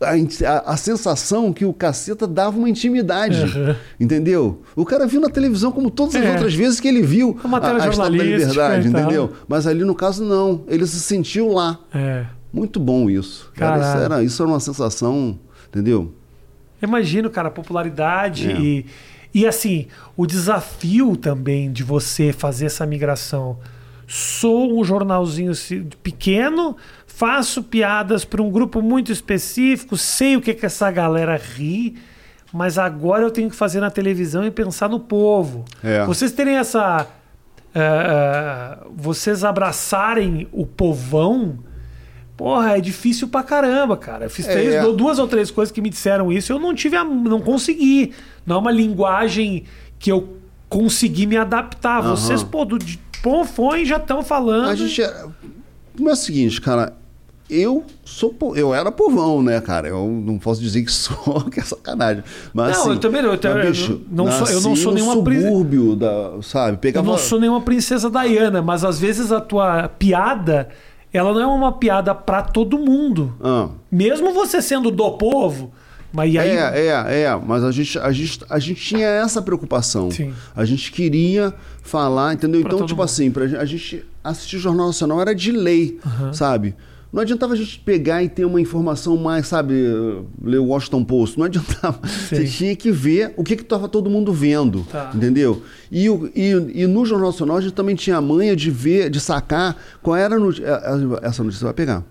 A, 0.00 0.14
a- 0.48 0.72
a 0.72 0.76
sensação 0.76 1.52
que 1.52 1.64
o 1.64 1.72
caceta 1.72 2.26
dava 2.26 2.58
uma 2.58 2.68
intimidade. 2.68 3.40
Uhum. 3.56 3.74
Entendeu? 4.00 4.62
O 4.74 4.84
cara 4.84 5.06
viu 5.06 5.20
na 5.20 5.28
televisão 5.28 5.70
como 5.70 5.90
todas 5.90 6.16
as 6.16 6.24
É. 6.24 6.30
outras 6.32 6.54
vezes 6.54 6.80
que 6.80 6.88
ele 6.88 7.02
viu 7.02 7.38
Uma 7.44 7.60
matéria 7.60 7.80
a, 7.80 7.84
a 7.84 7.88
Estátua 7.88 8.04
da 8.16 8.24
Liberdade, 8.24 8.90
tal. 8.90 9.00
entendeu? 9.00 9.32
Mas 9.46 9.66
ali 9.66 9.84
no 9.84 9.94
caso 9.94 10.24
não. 10.24 10.64
Ele 10.66 10.84
se 10.86 10.98
sentiu 10.98 11.52
lá. 11.52 11.78
É. 11.94 12.24
Muito 12.52 12.80
bom 12.80 13.08
isso. 13.08 13.50
Cara, 13.54 13.78
isso, 13.80 13.96
era, 14.04 14.22
isso 14.24 14.42
era 14.42 14.50
uma 14.50 14.60
sensação, 14.60 15.38
entendeu? 15.68 16.12
Imagino, 16.82 17.30
cara, 17.30 17.46
a 17.48 17.50
popularidade 17.52 18.50
É. 18.50 18.60
e, 18.60 18.86
e 19.32 19.46
assim, 19.46 19.86
o 20.16 20.26
desafio 20.26 21.16
também 21.16 21.70
de 21.72 21.84
você 21.84 22.32
fazer 22.32 22.66
essa 22.66 22.84
migração. 22.84 23.56
Sou 24.14 24.78
um 24.78 24.84
jornalzinho 24.84 25.52
pequeno, 26.02 26.76
faço 27.06 27.62
piadas 27.62 28.26
para 28.26 28.42
um 28.42 28.50
grupo 28.50 28.82
muito 28.82 29.10
específico, 29.10 29.96
sei 29.96 30.36
o 30.36 30.40
que, 30.42 30.52
que 30.52 30.66
essa 30.66 30.90
galera 30.90 31.34
ri, 31.34 31.96
mas 32.52 32.76
agora 32.76 33.22
eu 33.22 33.30
tenho 33.30 33.48
que 33.48 33.56
fazer 33.56 33.80
na 33.80 33.90
televisão 33.90 34.44
e 34.44 34.50
pensar 34.50 34.90
no 34.90 35.00
povo. 35.00 35.64
É. 35.82 36.04
Vocês 36.04 36.30
terem 36.30 36.56
essa. 36.58 37.06
eh, 37.74 38.78
vocês 38.94 39.44
abraçarem 39.44 40.46
o 40.52 40.66
povão. 40.66 41.58
Porra, 42.36 42.76
é 42.76 42.80
difícil 42.82 43.28
pra 43.28 43.42
caramba, 43.42 43.96
cara. 43.96 44.26
Eu 44.26 44.30
fiz 44.30 44.46
É. 44.46 44.52
três, 44.52 44.82
du- 44.84 44.92
duas 44.92 45.18
ou 45.18 45.26
três 45.26 45.50
coisas 45.50 45.72
que 45.72 45.80
me 45.80 45.88
disseram 45.88 46.30
isso 46.30 46.52
e 46.52 46.54
eu 46.54 46.60
não 46.60 46.74
tive 46.74 46.96
a, 46.96 47.02
não 47.04 47.40
consegui. 47.40 48.12
Não 48.44 48.56
é 48.56 48.58
uma 48.58 48.70
linguagem 48.70 49.64
que 49.98 50.12
eu 50.12 50.36
consegui 50.68 51.24
me 51.26 51.38
adaptar. 51.38 52.02
Vocês, 52.02 52.42
pô, 52.42 52.66
do 52.66 52.78
de 53.22 53.28
Ponfões 53.30 53.88
já 53.88 53.96
estão 53.96 54.22
falando. 54.22 54.68
A 54.68 54.74
gente. 54.74 55.00
é- 55.02 55.24
Não 55.98 56.10
é 56.10 56.12
o 56.12 56.16
seguinte, 56.16 56.60
cara. 56.60 56.94
eu 57.48 57.84
sou 58.04 58.34
eu 58.56 58.74
era 58.74 58.90
povão, 58.90 59.42
né, 59.42 59.60
cara? 59.60 59.88
Eu 59.88 60.08
não 60.08 60.38
posso 60.38 60.60
dizer 60.60 60.82
que 60.82 60.90
sou, 60.92 61.42
que 61.50 61.60
é 61.60 61.62
sacanagem. 61.62 62.24
Mas, 62.52 62.72
não, 62.76 62.80
assim, 62.82 62.90
eu 62.90 62.98
também 62.98 63.22
não. 63.22 63.34
Eu, 63.34 63.38
mas, 63.42 63.68
bicho, 63.68 64.00
não 64.10 64.30
sou, 64.30 64.48
eu 64.48 64.60
não 64.60 64.74
sou 64.76 64.92
nenhuma 64.92 65.22
princesa. 65.22 65.96
da, 65.96 66.42
sabe? 66.42 66.78
Pegava... 66.78 67.06
Eu 67.06 67.12
não 67.12 67.18
sou 67.18 67.38
nenhuma 67.38 67.60
princesa 67.60 68.10
Diana, 68.10 68.62
mas 68.62 68.84
às 68.84 68.98
vezes 68.98 69.30
a 69.30 69.40
tua 69.40 69.88
piada, 69.88 70.68
ela 71.12 71.32
não 71.32 71.40
é 71.40 71.46
uma 71.46 71.72
piada 71.72 72.14
pra 72.14 72.42
todo 72.42 72.78
mundo. 72.78 73.34
Ah. 73.42 73.68
Mesmo 73.90 74.32
você 74.32 74.62
sendo 74.62 74.90
do 74.90 75.10
povo, 75.12 75.72
mas 76.12 76.36
aí... 76.36 76.48
É, 76.48 76.86
é, 76.86 77.20
é, 77.22 77.36
mas 77.46 77.64
a 77.64 77.70
gente, 77.70 77.98
a, 77.98 78.12
gente, 78.12 78.40
a 78.48 78.58
gente 78.58 78.80
tinha 78.80 79.06
essa 79.06 79.40
preocupação. 79.40 80.10
Sim. 80.10 80.32
A 80.54 80.64
gente 80.64 80.92
queria 80.92 81.54
falar, 81.82 82.34
entendeu? 82.34 82.60
Pra 82.60 82.68
então, 82.72 82.86
tipo 82.86 83.00
mundo. 83.00 83.04
assim, 83.04 83.30
pra 83.30 83.46
gente, 83.46 83.58
a 83.58 83.64
gente 83.64 84.04
assistir 84.22 84.58
Jornal 84.58 84.86
Nacional 84.86 85.20
era 85.20 85.34
de 85.34 85.50
lei, 85.50 85.98
sabe? 86.32 86.74
Não 87.12 87.20
adiantava 87.20 87.52
a 87.52 87.56
gente 87.56 87.78
pegar 87.80 88.22
e 88.22 88.28
ter 88.28 88.46
uma 88.46 88.58
informação 88.58 89.18
mais, 89.18 89.46
sabe, 89.46 89.74
ler 90.42 90.56
o 90.58 90.64
Washington 90.68 91.04
Post. 91.04 91.38
Não 91.38 91.44
adiantava. 91.44 92.00
Você 92.08 92.46
tinha 92.46 92.74
que 92.74 92.90
ver 92.90 93.34
o 93.36 93.44
que 93.44 93.52
estava 93.52 93.86
todo 93.86 94.08
mundo 94.08 94.32
vendo, 94.32 94.86
Tá. 94.90 95.10
entendeu? 95.14 95.62
E, 95.90 96.06
e, 96.34 96.82
e 96.82 96.86
no 96.86 97.04
Jornal 97.04 97.28
Nacional 97.28 97.58
a 97.58 97.60
gente 97.60 97.74
também 97.74 97.94
tinha 97.94 98.16
a 98.16 98.20
manha 98.22 98.56
de 98.56 98.70
ver, 98.70 99.10
de 99.10 99.20
sacar 99.20 99.76
qual 100.02 100.16
era 100.16 100.36
a 100.36 100.38
notícia. 100.38 100.66
Essa 101.20 101.44
notícia 101.44 101.64
vai 101.66 101.74
pegar. 101.74 102.02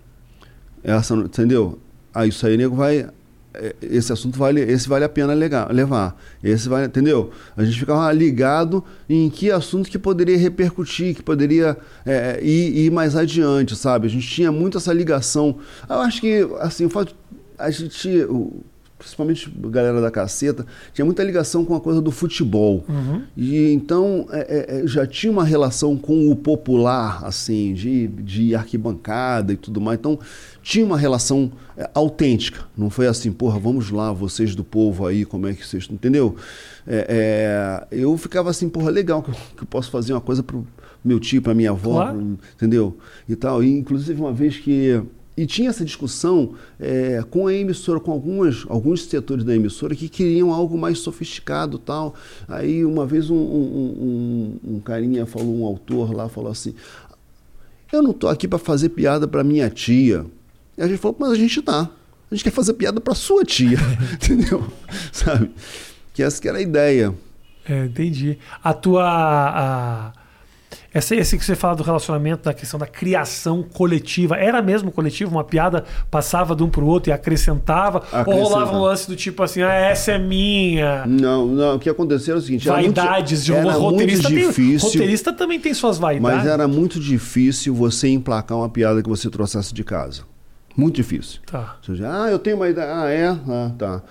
Essa, 0.83 1.15
entendeu? 1.15 1.79
Aí 2.13 2.29
isso 2.29 2.45
aí, 2.45 2.55
nego, 2.55 2.75
vai. 2.75 3.07
É, 3.53 3.75
Esse 3.81 4.13
assunto 4.13 4.37
vale, 4.37 4.61
esse 4.61 4.87
vale 4.87 5.05
a 5.05 5.09
pena 5.09 5.33
legar, 5.33 5.71
levar. 5.71 6.19
Esse 6.43 6.69
vale, 6.69 6.87
entendeu? 6.87 7.31
A 7.55 7.63
gente 7.63 7.79
ficava 7.79 8.11
ligado 8.11 8.83
em 9.09 9.29
que 9.29 9.51
assunto 9.51 9.89
que 9.89 9.99
poderia 9.99 10.37
repercutir, 10.37 11.15
que 11.15 11.23
poderia 11.23 11.77
é, 12.05 12.39
ir, 12.41 12.85
ir 12.85 12.91
mais 12.91 13.15
adiante, 13.15 13.75
sabe? 13.75 14.07
A 14.07 14.09
gente 14.09 14.27
tinha 14.27 14.51
muito 14.51 14.77
essa 14.77 14.93
ligação. 14.93 15.57
Eu 15.89 15.99
acho 15.99 16.21
que, 16.21 16.47
assim, 16.59 16.85
o 16.85 16.89
fato 16.89 17.15
a 17.61 17.69
gente, 17.69 18.09
principalmente 18.97 19.53
a 19.63 19.69
galera 19.69 20.01
da 20.01 20.09
caceta, 20.09 20.65
tinha 20.93 21.05
muita 21.05 21.23
ligação 21.23 21.63
com 21.63 21.75
a 21.75 21.79
coisa 21.79 22.01
do 22.01 22.11
futebol. 22.11 22.83
E 23.37 23.71
então 23.71 24.25
é, 24.31 24.39
é, 24.39 24.81
é, 24.81 24.87
já 24.87 25.05
tinha 25.05 25.31
uma 25.31 25.45
relação 25.45 25.95
com 25.95 26.29
o 26.29 26.35
popular, 26.35 27.23
assim, 27.23 27.73
de, 27.73 28.07
de 28.07 28.55
arquibancada 28.55 29.53
e 29.53 29.55
tudo 29.55 29.79
mais. 29.79 29.99
Então 29.99 30.19
tinha 30.61 30.85
uma 30.85 30.97
relação 30.97 31.51
é, 31.77 31.89
autêntica. 31.93 32.65
Não 32.77 32.89
foi 32.89 33.07
assim, 33.07 33.31
porra, 33.31 33.57
vamos 33.59 33.89
lá, 33.91 34.11
vocês 34.13 34.53
do 34.55 34.63
povo 34.63 35.05
aí, 35.07 35.25
como 35.25 35.47
é 35.47 35.53
que 35.53 35.65
vocês. 35.65 35.87
Entendeu? 35.89 36.35
É, 36.87 37.87
é, 37.91 37.97
eu 37.97 38.15
ficava 38.17 38.49
assim, 38.49 38.69
porra, 38.69 38.89
legal 38.89 39.21
que 39.23 39.29
eu, 39.31 39.35
que 39.57 39.63
eu 39.63 39.67
posso 39.67 39.89
fazer 39.91 40.13
uma 40.13 40.21
coisa 40.21 40.43
pro 40.43 40.65
meu 41.03 41.19
tio, 41.19 41.41
pra 41.41 41.53
minha 41.53 41.71
avó, 41.71 41.93
Claro. 41.95 42.17
pro- 42.17 42.37
entendeu? 42.55 42.97
E 43.27 43.35
tal. 43.35 43.63
E, 43.63 43.69
inclusive, 43.77 44.19
uma 44.19 44.31
vez 44.33 44.57
que. 44.57 45.01
E 45.37 45.45
tinha 45.47 45.69
essa 45.69 45.83
discussão 45.85 46.53
é, 46.79 47.23
com 47.31 47.47
a 47.47 47.53
emissora, 47.53 47.99
com 48.01 48.11
algumas, 48.11 48.65
alguns 48.67 49.05
setores 49.05 49.43
da 49.45 49.55
emissora 49.55 49.95
que 49.95 50.09
queriam 50.09 50.51
algo 50.53 50.77
mais 50.77 50.99
sofisticado 50.99 51.79
tal. 51.79 52.13
Aí 52.47 52.83
uma 52.85 53.05
vez 53.07 53.29
um, 53.29 53.35
um, 53.35 54.59
um, 54.67 54.75
um 54.75 54.79
carinha 54.81 55.25
falou, 55.25 55.55
um 55.57 55.65
autor 55.65 56.13
lá, 56.13 56.27
falou 56.29 56.51
assim: 56.51 56.75
Eu 57.91 58.03
não 58.03 58.13
tô 58.13 58.27
aqui 58.27 58.47
para 58.47 58.59
fazer 58.59 58.89
piada 58.89 59.27
para 59.27 59.43
minha 59.43 59.69
tia. 59.69 60.25
E 60.81 60.83
a 60.83 60.87
gente 60.87 60.97
falou, 60.97 61.15
mas 61.19 61.29
a 61.31 61.35
gente 61.35 61.61
tá. 61.61 61.87
A 62.31 62.33
gente 62.35 62.43
quer 62.43 62.51
fazer 62.51 62.73
piada 62.73 62.99
para 62.99 63.13
sua 63.13 63.43
tia. 63.45 63.77
Entendeu? 64.13 64.65
Sabe? 65.11 65.51
Que 66.11 66.23
essa 66.23 66.41
que 66.41 66.47
era 66.49 66.57
a 66.57 66.61
ideia. 66.61 67.13
É, 67.69 67.85
entendi. 67.85 68.39
A 68.63 68.73
tua. 68.73 69.03
A... 69.07 70.11
Essa, 70.93 71.15
esse 71.15 71.37
que 71.37 71.45
você 71.45 71.55
fala 71.55 71.75
do 71.75 71.83
relacionamento, 71.83 72.43
da 72.43 72.53
questão 72.53 72.77
da 72.79 72.87
criação 72.87 73.63
coletiva, 73.63 74.35
era 74.35 74.61
mesmo 74.61 74.91
coletivo? 74.91 75.31
Uma 75.31 75.43
piada 75.43 75.85
passava 76.09 76.53
de 76.55 76.63
um 76.63 76.69
pro 76.69 76.85
outro 76.85 77.11
e 77.11 77.13
acrescentava? 77.13 77.99
Ou 77.99 78.19
Acrescentava. 78.19 78.43
rolava 78.43 78.75
um 78.77 78.81
lance 78.81 79.07
do 79.07 79.15
tipo 79.15 79.41
assim, 79.43 79.61
ah, 79.61 79.71
essa 79.73 80.13
é 80.13 80.17
minha. 80.19 81.05
Não, 81.05 81.45
não. 81.47 81.75
O 81.75 81.79
que 81.79 81.89
aconteceu 81.89 82.33
era 82.33 82.39
o 82.39 82.41
seguinte: 82.43 82.67
era 82.67 82.77
muito- 82.79 82.95
Vaidades 82.99 83.45
de 83.45 83.53
um 83.53 83.57
era 83.57 83.71
roteirista. 83.73 84.29
muito 84.29 84.39
Tem, 84.41 84.47
difícil. 84.49 84.89
roteirista 84.89 85.31
também 85.31 85.59
tem 85.59 85.73
suas 85.73 85.97
vaidades. 85.97 86.37
Mas 86.39 86.47
era 86.47 86.67
muito 86.67 86.99
difícil 86.99 87.73
você 87.75 88.09
emplacar 88.09 88.57
uma 88.57 88.67
piada 88.67 89.01
que 89.03 89.07
você 89.09 89.29
trouxesse 89.29 89.73
de 89.73 89.83
casa. 89.83 90.23
Muito 90.75 90.95
difícil. 90.95 91.41
Tá. 91.45 91.77
Ah, 92.05 92.29
eu 92.29 92.39
tenho 92.39 92.55
uma 92.55 92.69
ideia. 92.69 92.87
Ah, 92.93 93.09
é? 93.09 93.27
Ah, 93.27 93.71
tá. 93.77 94.01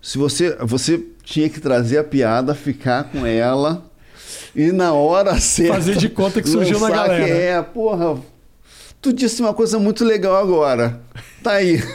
Se 0.00 0.18
você, 0.18 0.56
você 0.60 1.04
tinha 1.22 1.48
que 1.48 1.60
trazer 1.60 1.98
a 1.98 2.04
piada, 2.04 2.54
ficar 2.54 3.04
com 3.04 3.26
ela 3.26 3.84
e 4.54 4.72
na 4.72 4.92
hora 4.92 5.38
certa. 5.40 5.74
Fazer 5.74 5.96
de 5.96 6.08
conta 6.08 6.42
que 6.42 6.48
surgiu 6.48 6.80
na 6.80 6.90
galera. 6.90 7.24
Que 7.24 7.30
é, 7.30 7.62
porra. 7.62 8.20
Tu 9.00 9.12
disse 9.12 9.40
uma 9.40 9.54
coisa 9.54 9.78
muito 9.78 10.04
legal 10.04 10.36
agora. 10.36 11.00
Tá 11.42 11.52
aí. 11.52 11.80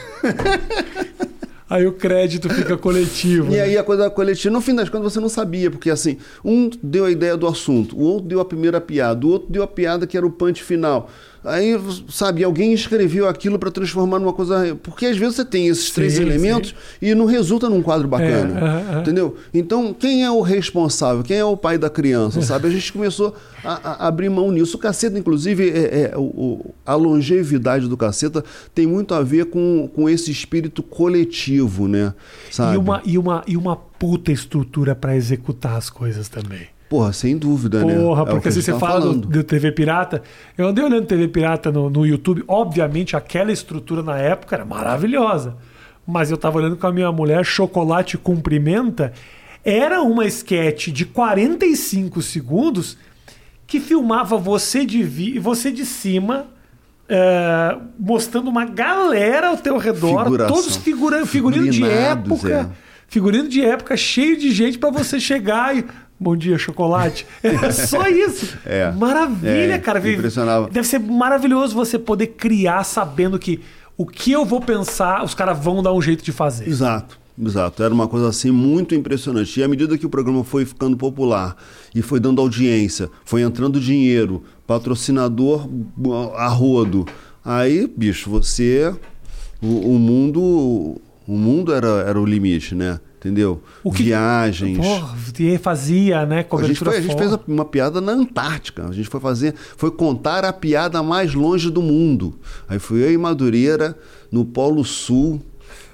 Aí 1.74 1.88
o 1.88 1.94
crédito 1.94 2.48
fica 2.54 2.78
coletivo. 2.78 3.48
E 3.48 3.56
né? 3.56 3.62
aí 3.62 3.76
a 3.76 3.84
coisa 3.84 4.08
coletiva, 4.08 4.54
no 4.54 4.62
fim 4.62 4.76
das 4.76 4.90
contas, 4.90 5.12
você 5.12 5.20
não 5.20 5.28
sabia, 5.28 5.72
porque 5.72 5.90
assim, 5.90 6.18
um 6.46 6.70
deu 6.84 7.06
a 7.06 7.10
ideia 7.10 7.36
do 7.36 7.48
assunto, 7.48 7.98
o 7.98 8.02
outro 8.04 8.28
deu 8.28 8.40
a 8.40 8.46
primeira 8.46 8.80
piada, 8.80 9.26
o 9.26 9.30
outro 9.32 9.52
deu 9.52 9.64
a 9.64 9.68
piada 9.68 10.06
que 10.06 10.16
era 10.16 10.24
o 10.24 10.30
punch 10.30 10.62
final. 10.62 11.10
Aí, 11.44 11.78
sabe, 12.10 12.44
alguém 12.44 12.74
escreveu 12.74 13.28
aquilo 13.28 13.60
para 13.60 13.70
transformar 13.70 14.20
numa 14.20 14.32
coisa. 14.34 14.78
Porque 14.82 15.06
às 15.06 15.18
vezes 15.18 15.36
você 15.36 15.46
tem 15.46 15.68
esses 15.68 15.88
Sim, 15.88 15.94
três 15.96 16.14
sim. 16.14 16.22
elementos 16.22 16.74
e 17.02 17.14
não 17.14 17.26
resulta 17.26 17.70
num 17.70 17.82
quadro 17.82 18.08
bacana. 18.08 18.60
É, 18.90 18.94
é, 18.94 18.98
é. 18.98 19.00
Entendeu? 19.02 19.36
Então, 19.54 19.94
quem 19.94 20.24
é 20.24 20.32
o 20.32 20.42
responsável? 20.42 21.24
Quem 21.24 21.38
é 21.38 21.46
o 21.46 21.58
pai 21.58 21.78
da 21.78 21.90
criança? 21.90 22.42
Sabe? 22.42 22.68
A 22.68 22.72
gente 22.72 22.94
começou 22.94 23.36
a, 23.64 23.74
a 24.06 24.08
abrir 24.08 24.30
mão 24.30 24.52
nisso. 24.52 24.78
O 24.78 24.80
caceta, 24.80 25.18
inclusive, 25.20 25.70
é, 25.70 26.12
é, 26.12 26.18
o- 26.18 26.74
a 26.86 26.96
longevidade 26.96 27.88
do 27.88 27.98
caceta 27.98 28.44
tem 28.74 28.88
muito 28.88 29.14
a 29.14 29.22
ver 29.22 29.46
com, 29.46 29.90
com 29.94 30.10
esse 30.10 30.32
espírito 30.32 30.82
coletivo, 30.82 31.88
né? 31.88 32.14
Sabe? 32.52 32.76
E 32.76 32.78
uma, 32.78 33.02
e, 33.06 33.18
uma, 33.18 33.44
e 33.48 33.58
uma 33.58 33.76
puta 33.76 34.32
estrutura 34.32 34.96
pra 34.96 35.16
executar 35.16 35.76
as 35.78 35.90
coisas 35.90 36.30
também. 36.30 36.68
Porra, 36.94 37.12
sem 37.12 37.36
dúvida, 37.36 37.84
né? 37.84 37.96
Porra, 37.96 38.22
É 38.22 38.26
porque 38.26 38.42
que 38.42 38.48
a 38.48 38.52
assim, 38.52 38.62
você 38.62 38.72
tava 38.72 38.86
fala 38.86 39.00
do, 39.00 39.16
do 39.16 39.44
TV 39.44 39.72
Pirata. 39.72 40.22
Eu 40.56 40.68
andei 40.68 40.86
olhando 40.86 41.08
TV 41.08 41.28
Pirata 41.28 41.72
no, 41.72 41.90
no 41.90 42.06
YouTube. 42.06 42.44
Obviamente, 42.48 43.16
aquela 43.16 43.52
estrutura 43.52 44.04
na 44.04 44.20
época 44.20 44.56
era 44.56 44.64
maravilhosa. 44.64 45.58
Mas 46.06 46.30
eu 46.30 46.38
tava 46.38 46.60
olhando 46.60 46.78
com 46.78 46.86
a 46.86 46.92
minha 46.92 47.12
mulher, 47.12 47.44
Chocolate 47.44 48.16
Cumprimenta. 48.16 49.12
Era 49.66 50.04
uma 50.04 50.28
sketch 50.28 50.90
de 50.90 51.04
45 51.04 52.22
segundos 52.22 52.96
que 53.66 53.80
filmava 53.80 54.38
você 54.38 54.86
de, 54.86 55.02
vi, 55.02 55.40
você 55.40 55.72
de 55.72 55.88
cima. 55.88 56.46
é, 57.10 57.76
mostrando 57.98 58.52
uma 58.52 58.66
galera 58.66 59.48
ao 59.48 59.58
teu 59.58 59.80
redor, 59.80 60.26
Figuração. 60.26 60.56
todos 60.56 60.76
figura, 60.76 61.26
figurino 61.26 61.72
de 61.72 61.84
época, 61.84 62.54
é. 62.54 62.70
figurino 63.08 63.50
de 63.50 63.66
época 63.66 63.98
cheio 63.98 64.38
de 64.38 64.52
gente 64.52 64.78
pra 64.78 64.92
você 64.92 65.20
chegar 65.20 65.76
e 65.76 65.84
bom 66.20 66.36
dia 66.36 66.58
chocolate, 66.58 67.26
é 67.42 67.72
só 67.72 68.08
isso, 68.08 68.58
É. 68.66 68.92
maravilha, 68.92 69.74
É, 69.74 69.78
cara, 69.80 70.00
impressionava. 70.00 70.70
Deve 70.70 70.88
ser 70.88 71.00
maravilhoso 71.00 71.76
você 71.76 71.98
poder 72.00 72.28
criar 72.28 72.84
sabendo 72.84 73.38
que 73.40 73.60
o 73.98 74.06
que 74.06 74.32
eu 74.32 74.44
vou 74.46 74.60
pensar, 74.62 75.24
os 75.24 75.34
caras 75.36 75.58
vão 75.60 75.84
dar 75.84 75.94
um 75.94 76.02
jeito 76.02 76.24
de 76.24 76.32
fazer. 76.32 76.68
Exato, 76.68 77.20
exato. 77.40 77.84
Era 77.84 77.94
uma 77.94 78.08
coisa 78.08 78.28
assim 78.30 78.50
muito 78.52 78.96
impressionante. 78.96 79.60
E 79.60 79.64
à 79.64 79.68
medida 79.68 79.98
que 79.98 80.06
o 80.06 80.10
programa 80.10 80.44
foi 80.44 80.66
ficando 80.66 80.98
popular 80.98 81.56
e 81.94 82.02
foi 82.02 82.20
dando 82.20 82.42
audiência, 82.42 83.10
foi 83.24 83.42
entrando 83.44 83.80
dinheiro, 83.80 84.44
patrocinador 84.66 85.70
a 86.36 86.48
rodo, 86.48 87.06
aí, 87.46 87.88
bicho, 87.96 88.30
você. 88.30 88.94
O, 89.62 89.96
o 89.96 90.00
mundo. 90.00 91.00
O 91.26 91.38
mundo 91.38 91.74
era, 91.74 91.88
era 92.08 92.20
o 92.20 92.26
limite, 92.26 92.76
né? 92.76 93.00
Entendeu? 93.24 93.64
O 93.82 93.90
que- 93.90 94.04
Viagens. 94.04 94.78
Porra, 94.78 95.16
fazia, 95.62 96.26
né, 96.26 96.36
A 96.36 96.40
gente, 96.42 96.48
cobertura 96.50 96.92
foi- 96.92 97.00
a 97.00 97.02
gente 97.02 97.18
fez 97.18 97.38
uma 97.48 97.64
piada 97.64 98.02
na 98.02 98.12
Antártica. 98.12 98.86
A 98.86 98.92
gente 98.92 99.08
foi 99.08 99.22
fazer, 99.22 99.56
foi 99.78 99.92
contar 99.92 100.44
a 100.44 100.52
piada 100.52 101.02
mais 101.02 101.34
longe 101.34 101.70
do 101.70 101.82
mundo. 101.82 102.38
Aí 102.68 102.80
fui 102.80 103.02
eu 103.02 103.12
e 103.14 103.18
Madureira 103.18 103.98
no 104.30 104.44
Polo 104.44 104.84
Sul. 104.84 105.42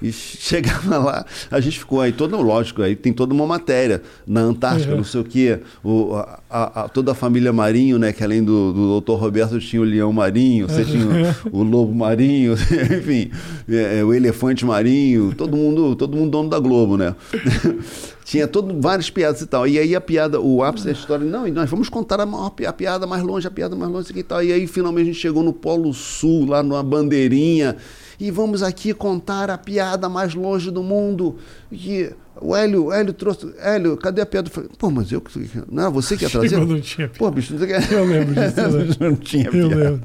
E 0.02 0.10
chegava 0.12 0.98
lá, 0.98 1.24
a 1.50 1.60
gente 1.60 1.78
ficou 1.78 2.00
aí, 2.00 2.10
todo, 2.10 2.36
lógico, 2.40 2.82
aí 2.82 2.96
tem 2.96 3.12
toda 3.12 3.32
uma 3.32 3.46
matéria 3.46 4.02
na 4.26 4.40
Antártica, 4.40 4.90
Uhum. 4.92 4.96
não 4.98 5.04
sei 5.04 5.20
o 5.20 5.24
quê. 5.24 5.60
O, 5.84 6.14
a, 6.16 6.39
a- 6.50 6.82
a- 6.84 6.88
toda 6.88 7.12
a 7.12 7.14
família 7.14 7.52
Marinho, 7.52 7.98
né? 7.98 8.12
Que 8.12 8.24
além 8.24 8.42
do, 8.42 8.72
do 8.72 8.86
doutor 8.88 9.16
Roberto 9.20 9.58
tinha 9.60 9.80
o 9.80 9.84
leão 9.84 10.12
marinho, 10.12 10.68
você 10.68 10.84
tinha 10.84 11.06
o, 11.52 11.58
o 11.60 11.62
lobo 11.62 11.94
marinho, 11.94 12.54
enfim, 12.98 13.30
é, 13.68 14.00
é, 14.00 14.04
o 14.04 14.12
elefante 14.12 14.64
marinho, 14.64 15.32
todo 15.36 15.56
mundo, 15.56 15.94
todo 15.96 16.16
mundo 16.16 16.30
dono 16.30 16.48
da 16.48 16.58
Globo, 16.58 16.96
né? 16.96 17.14
Tinha 18.24 18.46
todo, 18.46 18.80
várias 18.80 19.10
piadas 19.10 19.40
e 19.40 19.46
tal. 19.46 19.66
E 19.66 19.76
aí 19.76 19.92
a 19.92 20.00
piada, 20.00 20.40
o 20.40 20.62
ápice 20.62 20.84
da 20.86 20.92
história, 20.92 21.26
não, 21.26 21.48
e 21.48 21.50
nós 21.50 21.68
vamos 21.68 21.88
contar 21.88 22.20
a, 22.20 22.26
maior 22.26 22.52
a 22.64 22.72
piada 22.72 23.04
mais 23.04 23.24
longe, 23.24 23.44
a 23.48 23.50
piada 23.50 23.74
mais 23.74 23.90
longe 23.90 24.12
e 24.14 24.22
tal. 24.22 24.40
E 24.40 24.52
aí 24.52 24.68
finalmente 24.68 25.02
a 25.02 25.12
gente 25.12 25.18
chegou 25.20 25.42
no 25.42 25.52
Polo 25.52 25.92
Sul, 25.92 26.46
lá 26.46 26.62
numa 26.62 26.80
bandeirinha, 26.80 27.74
e 28.20 28.30
vamos 28.30 28.62
aqui 28.62 28.94
contar 28.94 29.50
a 29.50 29.58
piada 29.58 30.08
mais 30.08 30.32
longe 30.32 30.70
do 30.70 30.80
mundo. 30.80 31.38
E 31.72 32.10
o 32.40 32.54
Hélio, 32.56 32.92
Hélio 32.92 33.12
trouxe. 33.12 33.52
Hélio, 33.58 33.96
cadê 33.96 34.20
a 34.22 34.26
piada? 34.26 34.48
Eu 34.48 34.52
falei, 34.52 34.70
Pô, 34.78 34.90
mas 34.90 35.10
eu. 35.12 35.20
que- 35.20 35.38
Não, 35.70 35.90
você 35.92 36.16
que 36.16 36.24
ia 36.24 36.30
trazer? 36.30 36.48
Chegou, 36.50 36.66
não 36.66 36.80
tinha 36.80 37.08
piada. 37.08 37.18
Pô, 37.18 37.30
bicho, 37.30 37.52
não 37.54 37.60
sei 37.60 37.68
que. 37.80 37.94
Eu 37.94 38.04
lembro 38.04 38.34
disso, 38.34 38.60
eu 38.60 38.96
não 39.10 39.16
tinha 39.16 39.44
Eu 39.46 39.50
piada. 39.52 39.74
lembro. 39.76 40.02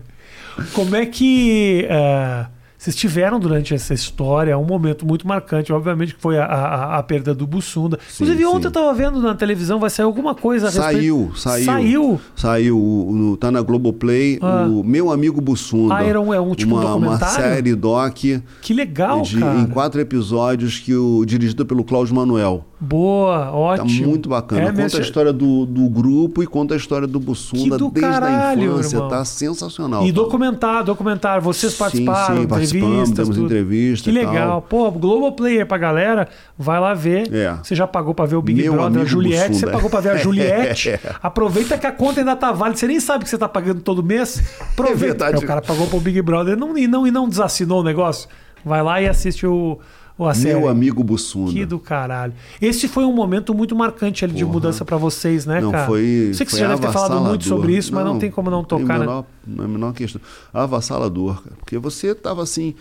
Como 0.74 0.96
é 0.96 1.06
que 1.06 1.86
uh, 1.90 2.48
vocês 2.86 2.96
tiveram 2.96 3.40
durante 3.40 3.74
essa 3.74 3.96
história 3.96 4.56
um 4.56 4.64
momento 4.64 5.08
muito 5.08 5.28
marcante, 5.28 5.74
obviamente, 5.74 6.14
que 6.14 6.22
foi 6.22 6.38
a, 6.38 6.46
a, 6.46 7.00
a 7.00 7.04
perda 7.04 7.34
do 7.34 7.48
Bussunda. 7.48 7.98
Sim, 8.08 8.24
Inclusive, 8.24 8.46
ontem 8.46 8.60
sim. 8.60 8.66
eu 8.66 8.68
estava 8.68 8.94
vendo 8.94 9.20
na 9.20 9.34
televisão, 9.34 9.80
vai 9.80 9.90
sair 9.90 10.06
alguma 10.06 10.36
coisa 10.36 10.68
a 10.68 10.72
Saiu, 10.72 11.32
respeito... 11.32 11.40
saiu. 11.40 11.66
Saiu. 11.66 12.22
Saiu. 12.36 13.10
No, 13.12 13.38
tá 13.38 13.50
na 13.52 13.64
Globoplay, 13.64 14.38
ah. 14.40 14.68
o 14.70 14.84
Meu 14.84 15.12
Amigo 15.12 15.42
Bussunda. 15.42 15.96
Ah, 15.96 16.04
era 16.04 16.22
um, 16.22 16.32
é 16.32 16.40
um 16.40 16.54
tipo 16.54 16.76
uma, 16.76 16.82
documentário? 16.82 17.26
Uma 17.26 17.54
série 17.56 17.74
doc. 17.74 18.18
Que 18.62 18.74
legal, 18.74 19.22
de, 19.22 19.40
cara. 19.40 19.60
Em 19.60 19.66
quatro 19.66 20.00
episódios, 20.00 20.78
que 20.78 20.94
o, 20.94 21.26
dirigido 21.26 21.66
pelo 21.66 21.84
Cláudio 21.84 22.14
Manuel. 22.14 22.66
Boa, 22.80 23.52
ótimo. 23.52 24.02
Tá 24.02 24.08
muito 24.08 24.30
bacana. 24.30 24.62
É, 24.64 24.72
conta 24.74 24.98
a 24.98 25.02
história 25.02 25.32
do, 25.32 25.66
do 25.66 25.90
grupo 25.90 26.44
e 26.44 26.48
conta 26.48 26.74
a 26.74 26.78
história 26.78 27.08
do 27.08 27.20
Bussunda 27.20 27.78
desde 27.78 28.00
caralho, 28.02 28.62
a 28.62 28.74
infância. 28.76 28.98
Irmão. 28.98 29.10
Tá 29.10 29.24
sensacional. 29.24 30.06
E 30.06 30.12
documentar, 30.12 30.84
documentar. 30.84 31.40
Vocês 31.40 31.74
participaram, 31.74 32.42
sim, 32.42 32.48
participamos, 32.48 33.12
temos 33.12 33.30
tudo. 33.36 33.46
entrevista. 33.46 34.10
Que 34.10 34.16
legal. 34.16 34.62
Pô, 34.62 34.92
Globoplayer 34.92 35.66
pra 35.66 35.78
galera, 35.78 36.28
vai 36.58 36.80
lá 36.80 36.94
ver. 36.94 37.34
É. 37.34 37.56
Você 37.64 37.76
já 37.76 37.88
pagou 37.88 38.14
pra 38.14 38.26
ver 38.26 38.36
o 38.36 38.42
Big 38.42 38.62
Meu 38.62 38.74
Brother, 38.74 39.02
a 39.04 39.06
Juliette. 39.06 39.50
Bussunda. 39.50 39.68
Você 39.68 39.74
pagou 39.74 39.90
pra 39.90 40.00
ver 40.02 40.10
a 40.10 40.18
Juliette. 40.24 40.90
é. 40.90 41.00
Aproveita 41.24 41.78
que 41.78 41.88
a 41.88 41.92
conta 41.94 42.20
ainda 42.20 42.36
tá 42.36 42.52
válida. 42.52 42.78
Você 42.78 42.88
nem 42.88 43.00
sabe 43.00 43.24
que 43.24 43.30
você 43.30 43.38
tá 43.38 43.48
pagando 43.48 43.80
todo 43.82 44.04
mês. 44.04 44.44
Aproveita. 44.74 45.26
É. 45.28 45.38
O 45.38 45.42
cara 45.44 45.62
pagou 45.62 45.88
pro 45.88 46.00
Big 46.02 46.22
Brother 46.22 46.56
e 46.56 46.60
não, 46.60 46.78
e 46.78 46.88
não, 46.88 47.08
e 47.08 47.12
não 47.12 47.30
desassinou 47.30 47.80
o 47.80 47.84
negócio. 47.84 48.28
Vai 48.66 48.84
lá 48.84 49.02
e 49.02 49.08
assiste 49.08 49.46
o 49.48 49.80
Ô, 50.18 50.32
Meu 50.34 50.70
amigo 50.70 51.04
Bussunda. 51.04 51.52
Que 51.52 51.66
do 51.66 51.78
caralho. 51.78 52.34
Esse 52.62 52.88
foi 52.88 53.04
um 53.04 53.12
momento 53.12 53.54
muito 53.54 53.76
marcante 53.76 54.24
ali 54.24 54.34
de 54.34 54.46
mudança 54.46 54.86
para 54.86 54.96
vocês, 54.96 55.46
né, 55.46 55.60
não, 55.60 55.72
cara? 55.72 55.86
Foi, 55.86 56.32
Sei 56.34 56.46
que 56.46 56.54
você 56.54 56.60
já 56.60 56.70
deve 56.70 56.82
ter 56.82 56.94
falado 56.94 57.20
muito 57.20 57.44
sobre 57.44 57.76
isso, 57.76 57.92
não, 57.92 58.00
mas 58.02 58.14
não 58.14 58.18
tem 58.18 58.32
como 58.32 58.50
não 58.50 58.64
tocar, 58.64 59.00
menor, 59.00 59.24
né? 59.46 59.56
Não 59.56 59.64
é 59.64 59.68
a 59.68 59.70
menor 59.70 59.94
questão. 59.94 60.22
Avassalador, 60.54 61.44
cara. 61.44 61.58
Porque 61.58 61.78
você 61.78 62.16
tava 62.16 62.42
assim. 62.42 62.76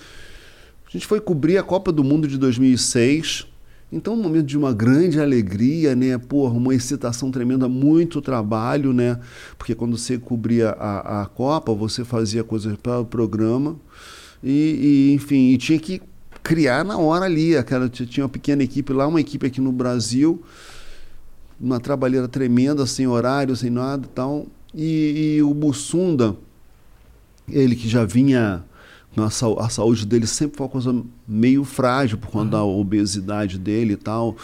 A 0.87 0.91
gente 0.91 1.07
foi 1.09 1.21
cobrir 1.21 1.59
a 1.59 1.63
Copa 1.65 1.91
do 1.91 2.05
Mundo 2.05 2.29
de 2.29 2.39
2006. 2.39 3.49
Então, 3.91 4.15
um 4.15 4.23
momento 4.23 4.47
de 4.47 4.57
uma 4.57 4.73
grande 4.73 5.21
alegria, 5.21 5.97
né? 5.97 6.17
Porra, 6.19 6.55
uma 6.55 6.73
excitação 6.73 7.33
tremenda, 7.33 7.69
muito 7.69 8.21
trabalho, 8.21 8.93
né? 8.93 9.19
Porque 9.59 9.75
quando 9.75 9.99
você 9.99 10.19
cobria 10.19 10.71
a, 10.71 11.23
a 11.23 11.27
Copa, 11.27 11.75
você 11.75 12.05
fazia 12.05 12.45
coisas 12.45 12.77
para 12.77 13.01
o 13.01 13.05
programa. 13.05 13.77
E, 14.43 15.11
e, 15.11 15.15
enfim, 15.15 15.51
e 15.51 15.59
tinha 15.59 15.79
que 15.79 16.01
criar 16.45 16.85
na 16.85 16.99
hora 16.99 17.25
ali. 17.25 17.57
Aquela, 17.57 17.89
tinha 17.89 18.23
uma 18.23 18.29
pequena 18.29 18.63
equipe 18.63 18.93
lá, 18.93 19.09
uma 19.09 19.21
equipe 19.21 19.47
aqui 19.47 19.61
no 19.61 19.73
Brasil, 19.73 20.41
uma 21.59 21.81
trabalheira 21.81 22.29
tremenda, 22.29 22.87
sem 22.87 23.09
horário, 23.09 23.57
sem 23.57 23.71
nada 23.71 24.07
tal. 24.15 24.47
E, 24.73 25.37
e 25.37 25.43
o 25.43 25.53
Bussunda, 25.53 26.37
ele 27.49 27.75
que 27.75 27.89
já 27.89 28.05
vinha. 28.05 28.63
A, 29.17 29.69
saúde 29.69 30.05
dele 30.05 30.27
sempre 30.27 30.57
foi 30.57 30.67
uma 30.67 30.73
coisa 30.73 31.05
meio 31.27 31.63
frágil 31.63 32.19
por 32.19 32.31
conta 32.31 32.45
uhum. 32.45 32.51
da 32.51 32.65
obesidade 32.65 33.61
dele 33.61 33.93
e 33.93 33.97
tal, 33.97 34.37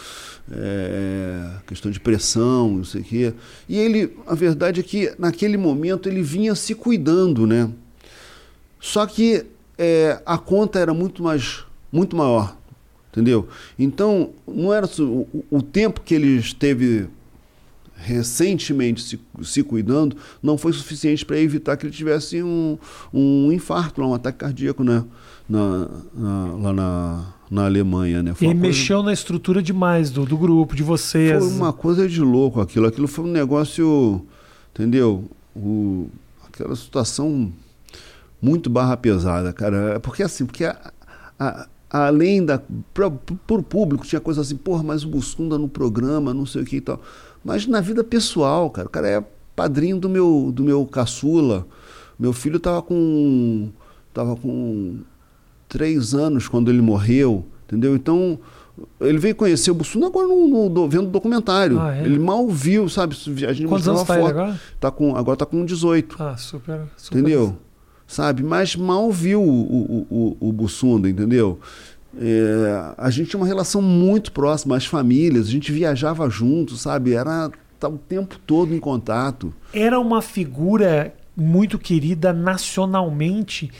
é, 0.49 1.57
questão 1.67 1.91
de 1.91 1.99
pressão, 1.99 2.77
não 2.77 2.85
sei 2.85 3.01
o 3.01 3.03
quê. 3.03 3.33
E 3.67 3.77
ele, 3.77 4.15
a 4.25 4.33
verdade 4.33 4.79
é 4.79 4.83
que 4.83 5.13
naquele 5.19 5.57
momento 5.57 6.07
ele 6.07 6.23
vinha 6.23 6.55
se 6.55 6.73
cuidando, 6.73 7.45
né? 7.45 7.69
Só 8.79 9.05
que 9.05 9.45
é, 9.77 10.21
a 10.25 10.37
conta 10.37 10.79
era 10.79 10.93
muito 10.93 11.21
mais 11.21 11.65
muito 11.91 12.15
maior, 12.15 12.55
entendeu? 13.11 13.47
Então, 13.77 14.31
não 14.47 14.73
era 14.73 14.87
o, 14.99 15.45
o 15.49 15.61
tempo 15.61 16.01
que 16.01 16.13
ele 16.13 16.37
esteve 16.37 17.07
recentemente 17.95 19.03
se, 19.03 19.19
se 19.43 19.61
cuidando 19.61 20.17
não 20.41 20.57
foi 20.57 20.73
suficiente 20.73 21.23
para 21.23 21.39
evitar 21.39 21.77
que 21.77 21.85
ele 21.85 21.93
tivesse 21.93 22.41
um, 22.41 22.77
um 23.13 23.51
infarto, 23.51 24.01
um 24.01 24.13
ataque 24.13 24.39
cardíaco 24.39 24.83
né? 24.83 25.03
na, 25.47 25.87
na, 26.13 26.55
lá 26.55 26.73
na, 26.73 27.25
na 27.49 27.65
Alemanha. 27.65 28.23
Né? 28.23 28.33
Foi 28.33 28.47
e 28.47 28.53
mexeu 28.53 29.03
na 29.03 29.13
estrutura 29.13 29.61
demais 29.61 30.09
do, 30.09 30.25
do 30.25 30.37
grupo, 30.37 30.75
de 30.75 30.83
vocês. 30.83 31.43
Foi 31.43 31.53
uma 31.53 31.73
coisa 31.73 32.07
de 32.07 32.21
louco 32.21 32.61
aquilo. 32.61 32.87
Aquilo 32.87 33.07
foi 33.07 33.25
um 33.25 33.31
negócio, 33.31 34.25
entendeu? 34.73 35.25
O, 35.55 36.09
aquela 36.47 36.75
situação 36.75 37.51
muito 38.41 38.69
barra 38.69 38.95
pesada, 38.97 39.51
cara. 39.53 39.99
Porque 39.99 40.23
assim, 40.23 40.45
porque 40.45 40.63
a, 40.65 40.91
a, 41.37 41.67
além 41.91 42.43
da. 42.45 42.61
O 43.49 43.63
público, 43.63 44.05
tinha 44.05 44.21
coisa 44.21 44.41
assim, 44.41 44.55
porra, 44.55 44.83
mas 44.83 45.03
o 45.03 45.09
Bussunda 45.09 45.57
no 45.57 45.67
programa, 45.67 46.33
não 46.33 46.45
sei 46.45 46.61
o 46.61 46.65
que 46.65 46.77
e 46.77 46.81
tal. 46.81 47.01
Mas 47.43 47.67
na 47.67 47.81
vida 47.81 48.03
pessoal, 48.03 48.69
cara, 48.69 48.87
o 48.87 48.91
cara 48.91 49.07
é 49.07 49.23
padrinho 49.55 49.99
do 49.99 50.07
meu, 50.07 50.51
do 50.53 50.63
meu 50.63 50.85
caçula. 50.85 51.67
Meu 52.17 52.31
filho 52.31 52.57
estava 52.57 52.81
com. 52.81 53.69
tava 54.13 54.35
com 54.35 54.99
três 55.67 56.13
anos 56.13 56.47
quando 56.47 56.71
ele 56.71 56.81
morreu, 56.81 57.45
entendeu? 57.65 57.95
Então. 57.95 58.39
Ele 58.99 59.19
veio 59.19 59.35
conhecer 59.35 59.69
o 59.69 59.75
Bussunda 59.75 60.07
agora 60.07 60.27
no, 60.27 60.69
no, 60.69 60.89
vendo 60.89 61.07
documentário. 61.07 61.79
Ah, 61.79 61.95
é? 61.95 62.03
Ele 62.03 62.17
mal 62.17 62.47
viu, 62.47 62.89
sabe? 62.89 63.15
A 63.47 63.53
gente 63.53 63.67
Quantos 63.67 63.87
anos 63.87 64.03
tá 64.03 64.15
foto. 64.15 64.27
agora? 64.27 64.59
Tá 64.79 64.89
com, 64.89 65.15
agora 65.15 65.37
tá 65.37 65.45
com 65.45 65.63
18. 65.63 66.15
Ah, 66.17 66.35
super. 66.37 66.81
super 66.97 67.19
entendeu? 67.19 67.57
Sabe? 68.11 68.43
Mas 68.43 68.75
mal 68.75 69.09
viu 69.09 69.41
o, 69.41 69.47
o, 69.47 70.07
o, 70.09 70.49
o 70.49 70.51
Bussunda, 70.51 71.09
entendeu? 71.09 71.59
É, 72.19 72.93
a 72.97 73.09
gente 73.09 73.29
tinha 73.29 73.39
uma 73.39 73.47
relação 73.47 73.81
muito 73.81 74.33
próxima, 74.33 74.75
as 74.75 74.85
famílias, 74.85 75.47
a 75.47 75.51
gente 75.51 75.71
viajava 75.71 76.29
junto, 76.29 76.75
sabe? 76.75 77.13
Era 77.13 77.49
tá 77.79 77.87
o 77.87 77.97
tempo 77.97 78.37
todo 78.45 78.75
em 78.75 78.79
contato. 78.79 79.53
Era 79.73 79.97
uma 79.97 80.21
figura 80.21 81.15
muito 81.35 81.79
querida 81.79 82.33
nacionalmente 82.33 83.71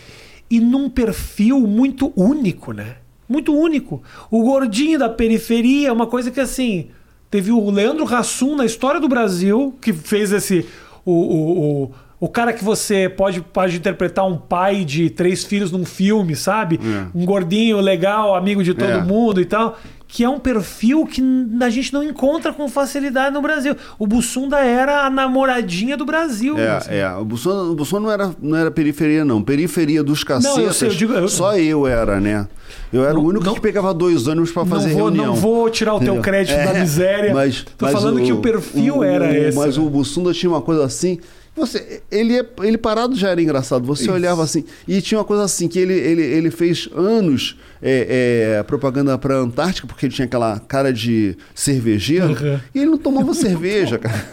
e 0.50 0.62
num 0.62 0.90
perfil 0.90 1.60
muito 1.68 2.14
único, 2.16 2.72
né? 2.72 2.96
Muito 3.28 3.54
único. 3.54 4.02
O 4.30 4.44
gordinho 4.44 4.98
da 4.98 5.10
periferia, 5.10 5.90
é 5.90 5.92
uma 5.92 6.08
coisa 6.08 6.32
que 6.32 6.40
assim. 6.40 6.88
Teve 7.30 7.50
o 7.50 7.70
Leandro 7.70 8.06
Hassum 8.14 8.58
na 8.58 8.66
história 8.66 9.00
do 9.00 9.08
Brasil, 9.08 9.74
que 9.82 9.94
fez 9.94 10.34
esse. 10.34 10.66
o, 11.06 11.12
o, 11.12 11.84
o 11.84 11.92
o 12.22 12.30
cara 12.30 12.54
que 12.54 12.64
você 12.64 13.10
pode, 13.10 13.42
pode 13.42 13.76
interpretar 13.76 14.28
um 14.28 14.38
pai 14.38 14.86
de 14.86 15.10
três 15.10 15.44
filhos 15.44 15.72
num 15.72 15.84
filme, 15.84 16.36
sabe? 16.36 16.80
É. 16.80 17.08
Um 17.18 17.26
gordinho 17.26 17.82
legal, 17.82 18.36
amigo 18.36 18.64
de 18.64 18.76
todo 18.76 18.92
é. 18.92 19.02
mundo 19.02 19.42
e 19.42 19.46
tal. 19.46 19.76
Que 20.08 20.24
é 20.24 20.30
um 20.30 20.38
perfil 20.38 21.08
que 21.08 21.24
a 21.60 21.70
gente 21.72 21.92
não 21.92 22.04
encontra 22.04 22.54
com 22.54 22.68
facilidade 22.70 23.34
no 23.34 23.42
Brasil. 23.42 23.76
O 23.98 24.06
Bussunda 24.06 24.60
era 24.60 25.06
a 25.06 25.10
namoradinha 25.10 25.98
do 25.98 26.06
Brasil. 26.06 26.60
É, 26.60 26.70
assim. 26.70 26.94
é. 26.94 27.12
O 27.16 27.26
Bussunda, 27.26 27.64
o 27.64 27.76
Bussunda 27.76 28.02
não, 28.02 28.12
era, 28.12 28.36
não 28.40 28.58
era 28.58 28.70
periferia, 28.70 29.26
não. 29.26 29.42
Periferia 29.42 30.04
dos 30.04 30.24
cacetas, 30.24 30.58
não, 30.58 30.64
eu 30.64 30.74
sei, 30.74 30.90
eu 30.90 30.94
digo, 30.94 31.14
eu... 31.14 31.28
só 31.28 31.58
eu 31.58 31.88
era, 31.88 32.20
né? 32.20 32.48
Eu 32.94 33.04
era 33.04 33.16
não, 33.16 33.22
o 33.22 33.26
único 33.26 33.46
não, 33.46 33.56
que 33.56 33.62
pegava 33.62 33.92
dois 33.96 34.28
ônibus 34.28 34.52
para 34.52 34.64
fazer 34.66 34.90
vou, 34.90 35.06
reunião. 35.06 35.26
Não 35.28 35.36
vou 35.36 35.68
tirar 35.72 35.96
o 35.96 36.00
teu 36.00 36.20
crédito 36.20 36.56
é, 36.56 36.66
da 36.66 36.80
miséria. 36.80 37.34
Mas, 37.34 37.66
Tô 37.76 37.86
mas 37.86 37.94
falando 37.94 38.20
o, 38.20 38.24
que 38.24 38.32
o 38.32 38.42
perfil 38.42 38.98
o, 38.98 39.04
era 39.04 39.36
esse. 39.36 39.58
Mas 39.58 39.76
o 39.76 39.90
Bussunda 39.90 40.32
tinha 40.34 40.52
uma 40.52 40.62
coisa 40.62 40.86
assim 40.86 41.18
você, 41.56 42.02
ele, 42.10 42.40
é, 42.40 42.46
ele 42.62 42.78
parado 42.78 43.16
já 43.16 43.30
era 43.30 43.42
engraçado. 43.42 43.86
Você 43.86 44.04
Isso. 44.04 44.12
olhava 44.12 44.44
assim. 44.44 44.64
E 44.88 45.02
tinha 45.02 45.18
uma 45.18 45.26
coisa 45.26 45.44
assim: 45.44 45.68
que 45.68 45.78
ele, 45.78 45.94
ele, 45.94 46.22
ele 46.22 46.52
fez 46.52 46.88
anos 46.96 47.58
é, 47.82 48.58
é, 48.60 48.64
propaganda 48.64 49.18
para 49.18 49.36
Antártica, 49.36 49.86
porque 49.86 50.06
ele 50.06 50.14
tinha 50.14 50.26
aquela 50.26 50.60
cara 50.60 50.94
de 50.94 51.38
cervejeiro. 51.54 52.30
Uhum. 52.30 52.60
E 52.74 52.80
ele 52.80 52.92
não 52.92 52.98
tomava 52.98 53.34
cerveja, 53.36 53.98
cara. 53.98 54.26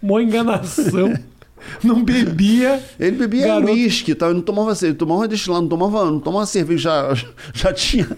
Mó 0.00 0.20
enganação. 0.20 1.14
Não 1.80 2.02
bebia. 2.02 2.82
Ele 2.98 3.16
bebia 3.16 3.56
uísque, 3.56 4.16
tá? 4.16 4.26
Ele 4.26 4.34
não 4.34 4.42
tomava 4.42 4.74
cerveja, 4.74 4.98
tomava 4.98 5.28
destilado, 5.28 5.62
não 5.62 5.68
tomava, 5.68 6.04
não 6.06 6.18
tomava 6.18 6.44
cerveja, 6.44 7.14
já, 7.14 7.24
já, 7.54 7.72
tinha, 7.72 8.08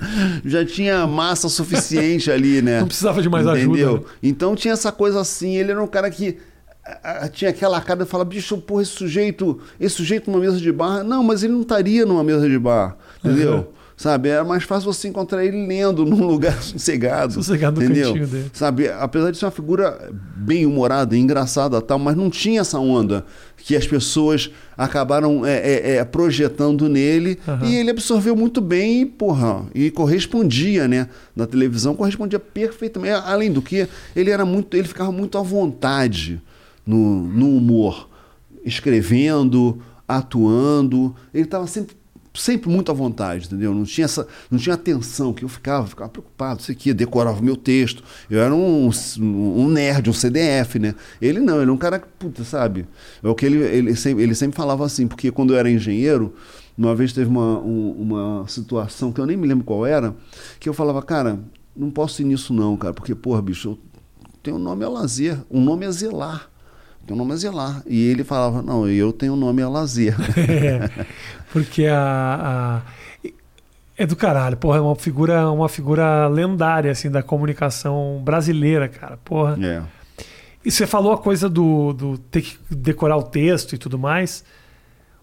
já 0.43 0.64
tinha 0.64 1.07
massa 1.07 1.51
suficiente 1.51 2.30
ali, 2.30 2.62
né? 2.62 2.80
Não 2.80 2.87
precisava 2.87 3.20
de 3.20 3.28
mais 3.28 3.47
Entendeu? 3.47 3.89
ajuda. 3.89 4.01
Né? 4.01 4.12
Então 4.22 4.57
tinha 4.57 4.72
essa 4.72 4.91
coisa 4.91 5.20
assim, 5.20 5.57
ele 5.57 5.72
era 5.72 5.82
um 5.82 5.87
cara 5.87 6.11
que 6.11 6.39
tinha 7.32 7.51
aquela 7.51 7.80
cara 7.80 8.05
de 8.05 8.11
falar, 8.11 8.24
bicho, 8.24 8.59
porra, 8.59 8.82
esse 8.82 8.93
sujeito, 8.93 9.61
esse 9.80 9.97
sujeito 9.97 10.30
numa 10.30 10.41
mesa 10.41 10.59
de 10.59 10.70
bar. 10.70 11.03
Não, 11.03 11.22
mas 11.22 11.43
ele 11.43 11.53
não 11.53 11.62
estaria 11.62 12.05
numa 12.05 12.22
mesa 12.22 12.49
de 12.49 12.59
bar, 12.59 12.97
entendeu? 13.22 13.55
Uhum. 13.55 13.64
Sabe, 13.97 14.28
era 14.28 14.43
mais 14.43 14.64
fácil 14.64 14.93
você 14.93 15.07
encontrar 15.07 15.45
ele 15.45 15.66
lendo 15.66 16.05
num 16.05 16.26
lugar 16.26 16.61
sossegado. 16.61 17.35
Sossegado 17.35 17.80
no 17.80 17.87
entendeu? 17.87 18.09
cantinho 18.09 18.26
dele. 18.26 18.51
Sabe, 18.53 18.89
apesar 18.89 19.30
de 19.30 19.39
ser 19.39 19.45
uma 19.45 19.53
figura 19.53 20.11
bem 20.37 20.66
humorada, 20.66 21.16
engraçada 21.16 21.80
tal, 21.80 21.99
mas 21.99 22.16
não 22.16 22.28
tinha 22.28 22.61
essa 22.61 22.78
onda 22.78 23.24
que 23.57 23.76
as 23.76 23.87
pessoas 23.87 24.51
acabaram 24.76 25.47
é, 25.47 25.55
é, 25.55 25.97
é, 25.97 26.05
projetando 26.05 26.89
nele 26.89 27.39
uhum. 27.47 27.66
e 27.66 27.76
ele 27.76 27.91
absorveu 27.91 28.35
muito 28.35 28.61
bem 28.61 29.03
e, 29.03 29.07
porra, 29.07 29.64
e 29.72 29.91
correspondia, 29.93 30.89
né? 30.89 31.09
Na 31.35 31.47
televisão 31.47 31.95
correspondia 31.95 32.41
perfeitamente. 32.41 33.14
Além 33.24 33.53
do 33.53 33.62
que, 33.62 33.87
ele 34.14 34.30
era 34.30 34.45
muito, 34.45 34.76
ele 34.76 34.89
ficava 34.89 35.12
muito 35.12 35.39
à 35.39 35.43
vontade 35.43 36.43
no, 36.87 37.22
no 37.22 37.57
humor, 37.57 38.09
escrevendo, 38.64 39.80
atuando. 40.07 41.14
Ele 41.32 41.45
estava 41.45 41.66
sempre 41.66 41.97
sempre 42.37 42.68
muito 42.68 42.91
à 42.91 42.95
vontade, 42.95 43.47
entendeu? 43.47 43.72
Não 43.72 43.85
tinha 43.85 44.07
essa, 44.07 44.26
não 44.51 44.59
tinha 44.59 44.74
atenção 44.74 45.32
que 45.32 45.45
eu 45.45 45.49
ficava, 45.49 45.87
ficava 45.87 46.11
preocupado, 46.11 46.61
isso 46.61 46.72
aqui, 46.72 46.93
decorava 46.93 47.41
meu 47.41 47.57
texto. 47.57 48.03
Eu 48.28 48.41
era 48.41 48.53
um, 48.53 48.91
um 49.20 49.68
nerd, 49.68 50.11
um 50.11 50.12
CDF, 50.12 50.78
né? 50.78 50.95
Ele 51.22 51.39
não, 51.41 51.62
ele 51.62 51.70
é 51.70 51.72
um 51.72 51.76
cara 51.76 51.99
que, 51.99 52.09
puta, 52.18 52.43
sabe? 52.43 52.87
É 53.22 53.28
o 53.28 53.35
que 53.35 53.47
ele, 53.47 53.59
ele, 53.59 53.95
sempre, 53.95 54.24
ele 54.24 54.35
sempre 54.35 54.57
falava 54.57 54.85
assim, 54.85 55.07
porque 55.07 55.30
quando 55.30 55.55
eu 55.55 55.59
era 55.59 55.70
engenheiro, 55.70 56.35
uma 56.76 56.95
vez 56.95 57.12
teve 57.12 57.30
uma, 57.30 57.61
um, 57.61 57.93
uma 57.93 58.49
situação 58.49 59.12
que 59.12 59.20
eu 59.20 59.26
nem 59.26 59.37
me 59.37 59.47
lembro 59.47 59.64
qual 59.64 59.87
era, 59.87 60.14
que 60.59 60.68
eu 60.68 60.74
falava, 60.74 61.01
cara, 61.03 61.39
não 61.76 61.91
posso 61.91 62.20
ir 62.20 62.24
nisso 62.24 62.53
não, 62.53 62.76
cara, 62.76 62.93
porque, 62.93 63.14
porra, 63.14 63.41
bicho, 63.41 63.70
eu 63.70 63.78
tenho 64.43 64.57
um 64.57 64.61
nome 64.61 64.85
a 64.85 64.89
lazer, 64.89 65.39
um 65.49 65.61
nome 65.61 65.87
a 65.87 65.91
zelar. 65.93 66.51
Teu 67.07 67.16
nome 67.16 67.34
é 67.34 67.36
Zelar. 67.36 67.82
E 67.86 68.09
ele 68.09 68.24
falava, 68.24 68.62
não, 68.62 68.88
eu 68.88 69.12
tenho 69.12 69.34
o 69.34 69.36
nome 69.36 69.62
a 69.62 69.68
lazer. 69.68 70.16
é, 70.38 71.05
porque 71.52 71.86
a, 71.86 72.82
a, 73.24 73.30
É 73.96 74.07
do 74.07 74.16
caralho, 74.16 74.57
porra, 74.57 74.78
é 74.78 74.80
uma 74.80 74.96
figura, 74.96 75.50
uma 75.50 75.68
figura 75.68 76.26
lendária, 76.28 76.90
assim, 76.90 77.11
da 77.11 77.22
comunicação 77.22 78.20
brasileira, 78.24 78.88
cara, 78.88 79.18
porra. 79.18 79.59
É. 79.62 79.82
E 80.64 80.70
você 80.70 80.86
falou 80.86 81.12
a 81.12 81.18
coisa 81.18 81.48
do, 81.48 81.92
do 81.92 82.18
ter 82.18 82.42
que 82.42 82.57
decorar 82.70 83.18
o 83.18 83.22
texto 83.22 83.74
e 83.74 83.78
tudo 83.78 83.98
mais. 83.98 84.42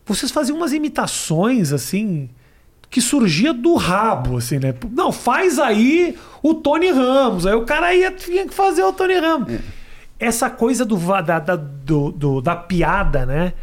Vocês 0.05 0.31
faziam 0.31 0.57
umas 0.57 0.73
imitações, 0.73 1.73
assim, 1.73 2.29
que 2.91 3.01
surgia 3.01 3.53
do 3.53 3.75
rabo, 3.75 4.37
assim, 4.37 4.59
né? 4.59 4.75
Não, 4.91 5.11
faz 5.11 5.57
aí 5.57 6.15
o 6.43 6.53
Tony 6.53 6.91
Ramos. 6.91 7.47
Aí 7.47 7.55
o 7.55 7.65
cara 7.65 7.93
ia, 7.95 8.11
tinha 8.11 8.45
que 8.45 8.53
fazer 8.53 8.83
o 8.83 8.93
Tony 8.93 9.17
Ramos. 9.17 9.53
É 9.53 9.80
essa 10.21 10.51
coisa 10.51 10.85
do, 10.85 10.95
da, 10.97 11.39
da, 11.39 11.55
do, 11.55 12.11
do, 12.11 12.41
da 12.41 12.55
piada, 12.55 13.25
né? 13.25 13.53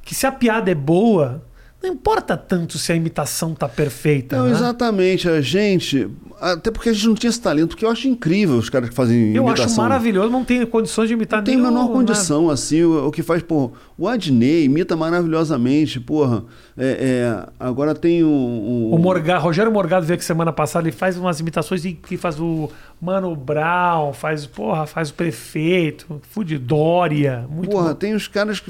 Que 0.00 0.14
se 0.14 0.26
a 0.26 0.32
piada 0.32 0.70
é 0.70 0.74
boa, 0.74 1.42
não 1.84 1.92
importa 1.92 2.36
tanto 2.36 2.78
se 2.78 2.92
a 2.92 2.94
imitação 2.94 3.54
tá 3.54 3.68
perfeita. 3.68 4.38
Não, 4.38 4.46
né? 4.46 4.52
exatamente. 4.52 5.28
A 5.28 5.40
gente. 5.42 6.08
Até 6.40 6.70
porque 6.70 6.88
a 6.88 6.92
gente 6.92 7.06
não 7.06 7.14
tinha 7.14 7.30
esse 7.30 7.40
talento, 7.40 7.70
porque 7.70 7.84
eu 7.84 7.90
acho 7.90 8.08
incrível 8.08 8.56
os 8.56 8.70
caras 8.70 8.88
que 8.88 8.94
fazem 8.94 9.34
eu 9.34 9.42
imitação. 9.42 9.56
Eu 9.56 9.64
acho 9.64 9.76
maravilhoso, 9.76 10.30
não 10.30 10.44
tem 10.44 10.64
condições 10.66 11.08
de 11.08 11.14
imitar 11.14 11.40
Não 11.40 11.44
tem 11.44 11.56
a 11.56 11.58
menor 11.58 11.88
condição, 11.88 12.48
assim. 12.48 12.82
O, 12.82 13.08
o, 13.08 13.10
que 13.10 13.22
faz, 13.22 13.42
pô, 13.42 13.72
o 13.98 14.08
Adnei 14.08 14.64
imita 14.64 14.96
maravilhosamente, 14.96 16.00
porra. 16.00 16.44
É, 16.76 16.86
é, 16.86 17.48
agora 17.58 17.94
tem 17.94 18.24
o. 18.24 18.28
O, 18.28 18.94
o 18.94 18.98
Morgado, 18.98 19.42
Rogério 19.42 19.70
Morgado 19.72 20.06
veio 20.06 20.14
aqui 20.14 20.24
semana 20.24 20.52
passada, 20.52 20.88
ele 20.88 20.96
faz 20.96 21.18
umas 21.18 21.40
imitações 21.40 21.82
que 21.82 22.16
faz 22.16 22.40
o 22.40 22.70
Mano 23.00 23.36
Brown, 23.36 24.12
faz, 24.12 24.46
porra, 24.46 24.86
faz 24.86 25.10
o 25.10 25.14
prefeito, 25.14 26.20
Fudidória. 26.30 27.46
Muito 27.50 27.70
porra, 27.70 27.88
bom. 27.88 27.94
tem 27.94 28.14
os 28.14 28.26
caras 28.26 28.62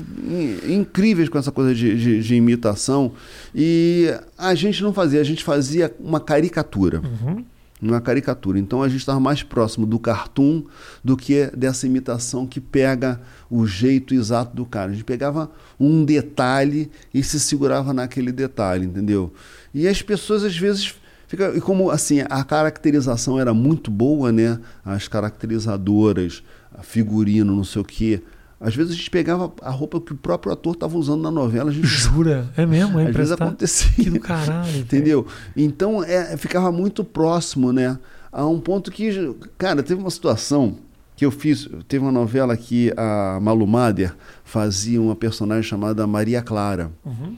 incríveis 0.68 1.28
com 1.28 1.38
essa 1.38 1.52
coisa 1.52 1.74
de, 1.74 1.96
de, 1.96 2.22
de, 2.22 2.34
imitação. 2.34 3.12
E 3.54 4.12
a 4.36 4.54
gente 4.54 4.82
não 4.82 4.92
fazia, 4.92 5.20
a 5.20 5.24
gente 5.24 5.44
fazia 5.44 5.94
uma 6.00 6.20
caricatura. 6.20 7.00
Uhum 7.00 7.44
uma 7.90 8.00
caricatura. 8.00 8.58
Então 8.58 8.82
a 8.82 8.88
gente 8.88 9.00
estava 9.00 9.20
mais 9.20 9.42
próximo 9.42 9.86
do 9.86 9.98
cartoon 9.98 10.64
do 11.02 11.16
que 11.16 11.46
dessa 11.56 11.86
imitação 11.86 12.46
que 12.46 12.60
pega 12.60 13.20
o 13.50 13.66
jeito 13.66 14.14
exato 14.14 14.54
do 14.56 14.64
cara. 14.64 14.90
A 14.90 14.94
gente 14.94 15.04
pegava 15.04 15.50
um 15.78 16.04
detalhe 16.04 16.90
e 17.12 17.22
se 17.22 17.38
segurava 17.38 17.92
naquele 17.92 18.32
detalhe, 18.32 18.86
entendeu? 18.86 19.32
E 19.72 19.86
as 19.86 20.00
pessoas 20.02 20.44
às 20.44 20.56
vezes 20.56 20.94
fica 21.34 21.56
e 21.56 21.60
como 21.60 21.90
assim 21.90 22.22
a 22.28 22.44
caracterização 22.44 23.38
era 23.38 23.52
muito 23.52 23.90
boa, 23.90 24.30
né? 24.30 24.58
As 24.84 25.08
caracterizadoras, 25.08 26.42
a 26.76 26.82
figurino, 26.82 27.54
não 27.54 27.64
sei 27.64 27.82
o 27.82 27.84
quê. 27.84 28.22
Às 28.60 28.74
vezes 28.74 28.92
a 28.92 28.96
gente 28.96 29.10
pegava 29.10 29.52
a 29.60 29.70
roupa 29.70 30.00
que 30.00 30.12
o 30.12 30.16
próprio 30.16 30.52
ator 30.52 30.74
estava 30.74 30.96
usando 30.96 31.22
na 31.22 31.30
novela. 31.30 31.70
Gente... 31.70 31.84
Jura? 31.86 32.48
É 32.56 32.64
mesmo? 32.64 32.98
É 32.98 33.08
Às 33.08 33.14
vezes 33.14 33.32
acontecia. 33.32 34.04
Que 34.04 34.10
do 34.10 34.20
caralho. 34.20 34.78
Entendeu? 34.78 35.26
Então 35.56 36.02
é, 36.02 36.36
ficava 36.36 36.72
muito 36.72 37.04
próximo, 37.04 37.72
né? 37.72 37.98
A 38.32 38.46
um 38.46 38.58
ponto 38.58 38.90
que, 38.90 39.36
cara, 39.58 39.82
teve 39.82 40.00
uma 40.00 40.10
situação 40.10 40.78
que 41.14 41.24
eu 41.24 41.30
fiz. 41.30 41.68
Teve 41.86 42.04
uma 42.04 42.12
novela 42.12 42.56
que 42.56 42.92
a 42.96 43.38
Malu 43.40 43.66
Mader 43.66 44.14
fazia 44.44 45.00
uma 45.00 45.14
personagem 45.14 45.62
chamada 45.62 46.06
Maria 46.06 46.42
Clara. 46.42 46.90
Uhum. 47.04 47.36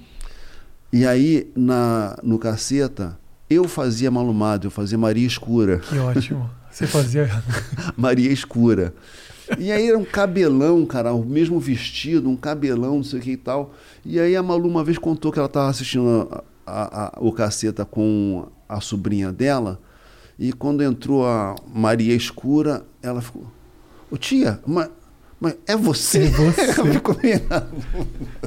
E 0.92 1.04
aí, 1.04 1.50
na, 1.54 2.16
no 2.22 2.38
Caceta, 2.38 3.18
eu 3.48 3.68
fazia 3.68 4.10
Malu 4.10 4.34
Mader, 4.34 4.66
eu 4.66 4.70
fazia 4.70 4.98
Maria 4.98 5.26
Escura. 5.26 5.78
Que 5.78 5.98
ótimo. 5.98 6.50
Você 6.70 6.86
fazia. 6.88 7.30
Maria 7.96 8.30
Escura. 8.30 8.92
E 9.58 9.70
aí 9.70 9.88
era 9.88 9.96
um 9.96 10.04
cabelão, 10.04 10.84
cara, 10.84 11.12
o 11.12 11.24
mesmo 11.24 11.60
vestido, 11.60 12.28
um 12.28 12.36
cabelão, 12.36 12.96
não 12.96 13.04
sei 13.04 13.20
o 13.20 13.22
que 13.22 13.30
e 13.32 13.36
tal. 13.36 13.72
E 14.04 14.18
aí 14.18 14.34
a 14.34 14.42
Malu 14.42 14.68
uma 14.68 14.82
vez 14.82 14.98
contou 14.98 15.30
que 15.30 15.38
ela 15.38 15.46
estava 15.46 15.68
assistindo 15.68 16.28
a, 16.30 16.42
a, 16.66 17.06
a, 17.06 17.12
o 17.20 17.30
caceta 17.32 17.84
com 17.84 18.48
a 18.68 18.80
sobrinha 18.80 19.32
dela. 19.32 19.80
E 20.38 20.52
quando 20.52 20.82
entrou 20.82 21.26
a 21.26 21.54
Maria 21.72 22.14
Escura, 22.14 22.84
ela 23.02 23.22
ficou. 23.22 23.46
Ô 24.10 24.16
tia, 24.16 24.60
mas, 24.66 24.90
mas 25.40 25.54
é 25.66 25.76
você? 25.76 26.24
É 26.24 26.30
você. 26.30 26.72
ficou 26.92 27.16
meio... 27.22 27.40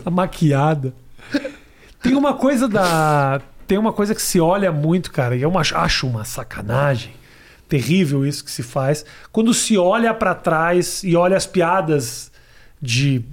a 0.06 0.12
maquiada. 0.12 0.94
Tem 2.02 2.16
uma 2.16 2.34
coisa 2.34 2.68
da. 2.68 3.42
Tem 3.70 3.78
uma 3.78 3.94
coisa 3.94 4.16
que 4.16 4.22
se 4.24 4.40
olha 4.40 4.72
muito, 4.72 5.12
cara, 5.12 5.36
e 5.36 5.44
eu 5.44 5.54
acho 5.56 6.08
uma 6.08 6.26
sacanagem 6.26 7.14
terrível 7.68 8.26
isso 8.26 8.44
que 8.44 8.50
se 8.50 8.64
faz. 8.64 9.06
Quando 9.32 9.54
se 9.54 9.78
olha 9.78 10.12
para 10.12 10.34
trás 10.34 11.04
e 11.04 11.16
olha 11.16 11.38
as 11.38 11.46
piadas 11.46 12.32
de 12.82 13.24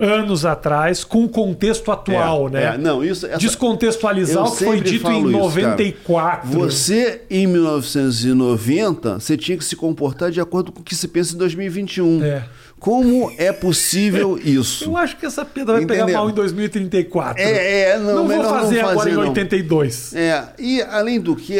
anos 0.00 0.46
atrás 0.46 1.04
com 1.04 1.26
o 1.26 1.28
contexto 1.28 1.92
atual, 1.92 2.48
é, 2.48 2.50
né? 2.52 2.64
É, 2.64 2.78
não, 2.78 3.04
isso, 3.04 3.26
essa, 3.26 3.36
Descontextualizar 3.36 4.42
o 4.42 4.56
que 4.56 4.64
foi 4.64 4.80
dito 4.80 5.10
em 5.10 5.24
94. 5.24 6.48
Isso, 6.48 6.58
você, 6.58 7.20
em 7.28 7.46
1990, 7.46 9.20
você 9.20 9.36
tinha 9.36 9.58
que 9.58 9.64
se 9.64 9.76
comportar 9.76 10.30
de 10.30 10.40
acordo 10.40 10.72
com 10.72 10.80
o 10.80 10.82
que 10.82 10.94
se 10.96 11.06
pensa 11.06 11.34
em 11.34 11.38
2021. 11.38 12.24
É. 12.24 12.44
Como 12.82 13.32
é 13.38 13.52
possível 13.52 14.36
isso? 14.42 14.86
Eu 14.86 14.96
acho 14.96 15.16
que 15.16 15.24
essa 15.24 15.44
piada 15.44 15.74
vai 15.74 15.84
Entendeu? 15.84 16.04
pegar 16.04 16.18
mal 16.18 16.28
em 16.28 16.34
2034. 16.34 17.40
É, 17.40 17.90
é 17.90 17.98
não, 17.98 18.26
não 18.26 18.28
vou 18.28 18.42
fazer, 18.42 18.82
não 18.82 18.88
agora 18.88 19.08
fazer, 19.08 19.12
em 19.12 19.28
82. 19.28 20.14
É, 20.16 20.48
e 20.58 20.82
além 20.82 21.20
do 21.20 21.36
que, 21.36 21.58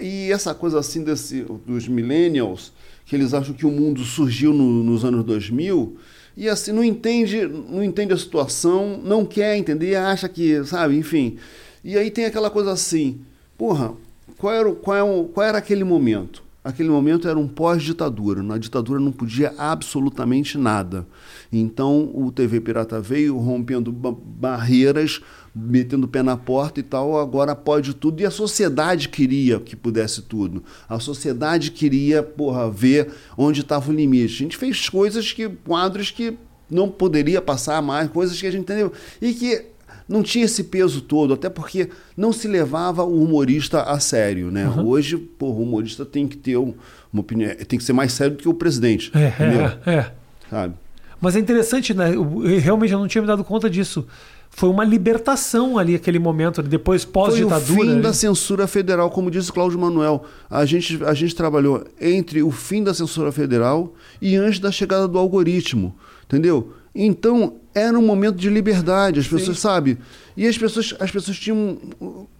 e 0.00 0.32
essa 0.32 0.52
coisa 0.52 0.80
assim 0.80 1.04
desse, 1.04 1.46
dos 1.64 1.86
millennials, 1.86 2.72
que 3.06 3.14
eles 3.14 3.32
acham 3.32 3.54
que 3.54 3.64
o 3.64 3.70
mundo 3.70 4.02
surgiu 4.02 4.52
no, 4.52 4.82
nos 4.82 5.04
anos 5.04 5.22
2000 5.22 5.96
e 6.36 6.48
assim 6.48 6.72
não 6.72 6.82
entende, 6.82 7.46
não 7.46 7.84
entende 7.84 8.12
a 8.12 8.18
situação, 8.18 9.00
não 9.00 9.24
quer 9.24 9.56
entender, 9.56 9.94
acha 9.94 10.28
que, 10.28 10.64
sabe, 10.64 10.98
enfim. 10.98 11.36
E 11.84 11.96
aí 11.96 12.10
tem 12.10 12.24
aquela 12.24 12.50
coisa 12.50 12.72
assim, 12.72 13.20
porra, 13.56 13.92
qual 14.36 14.52
era, 14.52 14.72
qual, 14.72 14.96
era, 14.96 15.24
qual 15.28 15.46
era 15.46 15.58
aquele 15.58 15.84
momento? 15.84 16.42
Aquele 16.68 16.90
momento 16.90 17.26
era 17.26 17.38
um 17.38 17.48
pós-ditadura. 17.48 18.42
Na 18.42 18.58
ditadura 18.58 19.00
não 19.00 19.10
podia 19.10 19.54
absolutamente 19.56 20.58
nada. 20.58 21.06
Então 21.50 22.10
o 22.14 22.30
TV 22.30 22.60
Pirata 22.60 23.00
veio 23.00 23.38
rompendo 23.38 23.90
barreiras, 23.90 25.18
metendo 25.54 26.04
o 26.04 26.08
pé 26.10 26.22
na 26.22 26.36
porta 26.36 26.78
e 26.78 26.82
tal. 26.82 27.18
Agora 27.18 27.56
pode 27.56 27.94
tudo. 27.94 28.20
E 28.20 28.26
a 28.26 28.30
sociedade 28.30 29.08
queria 29.08 29.58
que 29.58 29.74
pudesse 29.74 30.20
tudo. 30.20 30.62
A 30.86 31.00
sociedade 31.00 31.70
queria, 31.70 32.22
porra, 32.22 32.70
ver 32.70 33.14
onde 33.34 33.62
estava 33.62 33.90
o 33.90 33.94
limite. 33.94 34.34
A 34.34 34.38
gente 34.44 34.56
fez 34.58 34.90
coisas 34.90 35.32
que, 35.32 35.48
quadros 35.48 36.10
que 36.10 36.36
não 36.70 36.90
poderia 36.90 37.40
passar 37.40 37.80
mais, 37.80 38.10
coisas 38.10 38.38
que 38.38 38.46
a 38.46 38.50
gente 38.50 38.60
entendeu. 38.60 38.92
E 39.22 39.32
que 39.32 39.64
não 40.08 40.22
tinha 40.22 40.46
esse 40.46 40.64
peso 40.64 41.02
todo, 41.02 41.34
até 41.34 41.50
porque 41.50 41.90
não 42.16 42.32
se 42.32 42.48
levava 42.48 43.04
o 43.04 43.22
humorista 43.22 43.82
a 43.82 44.00
sério, 44.00 44.50
né? 44.50 44.66
Uhum. 44.68 44.86
Hoje, 44.86 45.16
pô, 45.16 45.48
o 45.48 45.62
humorista 45.62 46.04
tem 46.04 46.26
que 46.26 46.36
ter 46.36 46.56
uma 46.56 46.74
opinião, 47.12 47.54
tem 47.66 47.78
que 47.78 47.84
ser 47.84 47.92
mais 47.92 48.12
sério 48.12 48.36
do 48.36 48.42
que 48.42 48.48
o 48.48 48.54
presidente. 48.54 49.10
É, 49.14 49.28
entendeu? 49.28 49.66
é, 49.84 49.94
é. 49.94 50.12
Sabe? 50.48 50.74
Mas 51.20 51.36
é 51.36 51.40
interessante, 51.40 51.92
né? 51.92 52.14
Eu, 52.14 52.38
realmente 52.58 52.92
eu 52.92 52.98
não 52.98 53.08
tinha 53.08 53.20
me 53.20 53.28
dado 53.28 53.44
conta 53.44 53.68
disso. 53.68 54.06
Foi 54.50 54.68
uma 54.68 54.84
libertação 54.84 55.76
ali, 55.76 55.94
aquele 55.94 56.18
momento, 56.18 56.62
depois 56.62 57.04
pós-ditadura. 57.04 57.60
Foi 57.60 57.76
o 57.76 57.80
fim 57.80 57.94
né? 57.96 58.00
da 58.00 58.12
censura 58.12 58.66
federal, 58.66 59.10
como 59.10 59.30
disse 59.30 59.52
Cláudio 59.52 59.78
Manuel. 59.78 60.24
A 60.48 60.64
gente, 60.64 61.04
a 61.04 61.12
gente 61.12 61.34
trabalhou 61.34 61.84
entre 62.00 62.42
o 62.42 62.50
fim 62.50 62.82
da 62.82 62.94
censura 62.94 63.30
federal 63.30 63.92
e 64.22 64.36
antes 64.36 64.58
da 64.58 64.72
chegada 64.72 65.06
do 65.06 65.18
algoritmo, 65.18 65.94
entendeu? 66.24 66.72
Então, 66.94 67.56
era 67.78 67.98
um 67.98 68.04
momento 68.04 68.36
de 68.36 68.48
liberdade, 68.48 69.20
as 69.20 69.26
Sim. 69.26 69.36
pessoas 69.36 69.58
sabem. 69.58 69.98
E 70.36 70.46
as 70.46 70.56
pessoas, 70.56 70.94
as 70.98 71.10
pessoas 71.10 71.38
tinham, 71.38 71.78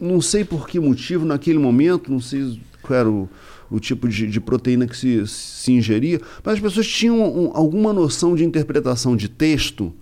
não 0.01 0.20
sei 0.20 0.45
por 0.45 0.68
que 0.68 0.78
motivo, 0.78 1.24
naquele 1.24 1.59
momento, 1.59 2.11
não 2.11 2.20
sei 2.20 2.61
qual 2.82 2.99
era 2.99 3.11
o, 3.11 3.28
o 3.70 3.80
tipo 3.80 4.09
de, 4.09 4.26
de, 4.26 4.41
proteína 4.41 4.86
que 4.86 4.97
se, 4.97 5.26
se 5.26 5.72
ingeria, 5.72 6.20
mas 6.45 6.55
as 6.55 6.61
pessoas 6.61 6.86
tinham 6.86 7.20
um, 7.20 7.51
alguma 7.55 7.93
noção 7.93 8.34
de 8.34 8.45
interpretação 8.45 9.16
de 9.16 9.28
texto, 9.28 9.93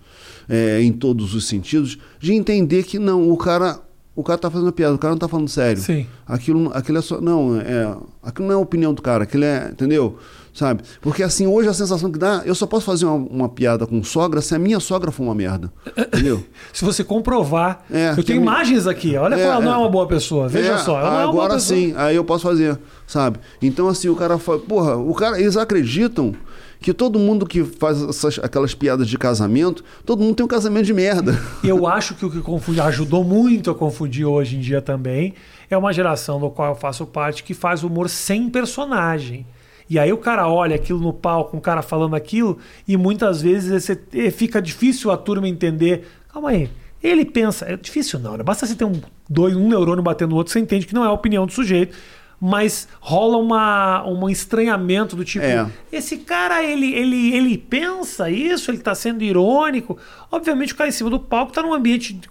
é, 0.49 0.81
em 0.81 0.93
todos 0.93 1.33
os 1.33 1.47
sentidos, 1.47 1.97
de 2.19 2.33
entender 2.33 2.83
que 2.83 2.97
não, 2.97 3.29
o 3.29 3.37
cara 3.37 3.81
o 4.17 4.23
cara 4.23 4.37
tá 4.39 4.49
fazendo 4.49 4.71
piada, 4.73 4.95
o 4.95 4.97
cara 4.97 5.11
não 5.13 5.19
tá 5.19 5.27
falando 5.27 5.47
sério. 5.47 5.81
Sim. 5.81 6.05
Aquilo, 6.27 6.71
aquilo 6.73 6.97
é 6.97 7.01
só. 7.01 7.21
Não, 7.21 7.61
é. 7.61 7.95
Aquilo 8.23 8.47
não 8.47 8.53
é 8.55 8.57
a 8.57 8.59
opinião 8.61 8.93
do 8.93 9.01
cara, 9.01 9.23
aquilo 9.23 9.43
é. 9.45 9.69
Entendeu? 9.71 10.17
Sabe? 10.53 10.81
Porque 11.01 11.21
assim, 11.21 11.45
hoje 11.45 11.69
a 11.69 11.73
sensação 11.73 12.11
que 12.11 12.17
dá, 12.17 12.41
eu 12.43 12.55
só 12.55 12.65
posso 12.65 12.83
fazer 12.83 13.05
uma, 13.05 13.13
uma 13.13 13.47
piada 13.49 13.85
com 13.85 14.03
sogra 14.03 14.41
se 14.41 14.55
a 14.55 14.59
minha 14.59 14.79
sogra 14.79 15.11
for 15.11 15.21
uma 15.21 15.35
merda. 15.35 15.71
Entendeu? 15.95 16.43
Se 16.73 16.83
você 16.83 17.03
comprovar. 17.03 17.85
É, 17.91 18.13
eu 18.17 18.23
tenho 18.23 18.41
me- 18.41 18.47
imagens 18.47 18.87
aqui. 18.87 19.15
Olha 19.15 19.35
É, 19.35 19.37
como 19.37 19.51
ela 19.51 19.61
não 19.61 19.71
é. 19.71 19.75
é 19.75 19.77
uma 19.77 19.89
boa 19.89 20.07
pessoa. 20.07 20.47
Veja 20.49 20.73
É, 20.73 20.77
só. 20.79 20.99
Ela 20.99 21.11
não 21.11 21.19
é 21.19 21.23
uma 21.25 21.31
boa 21.31 21.43
agora 21.45 21.59
pessoa. 21.59 21.77
sim, 21.79 21.93
aí 21.95 22.15
eu 22.15 22.23
posso 22.25 22.41
fazer, 22.43 22.75
sabe? 23.05 23.37
Então 23.61 23.87
assim, 23.87 24.09
o 24.09 24.15
cara 24.15 24.39
fala, 24.39 24.57
porra, 24.57 24.97
o 24.97 25.13
cara, 25.13 25.39
eles 25.39 25.55
acreditam 25.55 26.33
que 26.79 26.93
todo 26.93 27.19
mundo 27.19 27.45
que 27.45 27.63
faz 27.63 28.01
essas, 28.01 28.39
aquelas 28.39 28.73
piadas 28.73 29.07
de 29.07 29.17
casamento, 29.17 29.83
todo 30.05 30.23
mundo 30.23 30.35
tem 30.35 30.45
um 30.45 30.49
casamento 30.49 30.85
de 30.85 30.93
merda. 30.93 31.37
Eu 31.63 31.87
acho 31.87 32.15
que 32.15 32.25
o 32.25 32.31
que 32.31 32.79
ajudou 32.81 33.23
muito 33.23 33.71
a 33.71 33.75
confundir 33.75 34.25
hoje 34.25 34.57
em 34.57 34.59
dia 34.59 34.81
também 34.81 35.33
é 35.69 35.77
uma 35.77 35.91
geração 35.91 36.39
do 36.39 36.49
qual 36.49 36.73
eu 36.73 36.75
faço 36.75 37.05
parte 37.05 37.43
que 37.43 37.53
faz 37.53 37.83
humor 37.83 38.09
sem 38.09 38.49
personagem. 38.49 39.45
E 39.89 39.97
aí 39.97 40.11
o 40.11 40.17
cara 40.17 40.47
olha 40.47 40.75
aquilo 40.75 40.99
no 40.99 41.13
palco, 41.13 41.55
um 41.55 41.59
cara 41.59 41.81
falando 41.81 42.15
aquilo, 42.15 42.57
e 42.87 42.97
muitas 42.97 43.41
vezes 43.41 43.87
fica 44.33 44.61
difícil 44.61 45.11
a 45.11 45.17
turma 45.17 45.47
entender. 45.47 46.07
Calma 46.31 46.49
aí. 46.49 46.69
Ele 47.01 47.23
pensa, 47.25 47.65
é 47.65 47.77
difícil 47.77 48.19
não, 48.19 48.37
né? 48.37 48.43
Basta 48.43 48.65
você 48.65 48.75
ter 48.75 48.85
um, 48.85 48.99
dois, 49.29 49.55
um 49.55 49.67
neurônio 49.67 50.03
batendo 50.03 50.31
no 50.31 50.35
outro, 50.37 50.51
você 50.51 50.59
entende 50.59 50.85
que 50.85 50.93
não 50.93 51.03
é 51.03 51.07
a 51.07 51.11
opinião 51.11 51.45
do 51.45 51.51
sujeito. 51.51 51.95
Mas 52.39 52.87
rola 52.99 53.37
uma, 53.37 54.07
um 54.07 54.29
estranhamento 54.29 55.15
do 55.15 55.25
tipo, 55.25 55.43
É. 55.43 55.65
esse 55.91 56.17
cara, 56.17 56.63
ele, 56.63 56.93
ele, 56.93 57.33
ele 57.35 57.57
pensa 57.57 58.29
isso, 58.29 58.69
ele 58.69 58.77
está 58.77 58.93
sendo 58.93 59.23
irônico. 59.23 59.97
Obviamente, 60.31 60.73
o 60.73 60.75
cara 60.75 60.87
em 60.87 60.93
cima 60.93 61.09
do 61.09 61.19
palco 61.19 61.49
está 61.51 61.63
num 61.63 61.73
ambiente 61.73 62.13
de- 62.13 62.29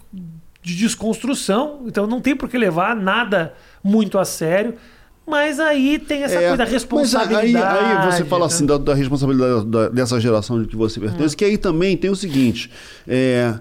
de 0.63 0.75
desconstrução, 0.75 1.81
então 1.85 2.07
não 2.07 2.21
tem 2.21 2.35
por 2.35 2.47
que 2.49 2.57
levar 2.57 2.95
nada 2.95 3.53
muito 3.83 4.17
a 4.17 4.23
sério. 4.23 4.75
Mas 5.29 5.59
aí 5.59 5.99
tem 5.99 6.23
essa 6.23 6.35
É, 6.35 6.39
coisa 6.39 6.57
da 6.57 6.63
responsabilidade. 6.63 7.57
Aí, 7.57 7.97
aí 7.97 8.11
você 8.13 8.23
fala 8.23 8.45
né? 8.47 8.53
assim 8.53 8.65
da, 8.65 8.77
da 8.77 8.93
responsabilidade 8.93 9.65
da- 9.65 9.89
dessa 9.89 10.21
geração 10.21 10.61
de 10.61 10.69
que 10.69 10.75
você 10.77 11.01
pertence, 11.01 11.35
que 11.35 11.43
aí 11.43 11.57
também 11.57 11.97
tem 11.97 12.09
o 12.09 12.15
seguinte: 12.15 12.71
é, 13.05 13.55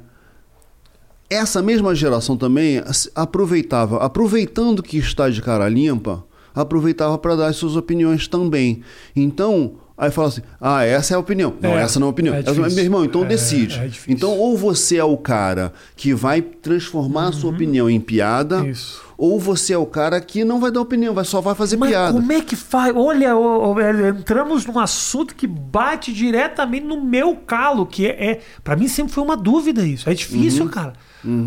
essa 1.29 1.61
mesma 1.61 1.93
geração 1.93 2.37
também 2.37 2.81
aproveitava, 3.17 3.99
aproveitando 3.99 4.81
que 4.81 4.97
está 4.99 5.29
de 5.29 5.43
cara 5.43 5.69
limpa, 5.69 6.25
aproveitava 6.57 7.17
para 7.19 7.37
dar 7.37 7.47
as 7.49 7.57
suas 7.57 7.77
opiniões 7.77 8.27
também. 8.27 8.83
Então, 9.15 9.75
aí 9.97 10.11
fala 10.11 10.29
assim: 10.29 10.41
ah, 10.61 10.83
essa 10.85 11.15
é 11.15 11.17
a 11.17 11.21
opinião. 11.21 11.55
Não, 11.61 11.77
É, 11.79 11.83
essa 11.83 12.01
não 12.01 12.07
é 12.07 12.09
a 12.09 12.11
opinião. 12.11 12.35
é 12.35 12.41
Essa- 12.41 12.53
meu 12.55 12.69
irmão, 12.85 13.05
então 13.05 13.23
É, 13.25 13.27
decide. 13.29 13.79
é 13.79 13.87
difícil. 13.87 14.13
então, 14.13 14.31
ou 14.37 14.57
você 14.57 14.97
é 14.97 15.05
o 15.05 15.17
cara 15.17 15.73
que 15.95 16.13
vai 16.15 16.41
transformar 16.43 17.29
a 17.29 17.33
sua 17.33 17.51
opinião 17.51 17.89
em 17.89 18.01
piada, 18.01 18.59
Uhum. 18.63 18.71
Isso. 18.71 19.03
ou 19.19 19.39
você 19.41 19.73
é 19.73 19.79
o 19.79 19.87
cara 19.87 20.21
que 20.21 20.45
não 20.45 20.59
vai 20.61 20.71
dar 20.71 20.81
opinião, 20.81 21.15
vai 21.15 21.25
só 21.25 21.41
vai 21.41 21.55
fazer 21.55 21.77
Mas 21.77 21.91
piada. 21.91 22.13
como 22.13 22.33
é 22.33 22.41
que 22.41 22.57
faz? 22.57 22.95
Olha, 22.97 23.31
velho, 23.75 24.09
entramos 24.09 24.67
num 24.67 24.79
assunto 24.79 25.35
que 25.35 25.47
bate 25.47 26.13
diretamente 26.13 26.85
no 26.87 27.03
meu 27.03 27.35
calo, 27.37 27.87
que 27.87 28.07
é, 28.07 28.31
é 28.33 28.41
para 28.65 28.77
mim 28.77 28.89
sempre 28.89 29.13
foi 29.13 29.23
uma 29.25 29.37
dúvida 29.37 29.85
isso. 29.87 30.09
É 30.09 30.15
difícil, 30.15 30.65
Uhum. 30.65 30.71
cara. 30.71 30.93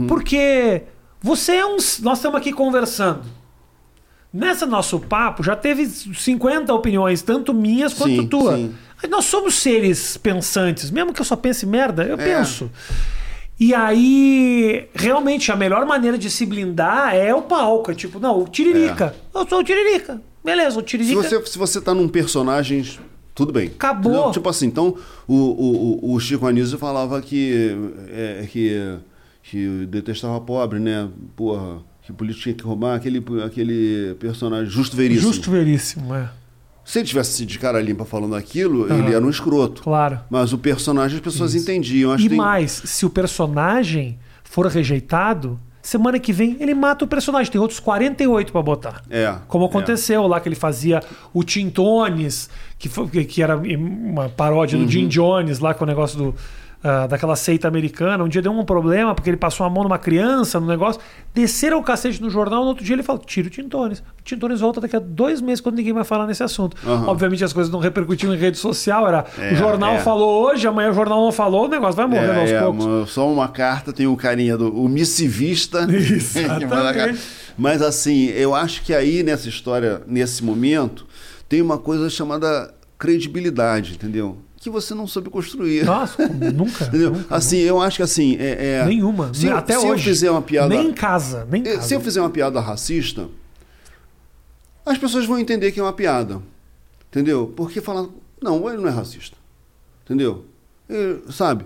Porque 0.07 0.83
você 1.21 1.53
é 1.53 1.65
um, 1.65 1.77
nós 2.01 2.17
estamos 2.17 2.35
aqui 2.35 2.51
conversando. 2.51 3.21
Nessa 4.31 4.65
nosso 4.65 4.99
papo 4.99 5.41
já 5.43 5.55
teve 5.55 5.85
50 5.87 6.73
opiniões, 6.73 7.21
tanto 7.21 7.53
minhas 7.53 7.93
quanto 7.93 8.21
Sim, 8.21 8.27
tua. 8.27 8.55
sim. 8.55 8.73
Nós 9.09 9.25
somos 9.25 9.55
seres 9.55 10.17
pensantes, 10.17 10.91
mesmo 10.91 11.13
que 11.13 11.21
eu 11.21 11.25
só 11.25 11.35
pense 11.35 11.65
merda, 11.65 12.03
eu 12.03 12.15
É. 12.19 12.37
penso. 12.37 12.69
E 13.59 13.73
aí, 13.73 14.87
realmente, 14.93 15.51
a 15.51 15.55
melhor 15.55 15.85
maneira 15.85 16.17
de 16.17 16.29
se 16.29 16.45
blindar 16.45 17.13
é 17.15 17.33
o 17.33 17.41
palco. 17.41 17.91
É 17.91 17.95
tipo, 17.95 18.19
não, 18.19 18.41
o 18.41 18.47
Tiririca. 18.47 19.15
Eu 19.33 19.47
sou 19.47 19.59
o 19.59 19.63
Tiririca. 19.63 20.21
Beleza, 20.43 20.77
o 20.77 20.81
Se 20.81 20.85
Tiririca. 20.87 21.21
você, 21.23 21.45
se 21.45 21.57
você 21.57 21.81
tá 21.81 21.93
num 21.93 22.07
personagem, 22.07 22.85
tudo 23.35 23.51
bem. 23.51 23.67
Acabou. 23.67 24.11
Entendeu? 24.13 24.31
Tipo 24.31 24.49
assim, 24.49 24.67
então 24.67 24.95
o, 25.27 25.33
o, 25.35 26.11
o- 26.11 26.13
o 26.13 26.19
Chico 26.19 26.45
Anísio 26.47 26.77
falava 26.77 27.21
que, 27.21 27.75
é, 28.09 28.47
que, 28.49 28.95
que 29.43 29.85
detestava 29.87 30.39
pobre, 30.39 30.79
né? 30.79 31.09
Porra, 31.35 31.79
que 32.09 32.13
político 32.13 32.41
tinha 32.43 32.55
que 32.55 32.63
roubar 32.63 32.95
aquele, 32.95 33.23
aquele 33.45 34.15
personagem 34.19 34.67
justo 34.67 34.97
veríssimo. 34.97 35.31
Justo 35.31 35.51
veríssimo, 35.51 36.15
é. 36.15 36.27
Se 36.83 36.97
ele 36.97 37.07
tivesse 37.07 37.45
de 37.45 37.59
cara 37.59 37.79
limpa 37.79 38.03
falando 38.03 38.33
aquilo, 38.35 38.85
Aham. 38.85 38.97
ele 38.97 39.13
era 39.13 39.23
um 39.23 39.29
escroto. 39.29 39.83
Claro. 39.83 40.19
Mas 40.27 40.51
o 40.51 40.57
personagem 40.57 41.17
as 41.17 41.21
pessoas 41.21 41.53
entendiam. 41.53 42.11
Acho 42.11 42.25
E 42.25 42.29
tem- 42.29 42.37
mais, 42.37 42.71
se 42.83 43.05
o 43.05 43.11
personagem 43.11 44.17
for 44.43 44.65
rejeitado, 44.65 45.59
semana 45.83 46.17
que 46.17 46.33
vem 46.33 46.57
ele 46.59 46.73
mata 46.73 47.05
o 47.05 47.07
personagem. 47.07 47.51
Tem 47.51 47.61
outros 47.61 47.79
48 47.79 48.51
pra 48.51 48.61
botar. 48.63 49.03
É. 49.07 49.35
Como 49.47 49.65
é. 49.65 49.67
aconteceu 49.67 50.25
lá 50.25 50.39
que 50.39 50.49
ele 50.49 50.55
fazia 50.55 50.99
o 51.31 51.43
Tim 51.43 51.69
Tones, 51.69 52.49
que, 52.79 52.89
foi- 52.89 53.07
que- 53.07 53.43
era 53.43 53.55
uma 53.55 54.27
paródia 54.29 54.75
do 54.75 54.85
Uhum. 54.85 54.89
Jim 54.89 55.07
Jones, 55.07 55.59
lá 55.59 55.75
com 55.75 55.83
o 55.83 55.87
negócio 55.87 56.17
do, 56.17 56.35
ah, 56.83 57.07
daquela 57.07 57.35
seita 57.35 57.67
americana. 57.67 58.23
Um 58.23 58.27
dia 58.29 58.41
deu 58.41 58.51
um 58.51 58.63
problema 58.63 59.13
porque 59.13 59.29
ele 59.29 59.37
passou 59.37 59.65
a 59.65 59.69
mão 59.69 59.83
numa 59.83 59.97
criança 59.99 60.59
no 60.59 60.67
negócio. 60.67 61.01
Desceram 61.33 61.77
o 61.79 61.83
cacete 61.83 62.21
no 62.21 62.29
jornal, 62.29 62.61
no 62.61 62.69
outro 62.69 62.83
dia 62.85 62.95
ele 62.95 63.03
falou: 63.03 63.21
tira 63.21 63.47
o 63.47 63.49
Tim 63.51 63.67
Tones. 63.67 63.99
O 63.99 64.23
Tim 64.23 64.37
Tones 64.37 64.61
volta 64.61 64.79
daqui 64.79 64.95
a 64.95 64.99
dois 64.99 65.41
meses 65.41 65.59
quando 65.59 65.75
ninguém 65.75 65.93
vai 65.93 66.03
falar 66.03 66.25
nesse 66.25 66.41
assunto. 66.43 66.77
Aham. 66.85 67.07
Obviamente 67.07 67.43
as 67.43 67.51
coisas 67.51 67.71
não 67.71 67.79
repercutiam 67.79 68.33
em 68.33 68.37
rede 68.37 68.57
social. 68.57 69.07
Era 69.07 69.25
É, 69.37 69.53
o 69.53 69.55
jornal 69.55 69.95
é. 69.95 69.99
falou 69.99 70.43
hoje, 70.45 70.67
amanhã 70.67 70.89
o 70.91 70.93
jornal 70.93 71.21
não 71.23 71.31
falou, 71.31 71.65
o 71.65 71.67
negócio 71.67 71.95
vai 71.95 72.07
morrer 72.07 72.39
aos 72.39 72.49
É, 72.49 72.53
é, 72.55 72.61
poucos. 72.61 73.11
só 73.11 73.29
uma 73.31 73.47
carta 73.49 73.91
tem 73.91 74.07
o 74.07 74.15
carinha 74.15 74.57
do 74.57 74.69
o 74.73 74.87
missivista. 74.87 75.85
Exatamente. 75.91 77.19
Mas 77.57 77.81
assim, 77.81 78.27
eu 78.27 78.55
acho 78.55 78.83
que 78.83 78.93
aí 78.93 79.21
nessa 79.21 79.49
história, 79.49 80.01
nesse 80.07 80.43
momento, 80.43 81.05
tem 81.49 81.61
uma 81.61 81.77
coisa 81.77 82.09
chamada 82.09 82.73
credibilidade, 82.97 83.93
entendeu? 83.93 84.37
Que 84.59 84.69
você 84.69 84.93
não 84.93 85.07
soube 85.07 85.29
construir. 85.29 85.85
Nossa, 85.85 86.27
nunca. 86.27 86.85
Entendeu? 86.85 87.11
nunca, 87.11 87.33
assim, 87.35 87.57
eu 87.59 87.81
acho 87.81 87.97
que 87.97 88.03
assim. 88.03 88.35
É, 88.37 88.81
é- 88.81 88.85
Nenhuma. 88.85 89.33
Se, 89.33 89.49
até 89.49 89.73
se 89.79 89.85
hoje. 89.85 90.03
eu 90.03 90.13
fizer 90.13 90.31
uma 90.31 90.41
piada. 90.41 90.67
Nem 90.67 90.89
em 90.89 90.93
casa, 90.93 91.47
nem 91.49 91.61
em 91.63 91.67
Eh, 91.67 91.75
casa. 91.75 91.87
Se 91.87 91.93
eu 91.93 92.01
fizer 92.01 92.19
uma 92.19 92.29
piada 92.29 92.59
racista, 92.59 93.29
as 94.85 94.97
pessoas 94.97 95.25
vão 95.25 95.39
entender 95.39 95.71
que 95.71 95.79
é 95.79 95.83
uma 95.83 95.93
piada. 95.93 96.41
Entendeu? 97.09 97.53
Porque 97.55 97.79
falam, 97.81 98.13
não, 98.41 98.67
ele 98.69 98.81
não 98.81 98.87
é 98.87 98.91
racista. 98.91 99.37
Entendeu? 100.05 100.45
Eh, 100.89 101.17
sabe? 101.31 101.65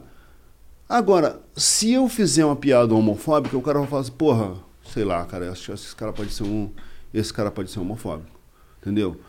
Agora, 0.87 1.39
se 1.55 1.91
eu 1.91 2.07
fizer 2.07 2.45
uma 2.45 2.55
piada 2.55 2.93
homofóbica, 2.93 3.57
o 3.57 3.61
cara 3.61 3.79
vai 3.79 3.87
falar 3.87 4.01
assim, 4.03 4.11
porra, 4.11 4.53
sei 4.93 5.03
lá, 5.03 5.25
cara, 5.25 5.51
acho 5.51 5.65
que 5.65 5.71
esse 5.71 5.95
cara 5.95 6.13
pode 6.13 6.31
ser 6.31 6.43
um. 6.43 6.69
Esse 7.13 7.33
cara 7.33 7.49
pode 7.49 7.71
ser 7.71 7.79
homofóbico. 7.79 8.29
Entendeu? 8.81 9.19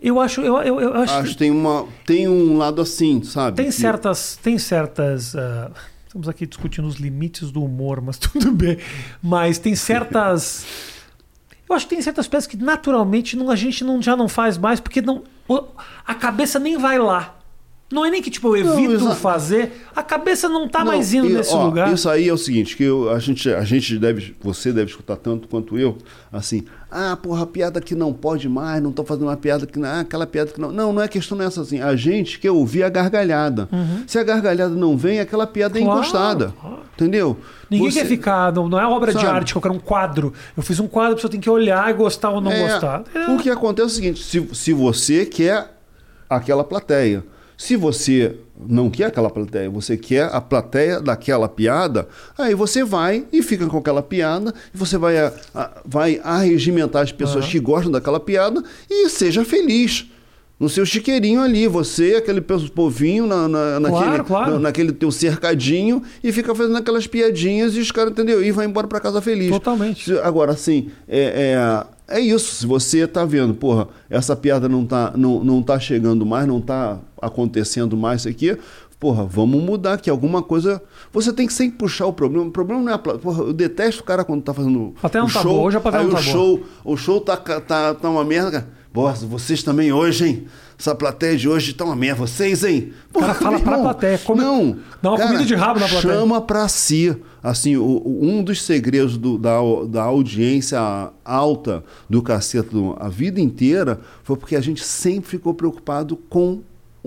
Eu 0.00 0.20
acho, 0.20 0.40
eu, 0.40 0.56
eu, 0.58 0.80
eu 0.80 0.94
acho, 0.94 1.12
Acho 1.14 1.30
que 1.32 1.36
tem, 1.36 1.50
uma, 1.50 1.86
tem 2.06 2.28
um 2.28 2.56
lado 2.56 2.80
assim, 2.80 3.22
sabe? 3.22 3.56
tem 3.56 3.70
certas, 3.70 4.36
tem 4.36 4.56
certas. 4.56 5.34
ah, 5.34 5.72
estamos 6.06 6.28
aqui 6.28 6.46
discutindo 6.46 6.86
os 6.86 6.96
limites 6.96 7.50
do 7.50 7.62
humor, 7.64 8.00
mas 8.00 8.16
tudo 8.18 8.52
bem. 8.52 8.78
Mas 9.22 9.58
tem 9.58 9.74
certas. 9.74 10.64
Eu 11.68 11.74
acho 11.74 11.86
que 11.86 11.94
tem 11.94 12.02
certas 12.02 12.26
peças 12.26 12.46
que 12.46 12.56
naturalmente 12.56 13.36
não, 13.36 13.50
a 13.50 13.56
gente 13.56 13.84
não, 13.84 14.00
já 14.00 14.16
não 14.16 14.28
faz 14.28 14.56
mais, 14.56 14.80
porque 14.80 15.02
não, 15.02 15.22
a 16.06 16.14
cabeça 16.14 16.58
nem 16.58 16.78
vai 16.78 16.98
lá. 16.98 17.37
Não 17.90 18.04
é 18.04 18.10
nem 18.10 18.20
que 18.20 18.30
tipo, 18.30 18.54
eu 18.54 18.66
Não, 18.66 18.74
evito 18.78 18.94
exa- 18.96 19.14
fazer, 19.14 19.72
a 19.96 20.02
cabeça 20.02 20.46
não 20.46 20.68
tá 20.68 20.80
Não, 20.80 20.88
mais 20.88 21.14
indo 21.14 21.26
nesse 21.26 21.54
ó, 21.54 21.64
lugar. 21.64 21.90
Isso 21.90 22.06
aí 22.10 22.28
é 22.28 22.32
o 22.32 22.36
seguinte, 22.36 22.76
que 22.76 22.82
eu- 22.84 23.08
a, 23.10 23.18
gente, 23.18 23.48
a 23.48 23.62
gente 23.64 23.98
deve, 23.98 24.36
você 24.42 24.70
deve 24.74 24.90
escutar 24.90 25.16
tanto 25.16 25.48
quanto 25.48 25.78
eu, 25.78 25.96
assim, 26.30 26.64
ah, 26.90 27.16
porra, 27.16 27.46
piada 27.46 27.80
que 27.80 27.94
não 27.94 28.12
pode 28.12 28.46
mais, 28.46 28.82
não 28.82 28.92
tô 28.92 29.04
fazendo 29.04 29.24
uma 29.24 29.38
piada 29.38 29.66
que 29.66 29.78
não, 29.78 29.88
ah, 29.88 30.00
aquela 30.00 30.26
piada 30.26 30.50
que 30.52 30.60
não. 30.60 30.70
Não, 30.70 30.92
não 30.92 31.00
é 31.02 31.08
questão 31.08 31.38
nessa 31.38 31.62
assim. 31.62 31.80
A 31.80 31.96
gente 31.96 32.38
quer 32.38 32.50
ouvir 32.50 32.82
a 32.82 32.90
gargalhada. 32.90 33.66
Se 34.06 34.18
a 34.18 34.22
gargalhada 34.22 34.74
não 34.74 34.94
vem, 34.94 35.18
aquela 35.20 35.46
piada 35.46 35.78
é 35.78 35.80
Uhum. 35.80 35.86
Claro, 35.86 36.00
encostada. 36.00 36.54
claro. 36.60 36.78
Entendeu? 36.94 37.38
Ninguém 37.70 37.90
Você- 37.90 38.00
quer 38.00 38.06
ficar, 38.06 38.52
não, 38.52 38.68
não 38.68 38.78
é 38.78 38.86
obra 38.86 39.12
de 39.14 39.20
Sabe? 39.20 39.28
arte, 39.34 39.52
que 39.52 39.56
eu 39.58 39.62
quero 39.62 39.72
um 39.74 39.78
quadro. 39.78 40.34
Eu 40.54 40.62
fiz 40.62 40.78
um 40.78 40.86
quadro, 40.88 41.12
a 41.12 41.14
pessoa 41.14 41.30
tem 41.30 41.40
que 41.40 41.48
olhar 41.48 41.88
e 41.88 41.94
gostar 41.94 42.30
ou 42.30 42.40
não 42.42 42.52
É, 42.52 42.68
gostar. 42.68 43.02
É. 43.14 43.30
O 43.30 43.38
que 43.38 43.48
acontece 43.48 43.82
é 43.82 43.86
o 43.86 43.94
seguinte: 43.94 44.22
se, 44.22 44.46
se 44.54 44.72
você 44.74 45.24
quer 45.24 45.74
aquela 46.28 46.62
plateia, 46.64 47.24
se 47.60 47.74
você 47.76 48.36
não 48.68 48.88
quer 48.88 49.06
aquela 49.06 49.28
plateia, 49.28 49.68
você 49.68 49.96
quer 49.96 50.30
a 50.32 50.40
plateia 50.40 51.00
daquela 51.00 51.48
piada, 51.48 52.06
aí 52.38 52.54
você 52.54 52.84
vai 52.84 53.24
e 53.32 53.42
fica 53.42 53.66
com 53.66 53.76
aquela 53.78 54.00
piada, 54.02 54.54
e 54.72 54.78
você 54.78 54.96
vai, 54.96 55.18
a- 55.18 55.32
a- 55.52 55.70
vai 55.84 56.20
arregimentar 56.22 57.02
as 57.02 57.10
pessoas 57.12 57.44
Aham. 57.44 57.50
que 57.52 57.58
gostam 57.60 57.90
daquela 57.90 58.20
piada 58.20 58.62
e 58.88 59.08
seja 59.08 59.44
feliz. 59.44 60.06
No 60.60 60.68
seu 60.68 60.84
chiqueirinho 60.86 61.40
ali, 61.40 61.66
você, 61.68 62.14
aquele 62.16 62.40
povinho 62.40 63.26
na, 63.26 63.46
na- 63.48 63.80
naquele, 63.80 64.24
claro. 64.24 64.52
na- 64.54 64.58
naquele 64.58 64.92
teu 64.92 65.10
cercadinho 65.12 66.02
e 66.22 66.32
fica 66.32 66.52
fazendo 66.54 66.76
aquelas 66.78 67.06
piadinhas 67.06 67.74
e 67.76 67.80
os 67.80 67.90
caras, 67.92 68.10
entendeu? 68.12 68.42
E 68.42 68.50
vai 68.52 68.66
embora 68.66 68.86
pra 68.88 68.98
casa 69.00 69.20
feliz. 69.20 69.50
Totalmente. 69.50 70.12
Agora, 70.18 70.52
assim, 70.52 70.90
é, 71.08 71.84
é, 72.08 72.16
é 72.16 72.20
isso. 72.20 72.56
Se 72.56 72.66
você 72.66 73.06
tá 73.06 73.24
vendo, 73.24 73.54
porra, 73.54 73.86
essa 74.10 74.34
piada 74.34 74.68
não 74.68 74.84
tá, 74.84 75.12
não, 75.16 75.42
não 75.44 75.62
tá 75.62 75.78
chegando 75.78 76.26
mais, 76.26 76.46
não 76.48 76.60
tá 76.60 76.98
acontecendo 77.20 77.96
mais 77.96 78.20
isso 78.22 78.28
aqui, 78.28 78.56
porra, 78.98 79.24
vamos 79.24 79.62
mudar 79.62 79.94
aqui 79.94 80.10
alguma 80.10 80.42
coisa. 80.42 80.82
Você 81.12 81.32
tem 81.32 81.46
que 81.46 81.52
sempre 81.52 81.78
puxar 81.78 82.06
o 82.06 82.12
problema. 82.12 82.46
O 82.46 82.50
problema 82.50 82.82
não 82.82 82.90
é 82.90 82.94
a 82.94 82.98
plateia. 82.98 83.22
Porra, 83.22 83.42
eu 83.44 83.52
detesto 83.52 84.02
o 84.02 84.04
cara 84.04 84.24
quando 84.24 84.42
tá 84.42 84.52
fazendo 84.52 84.94
Até 85.02 85.18
não 85.18 85.26
o 85.26 85.32
tá 85.32 85.40
show. 85.42 85.52
boa, 85.54 85.66
hoje 85.66 85.76
a 85.76 85.80
plateia 85.80 86.04
aí 86.04 86.08
não 86.10 86.14
o 86.14 86.16
tá 86.18 86.22
boa. 86.22 86.32
show, 86.32 86.62
o 86.84 86.96
show 86.96 87.20
tá, 87.20 87.36
tá, 87.36 87.94
tá 87.94 88.10
uma 88.10 88.24
merda, 88.24 88.50
cara. 88.50 88.78
Bosta, 88.92 89.26
vocês 89.26 89.62
também 89.62 89.92
hoje, 89.92 90.26
hein? 90.26 90.44
Essa 90.78 90.94
plateia 90.94 91.36
de 91.36 91.48
hoje 91.48 91.74
tá 91.74 91.84
uma 91.84 91.94
merda. 91.94 92.20
Vocês, 92.26 92.64
hein? 92.64 92.92
cara 93.12 93.34
fala 93.34 93.60
pra 93.60 93.78
plateia, 93.78 94.18
come- 94.18 94.42
Não. 94.42 94.76
dá 95.02 95.10
uma 95.10 95.18
cara, 95.18 95.28
comida 95.30 95.44
de 95.46 95.54
rabo 95.54 95.78
na 95.78 95.86
plateia. 95.88 96.14
Chama 96.14 96.40
pra 96.40 96.66
si. 96.68 97.14
Assim, 97.42 97.76
o- 97.76 97.82
o- 97.84 98.18
um 98.24 98.42
dos 98.42 98.62
segredos 98.62 99.16
do- 99.16 99.38
da, 99.38 99.58
da 99.88 100.02
audiência 100.04 100.80
alta 101.24 101.84
do 102.08 102.22
Cacete 102.22 102.70
a 102.98 103.08
vida 103.08 103.40
inteira 103.40 104.00
foi 104.24 104.36
porque 104.36 104.56
a 104.56 104.60
gente 104.60 104.82
sempre 104.82 105.28
ficou 105.30 105.52
preocupado 105.54 106.16
com 106.16 106.62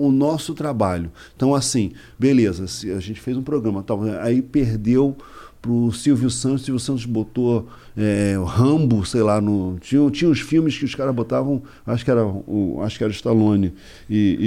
o 0.06 0.12
nosso 0.12 0.54
trabalho. 0.54 1.10
Então, 1.36 1.54
assim, 1.54 1.92
beleza, 2.18 2.66
se 2.66 2.90
a 2.90 3.00
gente 3.00 3.20
fez 3.20 3.36
um 3.36 3.42
programa, 3.42 3.82
tal, 3.82 4.02
aí 4.20 4.40
perdeu 4.42 5.16
pro 5.60 5.92
Silvio 5.92 6.28
Santos, 6.28 6.64
Silvio 6.64 6.80
Santos 6.80 7.04
botou 7.06 7.68
é, 7.96 8.36
Rambo, 8.44 9.06
sei 9.06 9.22
lá, 9.22 9.40
no, 9.40 9.78
tinha, 9.80 10.10
tinha 10.10 10.28
uns 10.28 10.40
filmes 10.40 10.76
que 10.76 10.84
os 10.84 10.94
caras 10.94 11.14
botavam, 11.14 11.62
acho 11.86 12.04
que 12.04 12.10
era 12.10 12.26
o, 12.26 12.80
acho 12.82 12.98
que 12.98 13.04
era 13.04 13.12
Stallone 13.12 13.72
e, 14.10 14.38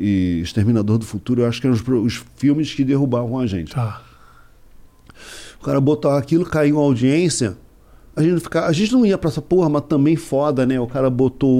e- 0.00 0.38
e 0.38 0.42
Exterminador 0.42 0.96
do 0.96 1.04
Futuro, 1.04 1.42
eu 1.42 1.46
acho 1.46 1.60
que 1.60 1.66
eram 1.66 1.76
os, 1.76 1.86
os 1.86 2.24
filmes 2.36 2.72
que 2.72 2.84
derrubavam 2.84 3.38
a 3.38 3.46
gente. 3.46 3.74
Tá. 3.74 4.02
O 5.60 5.64
cara 5.64 5.80
botou 5.80 6.10
aquilo, 6.12 6.44
caiu 6.46 6.78
a 6.78 6.82
audiência. 6.82 7.56
A 8.16 8.22
gente, 8.22 8.32
não 8.32 8.40
fica, 8.40 8.64
a 8.64 8.72
gente 8.72 8.92
não 8.94 9.04
ia 9.04 9.18
pra 9.18 9.28
essa 9.28 9.42
porra, 9.42 9.68
mas 9.68 9.82
também 9.82 10.16
foda, 10.16 10.64
né? 10.64 10.80
O 10.80 10.86
cara 10.86 11.10
botou 11.10 11.50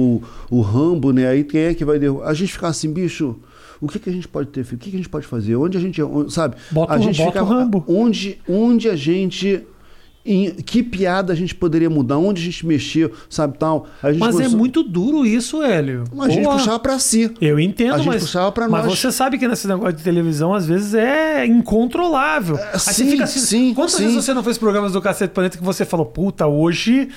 o, 0.49 0.57
o 0.57 0.61
Rambo, 0.61 1.11
né? 1.13 1.27
Aí 1.27 1.43
quem 1.43 1.61
é 1.61 1.73
que 1.75 1.85
vai 1.85 1.99
derrubar? 1.99 2.27
A 2.27 2.33
gente 2.33 2.51
ficava 2.51 2.71
assim, 2.71 2.91
bicho, 2.91 3.35
o 3.79 3.87
que, 3.87 3.99
que 3.99 4.09
a 4.09 4.13
gente 4.13 4.27
pode 4.27 4.49
ter? 4.49 4.63
feito? 4.63 4.81
O 4.81 4.83
que, 4.83 4.89
que 4.89 4.95
a 4.95 4.99
gente 4.99 5.09
pode 5.09 5.27
fazer? 5.27 5.55
Onde 5.55 5.77
a 5.77 5.79
gente. 5.79 6.01
onde- 6.01 6.33
sabe? 6.33 6.55
Bota 6.71 6.93
a 6.93 6.97
gente 6.97 7.17
bota 7.21 7.43
o 7.43 7.45
Rambo. 7.45 7.85
Onde, 7.87 8.39
onde 8.49 8.89
a 8.89 8.95
gente. 8.95 9.61
Em- 10.27 10.51
que 10.51 10.83
piada 10.83 11.31
a 11.31 11.35
gente 11.35 11.55
poderia 11.55 11.89
mudar? 11.89 12.17
Onde 12.17 12.41
a 12.41 12.45
gente 12.45 12.65
mexeu, 12.65 13.11
sabe 13.29 13.57
tal? 13.57 13.87
Mas 14.03 14.15
é 14.15 14.19
começou- 14.19 14.57
muito 14.57 14.83
duro 14.83 15.25
isso, 15.25 15.63
Hélio. 15.63 16.03
A 16.19 16.29
gente 16.29 16.43
puxava 16.47 16.79
pra 16.79 16.99
si. 16.99 17.31
Eu 17.39 17.59
entendo, 17.59 17.93
A 17.93 17.97
gente 17.97 18.07
mas, 18.07 18.21
puxava 18.23 18.51
pra 18.51 18.67
mas 18.67 18.85
nós. 18.85 18.99
você 18.99 19.11
sabe 19.11 19.37
que 19.37 19.47
nesse 19.47 19.67
negócio 19.67 19.93
de 19.93 20.03
televisão, 20.03 20.53
às 20.53 20.65
vezes, 20.67 20.93
é 20.93 21.45
incontrolável. 21.45 22.57
Aí 22.57 22.79
você 22.79 22.93
sim, 22.93 23.11
fica 23.11 23.23
assim, 23.23 23.39
sim, 23.39 23.73
quantas 23.73 23.93
sim. 23.95 24.03
vezes 24.03 24.23
você 24.25 24.33
não 24.33 24.43
fez 24.43 24.57
programas 24.57 24.91
do 24.93 25.01
Cacete 25.01 25.33
Planeta 25.33 25.57
que 25.57 25.63
você 25.63 25.85
falou, 25.85 26.05
puta, 26.05 26.45
hoje... 26.47 27.09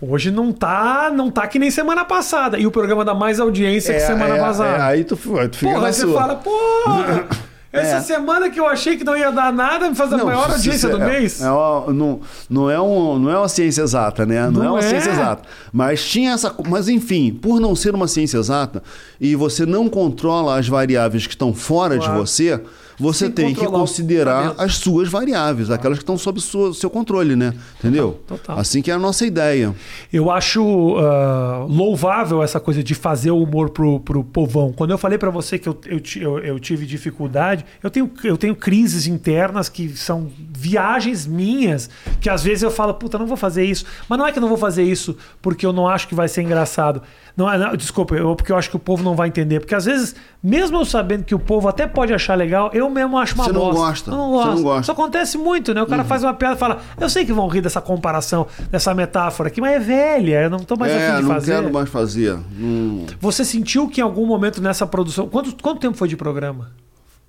Hoje 0.00 0.30
não 0.30 0.52
tá, 0.52 1.10
não 1.12 1.28
tá 1.28 1.44
que 1.48 1.58
nem 1.58 1.72
semana 1.72 2.04
passada. 2.04 2.56
E 2.56 2.64
o 2.64 2.70
programa 2.70 3.04
dá 3.04 3.14
mais 3.14 3.40
audiência 3.40 3.92
que 3.92 3.98
semana 3.98 4.36
é, 4.36 4.38
passada. 4.38 4.76
é, 4.76 4.80
aí 4.80 5.02
tu, 5.02 5.18
aí 5.36 5.48
tu 5.48 5.56
fica 5.58 5.72
Porra, 5.72 5.86
aí 5.88 5.92
você 5.92 6.06
fala, 6.06 6.36
porra, 6.36 7.26
essa 7.72 7.96
É. 7.96 8.00
semana 8.00 8.48
que 8.50 8.58
eu 8.58 8.66
achei 8.66 8.96
que 8.96 9.04
não 9.04 9.16
ia 9.16 9.30
dar 9.30 9.52
nada, 9.52 9.88
me 9.88 9.94
faz 9.94 10.12
a 10.12 10.16
Não, 10.16 10.26
maior 10.26 10.50
audiência 10.50 10.72
se- 10.78 10.88
do 10.88 11.02
é- 11.02 11.06
mês. 11.06 11.42
é 11.42 11.50
uma- 11.50 11.92
não, 11.92 12.20
não, 12.48 12.70
é 12.70 12.80
um, 12.80 13.18
não 13.18 13.30
é 13.30 13.38
uma 13.38 13.48
ciência 13.48 13.82
exata, 13.82 14.24
né? 14.24 14.42
Não, 14.44 14.50
Não 14.52 14.64
é 14.64 14.70
uma 14.70 14.78
é. 14.78 14.82
ciência 14.82 15.10
exata. 15.10 15.42
Mas 15.72 16.02
tinha 16.04 16.32
essa. 16.32 16.54
Mas 16.68 16.88
enfim, 16.88 17.32
por 17.32 17.60
não 17.60 17.76
ser 17.76 17.94
uma 17.94 18.08
ciência 18.08 18.38
exata 18.38 18.82
e 19.20 19.34
você 19.36 19.66
não 19.66 19.88
controla 19.88 20.58
as 20.58 20.66
variáveis 20.68 21.26
que 21.26 21.34
estão 21.34 21.52
fora 21.52 21.96
Claro. 21.98 22.12
de 22.12 22.18
você, 22.18 22.60
você 22.98 23.26
Tem 23.30 23.52
que 23.54 23.60
tem 23.60 23.64
que 23.64 23.70
considerar 23.70 24.54
as 24.58 24.76
suas 24.76 25.08
variáveis, 25.08 25.70
aquelas 25.70 25.98
que 25.98 26.02
estão 26.02 26.18
sob 26.18 26.40
sua- 26.40 26.74
seu 26.74 26.90
controle, 26.90 27.36
né? 27.36 27.54
Entendeu? 27.78 28.20
Total. 28.26 28.58
Assim 28.58 28.82
que 28.82 28.90
é 28.90 28.94
a 28.94 28.98
nossa 28.98 29.24
ideia. 29.26 29.74
Eu 30.12 30.30
acho 30.30 30.96
ah, 30.98 31.64
louvável 31.68 32.42
essa 32.42 32.58
coisa 32.58 32.82
de 32.82 32.94
fazer 32.94 33.30
o 33.30 33.40
humor 33.42 33.70
pro, 33.70 34.00
pro 34.00 34.24
povão. 34.24 34.72
Quando 34.72 34.90
eu 34.90 34.98
falei 34.98 35.16
pra 35.18 35.30
você 35.30 35.58
que 35.58 35.68
eu, 35.68 35.78
eu, 35.86 36.00
eu- 36.20 36.38
eu 36.40 36.58
tive 36.58 36.84
dificuldade, 36.86 37.64
eu 37.82 37.90
tenho, 37.90 38.10
eu 38.24 38.36
tenho 38.36 38.56
crises 38.56 39.06
internas 39.06 39.68
que 39.68 39.88
são 39.96 40.28
viagens 40.52 41.26
minhas, 41.26 41.88
que 42.20 42.28
às 42.28 42.42
vezes 42.42 42.62
eu 42.62 42.70
falo, 42.70 42.94
puta, 42.94 43.16
não 43.18 43.26
vou 43.26 43.36
fazer 43.36 43.64
isso. 43.64 43.84
Mas 44.08 44.18
não 44.18 44.26
é 44.26 44.32
que 44.32 44.38
eu 44.38 44.42
não 44.42 44.48
vou 44.48 44.58
fazer 44.58 44.82
isso 44.82 45.16
porque 45.40 45.64
eu 45.64 45.72
não 45.72 45.86
acho 45.88 46.08
que 46.08 46.14
vai 46.14 46.28
ser 46.28 46.42
engraçado. 46.42 47.02
Não, 47.38 47.48
é- 47.48 47.56
não, 47.56 47.76
desculpa, 47.76 48.16
eu, 48.16 48.34
porque 48.34 48.50
eu 48.50 48.56
acho 48.56 48.68
que 48.68 48.74
o 48.74 48.80
povo 48.80 49.00
não 49.04 49.14
vai 49.14 49.28
entender. 49.28 49.60
Porque 49.60 49.72
às 49.74 49.84
vezes, 49.84 50.16
mesmo 50.42 50.76
eu 50.76 50.84
sabendo 50.84 51.22
que 51.22 51.36
o 51.36 51.38
povo 51.38 51.68
até 51.68 51.86
pode 51.86 52.12
achar 52.12 52.34
legal, 52.34 52.68
eu 52.74 52.90
mesmo 52.90 53.16
acho 53.16 53.36
uma 53.36 53.44
Você 53.44 53.52
não 53.52 53.60
bosta. 53.60 53.78
gosta. 53.80 54.10
Eu 54.10 54.16
não 54.16 54.30
Você 54.30 54.34
gosto. 54.44 54.54
não 54.56 54.62
gosta. 54.64 54.80
Isso 54.82 54.90
acontece 54.92 55.38
muito, 55.38 55.72
né? 55.72 55.80
O 55.80 55.86
cara 55.86 56.02
faz 56.02 56.24
uma 56.24 56.34
piada 56.34 56.56
e 56.56 56.58
fala, 56.58 56.80
eu 57.00 57.08
sei 57.08 57.24
que 57.24 57.32
vão 57.32 57.46
rir 57.46 57.60
dessa 57.60 57.80
comparação, 57.80 58.44
dessa 58.72 58.92
metáfora 58.92 59.50
aqui, 59.50 59.60
mas 59.60 59.72
é 59.74 59.78
velha, 59.78 60.42
eu 60.42 60.50
não 60.50 60.58
tô 60.58 60.74
mais 60.76 60.92
é, 60.92 61.06
afim 61.10 61.16
de 61.18 61.22
não 61.28 61.34
fazer. 61.34 61.52
quero 61.54 61.72
mais 61.72 61.88
fazer. 61.88 62.38
Não- 62.58 63.06
Você 63.20 63.44
sentiu 63.44 63.86
que 63.88 64.00
em 64.00 64.04
algum 64.04 64.26
momento 64.26 64.60
nessa 64.60 64.84
produção. 64.84 65.28
Quanto, 65.28 65.54
quanto 65.62 65.78
tempo 65.80 65.96
foi 65.96 66.08
de 66.08 66.16
programa? 66.16 66.72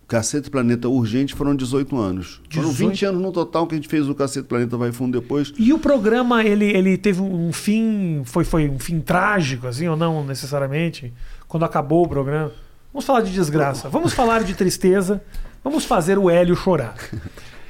Cacete 0.10 0.50
Planeta 0.50 0.90
Urgente 0.90 1.36
foram 1.36 1.56
18 1.56 1.96
anos. 1.98 2.42
Foram 2.50 2.70
18? 2.72 2.90
20 2.90 3.06
anos 3.06 3.22
no 3.22 3.32
total 3.32 3.68
que 3.68 3.76
a 3.76 3.78
gente 3.78 3.88
fez 3.88 4.10
o 4.10 4.16
Cacete 4.16 4.48
Planeta 4.48 4.76
Vai 4.76 4.92
Fundo 4.92 5.22
depois. 5.22 5.54
E 5.58 5.72
o 5.72 5.78
programa, 5.80 6.44
ele, 6.44 6.66
ele 6.66 6.98
teve 6.98 7.22
um 7.22 7.54
fim. 7.54 8.24
Foi, 8.26 8.44
foi 8.44 8.68
um 8.68 8.80
fim 8.80 9.00
trágico, 9.00 9.68
assim, 9.68 9.88
ou 9.88 9.96
não 9.96 10.26
necessariamente? 10.26 11.14
Quando 11.48 11.64
acabou 11.64 12.04
o 12.06 12.10
programa? 12.10 12.52
Vamos 12.92 13.06
falar 13.06 13.22
de 13.22 13.32
desgraça. 13.32 13.88
Vamos 13.88 14.12
falar 14.12 14.44
de 14.44 14.56
tristeza. 14.56 15.22
Vamos 15.64 15.86
fazer 15.86 16.18
o 16.18 16.28
Hélio 16.28 16.56
chorar. 16.56 16.96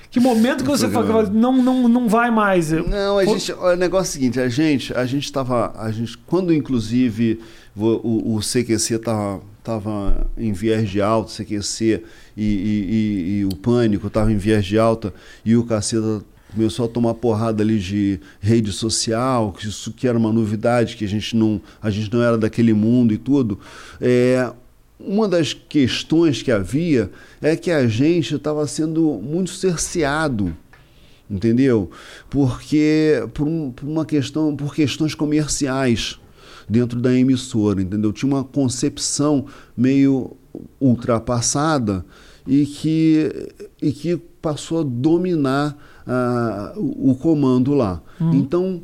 Que 0.10 0.20
momento 0.20 0.64
que 0.64 0.70
O 0.72 0.78
você 0.78 0.90
fala, 0.90 1.24
não, 1.30 1.52
não, 1.62 1.88
não 1.88 2.08
vai 2.08 2.32
mais. 2.32 2.72
Não, 2.72 3.20
a 3.20 3.24
Pô- 3.26 3.38
gente, 3.38 3.52
o 3.52 3.76
negócio 3.76 4.08
é 4.08 4.10
o 4.10 4.14
seguinte, 4.14 4.40
a 4.40 4.50
gente, 4.50 4.94
a 4.94 5.06
gente 5.06 5.26
estava, 5.26 5.72
a 5.78 5.92
gente, 5.92 6.18
quando 6.20 6.52
inclusive 6.54 7.40
vo- 7.76 8.00
o, 8.04 8.36
o 8.36 8.40
CQC 8.42 8.96
estava 8.96 9.40
tava 9.64 10.28
em 10.38 10.52
viés 10.54 10.90
de 10.90 11.02
alta, 11.02 11.32
CQC 11.32 12.04
e, 12.38 12.44
e- 12.44 12.46
e- 12.48 13.40
e 13.40 13.46
o 13.46 13.56
Pânico 13.56 14.08
estava 14.08 14.32
em 14.32 14.38
viés 14.38 14.66
de 14.66 14.78
alta 14.80 15.14
e 15.46 15.56
o 15.56 15.64
Caceta 15.66 16.24
começou 16.54 16.86
a 16.86 16.90
tomar 16.90 17.14
porrada 17.14 17.62
ali 17.62 17.78
de 17.78 18.20
rede 18.40 18.72
social, 18.72 19.52
que 19.54 19.68
isso 19.68 19.92
que 19.94 20.08
era 20.08 20.18
uma 20.18 20.34
novidade, 20.34 20.96
que 20.96 21.06
a 21.06 21.08
gente 21.08 21.36
não, 21.36 21.62
a 21.82 21.90
gente 21.92 22.12
não 22.12 22.24
era 22.24 22.38
daquele 22.38 22.74
mundo 22.74 23.14
e 23.14 23.18
tudo. 23.18 23.60
É, 24.02 24.52
uma 25.00 25.28
das 25.28 25.54
questões 25.54 26.42
que 26.42 26.52
havia 26.52 27.12
é 27.42 27.56
que 27.56 27.70
a 27.72 27.88
gente 27.88 28.34
estava 28.36 28.66
sendo 28.68 29.20
muito 29.24 29.52
cerceado 29.52 30.56
entendeu? 31.30 31.92
Porque 32.28 33.24
por, 33.36 33.48
um- 33.48 33.70
por 33.72 33.88
uma 33.88 34.04
questão, 34.04 34.56
por 34.56 34.74
questões 34.74 35.14
comerciais 35.14 36.20
dentro 36.70 37.00
da 37.00 37.14
emissora, 37.14 37.82
entendeu? 37.82 38.14
Tinha 38.14 38.32
uma 38.32 38.44
concepção 38.44 39.46
meio 39.76 40.38
ultrapassada 40.80 42.06
e 42.48 42.66
que, 42.66 43.52
e 43.82 43.92
que 43.92 44.18
passou 44.42 44.82
a 44.82 44.84
dominar 44.84 45.78
ah, 46.06 46.74
o, 46.78 47.16
comando 47.16 47.74
lá. 47.74 48.02
Então, 48.34 48.82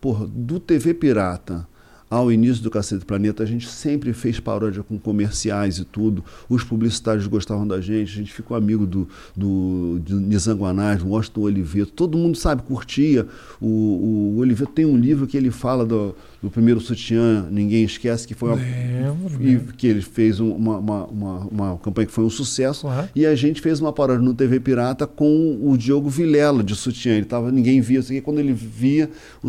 porra, 0.00 0.26
do 0.26 0.58
TV 0.58 0.94
Pirata 0.94 1.68
ao 2.10 2.32
início 2.32 2.60
do 2.64 2.70
Cacete 2.70 3.04
Planeta, 3.04 3.44
a 3.44 3.46
gente 3.46 3.68
sempre 3.68 4.12
fez 4.12 4.40
paródia 4.40 4.82
com 4.82 4.98
comerciais 4.98 5.78
e 5.78 5.84
tudo. 5.84 6.24
Os 6.48 6.64
publicitários 6.64 7.24
gostavam 7.28 7.64
da 7.64 7.80
gente, 7.80 8.12
a 8.12 8.16
gente 8.16 8.32
ficou 8.32 8.56
amigo 8.56 8.84
do, 8.84 9.06
do, 9.36 10.00
de 10.04 10.14
do 10.14 11.08
Washington 11.08 11.40
Oliveto. 11.42 11.92
Todo 11.92 12.18
mundo, 12.18 12.36
sabe, 12.36 12.62
curtia. 12.62 13.28
O, 13.60 14.34
o 14.34 14.38
Oliveto 14.38 14.72
tem 14.72 14.84
um 14.84 14.96
livro 14.96 15.24
que 15.24 15.36
ele 15.36 15.52
fala 15.52 15.86
do, 15.86 16.16
do 16.42 16.48
primeiro 16.50 16.80
sutiã, 16.80 17.46
Ninguém 17.50 17.84
Esquece, 17.84 18.26
que 18.26 18.32
foi 18.34 18.48
uma, 18.50 18.56
Lembro, 18.56 19.42
e 19.46 19.58
que 19.76 19.86
ele 19.86 20.00
fez 20.00 20.40
um- 20.40 20.52
uma, 20.54 20.78
uma, 20.78 21.04
uma, 21.04 21.38
uma 21.50 21.78
campanha 21.78 22.06
que 22.06 22.12
foi 22.12 22.24
um 22.24 22.30
sucesso. 22.30 22.86
Uhum. 22.86 23.08
E 23.14 23.26
a 23.26 23.34
gente 23.34 23.60
fez 23.60 23.78
uma 23.80 23.92
paródia 23.92 24.22
no 24.24 24.32
TV 24.32 24.58
Pirata 24.58 25.06
com 25.06 25.58
o 25.62 25.76
Diogo 25.76 26.08
Vilela 26.08 26.62
de 26.64 26.74
sutiã. 26.74 27.12
Ele 27.12 27.26
tava, 27.26 27.52
ninguém 27.52 27.80
via, 27.82 28.00
assim, 28.00 28.20
quando 28.22 28.38
ele 28.38 28.54
via, 28.54 29.10
o, 29.42 29.48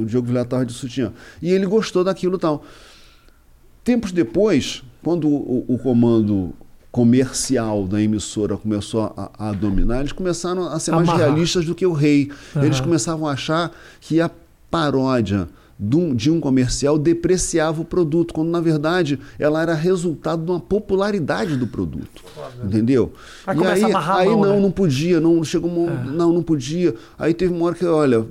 o 0.00 0.04
Diogo 0.06 0.28
Vilela 0.28 0.44
estava 0.46 0.64
de 0.64 0.72
sutiã. 0.72 1.12
E 1.42 1.50
ele 1.50 1.66
gostou 1.66 2.04
daquilo 2.04 2.36
e 2.36 2.38
tal. 2.38 2.64
Tempos 3.82 4.12
depois, 4.12 4.82
quando 5.02 5.26
o, 5.28 5.64
o 5.66 5.76
comando 5.78 6.54
comercial 6.92 7.86
da 7.88 8.00
emissora 8.00 8.56
começou 8.56 9.12
a, 9.16 9.48
a 9.48 9.52
dominar, 9.52 10.00
eles 10.00 10.12
começaram 10.12 10.66
a 10.68 10.78
ser 10.78 10.92
mais 10.92 11.08
Amarrar. 11.08 11.26
realistas 11.28 11.64
do 11.64 11.74
que 11.74 11.84
o 11.84 11.92
rei. 11.92 12.30
Eles 12.56 12.76
Aham. 12.76 12.84
começavam 12.84 13.26
a 13.26 13.32
achar 13.32 13.72
que 14.00 14.20
a 14.20 14.30
paródia 14.70 15.48
de 15.84 16.30
um, 16.30 16.40
comercial 16.40 16.96
depreciava 16.96 17.82
o 17.82 17.84
produto, 17.84 18.32
quando 18.32 18.50
na 18.50 18.60
verdade 18.60 19.18
ela 19.36 19.60
era 19.60 19.74
resultado 19.74 20.44
de 20.44 20.50
uma 20.52 20.60
popularidade 20.60 21.56
do 21.56 21.66
produto. 21.66 22.22
Entendeu? 22.64 23.12
Aí 23.44 23.58
e 23.58 23.66
aí, 23.66 23.82
aí 23.94 24.28
mão, 24.28 24.40
não, 24.42 24.54
né? 24.54 24.60
não 24.60 24.70
podia, 24.70 25.20
não 25.20 25.42
chegou 25.42 25.68
um, 25.70 25.88
É. 25.90 26.04
não, 26.04 26.32
não 26.32 26.42
podia. 26.42 26.94
Aí 27.18 27.34
teve 27.34 27.52
uma 27.52 27.66
hora 27.66 27.74
que, 27.74 27.84
olha, 27.84 28.24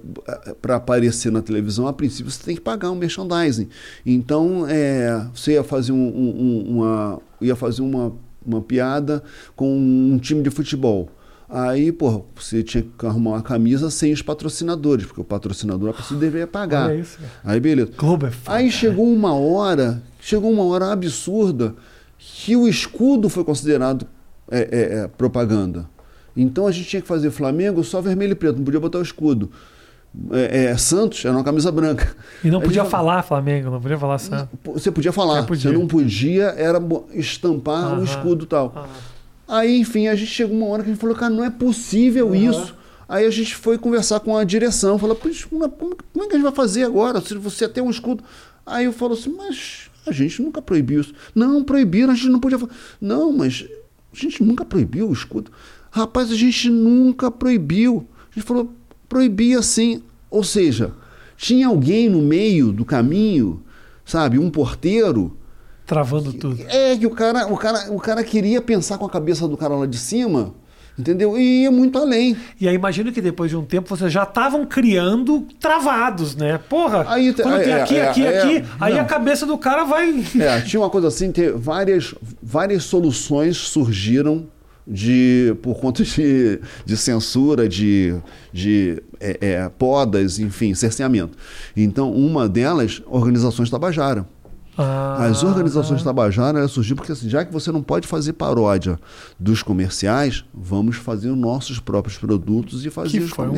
para 0.61 0.77
aparecer 0.77 1.29
na 1.31 1.41
televisão, 1.41 1.87
a 1.87 1.93
princípio 1.93 2.31
você 2.31 2.41
tem 2.41 2.55
que 2.55 2.61
pagar 2.61 2.89
um 2.89 2.95
merchandising. 2.95 3.67
Então, 4.05 4.65
é, 4.69 5.27
você 5.35 5.53
ia 5.53 5.63
fazer 5.63 5.91
um- 5.91 5.97
um- 5.97 6.65
uma, 6.77 7.19
ia 7.41 7.55
fazer 7.55 7.81
uma, 7.81 8.13
uma 8.45 8.61
piada 8.61 9.21
com 9.57 9.75
um 9.77 10.17
time 10.17 10.41
de 10.41 10.49
futebol. 10.49 11.09
Aí, 11.53 11.91
pô, 11.91 12.23
você 12.33 12.63
tinha 12.63 12.81
que 12.97 13.05
arrumar 13.05 13.31
uma 13.31 13.41
camisa 13.41 13.89
sem 13.91 14.13
os 14.13 14.21
patrocinadores, 14.21 15.05
porque 15.05 15.19
o 15.19 15.23
patrocinador 15.23 15.89
a 15.89 15.93
pessoa 15.93 16.17
deveria 16.17 16.47
pagar. 16.47 16.89
Olha 16.89 16.95
isso, 16.99 17.17
cara. 17.17 17.31
Aí, 17.43 17.59
beleza. 17.59 17.91
Globo 17.97 18.25
é 18.27 18.31
foda. 18.31 18.57
Aí 18.57 18.71
chegou 18.71 19.05
uma 19.11 19.33
hora, 19.35 20.01
chegou 20.21 20.49
uma 20.49 20.63
hora 20.63 20.91
absurda 20.93 21.75
que 22.17 22.55
o 22.55 22.67
escudo 22.69 23.27
foi 23.27 23.43
considerado 23.43 24.07
é, 24.49 24.59
é, 24.59 24.97
é, 25.03 25.07
propaganda. 25.09 25.89
Então 26.37 26.65
a 26.67 26.71
gente 26.71 26.87
tinha 26.87 27.01
que 27.01 27.07
fazer 27.07 27.29
Flamengo 27.31 27.83
só 27.83 27.99
vermelho 27.99 28.31
e 28.31 28.35
preto, 28.35 28.55
não 28.57 28.63
podia 28.63 28.79
botar 28.79 28.99
o 28.99 29.01
escudo. 29.01 29.51
É, 30.31 30.65
é, 30.65 30.77
Santos 30.77 31.23
era 31.25 31.33
uma 31.33 31.43
camisa 31.43 31.71
branca. 31.71 32.15
E 32.43 32.49
não 32.49 32.61
podia 32.61 32.81
gente- 32.83 32.91
falar 32.91 33.23
Flamengo, 33.23 33.69
não 33.71 33.81
podia 33.81 33.97
falar 33.97 34.17
Santos. 34.19 34.47
Você 34.73 34.89
podia 34.91 35.11
falar, 35.11 35.39
É, 35.39 35.41
podia. 35.43 35.69
você 35.71 35.77
não 35.77 35.87
podia 35.87 36.45
era 36.57 36.79
estampar 37.13 37.99
o 37.99 38.03
escudo 38.03 38.43
e 38.45 38.47
tal. 38.47 38.73
Ah, 38.75 38.85
Aí, 39.51 39.81
enfim, 39.81 40.07
a 40.07 40.15
gente 40.15 40.31
chegou 40.31 40.55
uma 40.55 40.67
hora 40.67 40.81
que 40.81 40.89
a 40.89 40.93
gente 40.93 41.01
falou, 41.01 41.13
cara, 41.13 41.33
não 41.33 41.43
é 41.43 41.49
possível 41.49 42.29
Aham. 42.29 42.35
isso. 42.37 42.75
Aí 43.09 43.25
a 43.25 43.29
gente 43.29 43.53
foi 43.53 43.77
conversar 43.77 44.21
com 44.21 44.37
a 44.37 44.45
direção, 44.45 44.97
falou, 44.97 45.13
"Pois, 45.13 45.43
como, 45.43 45.69
como 45.69 45.93
é 46.23 46.27
que 46.27 46.31
a 46.31 46.37
gente 46.37 46.43
vai 46.43 46.55
fazer 46.55 46.85
agora? 46.85 47.19
Se 47.19 47.35
você 47.35 47.67
tem 47.67 47.83
um 47.83 47.89
escudo. 47.89 48.23
Aí 48.65 48.85
eu 48.85 48.93
falo 48.93 49.13
assim, 49.13 49.35
mas 49.35 49.89
a 50.07 50.13
gente 50.13 50.41
nunca 50.41 50.61
proibiu 50.61 51.01
isso. 51.01 51.13
Não, 51.35 51.65
proibiram, 51.65 52.13
a 52.13 52.15
gente 52.15 52.29
não 52.29 52.39
podia 52.39 52.57
falar. 52.57 52.71
Não, 53.01 53.33
mas 53.33 53.65
a 54.13 54.15
gente 54.15 54.41
nunca 54.41 54.63
proibiu 54.63 55.09
o 55.09 55.13
escudo. 55.13 55.51
Rapaz, 55.91 56.31
a 56.31 56.35
gente 56.35 56.69
nunca 56.69 57.29
proibiu. 57.29 58.07
A 58.31 58.33
gente 58.33 58.47
falou, 58.47 58.73
proibia 59.09 59.61
sim. 59.61 60.01
Ou 60.29 60.45
seja, 60.45 60.93
tinha 61.35 61.67
alguém 61.67 62.07
no 62.09 62.21
meio 62.21 62.71
do 62.71 62.85
caminho, 62.85 63.61
sabe, 64.05 64.39
um 64.39 64.49
porteiro, 64.49 65.35
travando 65.91 66.31
tudo. 66.31 66.63
é 66.69 66.95
que 66.95 67.05
o 67.05 67.09
cara, 67.09 67.47
o 67.47 67.57
cara, 67.57 67.91
o 67.91 67.99
cara 67.99 68.23
queria 68.23 68.61
pensar 68.61 68.97
com 68.97 69.05
a 69.05 69.09
cabeça 69.09 69.45
do 69.45 69.57
cara 69.57 69.75
lá 69.75 69.85
de 69.85 69.97
cima, 69.97 70.53
entendeu? 70.97 71.37
E 71.37 71.63
ia 71.63 71.71
muito 71.71 71.97
além. 71.97 72.37
E 72.61 72.65
aí 72.65 72.75
imagino 72.75 73.11
que 73.11 73.19
depois 73.19 73.51
de 73.51 73.57
um 73.57 73.65
tempo 73.65 73.89
vocês 73.89 74.09
já 74.09 74.23
estavam 74.23 74.65
criando 74.65 75.45
travados, 75.59 76.33
né? 76.33 76.57
Porra, 76.69 77.05
Aí 77.09 77.33
quando 77.33 77.61
tem 77.61 77.73
é, 77.73 77.81
aqui, 77.81 77.95
é, 77.97 78.07
aqui, 78.07 78.25
é, 78.25 78.39
aqui, 78.39 78.65
aí 78.79 78.93
não. 78.93 79.01
a 79.01 79.03
cabeça 79.03 79.45
do 79.45 79.57
cara 79.57 79.83
vai... 79.83 80.23
É, 80.39 80.61
tinha 80.61 80.79
uma 80.79 80.89
coisa 80.89 81.09
assim, 81.09 81.29
ter 81.29 81.51
várias, 81.51 82.15
várias 82.41 82.83
soluções 82.83 83.57
surgiram 83.57 84.47
de 84.87 85.53
por 85.61 85.77
conta 85.77 86.05
de, 86.05 86.57
de 86.85 86.95
censura, 86.95 87.67
de, 87.67 88.15
de 88.53 89.03
é, 89.19 89.37
é, 89.41 89.69
podas, 89.69 90.39
enfim, 90.39 90.73
cerceamento. 90.73 91.37
Então, 91.75 92.13
uma 92.13 92.47
delas, 92.47 93.01
organizações 93.07 93.69
Tabajara. 93.69 94.25
Ah, 94.82 95.25
As 95.25 95.43
organizações 95.43 96.01
Tabajara 96.03 96.59
elas 96.59 96.71
surgiram 96.71 96.97
porque 96.97 97.11
assim, 97.11 97.29
já 97.29 97.45
que 97.45 97.51
você 97.53 97.71
não 97.71 97.82
pode 97.82 98.07
fazer 98.07 98.34
paródia 98.34 98.99
dos 99.39 99.61
comerciais, 99.63 100.43
vamos 100.53 100.95
fazer 100.97 101.29
os 101.29 101.38
nossos 101.38 101.79
próprios 101.79 102.17
produtos 102.17 102.86
e 102.86 102.89
fazer 102.89 103.09
Que 103.09 103.19
os 103.19 103.29
foi 103.29 103.45
um 103.47 103.49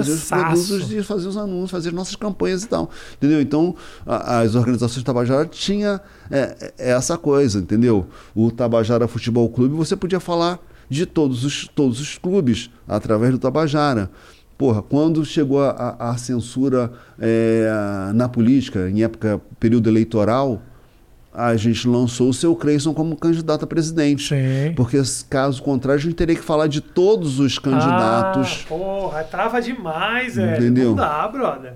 fazer 0.00 0.12
os 0.12 0.28
produtos 0.28 0.92
e 0.92 1.02
fazer 1.02 1.28
os 1.28 1.36
anúncios, 1.36 1.70
fazer 1.70 1.88
as 1.90 1.94
nossas 1.94 2.16
campanhas 2.16 2.62
e 2.64 2.68
tal. 2.68 2.90
Entendeu? 3.14 3.40
Então, 3.40 3.74
a- 4.06 4.40
as 4.40 4.54
organizações 4.54 5.02
Tabajara 5.04 5.46
tinha 5.46 6.00
é, 6.30 6.72
é, 6.78 6.90
essa 6.92 7.16
coisa, 7.18 7.58
entendeu? 7.58 8.06
O 8.34 8.50
Tabajara 8.50 9.06
Futebol 9.08 9.48
Clube, 9.50 9.74
você 9.74 9.94
podia 9.96 10.20
falar 10.20 10.58
de 10.88 11.06
todos 11.06 11.44
os, 11.44 11.68
todos 11.74 12.00
os 12.00 12.18
clubes 12.18 12.68
através 12.86 13.32
do 13.32 13.38
Tabajara. 13.38 14.10
Porra, 14.62 14.80
quando 14.80 15.24
chegou 15.24 15.60
a, 15.60 15.70
a- 15.98 16.10
a 16.10 16.16
censura 16.16 16.92
é, 17.18 17.68
na 18.14 18.28
política, 18.28 18.88
em 18.88 19.02
época, 19.02 19.40
período 19.58 19.90
eleitoral, 19.90 20.62
a 21.34 21.56
gente 21.56 21.88
lançou 21.88 22.28
o 22.28 22.32
seu 22.32 22.54
Creyson 22.54 22.94
como 22.94 23.16
candidato 23.16 23.64
a 23.64 23.66
presidente. 23.66 24.28
Sim. 24.28 24.72
Porque, 24.76 25.02
caso 25.28 25.60
contrário, 25.64 25.98
a 25.98 26.02
gente 26.04 26.14
teria 26.14 26.36
que 26.36 26.42
falar 26.42 26.68
de 26.68 26.80
todos 26.80 27.40
os 27.40 27.58
candidatos. 27.58 28.60
Ah, 28.64 28.68
porra, 28.68 29.24
trava 29.24 29.60
demais, 29.60 30.36
velho. 30.36 30.62
Entendeu? 30.62 30.88
Não 30.90 30.94
dá, 30.94 31.26
brother. 31.26 31.72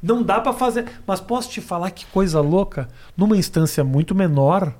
Não 0.00 0.22
dá 0.22 0.40
pra 0.40 0.52
fazer. 0.52 0.84
Mas 1.04 1.20
posso 1.20 1.50
te 1.50 1.60
falar 1.60 1.90
que 1.90 2.06
coisa 2.06 2.40
louca? 2.40 2.86
Numa 3.16 3.36
instância 3.36 3.82
muito 3.82 4.14
menor, 4.14 4.72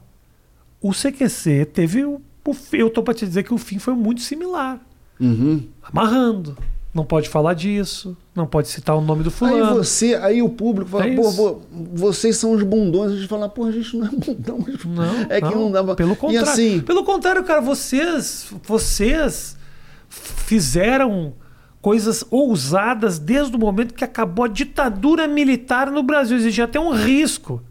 o 0.80 0.92
CQC 0.92 1.64
teve 1.64 2.04
o. 2.04 2.20
eu 2.72 2.88
tô 2.88 3.02
pra 3.02 3.12
te 3.14 3.26
dizer 3.26 3.42
que 3.42 3.52
o 3.52 3.58
fim 3.58 3.80
foi 3.80 3.94
muito 3.94 4.20
similar. 4.20 4.78
Uhum. 5.18 5.66
Amarrando. 5.82 6.56
Não 6.94 7.04
pode 7.06 7.28
falar 7.28 7.54
disso. 7.54 8.14
Não 8.34 8.46
pode 8.46 8.68
citar 8.68 8.94
o 8.94 9.00
nome 9.00 9.22
do 9.22 9.30
Aí 9.30 9.34
fulano. 9.34 9.76
você, 9.76 10.14
aí 10.16 10.42
o 10.42 10.48
público 10.50 10.90
fala, 10.90 11.06
É 11.06 11.14
pô, 11.14 11.30
vo- 11.30 11.62
vocês 11.94 12.36
são 12.36 12.52
os 12.52 12.62
bundões. 12.62 13.12
A 13.12 13.16
gente 13.16 13.28
fala, 13.28 13.48
pô, 13.48 13.64
a 13.64 13.72
gente 13.72 13.96
não 13.96 14.06
é 14.06 14.10
bundão. 14.10 14.58
mas 14.66 14.84
Não, 14.84 15.26
é 15.30 15.40
que 15.40 15.54
não 15.54 15.70
dava. 15.70 15.94
Pelo 15.94 16.12
E 16.12 16.16
contrário, 16.16 16.48
assim, 16.50 16.80
pelo 16.80 17.02
contrário, 17.02 17.42
cara, 17.44 17.62
vocês, 17.62 18.52
vocês 18.62 19.56
fizeram 20.10 21.32
coisas 21.80 22.24
ousadas 22.30 23.18
desde 23.18 23.56
o 23.56 23.58
momento 23.58 23.94
que 23.94 24.04
acabou 24.04 24.44
a 24.44 24.48
ditadura 24.48 25.26
militar 25.26 25.90
no 25.90 26.02
Brasil. 26.02 26.36
Existia 26.36 26.64
até 26.64 26.78
um 26.78 26.92
risco. 26.92 27.62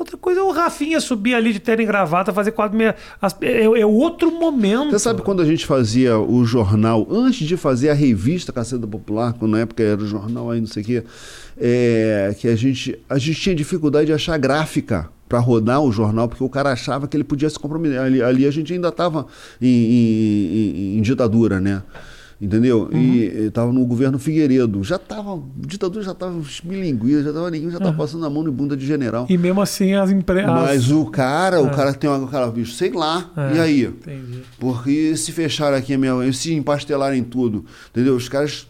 Outra 0.00 0.16
coisa 0.16 0.40
é 0.40 0.42
o 0.42 0.50
Rafinha 0.50 0.98
subir 0.98 1.34
ali 1.34 1.52
de 1.52 1.60
terno 1.60 1.82
e 1.82 1.86
gravata, 1.86 2.32
fazer 2.32 2.52
quatro 2.52 2.74
meia. 2.76 2.96
É, 3.42 3.64
é 3.64 3.84
outro 3.84 4.30
momento. 4.32 4.90
Você 4.92 4.98
sabe 4.98 5.20
quando 5.20 5.42
a 5.42 5.44
gente 5.44 5.66
fazia 5.66 6.18
o 6.18 6.42
jornal, 6.46 7.06
antes 7.10 7.46
de 7.46 7.54
fazer 7.54 7.90
a 7.90 7.94
revista 7.94 8.50
Caceta 8.50 8.86
Popular, 8.86 9.34
quando 9.34 9.52
na 9.52 9.60
época 9.60 9.82
era 9.82 10.00
o 10.00 10.06
jornal 10.06 10.50
aí, 10.50 10.58
não 10.58 10.66
sei 10.66 10.82
o 10.82 10.86
quê, 10.86 11.02
é, 11.58 12.34
que 12.38 12.48
a 12.48 12.56
gente, 12.56 12.98
a 13.10 13.18
gente 13.18 13.38
tinha 13.40 13.54
dificuldade 13.54 14.06
de 14.06 14.12
achar 14.14 14.38
gráfica 14.38 15.10
para 15.28 15.38
rodar 15.38 15.80
o 15.82 15.92
jornal, 15.92 16.26
porque 16.28 16.42
o 16.42 16.48
cara 16.48 16.72
achava 16.72 17.06
que 17.06 17.14
ele 17.16 17.22
podia 17.22 17.48
se 17.50 17.58
comprometer. 17.58 18.00
Ali, 18.00 18.22
ali 18.22 18.46
a 18.46 18.50
gente 18.50 18.72
ainda 18.72 18.88
estava 18.88 19.26
em, 19.60 19.68
em- 19.68 20.56
em- 20.94 20.98
em 20.98 21.02
ditadura, 21.02 21.60
né? 21.60 21.82
Entendeu? 22.40 22.88
E 22.90 23.46
estava 23.48 23.70
no 23.70 23.84
governo 23.84 24.18
Figueiredo. 24.18 24.82
Já 24.82 24.96
estava, 24.96 25.42
ditadura 25.58 26.02
já 26.02 26.12
estava 26.12 26.38
esmilinguida, 26.40 27.22
já 27.22 27.28
estava 27.28 27.50
ninguém 27.50 27.70
já 27.70 27.76
estava 27.76 27.94
passando 27.94 28.24
a 28.24 28.30
mão 28.30 28.46
em 28.48 28.50
bunda 28.50 28.74
de 28.74 28.86
general. 28.86 29.26
E 29.28 29.36
mesmo 29.36 29.60
assim 29.60 29.92
as 29.92 30.10
empresas. 30.10 30.50
Mas 30.50 30.90
o 30.90 31.04
cara, 31.04 31.60
o 31.60 31.70
cara 31.70 31.92
tem 31.92 32.08
uma 32.08 32.26
cara, 32.28 32.46
bicho, 32.46 32.72
sei 32.72 32.90
lá. 32.92 33.30
É. 33.36 33.56
E 33.56 33.60
aí? 33.60 33.84
Entendi. 33.84 34.42
Porque 34.58 35.14
se 35.18 35.32
fecharem 35.32 35.78
aqui 35.78 35.92
a 35.92 35.98
minha. 35.98 36.24
e 36.24 36.32
se 36.32 36.54
empastelarem 36.54 37.22
tudo, 37.22 37.66
entendeu? 37.90 38.16
Os 38.16 38.26
caras, 38.26 38.66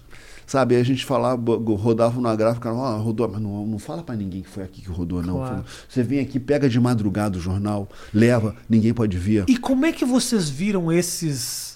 sabe, 0.46 0.74
a 0.74 0.82
gente 0.82 1.04
falava, 1.04 1.40
rodavam 1.76 2.20
na 2.20 2.34
gráfica, 2.34 2.72
ó, 2.72 2.96
rodou, 2.98 3.28
mas 3.28 3.40
não, 3.40 3.64
não 3.64 3.78
fala 3.78 4.02
pra 4.02 4.16
ninguém 4.16 4.42
que 4.42 4.48
foi 4.48 4.64
aqui 4.64 4.82
que 4.82 4.90
rodou, 4.90 5.22
não. 5.22 5.36
Claro. 5.36 5.64
Você 5.88 6.02
vem 6.02 6.18
aqui, 6.18 6.40
pega 6.40 6.68
de 6.68 6.80
madrugada 6.80 7.38
o 7.38 7.40
jornal, 7.40 7.88
leva, 8.12 8.56
ninguém 8.68 8.92
pode 8.92 9.16
ver. 9.16 9.44
E 9.46 9.56
como 9.56 9.86
é 9.86 9.92
que 9.92 10.04
vocês 10.04 10.48
viram 10.48 10.90
esses. 10.90 11.69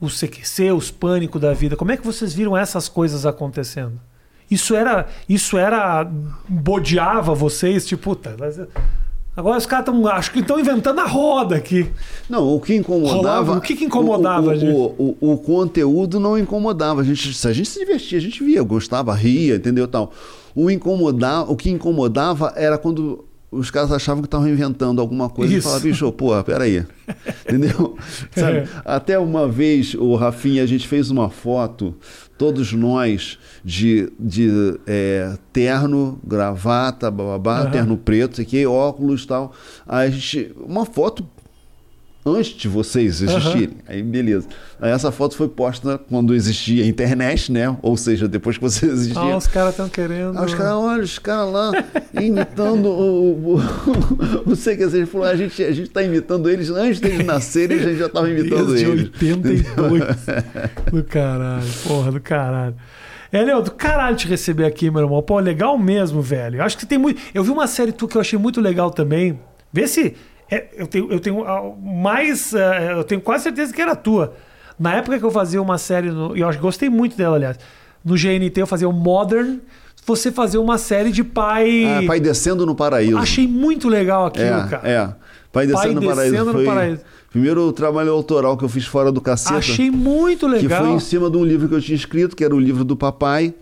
Os 0.00 0.18
CQC, 0.18 0.72
os 0.72 0.90
pânico 0.90 1.38
da 1.38 1.52
vida? 1.52 1.76
Como 1.76 1.92
é 1.92 1.96
que 1.96 2.04
vocês 2.06 2.32
viram 2.32 2.56
essas 2.56 2.88
coisas 2.88 3.26
acontecendo? 3.26 4.00
Isso 4.50 4.74
era. 4.74 5.06
Isso 5.28 5.58
era. 5.58 6.10
bodeava 6.48 7.34
vocês, 7.34 7.86
tipo, 7.86 8.02
puta. 8.14 8.34
Agora 9.36 9.58
os 9.58 9.66
caras 9.66 9.86
estão. 9.86 10.06
Acho 10.08 10.32
que 10.32 10.40
estão 10.40 10.58
inventando 10.58 10.98
a 11.00 11.06
roda 11.06 11.54
aqui. 11.56 11.90
Não, 12.28 12.48
o 12.56 12.60
que 12.60 12.74
incomodava. 12.74 13.58
O 13.58 13.60
que 13.60 13.76
que 13.76 13.84
incomodava, 13.84 14.48
o, 14.48 14.50
o, 14.50 14.56
gente? 14.56 14.72
o, 14.74 15.16
o- 15.20 15.32
o 15.34 15.38
conteúdo 15.38 16.18
não 16.18 16.36
incomodava. 16.36 17.00
A 17.00 17.04
gente, 17.04 17.32
se 17.32 17.46
a 17.46 17.52
gente 17.52 17.68
se 17.68 17.78
divertia, 17.78 18.18
a 18.18 18.20
gente 18.20 18.42
via, 18.42 18.62
gostava, 18.62 19.14
ria, 19.14 19.54
entendeu? 19.56 19.86
Tal. 19.86 20.12
O, 20.54 20.68
incomodar, 20.70 21.48
o 21.48 21.54
que 21.54 21.70
incomodava 21.70 22.52
era 22.56 22.76
quando 22.76 23.24
os 23.50 23.70
caras 23.70 23.90
achavam 23.90 24.22
que 24.22 24.28
estavam 24.28 24.48
inventando 24.48 25.00
alguma 25.00 25.28
coisa 25.28 25.52
e 25.52 25.56
Isso. 25.56 25.66
falavam, 25.66 25.90
bicho, 25.90 26.12
pô, 26.12 26.42
peraí. 26.44 26.84
entendeu? 27.44 27.96
Sabe? 28.30 28.58
É. 28.58 28.68
Até 28.84 29.18
uma 29.18 29.48
vez, 29.48 29.94
o 29.94 30.14
Rafinha, 30.14 30.62
a 30.62 30.66
gente 30.66 30.86
fez 30.86 31.10
uma 31.10 31.28
foto, 31.28 31.96
todos 32.38 32.72
nós, 32.72 33.38
de, 33.64 34.12
de 34.18 34.78
é, 34.86 35.36
terno, 35.52 36.20
gravata, 36.24 37.10
bababá, 37.10 37.62
Aham. 37.62 37.70
terno 37.70 37.96
preto, 37.96 38.34
isso 38.34 38.42
aqui, 38.42 38.64
óculos 38.64 39.24
e 39.24 39.26
tal. 39.26 39.52
Aí 39.86 40.08
a 40.08 40.10
gente. 40.10 40.54
Uma 40.64 40.86
foto 40.86 41.26
antes 42.34 42.52
de 42.56 42.68
vocês 42.68 43.20
existirem. 43.22 43.76
Aí, 43.86 44.02
beleza. 44.02 44.46
Aí 44.80 44.90
essa 44.90 45.10
foto 45.12 45.36
foi 45.36 45.48
posta 45.48 45.98
quando 46.08 46.34
existia 46.34 46.84
a 46.84 46.86
internet, 46.86 47.52
né? 47.52 47.76
Ou 47.82 47.96
seja, 47.96 48.26
depois 48.26 48.56
que 48.56 48.62
vocês 48.62 48.90
Ah, 48.90 48.94
existiam. 48.94 49.36
os 49.36 49.46
caras 49.46 49.70
estão 49.70 49.88
querendo. 49.88 50.38
Aí 50.38 50.44
os 50.46 50.54
caras, 50.54 50.72
olha, 50.72 51.02
os 51.02 51.18
caras 51.18 51.52
lá 51.52 51.72
imitando 52.14 52.86
o. 52.86 53.56
o, 53.56 54.50
o 54.50 54.56
sei 54.56 54.76
que 54.76 54.82
ele 54.84 55.06
falou, 55.06 55.26
a 55.26 55.36
gente, 55.36 55.62
a 55.62 55.72
gente 55.72 55.90
tá 55.90 56.02
imitando 56.02 56.48
eles 56.48 56.70
antes 56.70 57.00
deles 57.00 57.24
nascerem, 57.26 57.78
a 57.78 57.82
gente 57.82 57.98
já 57.98 58.08
tava 58.08 58.30
imitando 58.30 58.72
Desde 58.72 58.86
eles. 58.90 59.02
82. 59.20 60.02
do 60.92 61.04
caralho, 61.04 61.66
porra, 61.86 62.12
do 62.12 62.20
caralho. 62.20 62.74
É, 63.32 63.42
Léo, 63.44 63.62
do 63.62 63.70
caralho 63.70 64.16
te 64.16 64.26
receber 64.26 64.64
aqui, 64.64 64.90
meu 64.90 65.02
irmão. 65.02 65.22
Pô, 65.22 65.38
legal 65.38 65.78
mesmo, 65.78 66.20
velho. 66.20 66.56
Eu 66.56 66.64
acho 66.64 66.76
que 66.76 66.84
tem 66.84 66.98
muito. 66.98 67.20
Eu 67.32 67.44
vi 67.44 67.50
uma 67.50 67.66
série 67.68 67.92
tu 67.92 68.08
que 68.08 68.16
eu 68.16 68.20
achei 68.20 68.38
muito 68.38 68.60
legal 68.60 68.90
também. 68.90 69.38
Vê 69.72 69.86
se. 69.86 70.16
É, 70.50 70.68
eu 70.76 70.86
tenho, 70.86 71.12
eu 71.12 71.20
tenho 71.20 71.44
ah, 71.46 71.72
mais. 71.80 72.54
ah, 72.54 72.96
eu 72.96 73.04
tenho 73.04 73.20
quase 73.20 73.44
certeza 73.44 73.72
que 73.72 73.80
era 73.80 73.94
tua. 73.94 74.34
Na 74.78 74.94
época 74.94 75.18
que 75.18 75.24
eu 75.24 75.30
fazia 75.30 75.60
uma 75.60 75.78
série, 75.78 76.10
no, 76.10 76.36
e 76.36 76.40
eu 76.40 76.48
acho 76.48 76.58
que 76.58 76.62
gostei 76.62 76.88
muito 76.88 77.16
dela, 77.16 77.36
aliás. 77.36 77.58
No 78.04 78.14
GNT 78.14 78.60
eu 78.60 78.66
fazia 78.66 78.88
o 78.88 78.92
Modern. 78.92 79.58
Você 80.06 80.32
fazia 80.32 80.60
uma 80.60 80.78
série 80.78 81.12
de 81.12 81.22
pai. 81.22 81.84
Ah, 81.84 82.06
Pai 82.06 82.18
Descendo 82.18 82.64
no 82.64 82.74
Paraíso. 82.74 83.18
Achei 83.18 83.46
muito 83.46 83.88
legal 83.88 84.26
aquilo, 84.26 84.46
é, 84.46 84.66
cara. 84.68 84.88
é. 84.88 85.14
Pai 85.52 85.66
Descendo, 85.66 85.94
Pai 85.94 85.94
no, 85.94 86.00
Paraíso 86.00 86.32
Descendo 86.32 86.52
no 86.52 86.58
foi 86.58 86.64
Paraíso. 86.64 87.02
Primeiro 87.30 87.70
trabalho 87.72 88.10
autoral 88.12 88.56
que 88.56 88.64
eu 88.64 88.68
fiz 88.68 88.86
fora 88.86 89.12
do 89.12 89.20
caceta. 89.20 89.56
Achei 89.56 89.90
muito 89.90 90.46
Que 90.46 90.62
legal. 90.62 90.84
foi 90.84 90.92
em 90.94 90.98
cima 91.00 91.30
de 91.30 91.36
um 91.36 91.44
livro 91.44 91.68
que 91.68 91.74
eu 91.74 91.80
tinha 91.80 91.94
escrito, 91.94 92.34
que 92.34 92.44
era 92.44 92.54
o 92.54 92.58
livro 92.58 92.82
do 92.82 92.96
papai. 92.96 93.54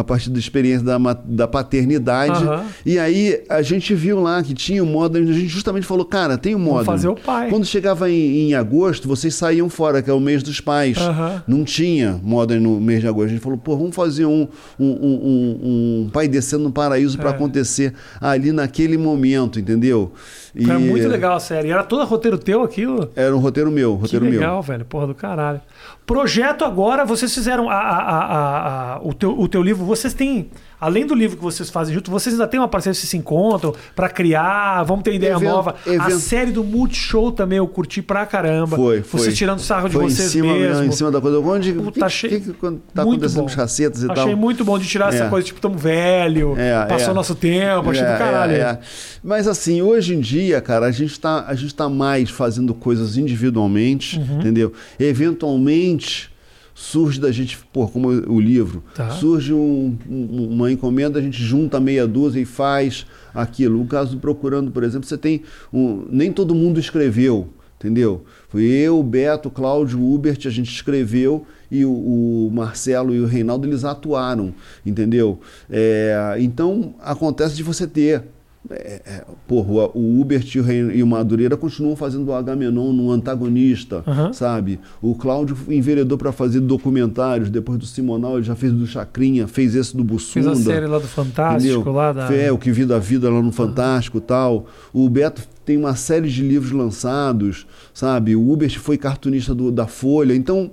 A 0.00 0.04
partir 0.04 0.30
da 0.30 0.38
experiência 0.38 0.84
da, 0.84 0.98
da 1.24 1.48
paternidade. 1.48 2.44
Uhum. 2.44 2.64
E 2.84 2.98
aí 2.98 3.42
a 3.48 3.62
gente 3.62 3.94
viu 3.94 4.20
lá 4.20 4.42
que 4.42 4.54
tinha 4.54 4.82
o 4.82 4.86
Modern, 4.86 5.28
a 5.28 5.32
gente 5.32 5.48
justamente 5.48 5.86
falou, 5.86 6.04
cara, 6.04 6.38
tem 6.38 6.54
o 6.54 6.58
Modern. 6.58 6.84
Vamos 6.84 7.02
fazer 7.02 7.08
o 7.08 7.16
pai. 7.16 7.50
Quando 7.50 7.64
chegava 7.64 8.10
em, 8.10 8.48
em, 8.48 8.54
agosto, 8.54 9.08
vocês 9.08 9.34
saíam 9.34 9.68
fora, 9.68 10.02
que 10.02 10.10
é 10.10 10.12
o 10.12 10.20
mês 10.20 10.42
dos 10.42 10.60
pais. 10.60 10.96
Uhum. 10.98 11.40
Não 11.46 11.64
tinha 11.64 12.18
Modern 12.22 12.62
no 12.62 12.80
mês 12.80 13.00
de 13.00 13.08
agosto. 13.08 13.26
A 13.26 13.30
gente 13.30 13.42
falou, 13.42 13.58
pô, 13.58 13.76
vamos 13.76 13.94
fazer 13.94 14.26
um, 14.26 14.46
um, 14.78 14.86
um, 14.86 16.04
um 16.04 16.10
pai 16.12 16.28
descendo 16.28 16.64
no 16.64 16.72
paraíso 16.72 17.16
é. 17.16 17.20
para 17.20 17.30
acontecer 17.30 17.94
ali 18.20 18.52
naquele 18.52 18.96
momento, 18.96 19.58
entendeu? 19.58 20.12
E... 20.54 20.64
Foi 20.64 20.78
muito 20.78 21.08
legal 21.08 21.36
a 21.36 21.40
série. 21.40 21.70
Era 21.70 21.84
todo 21.84 22.04
roteiro 22.04 22.38
teu 22.38 22.62
aquilo? 22.62 23.10
Era 23.14 23.34
um 23.34 23.38
roteiro 23.38 23.70
meu, 23.70 23.94
roteiro 23.94 24.24
que 24.24 24.32
legal, 24.32 24.54
meu. 24.54 24.62
velho. 24.62 24.84
Porra 24.84 25.06
do 25.06 25.14
caralho. 25.14 25.60
Projeto 26.06 26.64
agora, 26.64 27.04
vocês 27.04 27.34
fizeram 27.34 27.68
a, 27.68 27.74
a, 27.74 28.94
a, 28.94 29.00
o, 29.02 29.12
teu, 29.12 29.38
o 29.38 29.46
teu 29.48 29.62
livro, 29.62 29.84
vocês 29.84 30.14
têm, 30.14 30.50
além 30.80 31.06
do 31.06 31.14
livro 31.14 31.36
que 31.36 31.42
vocês 31.42 31.70
fazem 31.70 31.94
junto, 31.94 32.10
vocês 32.10 32.34
ainda 32.34 32.46
têm 32.46 32.60
uma 32.60 32.68
parceria, 32.68 32.94
vocês 32.94 33.08
se 33.08 33.16
encontram 33.16 33.74
para 33.94 34.08
criar, 34.08 34.82
vamos 34.84 35.02
ter 35.02 35.14
ideia 35.14 35.32
evento, 35.32 35.44
nova. 35.44 35.74
Evento. 35.86 36.02
A 36.02 36.10
série 36.18 36.50
do 36.50 36.62
Multishow 36.62 37.32
também 37.32 37.58
eu 37.58 37.66
curti 37.66 38.00
pra 38.00 38.24
caramba. 38.26 38.76
Foi, 38.76 39.02
foi. 39.02 39.20
Vocês 39.20 39.36
tirando 39.36 39.60
sarro 39.60 39.88
de 39.88 39.94
foi 39.94 40.04
vocês 40.04 40.28
em 40.28 40.32
cima, 40.40 40.54
mesmo. 40.54 40.84
Em 40.84 40.92
cima 40.92 41.10
da 41.10 41.20
coisa. 41.20 41.38
Onde, 41.40 41.72
Puta, 41.72 41.92
que, 41.92 42.04
achei 42.04 42.30
que, 42.30 42.52
que, 42.52 42.52
tá 42.94 43.02
acontecendo 43.02 43.40
com 43.40 43.46
os 43.46 43.54
cacetas 43.54 44.02
e 44.02 44.04
achei 44.04 44.14
tal? 44.14 44.24
Achei 44.24 44.34
muito 44.34 44.64
bom 44.64 44.78
de 44.78 44.86
tirar 44.86 45.12
é. 45.12 45.16
essa 45.16 45.28
coisa, 45.28 45.46
tipo, 45.46 45.60
tamo 45.60 45.76
velho, 45.76 46.54
é, 46.56 46.86
passou 46.86 47.10
é. 47.10 47.14
nosso 47.14 47.34
tempo, 47.34 47.90
achei 47.90 48.04
é, 48.04 48.12
do 48.12 48.18
caralho. 48.18 48.52
É, 48.52 48.60
é. 48.60 48.78
Mas 49.22 49.46
assim, 49.48 49.82
hoje 49.82 50.14
em 50.14 50.20
dia, 50.20 50.60
cara, 50.60 50.86
a 50.86 50.90
gente 50.90 51.18
tá, 51.18 51.44
a 51.46 51.54
gente 51.54 51.74
tá 51.74 51.88
mais 51.88 52.30
fazendo 52.30 52.74
coisas 52.74 53.16
individualmente, 53.16 54.18
uhum. 54.18 54.40
entendeu? 54.40 54.72
Eventualmente 54.98 56.30
surge 56.78 57.20
da 57.20 57.32
gente, 57.32 57.58
pô, 57.72 57.88
como 57.88 58.08
o 58.08 58.40
livro, 58.40 58.84
tá. 58.94 59.10
surge 59.10 59.52
um, 59.52 59.98
um, 60.08 60.48
uma 60.52 60.70
encomenda, 60.70 61.18
a 61.18 61.22
gente 61.22 61.42
junta 61.42 61.80
meia 61.80 62.06
dúzia 62.06 62.40
e 62.40 62.44
faz 62.44 63.04
aquilo. 63.34 63.82
O 63.82 63.86
caso 63.86 64.12
do 64.12 64.20
Procurando, 64.20 64.70
por 64.70 64.84
exemplo, 64.84 65.06
você 65.06 65.18
tem 65.18 65.42
um, 65.72 66.06
nem 66.08 66.32
todo 66.32 66.54
mundo 66.54 66.78
escreveu, 66.78 67.48
entendeu? 67.76 68.24
Foi 68.48 68.62
eu, 68.62 68.96
o 68.96 69.02
Beto, 69.02 69.48
o 69.48 69.50
Cláudio, 69.50 69.98
o 69.98 70.14
Hubert, 70.14 70.46
a 70.46 70.50
gente 70.50 70.70
escreveu 70.70 71.44
e 71.68 71.84
o, 71.84 71.90
o, 71.90 72.50
Marcelo 72.52 73.12
e 73.12 73.20
o 73.20 73.26
Reinaldo 73.26 73.66
eles 73.66 73.84
atuaram, 73.84 74.54
entendeu? 74.86 75.40
É, 75.68 76.36
então 76.38 76.94
acontece 77.00 77.56
de 77.56 77.64
você 77.64 77.88
ter 77.88 78.22
é, 78.70 79.00
é, 79.06 79.24
porra, 79.46 79.90
o 79.94 80.20
Hubert 80.20 80.44
e 80.54 81.02
o, 81.02 81.06
Madureira 81.06 81.56
continuam 81.56 81.96
fazendo 81.96 82.28
o 82.28 82.34
Agamenon 82.34 82.92
no 82.92 83.10
antagonista, 83.10 84.04
uhum. 84.06 84.32
sabe? 84.32 84.78
O 85.00 85.14
Cláudio 85.14 85.56
enveredou 85.68 86.18
para 86.18 86.32
fazer 86.32 86.60
documentários, 86.60 87.48
depois 87.48 87.78
do 87.78 87.86
Simonal 87.86 88.36
ele 88.36 88.42
já 88.44 88.54
fez 88.54 88.72
do 88.72 88.86
Chacrinha, 88.86 89.48
fez 89.48 89.74
esse 89.74 89.96
do 89.96 90.04
Bussunda. 90.04 90.54
Fez 90.54 90.60
a 90.66 90.70
série 90.70 90.86
lá 90.86 90.98
do 90.98 91.06
Fantástico, 91.06 91.74
entendeu? 91.74 91.92
lá 91.92 92.12
da... 92.12 92.34
É, 92.34 92.52
o 92.52 92.58
Que 92.58 92.70
Vida 92.70 92.96
a 92.96 92.98
Vida 92.98 93.30
lá 93.30 93.40
no 93.40 93.52
Fantástico 93.52 94.18
e 94.18 94.20
tal. 94.20 94.66
O 94.92 95.08
Beto 95.08 95.42
tem 95.64 95.76
uma 95.76 95.96
série 95.96 96.28
de 96.28 96.42
livros 96.42 96.72
lançados, 96.72 97.66
sabe? 97.94 98.36
O 98.36 98.50
Hubert 98.50 98.78
foi 98.78 98.98
cartunista 98.98 99.54
do, 99.54 99.70
da 99.70 99.86
Folha, 99.86 100.34
então... 100.34 100.70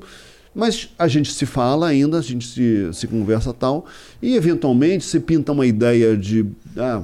Mas 0.58 0.90
a 0.98 1.10
gente 1.10 1.34
se 1.34 1.46
fala 1.46 1.86
ainda, 1.86 2.18
a 2.18 2.22
gente 2.22 2.48
se, 2.48 2.90
se 2.94 3.08
conversa 3.08 3.54
tal, 3.54 3.86
e 4.22 4.38
eventualmente 4.38 5.04
se 5.04 5.20
pinta 5.20 5.52
uma 5.52 5.66
ideia 5.66 6.16
de... 6.16 6.46
Ah, 6.78 7.02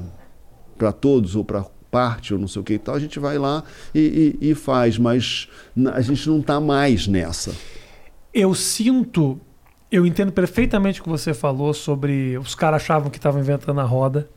para 0.82 0.92
todos 0.92 1.36
ou 1.36 1.46
para 1.46 1.64
parte 1.92 2.34
ou 2.34 2.40
não 2.40 2.48
sei 2.48 2.60
o 2.60 2.66
que 2.66 2.74
e 2.74 2.80
tal, 2.80 2.96
a 2.96 3.00
gente 3.00 3.20
vai 3.20 3.38
lá 3.38 3.64
e, 3.94 4.36
e, 4.42 4.50
e 4.50 4.56
faz, 4.56 4.98
mas 4.98 5.48
a 5.94 6.02
gente 6.02 6.28
não 6.28 6.40
está 6.40 6.60
mais 6.60 7.06
nessa. 7.06 7.54
Eu 8.34 8.56
sinto, 8.56 9.40
eu 9.92 10.08
entendo 10.08 10.32
perfeitamente 10.32 11.00
o 11.00 11.04
que 11.04 11.10
você 11.10 11.36
falou 11.36 11.72
sobre 11.72 12.36
os 12.40 12.56
caras 12.56 12.82
achavam 12.82 13.12
que 13.12 13.20
estavam 13.20 13.40
inventando 13.40 13.80
a 13.80 13.84
roda. 13.84 14.28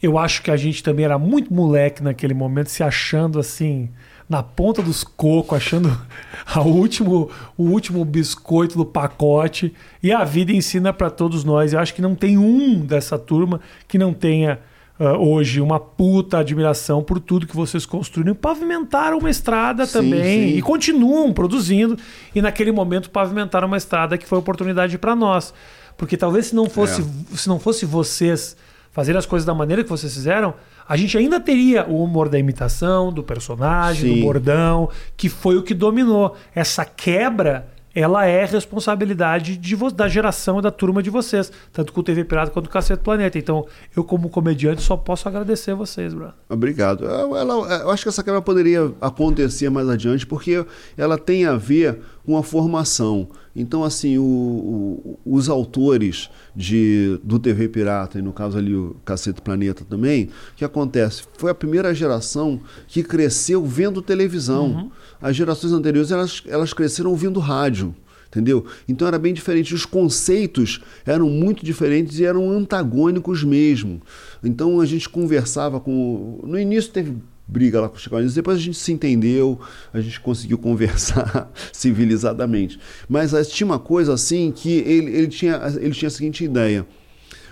Eu 0.00 0.16
acho 0.16 0.40
que 0.40 0.52
a 0.52 0.56
gente 0.56 0.84
também 0.84 1.04
era 1.04 1.18
muito 1.18 1.52
moleque 1.52 2.00
naquele 2.00 2.34
momento, 2.34 2.70
se 2.70 2.84
achando 2.84 3.40
assim, 3.40 3.88
na 4.28 4.40
ponta 4.40 4.80
dos 4.80 5.02
cocos, 5.02 5.56
achando 5.56 5.88
a 6.46 6.60
último, 6.60 7.28
o 7.58 7.64
último 7.64 8.04
biscoito 8.04 8.76
do 8.76 8.84
pacote. 8.84 9.74
E 10.00 10.12
a 10.12 10.22
vida 10.22 10.52
ensina 10.52 10.92
para 10.92 11.10
todos 11.10 11.42
nós. 11.42 11.72
Eu 11.72 11.80
acho 11.80 11.92
que 11.92 12.02
não 12.02 12.14
tem 12.14 12.38
um 12.38 12.86
dessa 12.86 13.18
turma 13.18 13.60
que 13.88 13.98
não 13.98 14.14
tenha 14.14 14.60
uh, 14.98 15.04
hoje 15.16 15.60
uma 15.60 15.78
puta 15.78 16.38
admiração 16.38 17.02
por 17.02 17.20
tudo 17.20 17.46
que 17.46 17.56
vocês 17.56 17.86
construíram. 17.86 18.34
Pavimentaram 18.34 19.18
uma 19.18 19.30
estrada 19.30 19.86
sim, 19.86 19.92
também 19.92 20.50
sim. 20.50 20.58
e 20.58 20.62
continuam 20.62 21.32
produzindo. 21.32 21.96
E 22.34 22.42
naquele 22.42 22.72
momento 22.72 23.10
pavimentaram 23.10 23.66
uma 23.66 23.76
estrada 23.76 24.18
que 24.18 24.26
foi 24.26 24.38
oportunidade 24.38 24.98
para 24.98 25.14
nós. 25.14 25.52
Porque 25.96 26.16
talvez 26.16 26.46
se 26.46 26.54
não 26.54 26.68
fosse, 26.68 27.02
é. 27.02 27.36
se 27.36 27.48
não 27.48 27.58
fosse 27.58 27.86
vocês 27.86 28.56
fazerem 28.92 29.18
as 29.18 29.26
coisas 29.26 29.44
da 29.44 29.54
maneira 29.54 29.84
que 29.84 29.90
vocês 29.90 30.12
fizeram, 30.12 30.54
a 30.88 30.96
gente 30.96 31.18
ainda 31.18 31.38
teria 31.38 31.86
o 31.86 32.02
humor 32.02 32.28
da 32.28 32.38
imitação, 32.38 33.12
do 33.12 33.22
personagem, 33.22 34.14
sim. 34.14 34.20
do 34.20 34.26
bordão, 34.26 34.88
que 35.16 35.28
foi 35.28 35.56
o 35.56 35.62
que 35.62 35.74
dominou. 35.74 36.34
Essa 36.54 36.84
quebra 36.84 37.68
ela 37.96 38.26
é 38.26 38.44
responsabilidade 38.44 39.56
de 39.56 39.74
da 39.94 40.06
geração 40.06 40.58
e 40.58 40.62
da 40.62 40.70
turma 40.70 41.02
de 41.02 41.08
vocês, 41.08 41.50
tanto 41.72 41.94
com 41.94 42.00
o 42.00 42.02
TV 42.02 42.24
Pirata 42.24 42.50
quanto 42.50 42.66
com 42.66 42.70
o 42.70 42.72
Cacete 42.72 43.02
Planeta. 43.02 43.38
Então, 43.38 43.66
eu, 43.96 44.04
como 44.04 44.28
comediante, 44.28 44.82
só 44.82 44.98
posso 44.98 45.26
agradecer 45.26 45.74
vocês, 45.74 46.12
Bruno. 46.12 46.34
Obrigado. 46.46 47.04
Eu, 47.04 47.34
ela, 47.34 47.54
eu 47.82 47.90
acho 47.90 48.02
que 48.02 48.10
essa 48.10 48.22
quebra 48.22 48.42
poderia 48.42 48.92
acontecer 49.00 49.70
mais 49.70 49.88
adiante, 49.88 50.26
porque 50.26 50.64
ela 50.94 51.16
tem 51.16 51.46
a 51.46 51.56
ver 51.56 52.02
com 52.26 52.36
a 52.36 52.42
formação. 52.42 53.28
Então, 53.54 53.84
assim, 53.84 54.18
o, 54.18 54.22
o, 54.24 55.18
os 55.24 55.48
autores 55.48 56.28
de, 56.54 57.18
do 57.22 57.38
TV 57.38 57.68
Pirata, 57.68 58.18
e 58.18 58.22
no 58.22 58.32
caso 58.32 58.58
ali 58.58 58.74
o 58.74 58.96
Cacete 59.04 59.40
Planeta 59.40 59.84
também, 59.88 60.24
o 60.24 60.56
que 60.56 60.64
acontece? 60.64 61.22
Foi 61.38 61.50
a 61.52 61.54
primeira 61.54 61.94
geração 61.94 62.60
que 62.88 63.02
cresceu 63.04 63.64
vendo 63.64 64.02
televisão. 64.02 64.66
Uhum. 64.66 64.90
As 65.22 65.36
gerações 65.36 65.72
anteriores, 65.72 66.10
elas, 66.10 66.42
elas 66.46 66.74
cresceram 66.74 67.10
ouvindo 67.10 67.38
rádio 67.38 67.94
entendeu? 68.28 68.66
Então 68.86 69.08
era 69.08 69.18
bem 69.18 69.32
diferente. 69.32 69.72
Os 69.72 69.86
conceitos 69.86 70.82
eram 71.06 71.30
muito 71.30 71.64
diferentes 71.64 72.18
e 72.18 72.24
eram 72.24 72.50
antagônicos 72.50 73.42
mesmo. 73.42 74.02
Então 74.44 74.78
a 74.80 74.84
gente 74.84 75.08
conversava 75.08 75.80
com. 75.80 76.40
No 76.44 76.58
início 76.58 76.92
teve 76.92 77.16
briga 77.46 77.80
lá 77.80 77.88
com 77.88 77.96
o 77.96 77.98
Chico 77.98 78.16
Anísio, 78.16 78.34
depois 78.34 78.58
a 78.58 78.60
gente 78.60 78.76
se 78.76 78.92
entendeu, 78.92 79.60
a 79.92 80.00
gente 80.00 80.20
conseguiu 80.20 80.58
conversar 80.58 81.50
civilizadamente. 81.72 82.78
Mas 83.08 83.32
tinha 83.48 83.66
uma 83.66 83.78
coisa 83.78 84.14
assim 84.14 84.52
que 84.54 84.78
ele, 84.78 85.16
ele, 85.16 85.28
tinha, 85.28 85.60
ele 85.78 85.92
tinha 85.92 86.08
a 86.08 86.10
seguinte 86.10 86.44
ideia: 86.44 86.86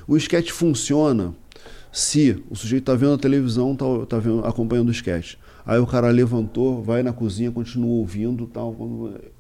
o 0.06 0.16
esquete 0.16 0.52
funciona 0.52 1.34
se 1.92 2.42
o 2.50 2.56
sujeito 2.56 2.82
está 2.82 2.94
vendo 2.94 3.14
a 3.14 3.18
televisão, 3.18 3.72
está 3.72 3.84
tá 4.06 4.18
vendo, 4.18 4.44
acompanhando 4.44 4.88
o 4.88 4.92
esquete. 4.92 5.38
Aí 5.66 5.78
o 5.78 5.86
cara 5.86 6.10
levantou, 6.10 6.82
vai 6.82 7.02
na 7.02 7.12
cozinha, 7.12 7.50
continuou 7.50 8.00
ouvindo, 8.00 8.46
tal, 8.46 8.76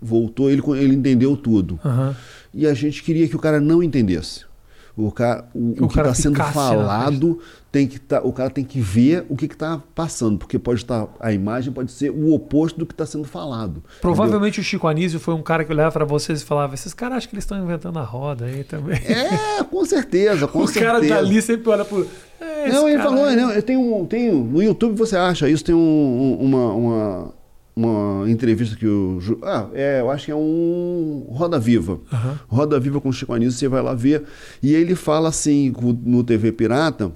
voltou, 0.00 0.50
ele, 0.50 0.62
ele 0.78 0.94
entendeu 0.94 1.36
tudo. 1.36 1.78
Uhum. 1.84 2.14
E 2.54 2.66
a 2.66 2.72
gente 2.72 3.02
queria 3.02 3.28
que 3.28 3.36
o 3.36 3.38
cara 3.38 3.60
não 3.60 3.82
entendesse. 3.82 4.46
O, 4.96 5.10
cara, 5.10 5.48
o, 5.52 5.58
o, 5.58 5.84
o 5.84 5.88
que 5.88 5.98
está 5.98 6.14
sendo 6.14 6.36
falado 6.36 7.40
tem 7.72 7.88
que 7.88 7.98
tá, 7.98 8.20
o 8.22 8.32
cara 8.32 8.48
tem 8.48 8.64
que 8.64 8.80
ver 8.80 9.26
o 9.28 9.36
que 9.36 9.46
está 9.46 9.82
passando, 9.92 10.38
porque 10.38 10.56
pode 10.56 10.82
estar 10.82 11.08
a 11.18 11.32
imagem 11.32 11.72
pode 11.72 11.90
ser 11.90 12.10
o 12.10 12.32
oposto 12.32 12.78
do 12.78 12.86
que 12.86 12.92
está 12.92 13.04
sendo 13.04 13.24
falado. 13.24 13.82
Provavelmente 14.00 14.54
entendeu? 14.54 14.60
o 14.60 14.64
Chico 14.64 14.86
Anísio 14.86 15.18
foi 15.18 15.34
um 15.34 15.42
cara 15.42 15.64
que 15.64 15.72
olhava 15.72 15.90
para 15.90 16.04
vocês 16.04 16.42
e 16.42 16.44
falava: 16.44 16.74
esses 16.74 16.94
caras 16.94 17.18
acham 17.18 17.30
que 17.30 17.34
eles 17.34 17.42
estão 17.42 17.60
inventando 17.60 17.98
a 17.98 18.04
roda 18.04 18.44
aí 18.44 18.62
também. 18.62 18.96
É, 18.98 19.64
com 19.64 19.84
certeza, 19.84 20.46
com 20.46 20.60
o 20.60 20.66
certeza. 20.68 20.86
O 20.86 21.00
cara 21.00 21.04
dali 21.04 21.42
sempre 21.42 21.68
olha 21.68 21.84
pro. 21.84 22.06
É, 22.40 22.68
não, 22.70 22.88
ele 22.88 23.02
falou, 23.02 23.30
não, 23.32 23.50
eu 23.50 23.62
tenho, 23.62 24.06
tenho 24.06 24.44
no 24.44 24.62
YouTube 24.62 24.96
você 24.96 25.16
acha 25.16 25.48
isso 25.48 25.64
tem 25.64 25.74
um, 25.74 26.38
uma, 26.40 26.72
uma 26.72 27.34
uma 27.76 28.30
entrevista 28.30 28.76
que 28.76 28.86
o. 28.86 29.18
Ah, 29.42 29.68
é, 29.74 30.00
eu 30.00 30.10
acho 30.10 30.26
que 30.26 30.30
é 30.30 30.36
um 30.36 31.26
Roda 31.30 31.58
Viva. 31.58 31.94
Uhum. 31.94 32.38
Roda 32.46 32.78
Viva 32.78 33.00
com 33.00 33.08
o 33.08 33.12
Chico 33.12 33.32
Anísio, 33.32 33.58
você 33.58 33.68
vai 33.68 33.82
lá 33.82 33.94
ver. 33.94 34.24
E 34.62 34.72
ele 34.72 34.94
fala 34.94 35.28
assim, 35.28 35.74
no 36.04 36.22
TV 36.22 36.52
Pirata. 36.52 37.12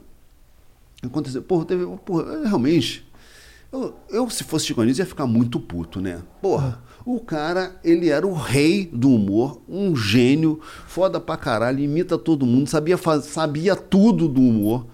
Aconteceu, 1.02 1.42
porra, 1.42 1.64
TV, 1.64 1.86
porra 2.04 2.42
realmente. 2.44 3.06
Eu, 3.70 3.94
eu, 4.10 4.30
se 4.30 4.42
fosse 4.42 4.66
Chico 4.66 4.80
Anísio, 4.80 5.02
ia 5.02 5.06
ficar 5.06 5.26
muito 5.26 5.60
puto, 5.60 6.00
né? 6.00 6.22
Porra, 6.42 6.82
uhum. 7.06 7.16
o 7.16 7.20
cara, 7.20 7.76
ele 7.84 8.08
era 8.08 8.26
o 8.26 8.32
rei 8.32 8.88
do 8.92 9.10
humor, 9.10 9.60
um 9.68 9.94
gênio, 9.94 10.58
foda 10.86 11.20
pra 11.20 11.36
caralho, 11.36 11.78
imita 11.78 12.18
todo 12.18 12.46
mundo, 12.46 12.68
sabia, 12.68 12.98
sabia 13.22 13.76
tudo 13.76 14.26
do 14.26 14.40
humor. 14.40 14.86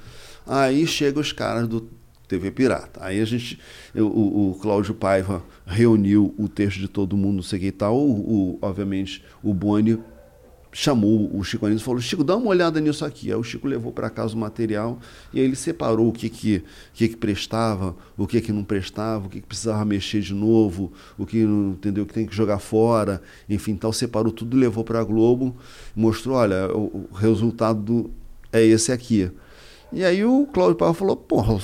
Aí 0.46 0.86
chega 0.86 1.18
os 1.18 1.32
caras 1.32 1.66
do 1.66 1.88
TV 2.34 2.50
Pirata. 2.50 3.00
Aí 3.02 3.20
a 3.20 3.24
gente, 3.24 3.58
o, 3.94 4.50
o 4.50 4.58
Cláudio 4.60 4.94
Paiva 4.94 5.42
reuniu 5.64 6.34
o 6.36 6.48
texto 6.48 6.78
de 6.78 6.88
todo 6.88 7.16
mundo, 7.16 7.36
não 7.36 7.42
sei 7.42 7.58
o 7.58 7.62
que 7.62 7.66
e 7.68 7.72
tal. 7.72 7.96
O, 7.96 8.10
o, 8.10 8.58
obviamente, 8.60 9.24
o 9.42 9.54
Boni 9.54 9.98
chamou 10.72 11.30
o 11.32 11.44
Chico 11.44 11.64
Anísio 11.64 11.82
e 11.82 11.84
falou: 11.84 12.00
Chico, 12.00 12.24
dá 12.24 12.36
uma 12.36 12.48
olhada 12.48 12.80
nisso 12.80 13.04
aqui. 13.04 13.30
Aí 13.30 13.36
o 13.36 13.42
Chico 13.44 13.68
levou 13.68 13.92
para 13.92 14.10
casa 14.10 14.34
o 14.34 14.38
material 14.38 14.98
e 15.32 15.38
aí 15.38 15.44
ele 15.44 15.54
separou 15.54 16.08
o 16.08 16.12
que 16.12 16.28
que, 16.28 16.64
que, 16.92 17.08
que 17.08 17.16
prestava, 17.16 17.96
o 18.16 18.26
que 18.26 18.40
que 18.40 18.52
não 18.52 18.64
prestava, 18.64 19.26
o 19.26 19.28
que, 19.30 19.40
que 19.40 19.46
precisava 19.46 19.84
mexer 19.84 20.20
de 20.20 20.34
novo, 20.34 20.92
o 21.16 21.24
que 21.24 21.38
entendeu 21.38 22.04
que 22.04 22.12
tem 22.12 22.26
que 22.26 22.34
jogar 22.34 22.58
fora, 22.58 23.22
enfim, 23.48 23.76
tal. 23.76 23.92
Separou 23.92 24.32
tudo, 24.32 24.56
levou 24.56 24.82
para 24.82 25.00
a 25.00 25.04
Globo, 25.04 25.56
mostrou: 25.94 26.36
olha, 26.36 26.66
o, 26.74 27.08
o 27.10 27.14
resultado 27.14 27.80
do, 27.80 28.10
é 28.52 28.62
esse 28.62 28.90
aqui. 28.90 29.30
E 29.92 30.04
aí 30.04 30.24
o 30.24 30.48
Cláudio 30.52 30.74
Paiva 30.74 30.92
falou: 30.92 31.16
porra, 31.16 31.60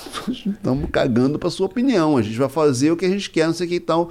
estamos 0.46 0.88
cagando 0.90 1.38
para 1.38 1.50
sua 1.50 1.66
opinião, 1.66 2.16
a 2.16 2.22
gente 2.22 2.38
vai 2.38 2.48
fazer 2.48 2.90
o 2.90 2.96
que 2.96 3.04
a 3.04 3.10
gente 3.10 3.30
quer, 3.30 3.46
não 3.46 3.54
sei 3.54 3.66
o 3.66 3.70
que 3.70 3.76
e 3.76 3.80
tal. 3.80 4.10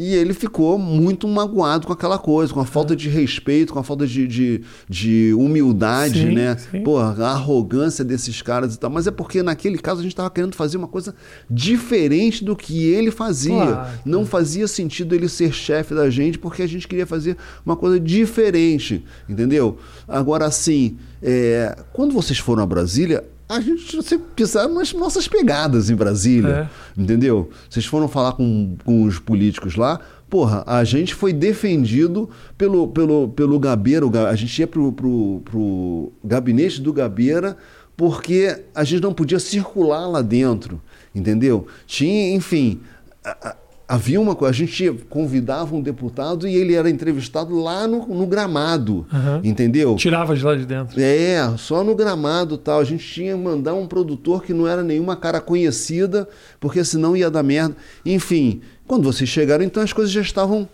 E 0.00 0.14
ele 0.14 0.32
ficou 0.32 0.78
muito 0.78 1.26
magoado 1.26 1.84
com 1.84 1.92
aquela 1.92 2.18
coisa, 2.18 2.54
com 2.54 2.60
a 2.60 2.64
falta 2.64 2.94
de 2.94 3.08
respeito, 3.08 3.72
com 3.72 3.80
a 3.80 3.82
falta 3.82 4.06
de, 4.06 4.28
de, 4.28 4.62
de 4.88 5.34
humildade, 5.34 6.20
Sim, 6.20 6.34
né? 6.36 6.56
sim. 6.56 6.84
Pô, 6.84 6.98
a 6.98 7.10
arrogância 7.30 8.04
desses 8.04 8.40
caras 8.40 8.76
e 8.76 8.78
tal. 8.78 8.90
Mas 8.90 9.08
é 9.08 9.10
porque 9.10 9.42
naquele 9.42 9.76
caso 9.76 9.98
a 9.98 10.02
gente 10.04 10.12
estava 10.12 10.30
querendo 10.30 10.54
fazer 10.54 10.76
uma 10.76 10.86
coisa 10.86 11.16
diferente 11.50 12.44
do 12.44 12.54
que 12.54 12.86
ele 12.86 13.10
fazia. 13.10 13.56
Claro. 13.56 13.98
Não 14.04 14.24
fazia 14.24 14.68
sentido 14.68 15.16
ele 15.16 15.28
ser 15.28 15.52
chefe 15.52 15.92
da 15.92 16.08
gente, 16.08 16.38
porque 16.38 16.62
a 16.62 16.68
gente 16.68 16.86
queria 16.86 17.04
fazer 17.04 17.36
uma 17.66 17.74
coisa 17.74 17.98
diferente, 17.98 19.04
entendeu? 19.28 19.78
Agora, 20.06 20.46
assim, 20.46 20.96
é, 21.20 21.76
quando 21.92 22.14
vocês 22.14 22.38
foram 22.38 22.62
a 22.62 22.66
Brasília, 22.66 23.24
a 23.48 23.60
gente 23.60 23.96
você 23.96 24.18
pisaram 24.18 24.74
nas 24.74 24.92
nossas 24.92 25.26
pegadas 25.26 25.88
em 25.90 25.94
Brasília, 25.96 26.70
entendeu? 26.96 27.50
Vocês 27.68 27.86
foram 27.86 28.06
falar 28.08 28.32
com, 28.32 28.76
com 28.84 29.04
os 29.04 29.18
políticos 29.18 29.74
lá, 29.76 29.98
porra, 30.28 30.62
a 30.66 30.84
gente 30.84 31.14
foi 31.14 31.32
defendido 31.32 32.28
pelo, 32.58 32.88
pelo, 32.88 33.28
pelo 33.28 33.58
Gabeira, 33.58 34.04
a 34.28 34.34
gente 34.36 34.58
ia 34.58 34.66
pro, 34.66 34.92
pro, 34.92 35.40
pro 35.44 36.12
gabinete 36.22 36.80
do 36.82 36.92
Gabeira 36.92 37.56
porque 37.96 38.64
a 38.74 38.84
gente 38.84 39.02
não 39.02 39.12
podia 39.14 39.38
circular 39.40 40.06
lá 40.06 40.22
dentro, 40.22 40.80
entendeu? 41.14 41.66
Tinha, 41.86 42.34
enfim, 42.34 42.80
a- 43.24 43.48
a- 43.50 43.56
havia 43.88 44.20
uma 44.20 44.34
coisa, 44.34 44.50
a 44.52 44.54
gente 44.54 44.90
convidava 45.08 45.74
um 45.74 45.80
deputado 45.80 46.46
e 46.46 46.54
ele 46.54 46.74
era 46.74 46.90
entrevistado 46.90 47.58
lá 47.58 47.86
no, 47.88 48.06
no 48.06 48.26
gramado, 48.26 49.06
Aham. 49.12 49.40
entendeu? 49.42 49.96
Tirava 49.96 50.36
de 50.36 50.44
lá 50.44 50.54
de 50.54 50.66
dentro. 50.66 51.00
É, 51.00 51.54
só 51.56 51.82
no 51.82 51.94
gramado 51.94 52.56
e 52.56 52.58
tal. 52.58 52.80
A 52.80 52.84
gente 52.84 53.02
tinha 53.06 53.34
que 53.34 53.40
mandar 53.40 53.72
um 53.74 53.86
produtor 53.86 54.42
que 54.44 54.52
não 54.52 54.66
era 54.68 54.82
nenhuma 54.82 55.16
cara 55.16 55.40
conhecida, 55.40 56.28
porque 56.60 56.84
senão 56.84 57.16
ia 57.16 57.30
dar 57.30 57.42
merda. 57.42 57.74
Enfim, 58.04 58.60
quando 58.86 59.04
vocês 59.04 59.28
chegaram, 59.30 59.64
então 59.64 59.82
as 59.82 59.92
coisas 59.92 60.12
já 60.12 60.20
estavam. 60.20 60.68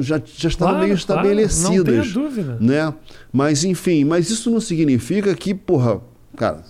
Já, 0.00 0.20
já 0.36 0.48
estavam 0.48 0.74
Claro, 0.74 0.78
meio 0.78 0.88
claro, 0.88 0.94
estabelecidas. 0.94 1.62
não 1.76 1.84
tenha 1.84 2.02
dúvida. 2.12 2.58
Né? 2.60 2.92
Mas, 3.32 3.62
enfim, 3.62 4.02
mas 4.04 4.28
isso 4.30 4.50
não 4.50 4.60
significa 4.60 5.32
que, 5.36 5.54
porra, 5.54 6.00
cara, 6.36 6.64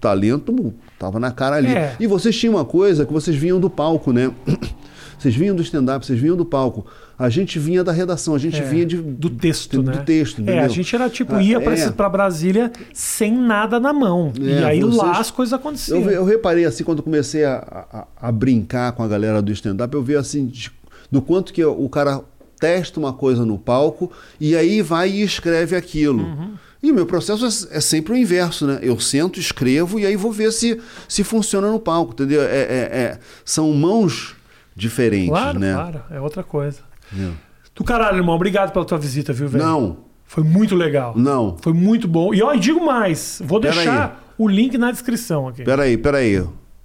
talento 0.00 0.72
tava 1.02 1.18
na 1.20 1.30
cara 1.32 1.56
ali. 1.56 1.68
É. 1.74 1.96
E 1.98 2.06
vocês 2.06 2.36
tinham 2.38 2.54
uma 2.54 2.64
coisa 2.64 3.04
que 3.04 3.12
vocês 3.12 3.36
vinham 3.36 3.58
do 3.60 3.68
palco, 3.68 4.12
né? 4.12 4.30
Vocês 5.18 5.36
vinham 5.36 5.54
do 5.54 5.62
stand-up, 5.62 6.04
vocês 6.04 6.18
vinham 6.18 6.36
do 6.36 6.44
palco. 6.44 6.84
A 7.16 7.28
gente 7.28 7.56
vinha 7.56 7.84
da 7.84 7.92
redação, 7.92 8.34
a 8.34 8.38
gente 8.38 8.56
É, 8.60 8.64
vinha 8.64 8.84
de, 8.84 8.96
do 8.96 9.30
texto, 9.30 9.80
do, 9.80 9.84
né? 9.92 10.02
texto, 10.04 10.40
É, 10.40 10.42
entendeu? 10.42 10.64
a 10.64 10.66
gente 10.68 10.96
era 10.96 11.08
tipo, 11.08 11.36
Ah, 11.36 11.40
ia 11.40 11.60
pra, 11.60 11.78
é. 11.78 11.90
pra 11.92 12.08
Brasília 12.08 12.72
sem 12.92 13.32
nada 13.32 13.78
na 13.78 13.92
mão. 13.92 14.32
e 14.36 14.50
É, 14.50 14.64
aí 14.64 14.80
vocês- 14.80 14.96
lá 14.96 15.20
as 15.20 15.30
coisas 15.30 15.52
aconteciam. 15.52 16.00
Eu, 16.00 16.10
eu 16.10 16.24
reparei 16.24 16.64
assim, 16.64 16.82
quando 16.82 17.04
comecei 17.04 17.44
a, 17.44 18.04
a, 18.20 18.28
a 18.28 18.32
brincar 18.32 18.90
com 18.94 19.04
a 19.04 19.06
galera 19.06 19.40
do 19.40 19.52
stand-up, 19.52 19.94
eu 19.94 20.02
vi 20.02 20.16
assim, 20.16 20.44
de- 20.46 20.72
do 21.08 21.22
quanto 21.22 21.52
que 21.52 21.64
o 21.64 21.88
cara 21.88 22.20
testa 22.58 22.98
uma 22.98 23.12
coisa 23.12 23.46
no 23.46 23.56
palco 23.56 24.10
e 24.40 24.56
aí 24.56 24.82
vai 24.82 25.08
e 25.08 25.22
escreve 25.22 25.76
aquilo. 25.76 26.24
Uhum. 26.24 26.50
E 26.82 26.90
o 26.90 26.94
meu 26.94 27.06
processo 27.06 27.44
é, 27.44 27.76
é 27.76 27.80
sempre 27.80 28.12
o 28.12 28.16
inverso, 28.16 28.66
né? 28.66 28.78
Eu 28.82 28.98
sento, 28.98 29.38
escrevo 29.38 30.00
e 30.00 30.06
aí 30.06 30.16
vou 30.16 30.32
ver 30.32 30.50
se, 30.52 30.80
se 31.08 31.22
funciona 31.22 31.70
no 31.70 31.78
palco, 31.78 32.12
entendeu? 32.12 32.42
É, 32.42 32.46
é- 32.46 32.90
é- 32.92 33.18
são 33.44 33.72
mãos 33.72 34.34
diferentes, 34.74 35.28
Claro, 35.28 35.58
né? 35.60 35.72
claro. 35.74 36.02
É 36.10 36.20
outra 36.20 36.42
coisa. 36.42 36.80
É. 37.16 37.28
Do 37.74 37.84
caralho, 37.84 38.18
irmão. 38.18 38.34
Obrigado 38.34 38.72
pela 38.72 38.84
tua 38.84 38.98
visita, 38.98 39.32
viu, 39.32 39.48
velho? 39.48 39.64
Não, 39.64 39.96
Foi 40.26 40.42
muito 40.42 40.74
legal. 40.74 41.14
não. 41.16 41.56
Foi 41.62 41.72
muito 41.72 42.08
bom. 42.08 42.34
E 42.34 42.42
ó, 42.42 42.52
e 42.54 42.58
digo 42.58 42.84
mais. 42.84 43.40
Vou 43.44 43.60
Pera 43.60 43.74
deixar 43.74 44.34
o 44.36 44.48
link 44.48 44.76
na 44.76 44.90
descrição 44.90 45.46
aqui. 45.48 45.62
Peraí, 45.62 45.96
peraí. 45.96 46.32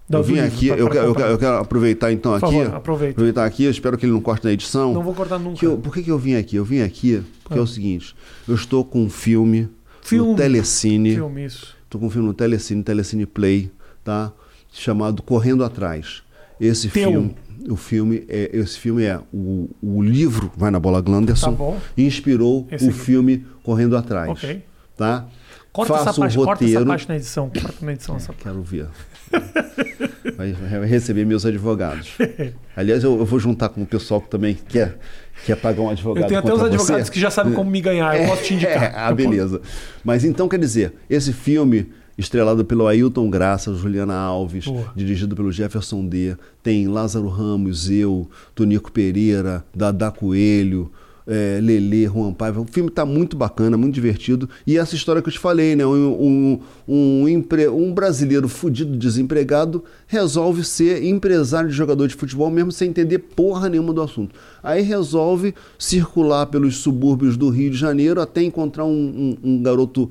Eu 0.10 0.24
vim 0.24 0.40
aqui, 0.40 0.68
pra- 0.68 0.78
eu, 0.78 0.86
pra 0.86 0.94
quero, 0.96 1.08
eu, 1.08 1.32
eu 1.32 1.38
quero 1.38 1.58
aproveitar 1.58 2.12
então 2.14 2.34
aqui. 2.34 2.42
favor, 2.46 2.76
aproveita. 2.76 3.12
Aproveitar 3.14 3.46
aqui, 3.46 3.64
eu 3.66 3.72
espero 3.72 3.98
que 3.98 4.06
ele 4.06 4.14
não 4.14 4.22
corte 4.22 4.46
na 4.46 4.52
edição. 4.54 4.94
Não 4.94 5.04
vou 5.04 5.14
cortar 5.14 5.38
nunca. 5.38 5.58
Que 5.58 5.66
eu- 5.66 5.78
por 5.78 5.94
que, 5.94 6.02
que 6.04 6.10
eu 6.12 6.18
vim 6.18 6.36
aqui? 6.36 6.56
Eu 6.56 6.64
vim 6.64 6.82
aqui 6.82 7.22
porque 7.44 7.60
é 7.60 7.62
o 7.62 7.68
seguinte: 7.68 8.16
eu 8.48 8.56
estou 8.56 8.86
com 8.86 9.04
um 9.04 9.10
filme, 9.10 9.68
Filme. 10.10 10.32
no 10.32 10.36
Telecine. 10.36 11.14
Filme 11.16 11.46
isso. 11.46 11.76
Estou 11.84 12.00
com 12.02 12.08
um 12.08 12.10
filme 12.10 12.28
no 12.28 12.34
Telecine, 12.34 12.84
Telecine 12.84 13.26
Play, 13.26 13.72
tá? 14.04 14.32
Chamado 14.72 15.22
Correndo 15.22 15.64
Atrás. 15.64 16.22
Esse 16.60 16.90
Teu. 16.90 17.10
filme. 17.12 17.36
O 17.70 17.76
filme 17.76 18.24
é, 18.30 18.50
esse 18.54 18.78
filme 18.80 19.04
é 19.04 19.20
o, 19.34 19.70
o 19.82 20.02
livro 20.02 20.50
vai 20.56 20.72
na 20.72 20.80
bola 20.80 21.02
Glanderson 21.02 21.54
Tá 21.54 21.78
inspirou 21.98 22.66
Esse 22.72 22.86
o 22.86 22.90
aqui. 22.90 23.00
filme 23.00 23.46
Correndo 23.64 23.98
Atrás, 23.98 24.30
Ok. 24.30 24.64
tá? 24.96 25.26
Corta 25.74 25.94
essa, 25.96 26.04
Faça 26.06 26.20
um 26.20 26.24
parte, 26.24 26.36
corta 26.38 26.52
essa 26.64 26.64
roteiro. 26.66 26.86
parte 26.86 27.10
na 27.10 27.16
edição. 27.18 27.50
Corta 27.50 27.86
na 27.86 27.94
edição 27.94 28.16
essa 28.16 28.28
parte. 28.34 28.44
Quero 28.44 28.62
ver. 28.64 28.88
Vai, 30.36 30.52
vai 30.54 30.86
receber 30.86 31.26
meus 31.26 31.46
advogados. 31.46 32.16
Aliás, 32.76 33.04
eu, 33.04 33.18
eu 33.18 33.26
vou 33.26 33.40
juntar 33.40 33.70
com 33.70 33.82
o 33.82 33.86
pessoal 33.86 34.20
que 34.22 34.30
também 34.30 34.58
quer, 34.68 34.98
quer 35.46 35.56
pagar 35.56 35.82
um 35.82 35.90
advogado. 35.90 36.24
Eu 36.24 36.28
tenho 36.28 36.40
até 36.40 36.54
os 36.54 36.62
advogados 36.62 37.06
você. 37.08 37.12
que 37.12 37.20
já 37.20 37.30
sabem 37.30 37.54
como 37.54 37.70
me 37.70 37.82
ganhar. 37.82 38.20
Eu 38.20 38.28
posso 38.28 38.44
te 38.44 38.54
indicar. 38.56 38.84
É, 38.84 38.94
ah, 38.96 39.04
posso- 39.04 39.16
beleza. 39.16 39.62
Mas 40.04 40.24
então, 40.24 40.48
quer 40.50 40.60
dizer, 40.60 40.94
esse 41.10 41.32
filme, 41.32 41.92
estrelado 42.18 42.66
pelo 42.66 42.88
Ailton 42.88 43.30
Graça, 43.30 43.74
Juliana 43.76 44.16
Alves, 44.16 44.66
Boa. 44.66 44.92
dirigido 44.96 45.36
pelo 45.36 45.52
Jefferson 45.52 46.06
D., 46.06 46.36
tem 46.64 46.88
Lázaro 46.88 47.28
Ramos, 47.30 47.90
eu, 47.90 48.30
Tonico 48.56 48.92
Pereira, 48.92 49.64
Dada 49.76 50.12
Coelho, 50.12 50.92
é, 51.28 51.60
Lele, 51.62 52.06
Juan 52.08 52.32
Paiva. 52.34 52.62
O 52.62 52.66
filme 52.66 52.90
está 52.90 53.06
muito 53.06 53.36
bacana, 53.36 53.76
muito 53.78 53.94
divertido. 53.94 54.50
E 54.66 54.78
essa 54.78 54.96
história 54.96 55.22
que 55.22 55.28
eu 55.28 55.34
te 55.34 55.40
falei, 55.40 55.76
né? 55.76 55.86
Um, 55.86 55.92
um, 56.22 56.60
um, 56.88 57.28
empre- 57.28 57.68
um 57.68 57.94
brasileiro 57.94 58.48
fudido, 58.48 58.96
desempregado, 58.98 59.84
resolve 60.08 60.64
ser 60.64 61.04
empresário 61.04 61.70
de 61.70 61.76
jogador 61.76 62.08
de 62.08 62.16
futebol 62.16 62.50
mesmo 62.50 62.72
sem 62.72 62.90
entender 62.90 63.20
porra 63.20 63.68
nenhuma 63.68 63.94
do 63.94 64.02
assunto. 64.02 64.34
Aí 64.64 64.82
resolve 64.82 65.54
circular 65.78 66.46
pelos 66.48 66.78
subúrbios 66.78 67.36
do 67.36 67.50
Rio 67.50 67.70
de 67.72 67.78
Janeiro 67.78 68.22
até 68.22 68.42
encontrar 68.42 68.86
um, 68.86 69.38
um- 69.44 69.52
um 69.52 69.62
garoto 69.64 70.10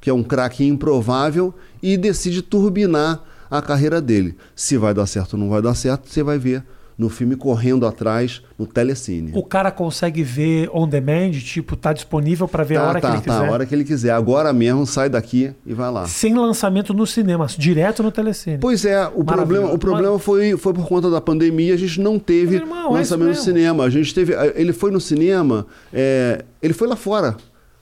que 0.00 0.10
é 0.10 0.12
um 0.12 0.22
craque 0.22 0.64
improvável 0.64 1.54
e 1.82 1.96
decide 1.96 2.42
turbinar 2.42 3.22
a 3.50 3.62
carreira 3.62 4.00
dele. 4.00 4.34
Se 4.54 4.76
vai 4.76 4.92
dar 4.92 5.06
certo 5.06 5.34
ou 5.34 5.38
não 5.40 5.48
vai 5.48 5.62
dar 5.62 5.74
certo, 5.74 6.08
você 6.08 6.22
vai 6.22 6.38
ver 6.38 6.62
no 6.98 7.10
filme 7.10 7.36
Correndo 7.36 7.86
Atrás, 7.86 8.42
no 8.58 8.66
Telecine. 8.66 9.32
O 9.34 9.42
cara 9.42 9.70
consegue 9.70 10.22
ver 10.22 10.70
on 10.72 10.88
demand, 10.88 11.32
tipo, 11.32 11.76
tá 11.76 11.92
disponível 11.92 12.48
pra 12.48 12.64
ver 12.64 12.76
a 12.76 12.80
tá, 12.80 12.88
hora 12.88 13.00
tá, 13.00 13.08
que 13.08 13.16
ele 13.16 13.22
tá, 13.22 13.34
quiser. 13.34 13.48
a 13.48 13.52
hora 13.52 13.66
que 13.66 13.74
ele 13.74 13.84
quiser. 13.84 14.10
Agora 14.12 14.52
mesmo, 14.52 14.86
sai 14.86 15.10
daqui 15.10 15.52
e 15.66 15.74
vai 15.74 15.90
lá. 15.90 16.06
Sem 16.06 16.34
lançamento 16.34 16.94
no 16.94 17.06
cinema, 17.06 17.46
direto 17.58 18.02
no 18.02 18.10
telecine. 18.10 18.58
Pois 18.58 18.84
é, 18.84 19.06
o 19.14 19.22
problema, 19.24 19.72
o 19.72 19.78
problema 19.78 20.18
foi, 20.18 20.56
foi 20.56 20.72
por 20.72 20.86
conta 20.86 21.10
da 21.10 21.20
pandemia, 21.20 21.74
a 21.74 21.78
gente 21.78 22.00
não 22.00 22.18
teve 22.18 22.56
irmão, 22.56 22.90
é 22.90 22.98
lançamento 22.98 23.26
no 23.26 23.32
isso 23.32 23.46
mesmo. 23.46 23.58
cinema. 23.58 23.84
A 23.84 23.90
gente 23.90 24.14
teve. 24.14 24.32
Ele 24.54 24.72
foi 24.72 24.90
no 24.90 25.00
cinema, 25.00 25.66
é, 25.92 26.44
ele 26.62 26.72
foi 26.72 26.88
lá 26.88 26.96
fora. 26.96 27.36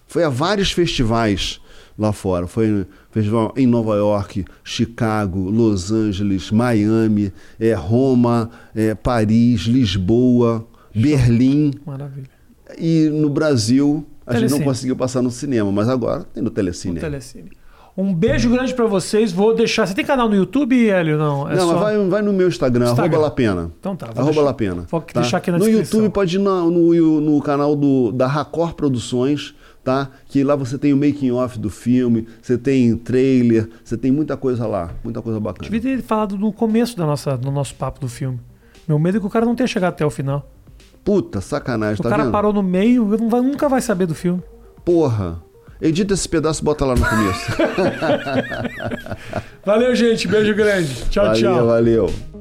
Foi 0.07 0.25
a 0.25 0.29
vários 0.29 0.73
festivais 0.73 1.61
lá 1.99 2.13
fora. 2.13 2.47
Foi 2.47 2.67
no 2.67 2.87
festival 3.15 3.55
em 3.57 3.65
Nova 3.67 3.95
York, 3.95 4.45
Chicago, 4.65 5.49
Los 5.49 5.93
Angeles, 5.93 6.51
Miami, 6.51 7.33
é, 7.61 7.73
Roma, 7.73 8.51
é, 8.75 8.93
Paris, 8.95 9.61
Lisboa, 9.63 10.67
Berlim. 10.93 11.73
Maravilha. 11.87 12.29
E 12.77 13.09
no 13.13 13.31
Brasil 13.31 14.05
a 14.27 14.33
gente 14.33 14.41
Telecine. 14.41 14.59
não 14.61 14.67
conseguiu 14.67 14.97
passar 14.97 15.23
no 15.23 15.31
cinema, 15.31 15.71
mas 15.71 15.89
agora 15.89 16.25
tem 16.35 16.43
no 16.43 16.51
Telecine. 16.51 16.95
No 16.95 17.01
telecine. 17.01 17.51
Um 17.97 18.13
beijo 18.13 18.51
grande 18.51 18.75
pra 18.75 18.87
vocês. 18.87 19.31
Vou 19.31 19.55
deixar. 19.55 19.87
Você 19.87 19.95
tem 19.95 20.05
canal 20.05 20.29
no 20.29 20.35
YouTube, 20.35 20.89
Hélio? 20.89 21.17
Não. 21.17 21.49
É 21.49 21.55
não, 21.55 21.69
só... 21.69 21.73
mas 21.75 21.81
vai, 21.81 22.09
vai 22.09 22.23
no 22.23 22.33
meu 22.33 22.49
Instagram, 22.49 22.87
Instagram. 22.87 23.05
arroba 23.19 23.29
Lapena. 23.29 23.71
Então 23.79 23.95
tá, 23.95 24.07
vou 24.07 24.15
Arroba 24.17 24.25
deixar- 24.33 24.43
Lapena. 24.43 24.87
vou 24.91 25.01
tá? 25.01 25.21
deixar 25.21 25.37
aqui 25.37 25.53
na 25.53 25.59
No 25.59 25.65
descrição. 25.65 26.01
YouTube 26.01 26.13
pode 26.13 26.35
ir 26.37 26.41
na- 26.41 26.63
no, 26.63 27.21
no 27.21 27.41
canal 27.41 27.77
do, 27.77 28.11
da 28.11 28.27
Racor 28.27 28.75
Produções, 28.75 29.55
tá? 29.85 30.09
Que 30.27 30.43
lá 30.43 30.57
você 30.57 30.79
tem 30.79 30.93
o 30.93 30.97
making 30.97 31.31
off 31.33 31.59
do 31.59 31.69
filme, 31.71 32.27
você 32.41 32.57
tem 32.57 32.97
trailer, 32.97 33.69
você 33.85 33.97
tem 33.97 34.11
muita 34.11 34.37
coisa 34.37 34.67
lá, 34.67 34.91
muita 35.05 35.21
coisa 35.21 35.39
bacana. 35.39 35.71
Devia 35.71 35.97
ter 35.97 36.03
falado 36.03 36.39
no 36.39 36.53
começo 36.53 36.97
da 36.97 37.05
nossa, 37.05 37.37
do 37.37 37.51
nosso 37.51 37.75
papo 37.75 38.01
do 38.01 38.09
filme. 38.09 38.41
Meu 38.89 38.99
medo 38.99 39.19
é 39.19 39.21
que 39.21 39.27
o 39.27 39.31
cara 39.31 39.45
não 39.47 39.55
tenha 39.55 39.67
chegado 39.67 39.93
até 39.93 40.05
o 40.05 40.11
final. 40.11 40.49
Puta, 41.05 41.41
sacanagem, 41.41 42.01
o 42.01 42.03
tá 42.03 42.09
cara 42.09 42.23
vendo? 42.25 42.33
parou 42.33 42.53
no 42.53 42.63
meio, 42.63 43.07
vai- 43.29 43.43
nunca 43.43 43.69
vai 43.69 43.81
saber 43.83 44.07
do 44.07 44.15
filme. 44.15 44.43
Porra. 44.85 45.43
Edita 45.81 46.15
esse 46.15 46.27
pedaço 46.27 46.63
e 46.63 46.65
bota 46.65 46.85
lá 46.85 46.95
no 46.95 47.05
começo. 47.07 47.53
Valeu, 49.67 49.95
gente. 49.95 50.27
Beijo 50.29 50.55
grande. 50.55 50.95
Tchau, 51.11 51.27
valeu, 51.27 51.41
tchau. 51.41 51.67
valeu. 51.67 52.34